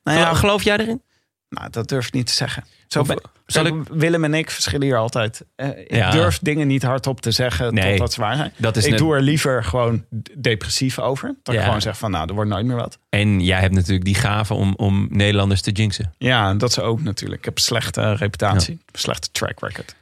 Nou 0.04 0.18
ja, 0.18 0.34
Geloof 0.34 0.64
jij 0.64 0.78
erin? 0.78 1.02
nou, 1.50 1.70
dat 1.70 1.88
durf 1.90 2.08
ik 2.08 2.14
niet 2.14 2.28
te 2.28 2.34
zeggen. 2.34 2.64
Zo 2.88 3.00
Of- 3.00 3.08
ben- 3.08 3.22
zal 3.46 3.64
Kijk, 3.64 3.76
Willem 3.92 4.24
en 4.24 4.34
ik 4.34 4.50
verschillen 4.52 4.86
hier 4.86 4.98
altijd. 4.98 5.46
Eh, 5.56 5.68
ik 5.78 5.94
Ja. 5.96 6.12
durf 6.12 6.40
dingen 6.40 6.68
niet 6.68 6.84
hardop 6.84 7.22
te 7.22 7.32
zeggen 7.32 7.74
Nee. 7.74 7.90
totdat 7.92 8.14
ze 8.14 8.22
waar 8.22 8.36
zijn. 8.36 8.54
Dat 8.58 8.78
is 8.78 8.84
ik 8.84 8.90
net- 8.90 9.00
doe 9.00 9.16
er 9.16 9.22
liever 9.22 9.64
gewoon 9.64 10.06
depressief 10.38 11.00
over. 11.00 11.36
Dat 11.44 11.54
ik 11.54 11.60
Ja. 11.60 11.66
gewoon 11.66 11.82
zeg 11.82 11.98
van, 11.98 12.12
nou, 12.12 12.28
er 12.28 12.34
wordt 12.34 12.50
nooit 12.50 12.66
meer 12.66 12.76
wat. 12.76 12.98
En 13.10 13.40
jij 13.42 13.60
hebt 13.60 13.74
natuurlijk 13.74 14.06
die 14.06 14.16
gave 14.16 14.54
om, 14.54 14.74
om 14.76 15.08
Nederlanders 15.10 15.62
te 15.62 15.72
jinxen. 15.72 16.14
Ja, 16.18 16.54
dat 16.54 16.74
ze 16.74 16.82
ook 16.82 17.02
natuurlijk. 17.02 17.40
Ik 17.40 17.46
heb 17.46 17.56
een 17.56 17.64
slechte 17.64 18.14
reputatie. 18.14 18.80
Slechte 18.92 19.32
track 19.32 19.60
record. 19.60 19.96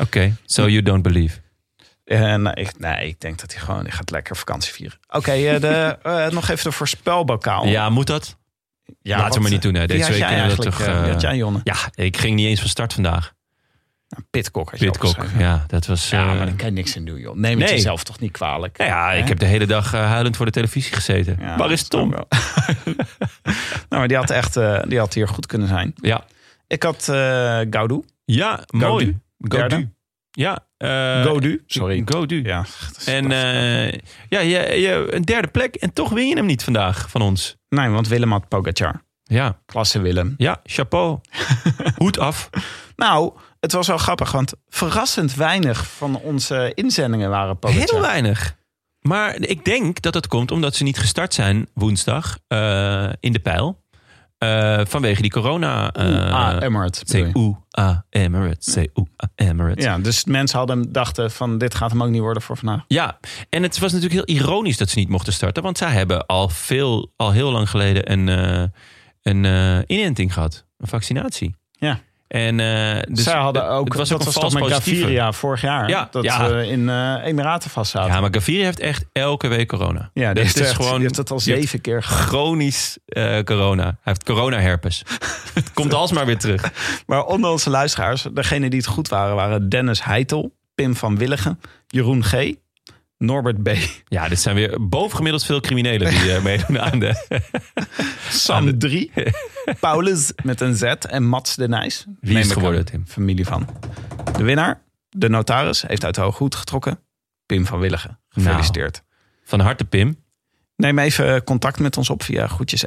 Oké, 0.00 0.36
so 0.44 0.68
you 0.68 0.82
don't 0.82 1.02
believe. 1.02 1.38
En 2.04 2.46
Eh, 2.54 2.64
ik, 2.64 2.78
nee, 2.78 3.08
ik 3.08 3.20
denk 3.20 3.40
dat 3.40 3.52
hij 3.52 3.60
gewoon 3.62 3.82
hij 3.82 3.90
gaat 3.90 4.10
lekker 4.10 4.36
vakantie 4.36 4.72
vieren. 4.72 4.98
Oké, 5.08 5.30
eh, 5.32 5.60
de 5.60 5.98
eh, 6.02 6.28
nog 6.28 6.48
even 6.48 6.64
de 6.64 6.72
voorspelbokaal. 6.72 7.66
Ja, 7.66 7.90
moet 7.90 8.06
dat? 8.06 8.36
ja 9.02 9.18
laten 9.18 9.34
we 9.34 9.40
maar 9.40 9.50
niet 9.50 9.62
doen, 9.62 9.74
hè. 9.74 9.86
Deze 9.86 10.10
week 10.10 10.18
jij 10.18 10.48
dat 10.48 10.60
toch, 10.60 10.76
wie 10.78 10.86
had 10.88 11.20
jij, 11.20 11.36
Jonne? 11.36 11.60
Ja, 11.64 11.76
ik 11.94 12.16
ging 12.16 12.34
niet 12.36 12.46
eens 12.46 12.60
van 12.60 12.68
start 12.68 12.92
vandaag. 12.92 13.36
Nou, 14.08 14.22
Pitcock 14.30 14.70
had 14.70 14.80
je 14.80 14.84
Pitcock, 14.90 15.16
ja, 15.38 15.64
dat 15.66 15.86
was... 15.86 16.10
Ja, 16.10 16.24
maar 16.24 16.46
daar 16.46 16.54
kan 16.54 16.66
je 16.66 16.72
niks 16.72 16.96
in 16.96 17.04
doen, 17.04 17.18
joh. 17.18 17.36
Neem 17.36 17.58
het 17.58 17.68
Nee. 17.68 17.76
jezelf 17.76 18.04
toch 18.04 18.20
niet 18.20 18.32
kwalijk. 18.32 18.78
nou 18.78 18.90
ja, 18.90 19.12
ik 19.12 19.28
heb 19.28 19.38
de 19.38 19.46
hele 19.46 19.66
dag 19.66 19.92
huilend 19.92 20.36
voor 20.36 20.46
de 20.46 20.52
televisie 20.52 20.92
gezeten. 20.92 21.36
Ja, 21.40 21.56
Waar 21.56 21.70
is 21.70 21.88
Tom? 21.88 22.10
nou, 22.10 22.26
maar 23.88 24.08
die 24.08 24.16
had 24.16 24.30
echt 24.30 24.54
die 24.88 24.98
had 24.98 25.14
hier 25.14 25.28
goed 25.28 25.46
kunnen 25.46 25.68
zijn. 25.68 25.92
Ja, 26.00 26.24
Ik 26.66 26.82
had 26.82 27.04
Gaudu. 27.70 28.02
ja 28.24 28.64
mooi. 28.70 29.18
Godu. 29.38 29.92
Ja. 30.30 30.58
eh, 30.76 31.24
Godu, 31.24 31.62
sorry. 31.66 32.02
Godu. 32.04 32.42
Ja, 32.42 32.64
En 33.04 33.32
eh, 33.32 33.92
ja, 34.28 34.40
je, 34.40 34.80
je, 34.80 35.06
een 35.10 35.22
derde 35.22 35.48
plek 35.48 35.74
en 35.74 35.92
toch 35.92 36.10
win 36.10 36.28
je 36.28 36.34
hem 36.36 36.46
niet 36.46 36.64
vandaag 36.64 37.10
van 37.10 37.20
ons. 37.22 37.56
nee, 37.68 37.88
want 37.88 38.08
Willem 38.08 38.32
had 38.32 38.48
Pogacar. 38.48 39.02
Ja, 39.22 39.58
Klasse 39.66 40.00
Willem. 40.00 40.34
ja 40.36 40.60
chapeau. 40.64 41.18
Hoed 41.96 42.18
af. 42.18 42.50
Nou, 42.96 43.32
het 43.60 43.72
was 43.72 43.86
wel 43.86 43.98
grappig, 43.98 44.32
want 44.32 44.52
verrassend 44.68 45.34
weinig 45.34 45.86
van 45.86 46.16
onze 46.16 46.72
inzendingen 46.74 47.30
waren 47.30 47.58
Pogacar. 47.58 47.88
Heel 47.90 48.00
weinig. 48.00 48.56
Maar 49.00 49.36
ik 49.40 49.64
denk 49.64 50.00
dat 50.00 50.12
dat 50.12 50.26
komt 50.26 50.50
omdat 50.50 50.74
ze 50.74 50.82
niet 50.82 50.98
gestart 50.98 51.34
zijn 51.34 51.68
woensdag 51.74 52.38
eh, 52.46 53.08
in 53.20 53.32
de 53.32 53.38
pijl. 53.38 53.82
Eh, 54.38 54.80
vanwege 54.84 55.22
die 55.22 55.30
corona. 55.30 55.92
ah, 55.92 56.62
Emirates. 56.62 57.02
C-U-A 57.02 58.04
Emirates. 58.10 58.74
C-U-A 58.74 59.30
Emirates. 59.34 59.84
Ja, 59.84 59.98
dus 59.98 60.24
mensen 60.24 60.58
hadden 60.58 60.92
dachten 60.92 61.30
van 61.30 61.58
dit 61.58 61.74
gaat 61.74 61.90
hem 61.90 62.02
ook 62.02 62.08
niet 62.08 62.20
worden 62.20 62.42
voor 62.42 62.56
vandaag. 62.56 62.84
Ja, 62.88 63.18
en 63.50 63.62
het 63.62 63.78
was 63.78 63.92
natuurlijk 63.92 64.26
heel 64.26 64.36
ironisch 64.36 64.76
dat 64.76 64.88
ze 64.88 64.98
niet 64.98 65.08
mochten 65.08 65.32
starten. 65.32 65.62
Want 65.62 65.78
zij 65.78 65.90
hebben 65.90 66.26
al, 66.26 66.48
veel, 66.48 67.12
al 67.16 67.30
heel 67.30 67.50
lang 67.52 67.70
geleden 67.70 68.12
een, 68.12 68.28
eh, 68.28 68.68
een 69.22 69.84
inenting 69.86 70.32
gehad. 70.32 70.66
Een 70.78 70.88
vaccinatie. 70.88 71.56
Ja. 71.72 72.00
En, 72.28 72.56
dus 73.08 73.24
Zij 73.24 73.34
hadden 73.38 73.62
het- 73.62 73.70
ook, 73.72 73.88
het 73.88 73.96
was 73.96 74.08
dat 74.08 74.18
ook 74.18 74.24
was 74.24 74.34
een 74.34 74.40
toch 74.42 74.50
vals 74.50 74.70
met. 74.70 74.72
Gaviria 74.72 75.32
vorig 75.32 75.60
jaar. 75.60 75.88
Ja, 75.88 76.08
dat 76.10 76.24
ja. 76.24 76.48
in 76.48 76.88
eh 76.88 77.14
Emiraten 77.24 77.70
vast 77.70 77.90
zaten. 77.90 78.12
Ja, 78.12 78.20
maar 78.20 78.34
Gaviria 78.34 78.64
heeft 78.64 78.80
echt 78.80 79.04
elke 79.12 79.48
week 79.48 79.68
corona. 79.68 80.10
Ja, 80.12 80.32
Dit 80.32 80.54
dit 80.54 80.64
is 80.64 80.72
gewoon. 80.72 80.98
Je 80.98 81.04
hebt 81.04 81.16
het 81.16 81.30
al 81.30 81.40
zeven 81.40 81.80
keer. 81.80 82.02
Chronisch 82.02 82.98
eh, 83.06 83.38
corona. 83.42 83.84
Hij 83.84 83.94
heeft 84.02 84.24
corona-herpes. 84.24 85.02
het 85.54 85.72
komt 85.72 85.94
alsmaar 85.94 86.26
weer 86.26 86.38
terug. 86.38 86.72
Maar 87.06 87.24
onder 87.24 87.50
onze 87.50 87.70
luisteraars, 87.70 88.26
degene 88.32 88.70
die 88.70 88.78
het 88.78 88.88
goed 88.88 89.08
waren, 89.08 89.34
waren 89.34 89.68
Dennis 89.68 90.04
Heitel, 90.04 90.56
Pim 90.74 90.96
van 90.96 91.18
Willigen, 91.18 91.60
Jeroen 91.86 92.24
G, 92.24 92.32
Norbert 93.18 93.62
B, 93.62 93.68
Ja, 94.08 94.28
dit 94.28 94.40
zijn 94.40 94.54
weer 94.54 94.88
bovengemiddeld 94.88 95.44
veel 95.44 95.60
criminelen 95.60 96.10
die 96.10 96.32
eh, 96.32 96.42
meedoen 96.42 96.80
aan 96.80 96.98
de... 96.98 97.26
Sam 98.30 98.78
3, 98.78 99.12
Paulus 99.80 100.32
met 100.44 100.60
een 100.60 100.74
Z 100.74 100.82
en 100.82 101.24
Mats 101.24 101.56
de 101.56 101.68
Nijs. 101.68 102.04
Wie 102.20 102.38
is 102.38 102.44
Neem 102.46 102.54
geworden. 102.54 102.84
Tim? 102.84 103.04
Familie 103.06 103.46
van. 103.46 103.68
De 104.36 104.42
winnaar, 104.42 104.82
de 105.08 105.28
notaris, 105.28 105.82
heeft 105.82 106.04
uit 106.04 106.14
de 106.14 106.20
hoge 106.20 106.38
hoed 106.38 106.54
getrokken. 106.54 107.00
Pim 107.46 107.66
van 107.66 107.78
Willigen. 107.78 108.20
Gefeliciteerd. 108.28 109.02
Van 109.44 109.60
harte, 109.60 109.84
Pim. 109.84 110.16
Neem 110.76 110.98
even 110.98 111.44
contact 111.44 111.78
met 111.78 111.96
ons 111.96 112.10
op 112.10 112.22
via 112.22 112.46
groetjes 112.46 112.84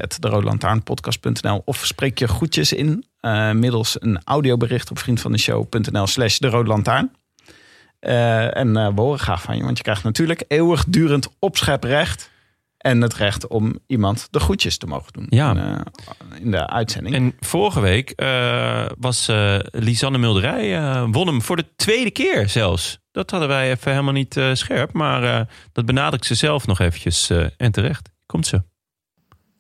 of 1.66 1.86
spreek 1.86 2.20
je 2.20 2.28
groetjes 2.28 2.74
in 2.74 3.06
eh, 3.20 3.52
middels 3.52 3.96
een 4.00 4.22
audiobericht 4.24 4.92
op 4.92 5.00
vriendvandeshow.nl 5.00 6.08
slash 6.08 6.38
de 6.38 6.50
Eh, 8.02 8.58
en 8.58 8.78
eh, 8.78 8.88
we 8.96 9.02
horen 9.02 9.20
graag 9.20 9.42
van 9.42 9.58
je, 9.58 9.64
want 9.64 9.78
je 9.78 9.84
krijgt 9.84 10.04
natuurlijk 10.04 10.44
eeuwigdurend 10.48 11.28
opscheprecht 11.40 12.30
en 12.78 13.02
het 13.02 13.14
recht 13.14 13.48
om 13.48 13.80
iemand 13.88 14.28
de 14.32 14.40
groetjes 14.40 14.78
te 14.78 14.88
mogen 14.88 15.14
doen 15.14 15.26
Ja. 15.30 15.52
in, 15.52 15.58
eh, 15.58 15.80
in 16.42 16.52
de 16.52 16.68
uitzending. 16.68 17.16
En 17.16 17.36
vorige 17.40 17.80
week 17.80 18.10
eh, 18.10 18.86
was 19.00 19.28
eh 19.28 19.60
Lisanne 19.72 20.18
Mulderij, 20.18 20.78
eh, 20.78 21.06
won 21.12 21.28
hem 21.28 21.42
voor 21.42 21.56
de 21.56 21.66
tweede 21.76 22.12
keer 22.12 22.50
zelfs. 22.50 23.00
Dat 23.12 23.32
hadden 23.32 23.50
wij 23.50 23.70
even 23.72 23.92
helemaal 23.92 24.14
niet 24.14 24.38
eh, 24.38 24.50
scherp. 24.54 24.94
Maar 24.94 25.24
eh, 25.24 25.46
dat 25.72 25.86
benadrukt 25.86 26.26
ze 26.26 26.36
zelf 26.36 26.68
nog 26.68 26.80
eventjes. 26.80 27.30
eh, 27.30 27.46
en 27.58 27.72
terecht. 27.72 28.10
Komt 28.26 28.48
ze. 28.48 28.62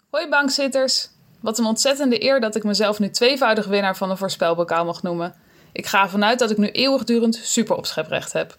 Hoi 0.10 0.30
bankzitters. 0.30 1.10
Wat 1.42 1.60
een 1.60 1.66
ontzettende 1.66 2.24
eer 2.24 2.39
dat 2.39 2.56
ik 2.56 2.64
mezelf 2.64 3.00
nu 3.00 3.10
tweevoudig 3.10 3.66
winnaar 3.66 3.98
van 3.98 4.10
een 4.10 4.18
voorspelbokaal 4.18 4.86
mag 4.86 5.02
noemen. 5.04 5.34
Ik 5.72 5.86
ga 5.86 6.04
ervan 6.04 6.24
uit 6.24 6.40
dat 6.40 6.52
ik 6.52 6.58
nu 6.58 6.70
eeuwigdurend 6.70 7.40
super 7.44 7.76
opscheprecht 7.76 8.34
heb. 8.34 8.58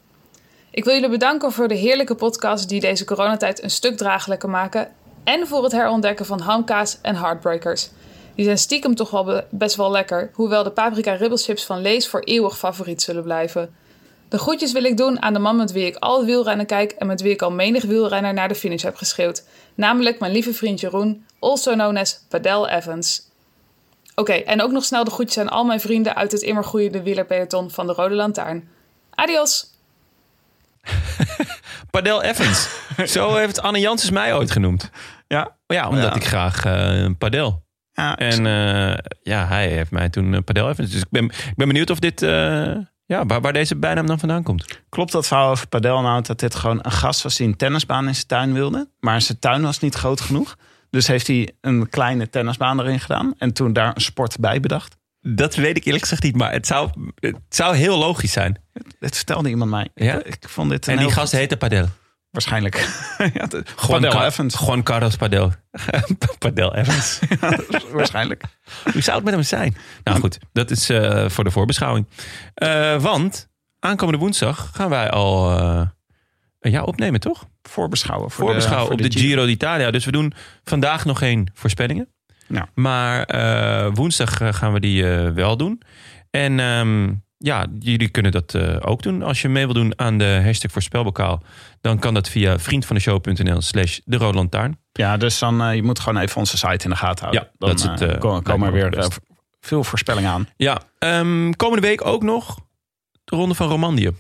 Ik 0.71 0.85
wil 0.85 0.95
jullie 0.95 1.09
bedanken 1.09 1.53
voor 1.53 1.69
de 1.69 1.75
heerlijke 1.75 2.15
podcast 2.15 2.69
die 2.69 2.81
deze 2.81 3.05
coronatijd 3.05 3.63
een 3.63 3.71
stuk 3.71 3.97
draaglijker 3.97 4.51
maken. 4.51 4.93
En 5.25 5.47
voor 5.47 5.63
het 5.63 5.73
herontdekken 5.73 6.27
van 6.27 6.41
hamkaas 6.41 6.99
en 7.03 7.17
heartbreakers. 7.17 7.89
Die 8.35 8.45
zijn 8.45 8.59
stiekem 8.59 8.95
toch 8.95 9.11
wel 9.11 9.25
be- 9.25 9.45
best 9.51 9.77
wel 9.77 9.91
lekker, 9.91 10.31
hoewel 10.35 10.63
de 10.63 10.71
paprika 10.71 11.13
ribbelchips 11.13 11.65
van 11.65 11.81
Lees 11.81 12.09
voor 12.09 12.21
eeuwig 12.21 12.59
favoriet 12.59 13.03
zullen 13.03 13.23
blijven. 13.23 13.75
De 14.29 14.39
groetjes 14.39 14.73
wil 14.73 14.85
ik 14.85 14.97
doen 14.97 15.23
aan 15.23 15.33
de 15.33 15.39
man 15.39 15.57
met 15.57 15.73
wie 15.73 15.87
ik 15.87 15.97
al 15.97 16.25
wielrennen 16.25 16.67
kijk 16.67 16.93
en 16.93 17.07
met 17.07 17.21
wie 17.21 17.33
ik 17.33 17.43
al 17.43 17.51
menig 17.51 17.85
wielrenner 17.85 18.33
naar 18.33 18.49
de 18.49 18.55
finish 18.55 18.83
heb 18.83 18.97
geschreeuwd. 18.97 19.45
Namelijk 19.75 20.19
mijn 20.19 20.33
lieve 20.33 20.55
vriend 20.55 20.81
Jeroen, 20.81 21.27
also 21.39 21.73
known 21.73 21.97
as 21.97 22.21
Padel 22.29 22.69
Evans. 22.69 23.31
Oké, 24.15 24.33
en 24.33 24.63
ook 24.63 24.71
nog 24.71 24.85
snel 24.85 25.05
de 25.05 25.11
groetjes 25.11 25.39
aan 25.39 25.49
al 25.49 25.65
mijn 25.65 25.81
vrienden 25.81 26.15
uit 26.17 26.33
het 26.33 26.43
immer 26.43 26.65
groeiende 26.65 27.03
wielerpeloton 27.03 27.71
van 27.71 27.87
de 27.87 27.93
Rode 27.93 28.15
Lantaarn. 28.15 28.69
Adios! 29.15 29.67
Padel 31.91 32.23
Evans. 32.23 32.69
Zo 33.13 33.35
heeft 33.35 33.63
Anne 33.63 33.81
Janssens 33.81 34.11
mij 34.11 34.35
ooit 34.35 34.51
genoemd. 34.51 34.91
ja, 35.27 35.57
Ja, 35.67 35.89
omdat 35.89 36.05
Ja. 36.05 36.15
ik 36.15 36.25
graag 36.27 36.65
eh 36.65 37.07
padel. 37.19 37.65
ja, 37.93 38.17
En 38.17 38.47
eh, 38.47 38.99
ja, 39.23 39.47
hij 39.47 39.69
heeft 39.69 39.91
mij 39.91 40.09
toen 40.09 40.35
eh, 40.35 40.41
Padel 40.45 40.69
Evans. 40.69 40.91
Dus 40.91 41.01
ik 41.01 41.11
ben, 41.11 41.25
ik 41.25 41.53
ben 41.57 41.67
benieuwd 41.69 41.91
of 41.91 41.99
dit... 41.99 42.23
eh, 42.23 42.77
ja, 43.07 43.27
waar, 43.27 43.41
waar 43.41 43.53
deze 43.53 43.77
bijnaam 43.77 44.07
dan 44.07 44.19
vandaan 44.19 44.43
komt. 44.43 44.81
Klopt 44.89 45.13
dat 45.13 45.27
verhaal 45.27 45.51
over 45.51 45.69
Padel 45.69 46.01
nou 46.01 46.23
dat 46.23 46.41
dit 46.41 46.55
gewoon 46.55 46.79
een 46.83 46.91
gast 46.93 47.23
was 47.23 47.37
die 47.37 47.47
een 47.47 47.57
tennisbaan 47.57 48.07
in 48.07 48.15
zijn 48.15 48.27
tuin 48.27 48.53
wilde? 48.53 48.89
Maar 49.01 49.21
zijn 49.21 49.39
tuin 49.39 49.63
was 49.63 49.79
niet 49.79 49.95
groot 49.95 50.21
genoeg. 50.21 50.57
Dus 50.93 51.07
heeft 51.07 51.26
hij 51.26 51.51
een 51.61 51.88
kleine 51.88 52.30
tennisbaan 52.30 52.80
erin 52.80 53.01
gedaan. 53.01 53.34
En 53.38 53.53
toen 53.53 53.72
daar 53.72 53.93
een 53.95 54.01
sport 54.01 54.38
bij 54.38 54.61
bedacht. 54.61 54.97
Dat 55.20 55.55
weet 55.55 55.76
ik 55.76 55.84
eerlijk 55.84 56.03
gezegd 56.03 56.22
niet, 56.22 56.36
maar 56.36 56.53
het 56.53 56.66
zou, 56.66 56.90
het 57.14 57.36
zou 57.49 57.76
heel 57.76 57.99
logisch 57.99 58.32
zijn. 58.32 58.59
Dat 58.99 59.16
vertelde 59.16 59.49
iemand 59.49 59.70
mij. 59.70 59.88
Ja? 59.95 60.18
Ik, 60.18 60.26
ik 60.26 60.49
vond 60.49 60.70
dit 60.70 60.88
En 60.88 60.97
die 60.97 61.11
gast 61.11 61.32
heette 61.32 61.57
Padel. 61.57 61.86
Waarschijnlijk. 62.30 62.76
ja, 63.34 63.47
de, 63.47 63.64
Juan, 63.86 64.01
Padel 64.01 64.24
Evans. 64.24 64.59
Juan 64.59 64.82
Carlos 64.82 65.16
Padel. 65.16 65.53
Padel 66.38 66.74
Evans. 66.74 67.18
Waarschijnlijk. 67.93 68.43
Hoe 68.93 69.03
zou 69.03 69.16
het 69.16 69.24
met 69.24 69.34
hem 69.34 69.43
zijn? 69.43 69.76
Nou 70.05 70.20
goed, 70.20 70.38
dat 70.53 70.70
is 70.70 70.90
eh, 70.90 71.28
voor 71.28 71.45
de 71.45 71.51
voorbeschouwing. 71.51 72.07
Eh, 72.55 73.01
want 73.01 73.49
aankomende 73.78 74.20
woensdag 74.20 74.70
gaan 74.74 74.88
wij 74.88 75.11
al 75.11 75.59
eh, 75.59 75.86
ja, 76.71 76.83
opnemen, 76.83 77.21
toch? 77.21 77.45
Voorbeschouwen. 77.63 78.31
Voor 78.31 78.45
Voorbeschouwen 78.45 78.97
de, 78.97 79.05
op 79.05 79.11
de 79.11 79.19
Giro 79.19 79.47
d'Italia. 79.47 79.91
Dus 79.91 80.05
we 80.05 80.13
doen 80.13 80.33
vandaag 80.65 81.05
nog 81.05 81.19
geen 81.19 81.49
voorspellingen. 81.55 82.09
Ja. 82.49 82.69
Maar 82.75 83.25
eh, 83.25 83.91
woensdag 83.95 84.41
eh, 84.41 84.53
gaan 84.53 84.73
we 84.73 84.81
die 84.81 85.11
eh, 85.11 85.31
wel 85.31 85.57
doen. 85.57 85.83
En 86.31 86.61
ehm, 86.61 87.13
ja, 87.39 87.67
jullie 87.79 88.09
kunnen 88.09 88.33
dat 88.33 88.57
ook 88.81 89.03
doen. 89.03 89.23
Als 89.23 89.43
je 89.43 89.49
mee 89.49 89.65
wil 89.65 89.75
doen 89.75 89.93
aan 89.99 90.19
de 90.19 90.41
hashtag 90.45 90.71
voorspelbokaal... 90.71 91.43
dan 91.81 91.99
kan 91.99 92.15
dat 92.15 92.29
via 92.29 92.59
vriendvandeshow.nl 92.59 93.61
slash 93.61 93.99
de 94.05 94.17
Rode 94.17 94.37
Lantaarn. 94.37 94.79
Ja, 94.93 95.17
dus 95.17 95.39
dan 95.39 95.77
je 95.77 95.83
moet 95.83 96.01
gewoon 96.01 96.23
even 96.23 96.37
onze 96.37 96.57
site 96.57 96.85
in 96.85 96.91
de 96.91 96.97
gaten 96.97 97.25
houden. 97.25 97.43
Ja, 97.43 97.51
dan 97.59 97.69
dat 97.69 97.79
is 97.79 97.85
het, 97.85 98.19
komen, 98.19 98.43
komen 98.43 98.67
er 98.67 98.73
weer 98.73 99.09
veel 99.61 99.85
voorspellingen 99.85 100.31
aan. 100.31 100.49
Ja, 100.57 100.81
um, 100.99 101.57
komende 101.57 101.87
week 101.87 102.07
ook 102.07 102.23
nog 102.23 102.59
de 103.25 103.37
Ronde 103.37 103.55
van 103.55 103.69
Romandie. 103.69 104.11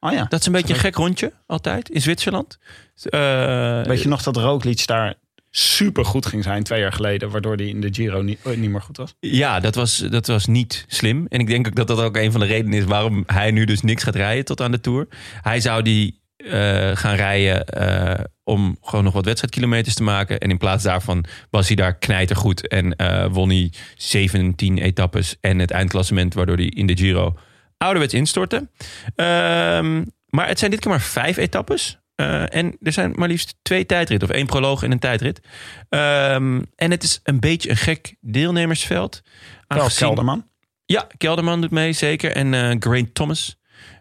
Oh 0.00 0.12
ja. 0.12 0.26
Dat 0.28 0.40
is 0.40 0.46
een 0.46 0.52
beetje 0.52 0.74
een 0.74 0.80
gek 0.80 0.94
rondje, 0.94 1.32
altijd, 1.46 1.88
in 1.88 2.00
Zwitserland. 2.00 2.58
Uh, 3.04 3.82
Weet 3.82 4.02
je 4.02 4.08
nog 4.08 4.22
dat 4.22 4.36
Roglic 4.36 4.86
daar 4.86 5.14
super 5.50 6.04
goed 6.04 6.26
ging 6.26 6.44
zijn 6.44 6.62
twee 6.62 6.80
jaar 6.80 6.92
geleden, 6.92 7.30
waardoor 7.30 7.56
hij 7.56 7.66
in 7.66 7.80
de 7.80 7.88
Giro 7.92 8.22
niet, 8.22 8.44
niet 8.56 8.70
meer 8.70 8.82
goed 8.82 8.96
was? 8.96 9.14
Ja, 9.20 9.60
dat 9.60 9.74
was, 9.74 9.96
dat 9.96 10.26
was 10.26 10.46
niet 10.46 10.84
slim. 10.88 11.26
En 11.28 11.40
ik 11.40 11.46
denk 11.46 11.66
ook 11.66 11.74
dat 11.74 11.86
dat 11.86 12.00
ook 12.00 12.16
een 12.16 12.32
van 12.32 12.40
de 12.40 12.46
redenen 12.46 12.78
is 12.78 12.84
waarom 12.84 13.24
hij 13.26 13.50
nu 13.50 13.64
dus 13.64 13.80
niks 13.80 14.02
gaat 14.02 14.14
rijden 14.14 14.44
tot 14.44 14.60
aan 14.60 14.70
de 14.70 14.80
Tour. 14.80 15.08
Hij 15.42 15.60
zou 15.60 15.82
die 15.82 16.20
uh, 16.36 16.90
gaan 16.96 17.14
rijden 17.14 17.64
uh, 17.78 18.24
om 18.44 18.76
gewoon 18.82 19.04
nog 19.04 19.14
wat 19.14 19.24
wedstrijdkilometers 19.24 19.94
te 19.94 20.02
maken. 20.02 20.38
En 20.38 20.50
in 20.50 20.58
plaats 20.58 20.84
daarvan 20.84 21.24
was 21.50 21.66
hij 21.66 21.76
daar 21.76 21.98
knijtergoed 21.98 22.68
en 22.68 22.96
won 23.32 23.48
hij 23.48 23.72
17 23.96 24.78
etappes 24.78 25.36
en 25.40 25.58
het 25.58 25.70
eindklassement, 25.70 26.34
waardoor 26.34 26.56
hij 26.56 26.66
in 26.66 26.86
de 26.86 26.96
Giro 26.96 27.34
ouderwets 27.80 28.14
instortte. 28.14 28.56
Um, 28.56 30.12
maar 30.26 30.48
het 30.48 30.58
zijn 30.58 30.70
dit 30.70 30.80
keer 30.80 30.90
maar 30.90 31.00
vijf 31.00 31.36
etappes. 31.36 31.98
Uh, 32.16 32.54
en 32.54 32.76
er 32.82 32.92
zijn 32.92 33.12
maar 33.14 33.28
liefst 33.28 33.56
twee 33.62 33.86
tijdritten, 33.86 34.28
of 34.28 34.34
één 34.34 34.46
proloog 34.46 34.82
en 34.82 34.90
een 34.90 34.98
tijdrit. 34.98 35.40
Um, 35.88 36.66
en 36.76 36.90
het 36.90 37.02
is 37.02 37.20
een 37.22 37.40
beetje 37.40 37.70
een 37.70 37.76
gek 37.76 38.16
deelnemersveld. 38.20 39.22
Aangezien... 39.66 40.06
Kelderman? 40.06 40.46
Ja, 40.84 41.06
Kelderman 41.16 41.60
doet 41.60 41.70
mee, 41.70 41.92
zeker. 41.92 42.32
En 42.32 42.52
uh, 42.52 42.76
Grain 42.78 43.12
Thomas. 43.12 43.58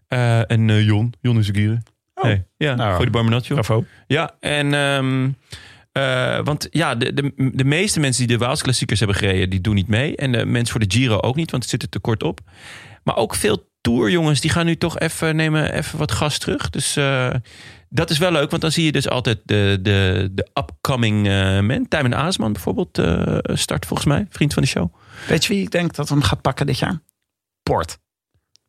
Uh, 0.09 0.51
en 0.51 0.67
uh, 0.67 0.85
Jon, 0.85 1.13
Jon 1.21 1.37
is 1.37 1.47
een 1.47 1.83
oh. 2.13 2.23
hey, 2.23 2.45
Ja, 2.57 2.75
nou, 2.75 3.05
de 3.05 3.11
barmenatje 3.11 3.53
Bravo. 3.53 3.85
Ja, 4.07 4.35
en... 4.39 4.73
Um, 4.73 5.37
uh, 5.93 6.39
want 6.43 6.67
ja, 6.71 6.95
de, 6.95 7.13
de, 7.13 7.51
de 7.53 7.63
meeste 7.63 7.99
mensen 7.99 8.27
die 8.27 8.37
de 8.37 8.45
Waalsklassiekers 8.45 8.99
hebben 8.99 9.17
gereden, 9.17 9.49
die 9.49 9.61
doen 9.61 9.75
niet 9.75 9.87
mee. 9.87 10.15
En 10.15 10.31
de 10.31 10.45
mensen 10.45 10.71
voor 10.71 10.87
de 10.87 10.95
Giro 10.97 11.19
ook 11.19 11.35
niet, 11.35 11.51
want 11.51 11.63
het 11.63 11.71
zit 11.71 11.81
er 11.83 11.89
te 11.89 11.99
kort 11.99 12.23
op. 12.23 12.39
Maar 13.03 13.15
ook 13.15 13.35
veel 13.35 13.68
tourjongens, 13.81 14.41
die 14.41 14.49
gaan 14.49 14.65
nu 14.65 14.77
toch 14.77 14.99
even 14.99 15.35
nemen 15.35 15.73
even 15.73 15.97
wat 15.97 16.11
gas 16.11 16.37
terug. 16.37 16.69
Dus 16.69 16.97
uh, 16.97 17.33
dat 17.89 18.09
is 18.09 18.17
wel 18.17 18.31
leuk, 18.31 18.49
want 18.49 18.61
dan 18.61 18.71
zie 18.71 18.85
je 18.85 18.91
dus 18.91 19.09
altijd 19.09 19.39
de, 19.45 19.77
de, 19.81 20.29
de 20.31 20.47
upcoming 20.53 21.27
uh, 21.27 21.59
men. 21.59 21.87
Tijmen 21.87 22.15
Aasman 22.15 22.53
bijvoorbeeld 22.53 22.97
uh, 22.97 23.37
start 23.43 23.85
volgens 23.85 24.07
mij, 24.07 24.25
vriend 24.29 24.53
van 24.53 24.63
de 24.63 24.69
show. 24.69 24.93
Weet 25.27 25.45
je 25.45 25.53
wie 25.53 25.63
ik 25.63 25.71
denk 25.71 25.95
dat 25.95 26.09
hem 26.09 26.21
gaat 26.21 26.41
pakken 26.41 26.65
dit 26.65 26.79
jaar? 26.79 27.01
Port. 27.63 27.99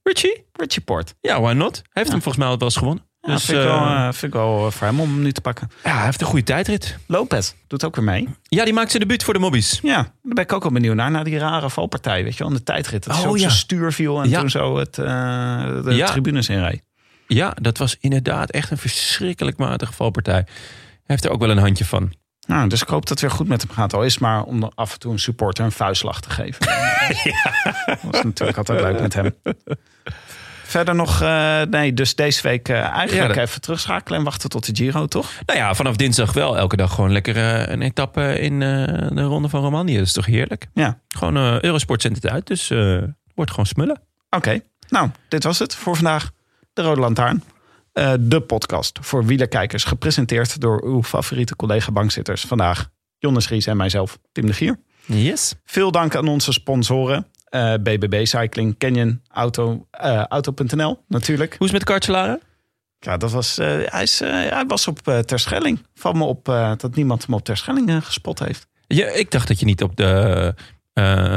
Richie? 0.02 0.46
Richie 0.52 0.82
Port. 0.82 1.14
Ja, 1.20 1.40
why 1.40 1.52
not? 1.52 1.74
Hij 1.74 1.82
heeft 1.92 2.06
ja. 2.06 2.12
hem 2.12 2.22
volgens 2.22 2.36
mij 2.36 2.46
al 2.46 2.58
wel 2.58 2.68
eens 2.68 2.76
gewonnen. 2.76 3.09
Ja, 3.22 3.32
dus, 3.32 3.44
vind, 3.44 3.58
ik 3.58 3.64
wel, 3.64 3.80
uh, 3.80 4.02
vind 4.02 4.22
ik 4.22 4.32
wel 4.32 4.70
voor 4.70 4.86
hem 4.86 5.00
om 5.00 5.10
hem 5.10 5.22
nu 5.22 5.32
te 5.32 5.40
pakken. 5.40 5.70
Ja, 5.84 5.94
hij 5.94 6.04
heeft 6.04 6.20
een 6.20 6.26
goede 6.26 6.44
tijdrit. 6.44 6.98
Lopez 7.06 7.52
doet 7.66 7.84
ook 7.84 7.96
weer 7.96 8.04
mee. 8.04 8.28
Ja, 8.42 8.64
die 8.64 8.72
maakt 8.72 8.90
zijn 8.90 9.02
debuut 9.02 9.24
voor 9.24 9.34
de 9.34 9.40
mobbies. 9.40 9.78
Ja, 9.82 9.96
daar 9.96 10.12
ben 10.22 10.44
ik 10.44 10.52
ook 10.52 10.62
wel 10.62 10.72
benieuwd 10.72 10.94
naar. 10.94 11.10
Naar 11.10 11.24
die 11.24 11.38
rare 11.38 11.70
valpartij, 11.70 12.24
weet 12.24 12.36
je 12.36 12.44
wel, 12.44 12.52
de 12.52 12.62
tijdrit. 12.62 13.04
Dat 13.04 13.14
oh, 13.14 13.20
zo 13.20 13.28
op 13.28 13.34
ja. 13.34 13.40
zijn 13.40 13.52
stuur 13.52 13.92
viel 13.92 14.22
en 14.22 14.28
ja. 14.28 14.40
toen 14.40 14.50
zo 14.50 14.76
het, 14.76 14.98
uh, 14.98 15.06
de 15.84 15.94
ja. 15.94 16.06
tribunes 16.06 16.48
inreed. 16.48 16.82
Ja, 17.26 17.56
dat 17.60 17.78
was 17.78 17.96
inderdaad 18.00 18.50
echt 18.50 18.70
een 18.70 18.78
verschrikkelijk 18.78 19.56
matige 19.56 19.92
valpartij. 19.92 20.34
Hij 20.34 20.46
heeft 21.04 21.24
er 21.24 21.30
ook 21.30 21.40
wel 21.40 21.50
een 21.50 21.58
handje 21.58 21.84
van. 21.84 22.12
Nou, 22.46 22.68
dus 22.68 22.82
ik 22.82 22.88
hoop 22.88 23.00
dat 23.00 23.08
het 23.08 23.20
weer 23.20 23.30
goed 23.30 23.48
met 23.48 23.62
hem 23.62 23.70
gaat. 23.70 23.94
Al 23.94 24.04
is 24.04 24.18
maar 24.18 24.42
om 24.42 24.70
af 24.74 24.92
en 24.92 24.98
toe 24.98 25.12
een 25.12 25.18
supporter 25.18 25.64
een 25.64 25.72
vuistslag 25.72 26.20
te 26.20 26.30
geven. 26.30 26.66
Dat 28.02 28.14
is 28.14 28.22
natuurlijk 28.22 28.58
altijd 28.58 28.80
leuk 28.80 29.00
met 29.00 29.14
hem. 29.14 29.34
Verder 30.70 30.94
nog, 30.94 31.22
eh, 31.22 31.60
nee, 31.62 31.94
dus 31.94 32.14
deze 32.14 32.42
week 32.42 32.68
eh, 32.68 32.76
eigenlijk 32.76 33.12
Ja, 33.12 33.26
dat- 33.26 33.36
even 33.36 33.60
terugschakelen 33.60 34.18
en 34.18 34.24
wachten 34.24 34.48
tot 34.48 34.66
de 34.66 34.76
Giro, 34.84 35.06
toch? 35.06 35.30
Nou 35.46 35.58
ja, 35.58 35.74
vanaf 35.74 35.96
dinsdag 35.96 36.32
wel 36.32 36.56
elke 36.58 36.76
dag 36.76 36.94
gewoon 36.94 37.12
lekker 37.12 37.36
eh, 37.36 37.72
een 37.72 37.82
etappe 37.82 38.38
in 38.38 38.60
de 38.60 39.22
Ronde 39.22 39.48
van 39.48 39.60
Romandie. 39.62 39.96
Dat 39.98 40.06
is 40.06 40.12
toch 40.12 40.26
heerlijk? 40.26 40.66
Ja. 40.74 41.00
Gewoon 41.08 41.36
Eurosport 41.64 42.02
zendt 42.02 42.22
het 42.22 42.32
uit, 42.32 42.46
dus 42.46 42.68
wordt 43.34 43.50
gewoon 43.50 43.66
smullen. 43.66 44.00
Oké, 44.30 44.60
nou, 44.88 45.10
dit 45.28 45.44
was 45.44 45.58
het 45.58 45.74
voor 45.74 45.94
vandaag. 45.96 46.30
De 46.72 46.82
Rode 46.82 47.00
Lantaarn. 47.00 47.42
De 48.20 48.40
podcast 48.46 48.98
voor 49.02 49.24
wielerkijkers. 49.24 49.84
Gepresenteerd 49.84 50.60
door 50.60 50.84
uw 50.84 51.02
favoriete 51.02 51.56
collega 51.56 51.92
bankzitters. 51.92 52.42
Vandaag 52.42 52.88
Jonas 53.18 53.48
Ries 53.48 53.66
en 53.66 53.76
mijzelf, 53.76 54.18
Tim 54.32 54.46
de 54.46 54.52
Gier. 54.52 54.78
Yes. 55.06 55.54
Veel 55.64 55.90
dank 55.90 56.14
aan 56.16 56.28
onze 56.28 56.52
sponsoren. 56.52 57.26
Eh, 57.50 57.74
BBB 57.74 58.26
Cycling, 58.26 58.78
Canyon, 58.78 59.22
Auto, 59.32 59.86
eh, 59.90 60.24
Auto.nl 60.24 61.02
natuurlijk. 61.08 61.50
Hoe 61.58 61.66
is 61.66 61.72
het 61.72 61.80
met 61.80 61.84
Kartselaren? 61.84 62.40
Ja, 62.98 63.16
dat 63.16 63.30
was, 63.32 63.58
eh, 63.58 63.66
hij, 63.84 64.02
is, 64.02 64.18
hij 64.18 64.64
was 64.66 64.86
op 64.88 64.98
uh, 65.08 65.18
Terschelling. 65.18 65.86
Val 65.94 66.12
me 66.12 66.24
op 66.24 66.44
dat 66.76 66.94
niemand 66.94 67.26
hem 67.26 67.34
op 67.34 67.44
Terschelling 67.44 68.04
gespot 68.04 68.38
heeft. 68.38 68.66
Ja, 68.86 69.06
ik 69.06 69.30
dacht 69.30 69.48
dat 69.48 69.58
je 69.60 69.64
niet 69.66 69.82
op 69.82 69.96
de, 69.96 70.54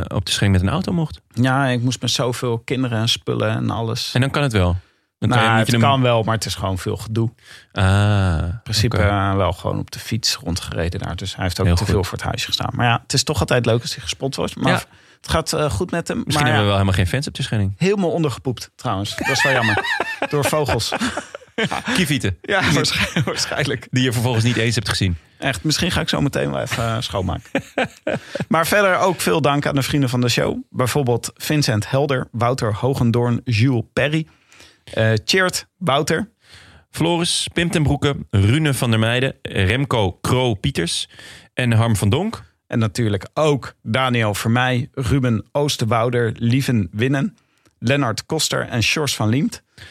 op 0.07 0.25
de 0.25 0.31
schering 0.31 0.53
met 0.53 0.61
een 0.61 0.69
auto 0.69 0.93
mocht. 0.93 1.21
Ja, 1.27 1.65
ik 1.67 1.81
moest 1.81 2.01
met 2.01 2.11
zoveel 2.11 2.57
kinderen 2.59 2.97
en 2.99 3.09
spullen 3.09 3.49
en 3.49 3.69
alles. 3.69 4.13
En 4.13 4.21
dan 4.21 4.29
kan 4.29 4.43
het 4.43 4.51
wel. 4.53 4.75
Dan 5.19 5.29
nou, 5.31 5.41
kan 5.41 5.51
je, 5.51 5.57
moet 5.57 5.67
het 5.67 5.75
je 5.75 5.81
hem- 5.81 5.91
kan 5.91 6.01
wel, 6.01 6.23
maar 6.23 6.35
het 6.35 6.45
is 6.45 6.55
gewoon 6.55 6.77
veel 6.77 6.97
gedoe. 6.97 7.29
Ah, 7.71 8.37
In 8.43 8.59
principe 8.63 8.97
wel 9.37 9.53
gewoon 9.53 9.79
op 9.79 9.91
de 9.91 9.99
fiets 9.99 10.35
rondgereden 10.35 10.99
daar. 10.99 11.15
Dus 11.15 11.35
hij 11.35 11.43
heeft 11.43 11.59
ook 11.59 11.65
Heel 11.65 11.75
te 11.75 11.83
goed. 11.83 11.91
veel 11.91 12.03
voor 12.03 12.17
het 12.17 12.27
huisje 12.27 12.45
gestaan. 12.47 12.69
Maar 12.73 12.85
ja, 12.87 12.99
het 13.03 13.13
is 13.13 13.23
toch 13.23 13.39
altijd 13.39 13.65
leuk 13.65 13.81
als 13.81 13.93
hij 13.93 14.03
gespot 14.03 14.35
wordt. 14.35 14.55
Maar 14.55 14.71
Ja. 14.71 14.81
Het 15.23 15.31
gaat 15.31 15.53
eh, 15.53 15.69
goed 15.69 15.91
met 15.91 16.07
hem. 16.07 16.21
Misschien 16.25 16.33
maar 16.33 16.43
hebben 16.43 16.61
we 16.61 16.67
wel 16.67 16.79
helemaal 16.79 16.93
geen 16.93 17.07
fans 17.07 17.27
op 17.27 17.33
de 17.33 17.43
schering. 17.43 17.73
helemaal 17.77 18.11
ondergepoept 18.11 18.71
trouwens. 18.75 19.15
Dat 19.15 19.29
is 19.29 19.43
wel 19.43 19.53
jammer. 19.53 19.85
Door 20.29 20.45
vogels. 20.45 20.93
Kievieten. 21.93 22.37
Ja, 22.41 22.61
waarschijnlijk. 23.25 23.87
Die 23.91 24.03
je 24.03 24.11
vervolgens 24.11 24.43
niet 24.43 24.57
eens 24.57 24.75
hebt 24.75 24.89
gezien. 24.89 25.17
Echt, 25.39 25.63
misschien 25.63 25.91
ga 25.91 26.01
ik 26.01 26.09
zo 26.09 26.21
meteen 26.21 26.51
wel 26.51 26.61
even 26.61 26.83
eh, 26.83 26.97
schoonmaken. 26.99 27.63
maar 28.47 28.67
verder 28.67 28.97
ook 28.97 29.21
veel 29.21 29.41
dank 29.41 29.65
aan 29.65 29.75
de 29.75 29.81
vrienden 29.81 30.09
van 30.09 30.21
de 30.21 30.29
show. 30.29 30.57
Bijvoorbeeld 30.69 31.31
Vincent 31.35 31.89
Helder, 31.89 32.27
Wouter 32.31 32.73
Hogendoorn, 32.75 33.41
Jules 33.43 33.83
Perry. 33.93 34.27
Cheert 35.23 35.67
Wouter. 35.77 36.31
Floris, 36.89 37.47
Pim 37.53 37.69
ten 37.69 37.83
Broeke, 37.83 38.15
Rune 38.29 38.73
van 38.73 38.89
der 38.89 38.99
Meijden, 38.99 39.35
Remco 39.41 40.11
Kroo-Pieters 40.21 41.09
en 41.53 41.71
Harm 41.71 41.95
van 41.95 42.09
Donk. 42.09 42.43
En 42.73 42.79
natuurlijk 42.79 43.27
ook 43.33 43.73
Daniel 43.81 44.33
Vermeij, 44.33 44.89
Ruben 44.93 45.45
Oosterwouder, 45.51 46.31
Lieven 46.35 46.89
Winnen, 46.91 47.37
Lennart 47.79 48.25
Koster 48.25 48.67
en 48.67 48.83
Sjors 48.83 49.15
van 49.15 49.29
Liemt. 49.29 49.63
Dat 49.75 49.85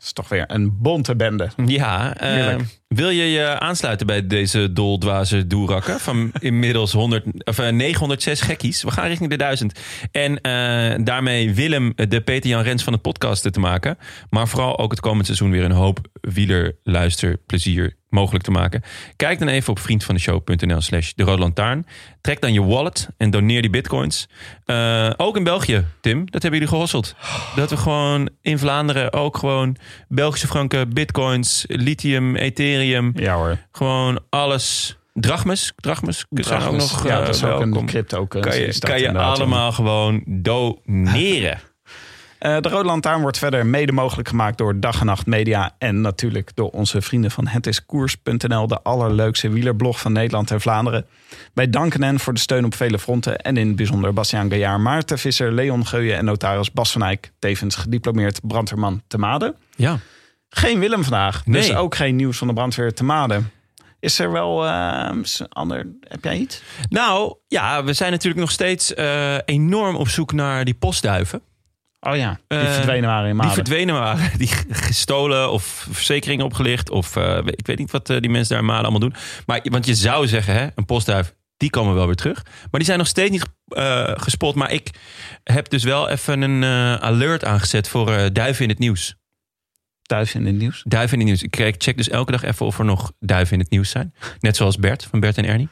is 0.00 0.12
toch 0.12 0.28
weer 0.28 0.44
een 0.46 0.78
bonte 0.78 1.16
bende. 1.16 1.48
Ja, 1.66 2.14
Heerlijk. 2.16 2.80
Wil 2.94 3.08
je 3.08 3.30
je 3.30 3.58
aansluiten 3.58 4.06
bij 4.06 4.26
deze 4.26 4.72
doldwaze 4.72 5.46
doerakken 5.46 6.00
van 6.00 6.32
inmiddels 6.38 6.92
100, 6.92 7.24
of, 7.44 7.58
eh, 7.58 7.72
906 7.72 8.40
gekkies? 8.40 8.82
We 8.82 8.90
gaan 8.90 9.06
richting 9.06 9.30
de 9.30 9.36
1000. 9.36 9.80
En 10.12 10.40
eh, 10.40 11.04
daarmee 11.04 11.54
Willem 11.54 11.92
de 11.94 12.20
Peter-Jan 12.20 12.62
Rens 12.62 12.82
van 12.84 12.92
het 12.92 13.02
podcasten 13.02 13.52
te 13.52 13.60
maken. 13.60 13.98
Maar 14.30 14.48
vooral 14.48 14.78
ook 14.78 14.90
het 14.90 15.00
komend 15.00 15.26
seizoen 15.26 15.50
weer 15.50 15.64
een 15.64 15.70
hoop 15.70 15.98
wielerluisterplezier 16.20 17.96
mogelijk 18.12 18.44
te 18.44 18.50
maken. 18.50 18.82
Kijk 19.16 19.38
dan 19.38 19.48
even 19.48 19.70
op 19.70 19.78
vriendvandeshow.nl 19.78 20.80
slash 20.80 21.12
de 21.12 21.22
Rode. 21.22 21.84
Trek 22.20 22.40
dan 22.40 22.52
je 22.52 22.62
wallet 22.62 23.08
en 23.16 23.30
doneer 23.30 23.60
die 23.60 23.70
bitcoins. 23.70 24.28
Eh, 24.64 25.10
ook 25.16 25.36
in 25.36 25.44
België, 25.44 25.84
Tim, 26.00 26.30
dat 26.30 26.42
hebben 26.42 26.60
jullie 26.60 26.74
gehosseld. 26.74 27.14
Dat 27.54 27.70
we 27.70 27.76
gewoon 27.76 28.28
in 28.40 28.58
Vlaanderen 28.58 29.12
ook 29.12 29.36
gewoon 29.36 29.76
Belgische 30.08 30.46
franken, 30.46 30.94
bitcoins, 30.94 31.64
lithium, 31.68 32.36
ethereum. 32.36 32.81
Ja 33.14 33.34
hoor. 33.34 33.58
Gewoon 33.72 34.20
alles. 34.28 34.96
Drachmes, 35.14 35.72
drachmes, 35.76 36.24
zijn 36.30 36.62
ook 36.62 36.76
nog 36.76 37.04
ja, 37.06 37.18
eh, 37.18 37.26
dat 37.26 37.34
is 37.34 37.44
ook 37.44 37.50
welkom. 37.50 37.76
een 37.76 37.86
crypto 37.86 38.26
Kan 38.26 38.56
je, 38.56 38.78
kan 38.78 39.00
je 39.00 39.18
allemaal 39.18 39.72
gewoon 39.72 40.22
doneren. 40.26 41.60
Eh, 42.42 42.60
de 42.60 42.68
Rode 42.68 42.84
Lantaarn 42.84 43.20
wordt 43.20 43.38
verder 43.38 43.66
mede 43.66 43.92
mogelijk 43.92 44.28
gemaakt 44.28 44.58
door 44.58 44.80
Dag 44.80 45.00
en 45.00 45.06
Nacht 45.06 45.26
Media. 45.26 45.74
En 45.78 46.00
natuurlijk 46.00 46.50
door 46.54 46.70
onze 46.70 47.02
vrienden 47.02 47.30
van 47.30 47.46
hetiskoers.nl, 47.46 48.66
de 48.66 48.82
allerleukste 48.82 49.48
wielerblog 49.48 50.00
van 50.00 50.12
Nederland 50.12 50.50
en 50.50 50.60
Vlaanderen. 50.60 51.06
Wij 51.54 51.70
danken 51.70 52.02
hen 52.02 52.20
voor 52.20 52.34
de 52.34 52.40
steun 52.40 52.64
op 52.64 52.74
vele 52.74 52.98
fronten. 52.98 53.38
En 53.38 53.56
in 53.56 53.66
het 53.66 53.76
bijzonder 53.76 54.12
Bastiaan 54.12 54.48
Gaillard, 54.48 54.80
Maarten 54.80 55.18
Visser, 55.18 55.52
Leon 55.52 55.86
Geuyen 55.86 56.16
en 56.16 56.24
notaris 56.24 56.72
Bas 56.72 56.92
van 56.92 57.02
Eyck. 57.02 57.32
Tevens 57.38 57.76
gediplomeerd 57.76 58.40
brandweerman 58.42 59.02
te 59.06 59.18
Maden. 59.18 59.54
Ja. 59.76 59.98
Geen 60.54 60.78
Willem 60.78 61.02
vandaag, 61.02 61.42
dus 61.44 61.68
Nee. 61.68 61.76
ook 61.76 61.94
geen 61.94 62.16
nieuws 62.16 62.38
van 62.38 62.46
de 62.46 62.52
brandweer 62.54 62.94
te 62.94 63.04
Maden. 63.04 63.50
Is 64.00 64.18
er 64.18 64.32
wel 64.32 64.66
een 64.66 65.24
ander, 65.48 65.86
heb 66.08 66.24
jij 66.24 66.36
iets? 66.36 66.62
Nou, 66.88 67.34
ja, 67.48 67.84
we 67.84 67.92
zijn 67.92 68.10
natuurlijk 68.10 68.40
nog 68.40 68.50
steeds 68.50 68.94
eh, 68.94 69.36
enorm 69.44 69.96
op 69.96 70.08
zoek 70.08 70.32
naar 70.32 70.64
die 70.64 70.74
postduiven. 70.74 71.42
Oh 72.00 72.16
ja, 72.16 72.38
die 72.48 72.58
Eh, 72.58 72.72
verdwenen 72.72 73.08
waren 73.08 73.22
in 73.22 73.26
Die 73.28 73.34
Maden. 73.34 73.52
verdwenen 73.54 73.94
waren, 73.94 74.30
die 74.38 74.50
gestolen 74.70 75.50
of 75.50 75.86
verzekeringen 75.90 76.44
opgelicht. 76.44 76.90
Of 76.90 77.16
ik 77.44 77.66
weet 77.66 77.78
niet 77.78 77.90
wat 77.90 78.06
die 78.06 78.28
mensen 78.30 78.48
daar 78.48 78.58
in 78.58 78.64
Malen 78.64 78.82
allemaal 78.82 79.00
doen. 79.00 79.14
Maar, 79.46 79.60
want 79.70 79.86
je 79.86 79.94
zou 79.94 80.26
zeggen, 80.28 80.54
hè, 80.54 80.66
een 80.74 80.84
postduif, 80.86 81.34
die 81.56 81.70
komen 81.70 81.94
wel 81.94 82.06
weer 82.06 82.14
terug. 82.14 82.42
Maar 82.44 82.68
die 82.70 82.84
zijn 82.84 82.98
nog 82.98 83.06
steeds 83.06 83.30
niet 83.30 83.46
gespot. 84.22 84.54
Maar 84.54 84.70
ik 84.72 84.90
heb 85.44 85.68
dus 85.70 85.84
wel 85.84 86.08
even 86.08 86.42
een 86.42 86.64
alert 87.00 87.44
aangezet 87.44 87.88
voor 87.88 88.32
duiven 88.32 88.62
in 88.62 88.68
het 88.70 88.78
nieuws. 88.78 89.14
Duif 90.02 90.34
in 90.34 90.46
het 90.46 90.54
nieuws. 90.54 90.82
Duiven 90.86 91.12
in 91.12 91.18
het 91.18 91.40
nieuws. 91.40 91.42
Ik 91.68 91.74
check 91.82 91.96
dus 91.96 92.08
elke 92.08 92.32
dag 92.32 92.42
even 92.42 92.66
of 92.66 92.78
er 92.78 92.84
nog 92.84 93.12
duiven 93.20 93.52
in 93.54 93.60
het 93.60 93.70
nieuws 93.70 93.90
zijn. 93.90 94.14
Net 94.40 94.56
zoals 94.56 94.76
Bert 94.76 95.04
van 95.10 95.20
Bert 95.20 95.38
en 95.38 95.44
Ernie. 95.44 95.68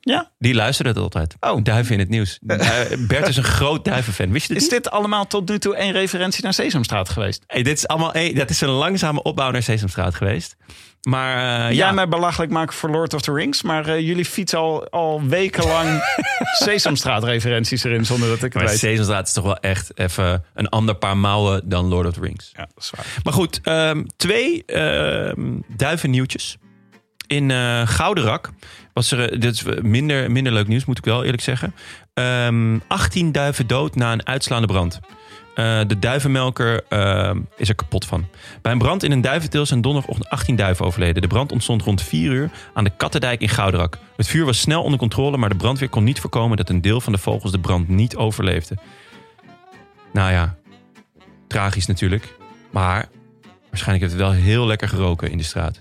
Ja. 0.00 0.30
Die 0.38 0.54
luisteren 0.54 0.92
het 0.92 1.00
altijd. 1.02 1.36
Oh. 1.40 1.62
Duiven 1.62 1.92
in 1.92 1.98
het 1.98 2.08
nieuws. 2.08 2.38
Du- 2.40 3.06
Bert 3.06 3.28
is 3.28 3.36
een 3.36 3.42
groot 3.44 3.84
duivenfan. 3.84 4.30
Wist 4.30 4.46
je 4.48 4.54
dit 4.54 4.62
Is 4.62 4.68
dit 4.68 4.90
allemaal 4.90 5.26
tot 5.26 5.48
nu 5.48 5.58
toe 5.58 5.76
één 5.76 5.92
referentie 5.92 6.42
naar 6.42 6.54
Sesamstraat 6.54 7.08
geweest? 7.08 7.44
Hey, 7.46 7.62
dit 7.62 7.76
is 7.76 7.86
allemaal 7.88 8.12
hey, 8.12 8.32
dat 8.32 8.50
is 8.50 8.60
een 8.60 8.68
langzame 8.68 9.22
opbouw 9.22 9.50
naar 9.50 9.62
Sesamstraat 9.62 10.14
geweest. 10.14 10.56
Maar 11.08 11.36
eh, 11.36 11.66
Jij 11.66 11.86
ja, 11.86 11.92
mij 11.92 12.08
belachelijk 12.08 12.52
maken 12.52 12.74
voor 12.74 12.90
Lord 12.90 13.14
of 13.14 13.20
the 13.20 13.32
Rings, 13.32 13.62
maar 13.62 13.86
eh, 13.88 14.00
jullie 14.00 14.24
fietsen 14.24 14.58
al, 14.58 14.88
al 14.88 15.22
wekenlang 15.22 16.02
Sesamstraat-referenties 16.64 17.84
erin 17.84 18.04
zonder 18.04 18.28
dat 18.28 18.36
ik 18.36 18.42
het 18.42 18.54
maar 18.54 18.66
weet. 18.66 18.78
Sesamstraat 18.78 19.26
is 19.26 19.32
toch 19.32 19.44
wel 19.44 19.58
echt 19.58 19.98
even 19.98 20.44
een 20.54 20.68
ander 20.68 20.94
paar 20.94 21.16
mouwen 21.16 21.68
dan 21.68 21.86
Lord 21.86 22.06
of 22.06 22.12
the 22.12 22.20
Rings. 22.20 22.50
Ja, 22.56 22.68
dat 22.74 22.84
is 22.84 22.90
waar. 22.96 23.06
Maar 23.22 23.32
goed, 23.32 23.60
ehm, 23.62 24.04
twee 24.16 24.64
ehm 24.64 25.60
duivennieuwtjes. 25.68 26.56
In 27.26 27.50
eh 27.50 27.86
Gouderak 27.86 28.50
was 28.92 29.10
er, 29.10 29.40
dit 29.40 29.54
is 29.54 29.64
minder, 29.82 30.30
minder 30.30 30.52
leuk 30.52 30.68
nieuws 30.68 30.84
moet 30.84 30.98
ik 30.98 31.04
wel 31.04 31.24
eerlijk 31.24 31.42
zeggen. 31.42 31.74
Ehm 32.14 32.78
18 32.86 33.32
duiven 33.32 33.66
dood 33.66 33.94
na 33.94 34.12
een 34.12 34.26
uitslaande 34.26 34.66
brand. 34.66 35.00
Eh, 35.54 35.80
de 35.86 35.98
duivenmelker 35.98 36.84
ehm, 36.88 37.40
is 37.56 37.68
er 37.68 37.74
kapot 37.74 38.04
van. 38.04 38.26
Bij 38.62 38.72
een 38.72 38.78
brand 38.78 39.02
in 39.02 39.12
een 39.12 39.20
duiventil 39.20 39.66
zijn 39.66 39.80
donderdagochtend 39.80 40.30
18 40.30 40.56
duiven 40.56 40.84
overleden. 40.84 41.22
De 41.22 41.28
brand 41.28 41.52
ontstond 41.52 41.82
rond 41.82 42.02
4 42.02 42.32
uur 42.32 42.50
aan 42.74 42.84
de 42.84 42.92
Kattendijk 42.96 43.40
in 43.40 43.48
Gouderak. 43.48 43.98
Het 44.16 44.26
vuur 44.26 44.44
was 44.44 44.60
snel 44.60 44.82
onder 44.82 44.98
controle, 44.98 45.36
maar 45.36 45.48
de 45.48 45.56
brandweer 45.56 45.88
kon 45.88 46.04
niet 46.04 46.20
voorkomen 46.20 46.56
dat 46.56 46.68
een 46.68 46.80
deel 46.80 47.00
van 47.00 47.12
de 47.12 47.18
vogels 47.18 47.52
de 47.52 47.60
brand 47.60 47.88
niet 47.88 48.16
overleefde. 48.16 48.76
Nou 50.12 50.32
ja, 50.32 50.56
tragisch 51.46 51.86
natuurlijk. 51.86 52.36
Maar 52.70 53.08
waarschijnlijk 53.70 54.10
heeft 54.10 54.20
het 54.20 54.30
wel 54.30 54.42
heel 54.42 54.66
lekker 54.66 54.88
geroken 54.88 55.30
in 55.30 55.38
de 55.38 55.44
straat. 55.44 55.80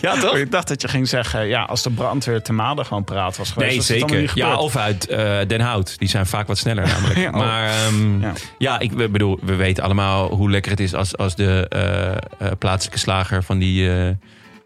Ja, 0.00 0.16
toch? 0.16 0.36
Ik 0.36 0.50
dacht 0.50 0.68
dat 0.68 0.82
je 0.82 0.88
ging 0.88 1.08
zeggen, 1.08 1.46
ja, 1.46 1.62
als 1.62 1.82
de 1.82 1.90
brandweer 1.90 2.42
te 2.42 2.52
Maden 2.52 2.86
gewoon 2.86 3.04
praat 3.04 3.36
was 3.36 3.50
geweest. 3.50 3.88
Nee, 3.90 4.00
was 4.00 4.10
zeker. 4.10 4.32
Ja, 4.34 4.56
of 4.56 4.76
uit 4.76 5.06
eh, 5.06 5.38
Den 5.46 5.60
Hout. 5.60 5.98
Die 5.98 6.08
zijn 6.08 6.26
vaak 6.26 6.46
wat 6.46 6.58
sneller 6.58 6.86
namelijk. 6.86 7.18
Ja, 7.22 7.28
oh. 7.28 7.34
Maar 7.34 7.68
ehm, 7.68 8.20
Ja. 8.20 8.32
ja, 8.58 8.78
ik 8.78 9.12
bedoel, 9.12 9.38
we 9.42 9.54
weten 9.54 9.84
allemaal 9.84 10.28
hoe 10.28 10.50
lekker 10.50 10.70
het 10.70 10.80
is 10.80 10.94
als, 10.94 11.16
als 11.16 11.34
de 11.34 11.66
eh, 11.68 12.10
eh, 12.12 12.16
plaatselijke 12.58 12.98
slager 12.98 13.42
van 13.42 13.58
die, 13.58 13.90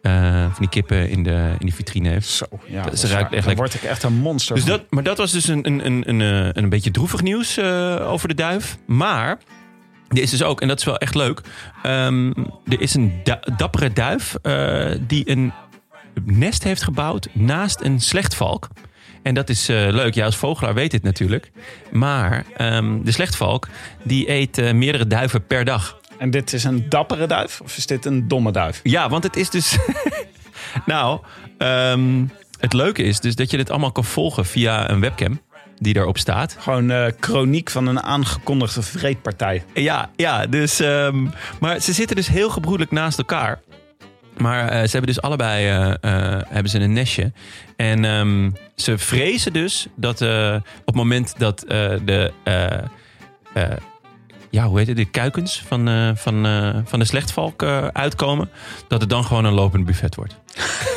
van 0.03 0.57
die 0.59 0.69
kippen 0.69 1.09
in 1.09 1.23
de, 1.23 1.51
in 1.59 1.67
die 1.67 1.75
vitrine 1.75 2.09
heeft. 2.09 2.29
Zo, 2.29 2.45
ja, 2.67 2.83
Dat 2.83 3.03
ruikt 3.03 3.33
echt 3.33 3.47
Dan 3.47 3.55
word 3.55 3.75
ik 3.75 3.83
echt 3.83 4.03
een 4.03 4.15
monster 4.15 4.55
Dus 4.55 4.65
van. 4.65 4.73
dat, 4.73 4.83
maar 4.91 5.03
dat 5.03 5.17
was 5.19 5.33
dus 5.33 5.49
een, 5.49 5.67
een, 5.67 5.87
een, 5.87 6.09
een, 6.09 6.51
een 6.59 6.69
beetje 6.69 6.91
droevig 6.91 7.23
nieuws 7.23 7.61
over 8.01 8.29
de 8.29 8.35
duif. 8.35 8.77
Maar 8.87 9.39
er 10.09 10.23
is 10.23 10.31
dus 10.31 10.43
ook, 10.43 10.61
en 10.61 10.69
dat 10.69 10.79
is 10.79 10.85
wel 10.85 10.99
echt 10.99 11.15
leuk. 11.15 11.41
ehm, 11.83 12.31
er 12.69 12.81
is 12.81 12.95
een 12.95 13.21
da- 13.25 13.43
dappere 13.57 13.93
duif 13.93 14.35
eh, 14.43 14.91
die 15.01 15.31
een 15.31 15.53
nest 16.25 16.63
heeft 16.65 16.83
gebouwd 16.83 17.29
naast 17.33 17.81
een 17.81 18.01
slechtvalk. 18.01 18.69
En 19.23 19.35
dat 19.35 19.49
is 19.49 19.69
eh, 19.69 19.77
leuk. 19.91 20.15
Ja, 20.15 20.25
als 20.25 20.37
vogelaar 20.37 20.75
weet 20.75 20.91
dit 20.91 21.03
natuurlijk. 21.03 21.51
Maar 21.91 22.45
ehm, 22.57 23.03
de 23.03 23.13
slechtvalk 23.13 23.69
die 24.03 24.31
eet 24.31 24.59
eh, 24.59 24.73
meerdere 24.73 25.07
duiven 25.07 25.47
per 25.47 25.65
dag. 25.65 25.99
En 26.19 26.31
dit 26.31 26.53
is 26.53 26.65
een 26.65 26.89
dappere 26.89 27.27
duif 27.27 27.61
of 27.61 27.77
is 27.77 27.87
dit 27.87 28.05
een 28.05 28.29
domme 28.29 28.51
duif? 28.53 28.81
Ja, 28.83 29.09
want 29.09 29.23
het 29.25 29.37
is 29.37 29.51
dus. 29.51 29.77
nou, 30.87 31.21
ehm, 31.59 32.25
het 32.59 32.73
leuke 32.73 33.03
is 33.03 33.21
dus 33.21 33.35
dat 33.35 33.51
je 33.51 33.57
dit 33.57 33.71
allemaal 33.71 33.93
kan 33.93 34.05
volgen 34.05 34.47
via 34.47 34.91
een 34.91 35.01
webcam 35.01 35.41
die 35.79 35.95
daarop 35.95 36.19
staat. 36.19 36.57
Gewoon 36.59 36.91
eh 36.91 37.07
chroniek 37.21 37.71
van 37.71 37.87
een 37.87 38.03
aangekondigde 38.03 38.83
vreedpartij. 38.83 39.65
Ja, 39.75 40.11
ja 40.17 40.47
dus. 40.47 40.81
ehm, 40.81 41.27
maar 41.61 41.81
ze 41.81 41.93
zitten 41.93 42.17
dus 42.17 42.29
heel 42.29 42.51
gebroedelijk 42.51 42.91
naast 42.91 43.19
elkaar. 43.19 43.61
Maar 44.37 44.69
eh, 44.69 44.75
ze 44.75 44.91
hebben 44.91 45.07
dus 45.15 45.21
allebei 45.21 45.69
eh, 46.01 46.41
hebben 46.49 46.71
ze 46.71 46.79
een 46.79 46.93
nestje. 46.93 47.33
En 47.77 48.05
ehm, 48.05 48.51
ze 48.75 48.99
vrezen 48.99 49.53
dus 49.53 49.87
dat 49.97 50.21
op 50.21 50.87
het 50.87 50.95
moment 50.95 51.35
dat 51.39 51.65
de. 52.05 52.33
Ja, 54.51 54.67
hoe 54.67 54.79
heet 54.79 54.87
het? 54.87 54.97
De 54.97 55.05
kuikens 55.05 55.63
van, 55.67 55.89
eh, 55.89 56.11
van, 56.15 56.47
eh, 56.47 56.77
van 56.85 56.99
de 56.99 57.05
slechtvalk 57.05 57.63
eh, 57.63 57.87
uitkomen. 57.87 58.51
Dat 58.89 59.01
het 59.01 59.11
dan 59.11 59.25
gewoon 59.25 59.45
een 59.45 59.53
lopend 59.53 59.85
buffet 59.87 60.15
wordt. 60.15 60.37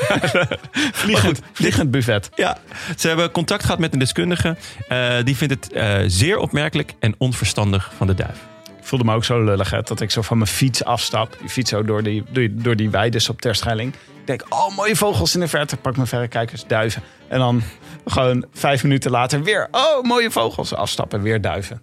Vliegend, 1.01 1.41
vliegend 1.53 1.91
buffet. 1.91 2.29
Ja, 2.35 2.57
ze 2.97 3.07
hebben 3.07 3.31
contact 3.31 3.63
gehad 3.63 3.79
met 3.79 3.93
een 3.93 3.99
deskundige. 3.99 4.55
Eh, 4.87 5.15
die 5.23 5.37
vindt 5.37 5.53
het 5.53 5.71
eh, 5.73 5.97
zeer 6.07 6.37
opmerkelijk 6.37 6.93
en 6.99 7.15
onverstandig 7.17 7.91
van 7.97 8.07
de 8.07 8.13
duif. 8.13 8.37
Ik 8.79 8.85
voelde 8.85 9.05
me 9.05 9.15
ook 9.15 9.23
zo 9.23 9.43
lullig 9.43 9.69
hè, 9.69 9.81
dat 9.81 10.01
ik 10.01 10.11
zo 10.11 10.21
van 10.21 10.37
mijn 10.37 10.49
fiets 10.49 10.83
afstap. 10.83 11.35
Die 11.39 11.49
fiets 11.49 11.69
zo 11.69 11.83
door 11.83 12.03
die, 12.03 12.23
door, 12.29 12.47
door 12.51 12.75
die 12.75 12.89
weides 12.89 13.29
op 13.29 13.41
Terschelling. 13.41 13.93
Ik 13.93 14.27
denk, 14.27 14.45
oh 14.49 14.75
mooie 14.75 14.95
vogels 14.95 15.33
in 15.33 15.39
de 15.39 15.47
verte. 15.47 15.77
Pak 15.77 15.95
mijn 15.95 16.07
verrekijkers, 16.07 16.65
duiven. 16.67 17.03
En 17.27 17.39
dan 17.39 17.61
gewoon 18.05 18.45
vijf 18.53 18.83
minuten 18.83 19.11
later 19.11 19.43
weer, 19.43 19.67
oh 19.71 20.03
mooie 20.03 20.31
vogels. 20.31 20.73
Afstappen, 20.73 21.21
weer 21.21 21.41
duiven. 21.41 21.81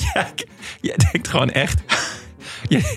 ja, 0.14 0.28
je 0.80 0.94
denkt 1.12 1.28
gewoon 1.28 1.50
echt... 1.50 1.82
Je, 2.68 2.96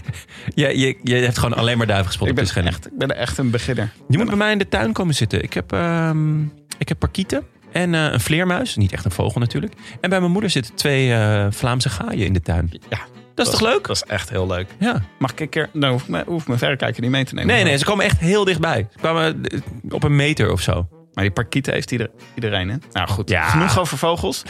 je, 0.56 0.80
je, 0.80 0.98
je 1.04 1.16
hebt 1.16 1.38
gewoon 1.38 1.58
alleen 1.58 1.78
maar 1.78 1.88
duiven 1.88 2.08
gespot 2.08 2.28
Ik 2.28 2.36
ben, 2.36 2.66
echt, 2.66 2.86
ik 2.86 2.98
ben 2.98 3.18
echt 3.18 3.38
een 3.38 3.50
beginner. 3.50 3.92
Je 4.10 4.18
moet 4.18 4.28
bij 4.28 4.36
mij 4.36 4.52
in 4.52 4.58
de 4.58 4.68
tuin 4.68 4.94
komen 4.94 5.16
zitten. 5.16 5.44
Ik 5.44 5.54
heb, 5.54 5.72
ehm, 5.74 6.42
ik 6.78 6.88
heb 6.88 7.00
parkieten 7.00 7.44
en 7.72 7.96
eh, 7.96 8.12
een 8.12 8.20
vleermuis. 8.20 8.76
Niet 8.76 8.92
echt 8.92 9.06
een 9.06 9.12
vogel 9.12 9.40
natuurlijk. 9.40 9.74
En 10.02 10.10
bij 10.10 10.20
mijn 10.20 10.32
moeder 10.32 10.50
zitten 10.50 10.76
twee 10.76 11.14
eh, 11.14 11.48
Vlaamse 11.50 11.90
gaaien 11.90 12.26
in 12.26 12.34
de 12.34 12.42
tuin. 12.42 12.72
Ja, 12.90 13.00
Dat 13.36 13.46
is 13.46 13.52
toch 13.52 13.62
leuk? 13.62 13.88
Dat 13.88 13.96
is 13.96 14.04
echt 14.04 14.30
heel 14.30 14.48
leuk. 14.48 14.68
Ja. 14.80 15.02
Mag 15.20 15.32
ik 15.32 15.40
een 15.40 15.50
keer, 15.50 15.70
nou 15.74 15.92
hoef 15.92 16.02
ik 16.02 16.08
mijn, 16.08 16.26
hoef 16.28 16.42
ik 16.42 16.48
mijn 16.48 16.60
verrekijker 16.60 17.02
niet 17.02 17.12
mee 17.12 17.26
te 17.26 17.34
nemen. 17.34 17.54
Nee, 17.54 17.64
nee, 17.64 17.78
ze 17.78 17.86
komen 17.86 18.06
echt 18.06 18.20
heel 18.20 18.44
dichtbij. 18.44 18.88
Ze 18.92 18.98
kwamen 18.98 19.46
eh, 19.46 19.60
op 19.90 20.04
een 20.04 20.16
meter 20.16 20.52
of 20.52 20.62
zo. 20.62 20.88
Maar 21.20 21.28
die 21.28 21.38
parkieten 21.38 21.74
heeft 21.74 21.92
ieder, 21.92 22.10
iedereen, 22.36 22.70
hè? 22.70 22.76
Nou 22.92 23.08
goed, 23.10 23.30
Ja. 23.30 23.44
genoeg 23.50 23.80
over 23.80 23.98
vogels. 23.98 24.44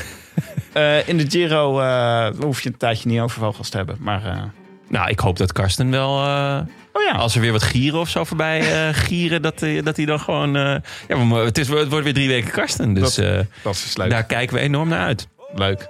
Eh, 0.73 1.07
in 1.07 1.17
de 1.17 1.25
Giro 1.29 1.79
eh, 1.79 2.27
hoef 2.39 2.61
je 2.61 2.69
een 2.69 2.77
tijdje 2.77 3.09
niet 3.09 3.19
over 3.19 3.39
vogels 3.39 3.69
te 3.69 3.77
hebben. 3.77 3.95
Maar 3.99 4.25
eh, 4.25 4.41
Nou, 4.87 5.09
ik 5.09 5.19
hoop 5.19 5.37
dat 5.37 5.51
Karsten 5.51 5.91
wel... 5.91 6.09
oh 6.93 7.03
ja, 7.07 7.11
als 7.15 7.35
er 7.35 7.41
weer 7.41 7.51
wat 7.51 7.63
gieren 7.63 7.99
of 7.99 8.09
zo 8.09 8.23
voorbij 8.23 8.61
gieren, 8.93 9.41
dat, 9.41 9.59
hij- 9.59 9.81
dat 9.81 9.95
hij 9.97 10.05
dan 10.05 10.19
gewoon... 10.19 10.53
ja, 11.07 11.15
maar 11.27 11.43
het, 11.43 11.57
is, 11.57 11.67
het 11.67 11.89
wordt 11.89 12.03
weer 12.03 12.13
drie 12.13 12.27
weken 12.27 12.51
Karsten. 12.51 12.93
Dus 12.93 13.15
Dat- 13.15 13.45
dat 13.63 13.73
is 13.75 13.97
leuk. 13.97 14.09
daar 14.09 14.23
kijken 14.23 14.55
we 14.55 14.61
enorm 14.61 14.89
naar 14.89 15.05
uit. 15.05 15.27
Leuk. 15.55 15.89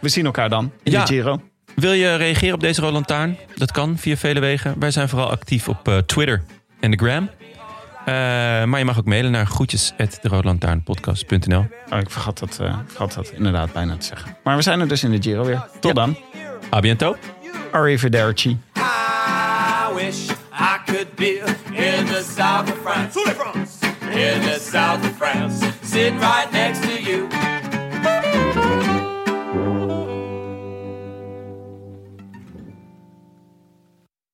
We 0.00 0.08
zien 0.08 0.24
elkaar 0.24 0.48
dan 0.48 0.72
in 0.82 0.92
Ja. 0.92 1.00
de 1.00 1.06
Giro. 1.06 1.40
Wil 1.74 1.92
je 1.92 2.14
reageren 2.14 2.54
op 2.54 2.60
deze 2.60 2.80
Roland 2.80 3.06
Taarn? 3.06 3.36
Dat 3.56 3.72
kan 3.72 3.98
via 3.98 4.16
vele 4.16 4.40
wegen. 4.40 4.74
Wij 4.78 4.90
zijn 4.90 5.08
vooral 5.08 5.30
actief 5.30 5.68
op 5.68 6.02
Twitter 6.06 6.42
en 6.80 6.90
de 6.90 6.96
Gram. 6.96 7.30
Eh, 8.04 8.14
maar 8.64 8.78
je 8.78 8.84
mag 8.84 8.98
ook 8.98 9.04
mailen 9.04 9.30
naar 9.30 9.46
groetjes.deroodlantaarnpodcast.nl 9.46 11.66
Oh, 11.92 11.98
ik 11.98 12.10
vergat 12.10 12.38
dat, 12.38 12.58
eh, 12.60 12.78
vergat 12.86 13.12
dat 13.14 13.32
inderdaad 13.36 13.72
bijna 13.72 13.96
te 13.96 14.06
zeggen. 14.06 14.36
Maar 14.44 14.56
we 14.56 14.62
zijn 14.62 14.80
er 14.80 14.88
dus 14.88 15.04
in 15.04 15.10
de 15.10 15.22
Giro 15.22 15.44
weer. 15.44 15.66
Tot 15.80 15.84
Ja. 15.84 15.92
dan. 15.92 16.16
A 16.74 16.80
biento. 16.80 17.16
Arrivederci. 17.72 18.58
I 18.76 19.94
wish 19.94 20.30
I 20.60 20.76
could 20.86 21.14
be 21.14 21.38
in 21.72 22.04
the 22.06 22.24
south 22.36 22.72
of 22.72 22.78
France. 22.82 23.18
In 24.10 24.40
the 24.40 24.68
south 24.72 25.04
of 25.04 25.10
France. 25.16 25.64
Sitting 25.84 26.18
right 26.20 26.50
next 26.52 26.80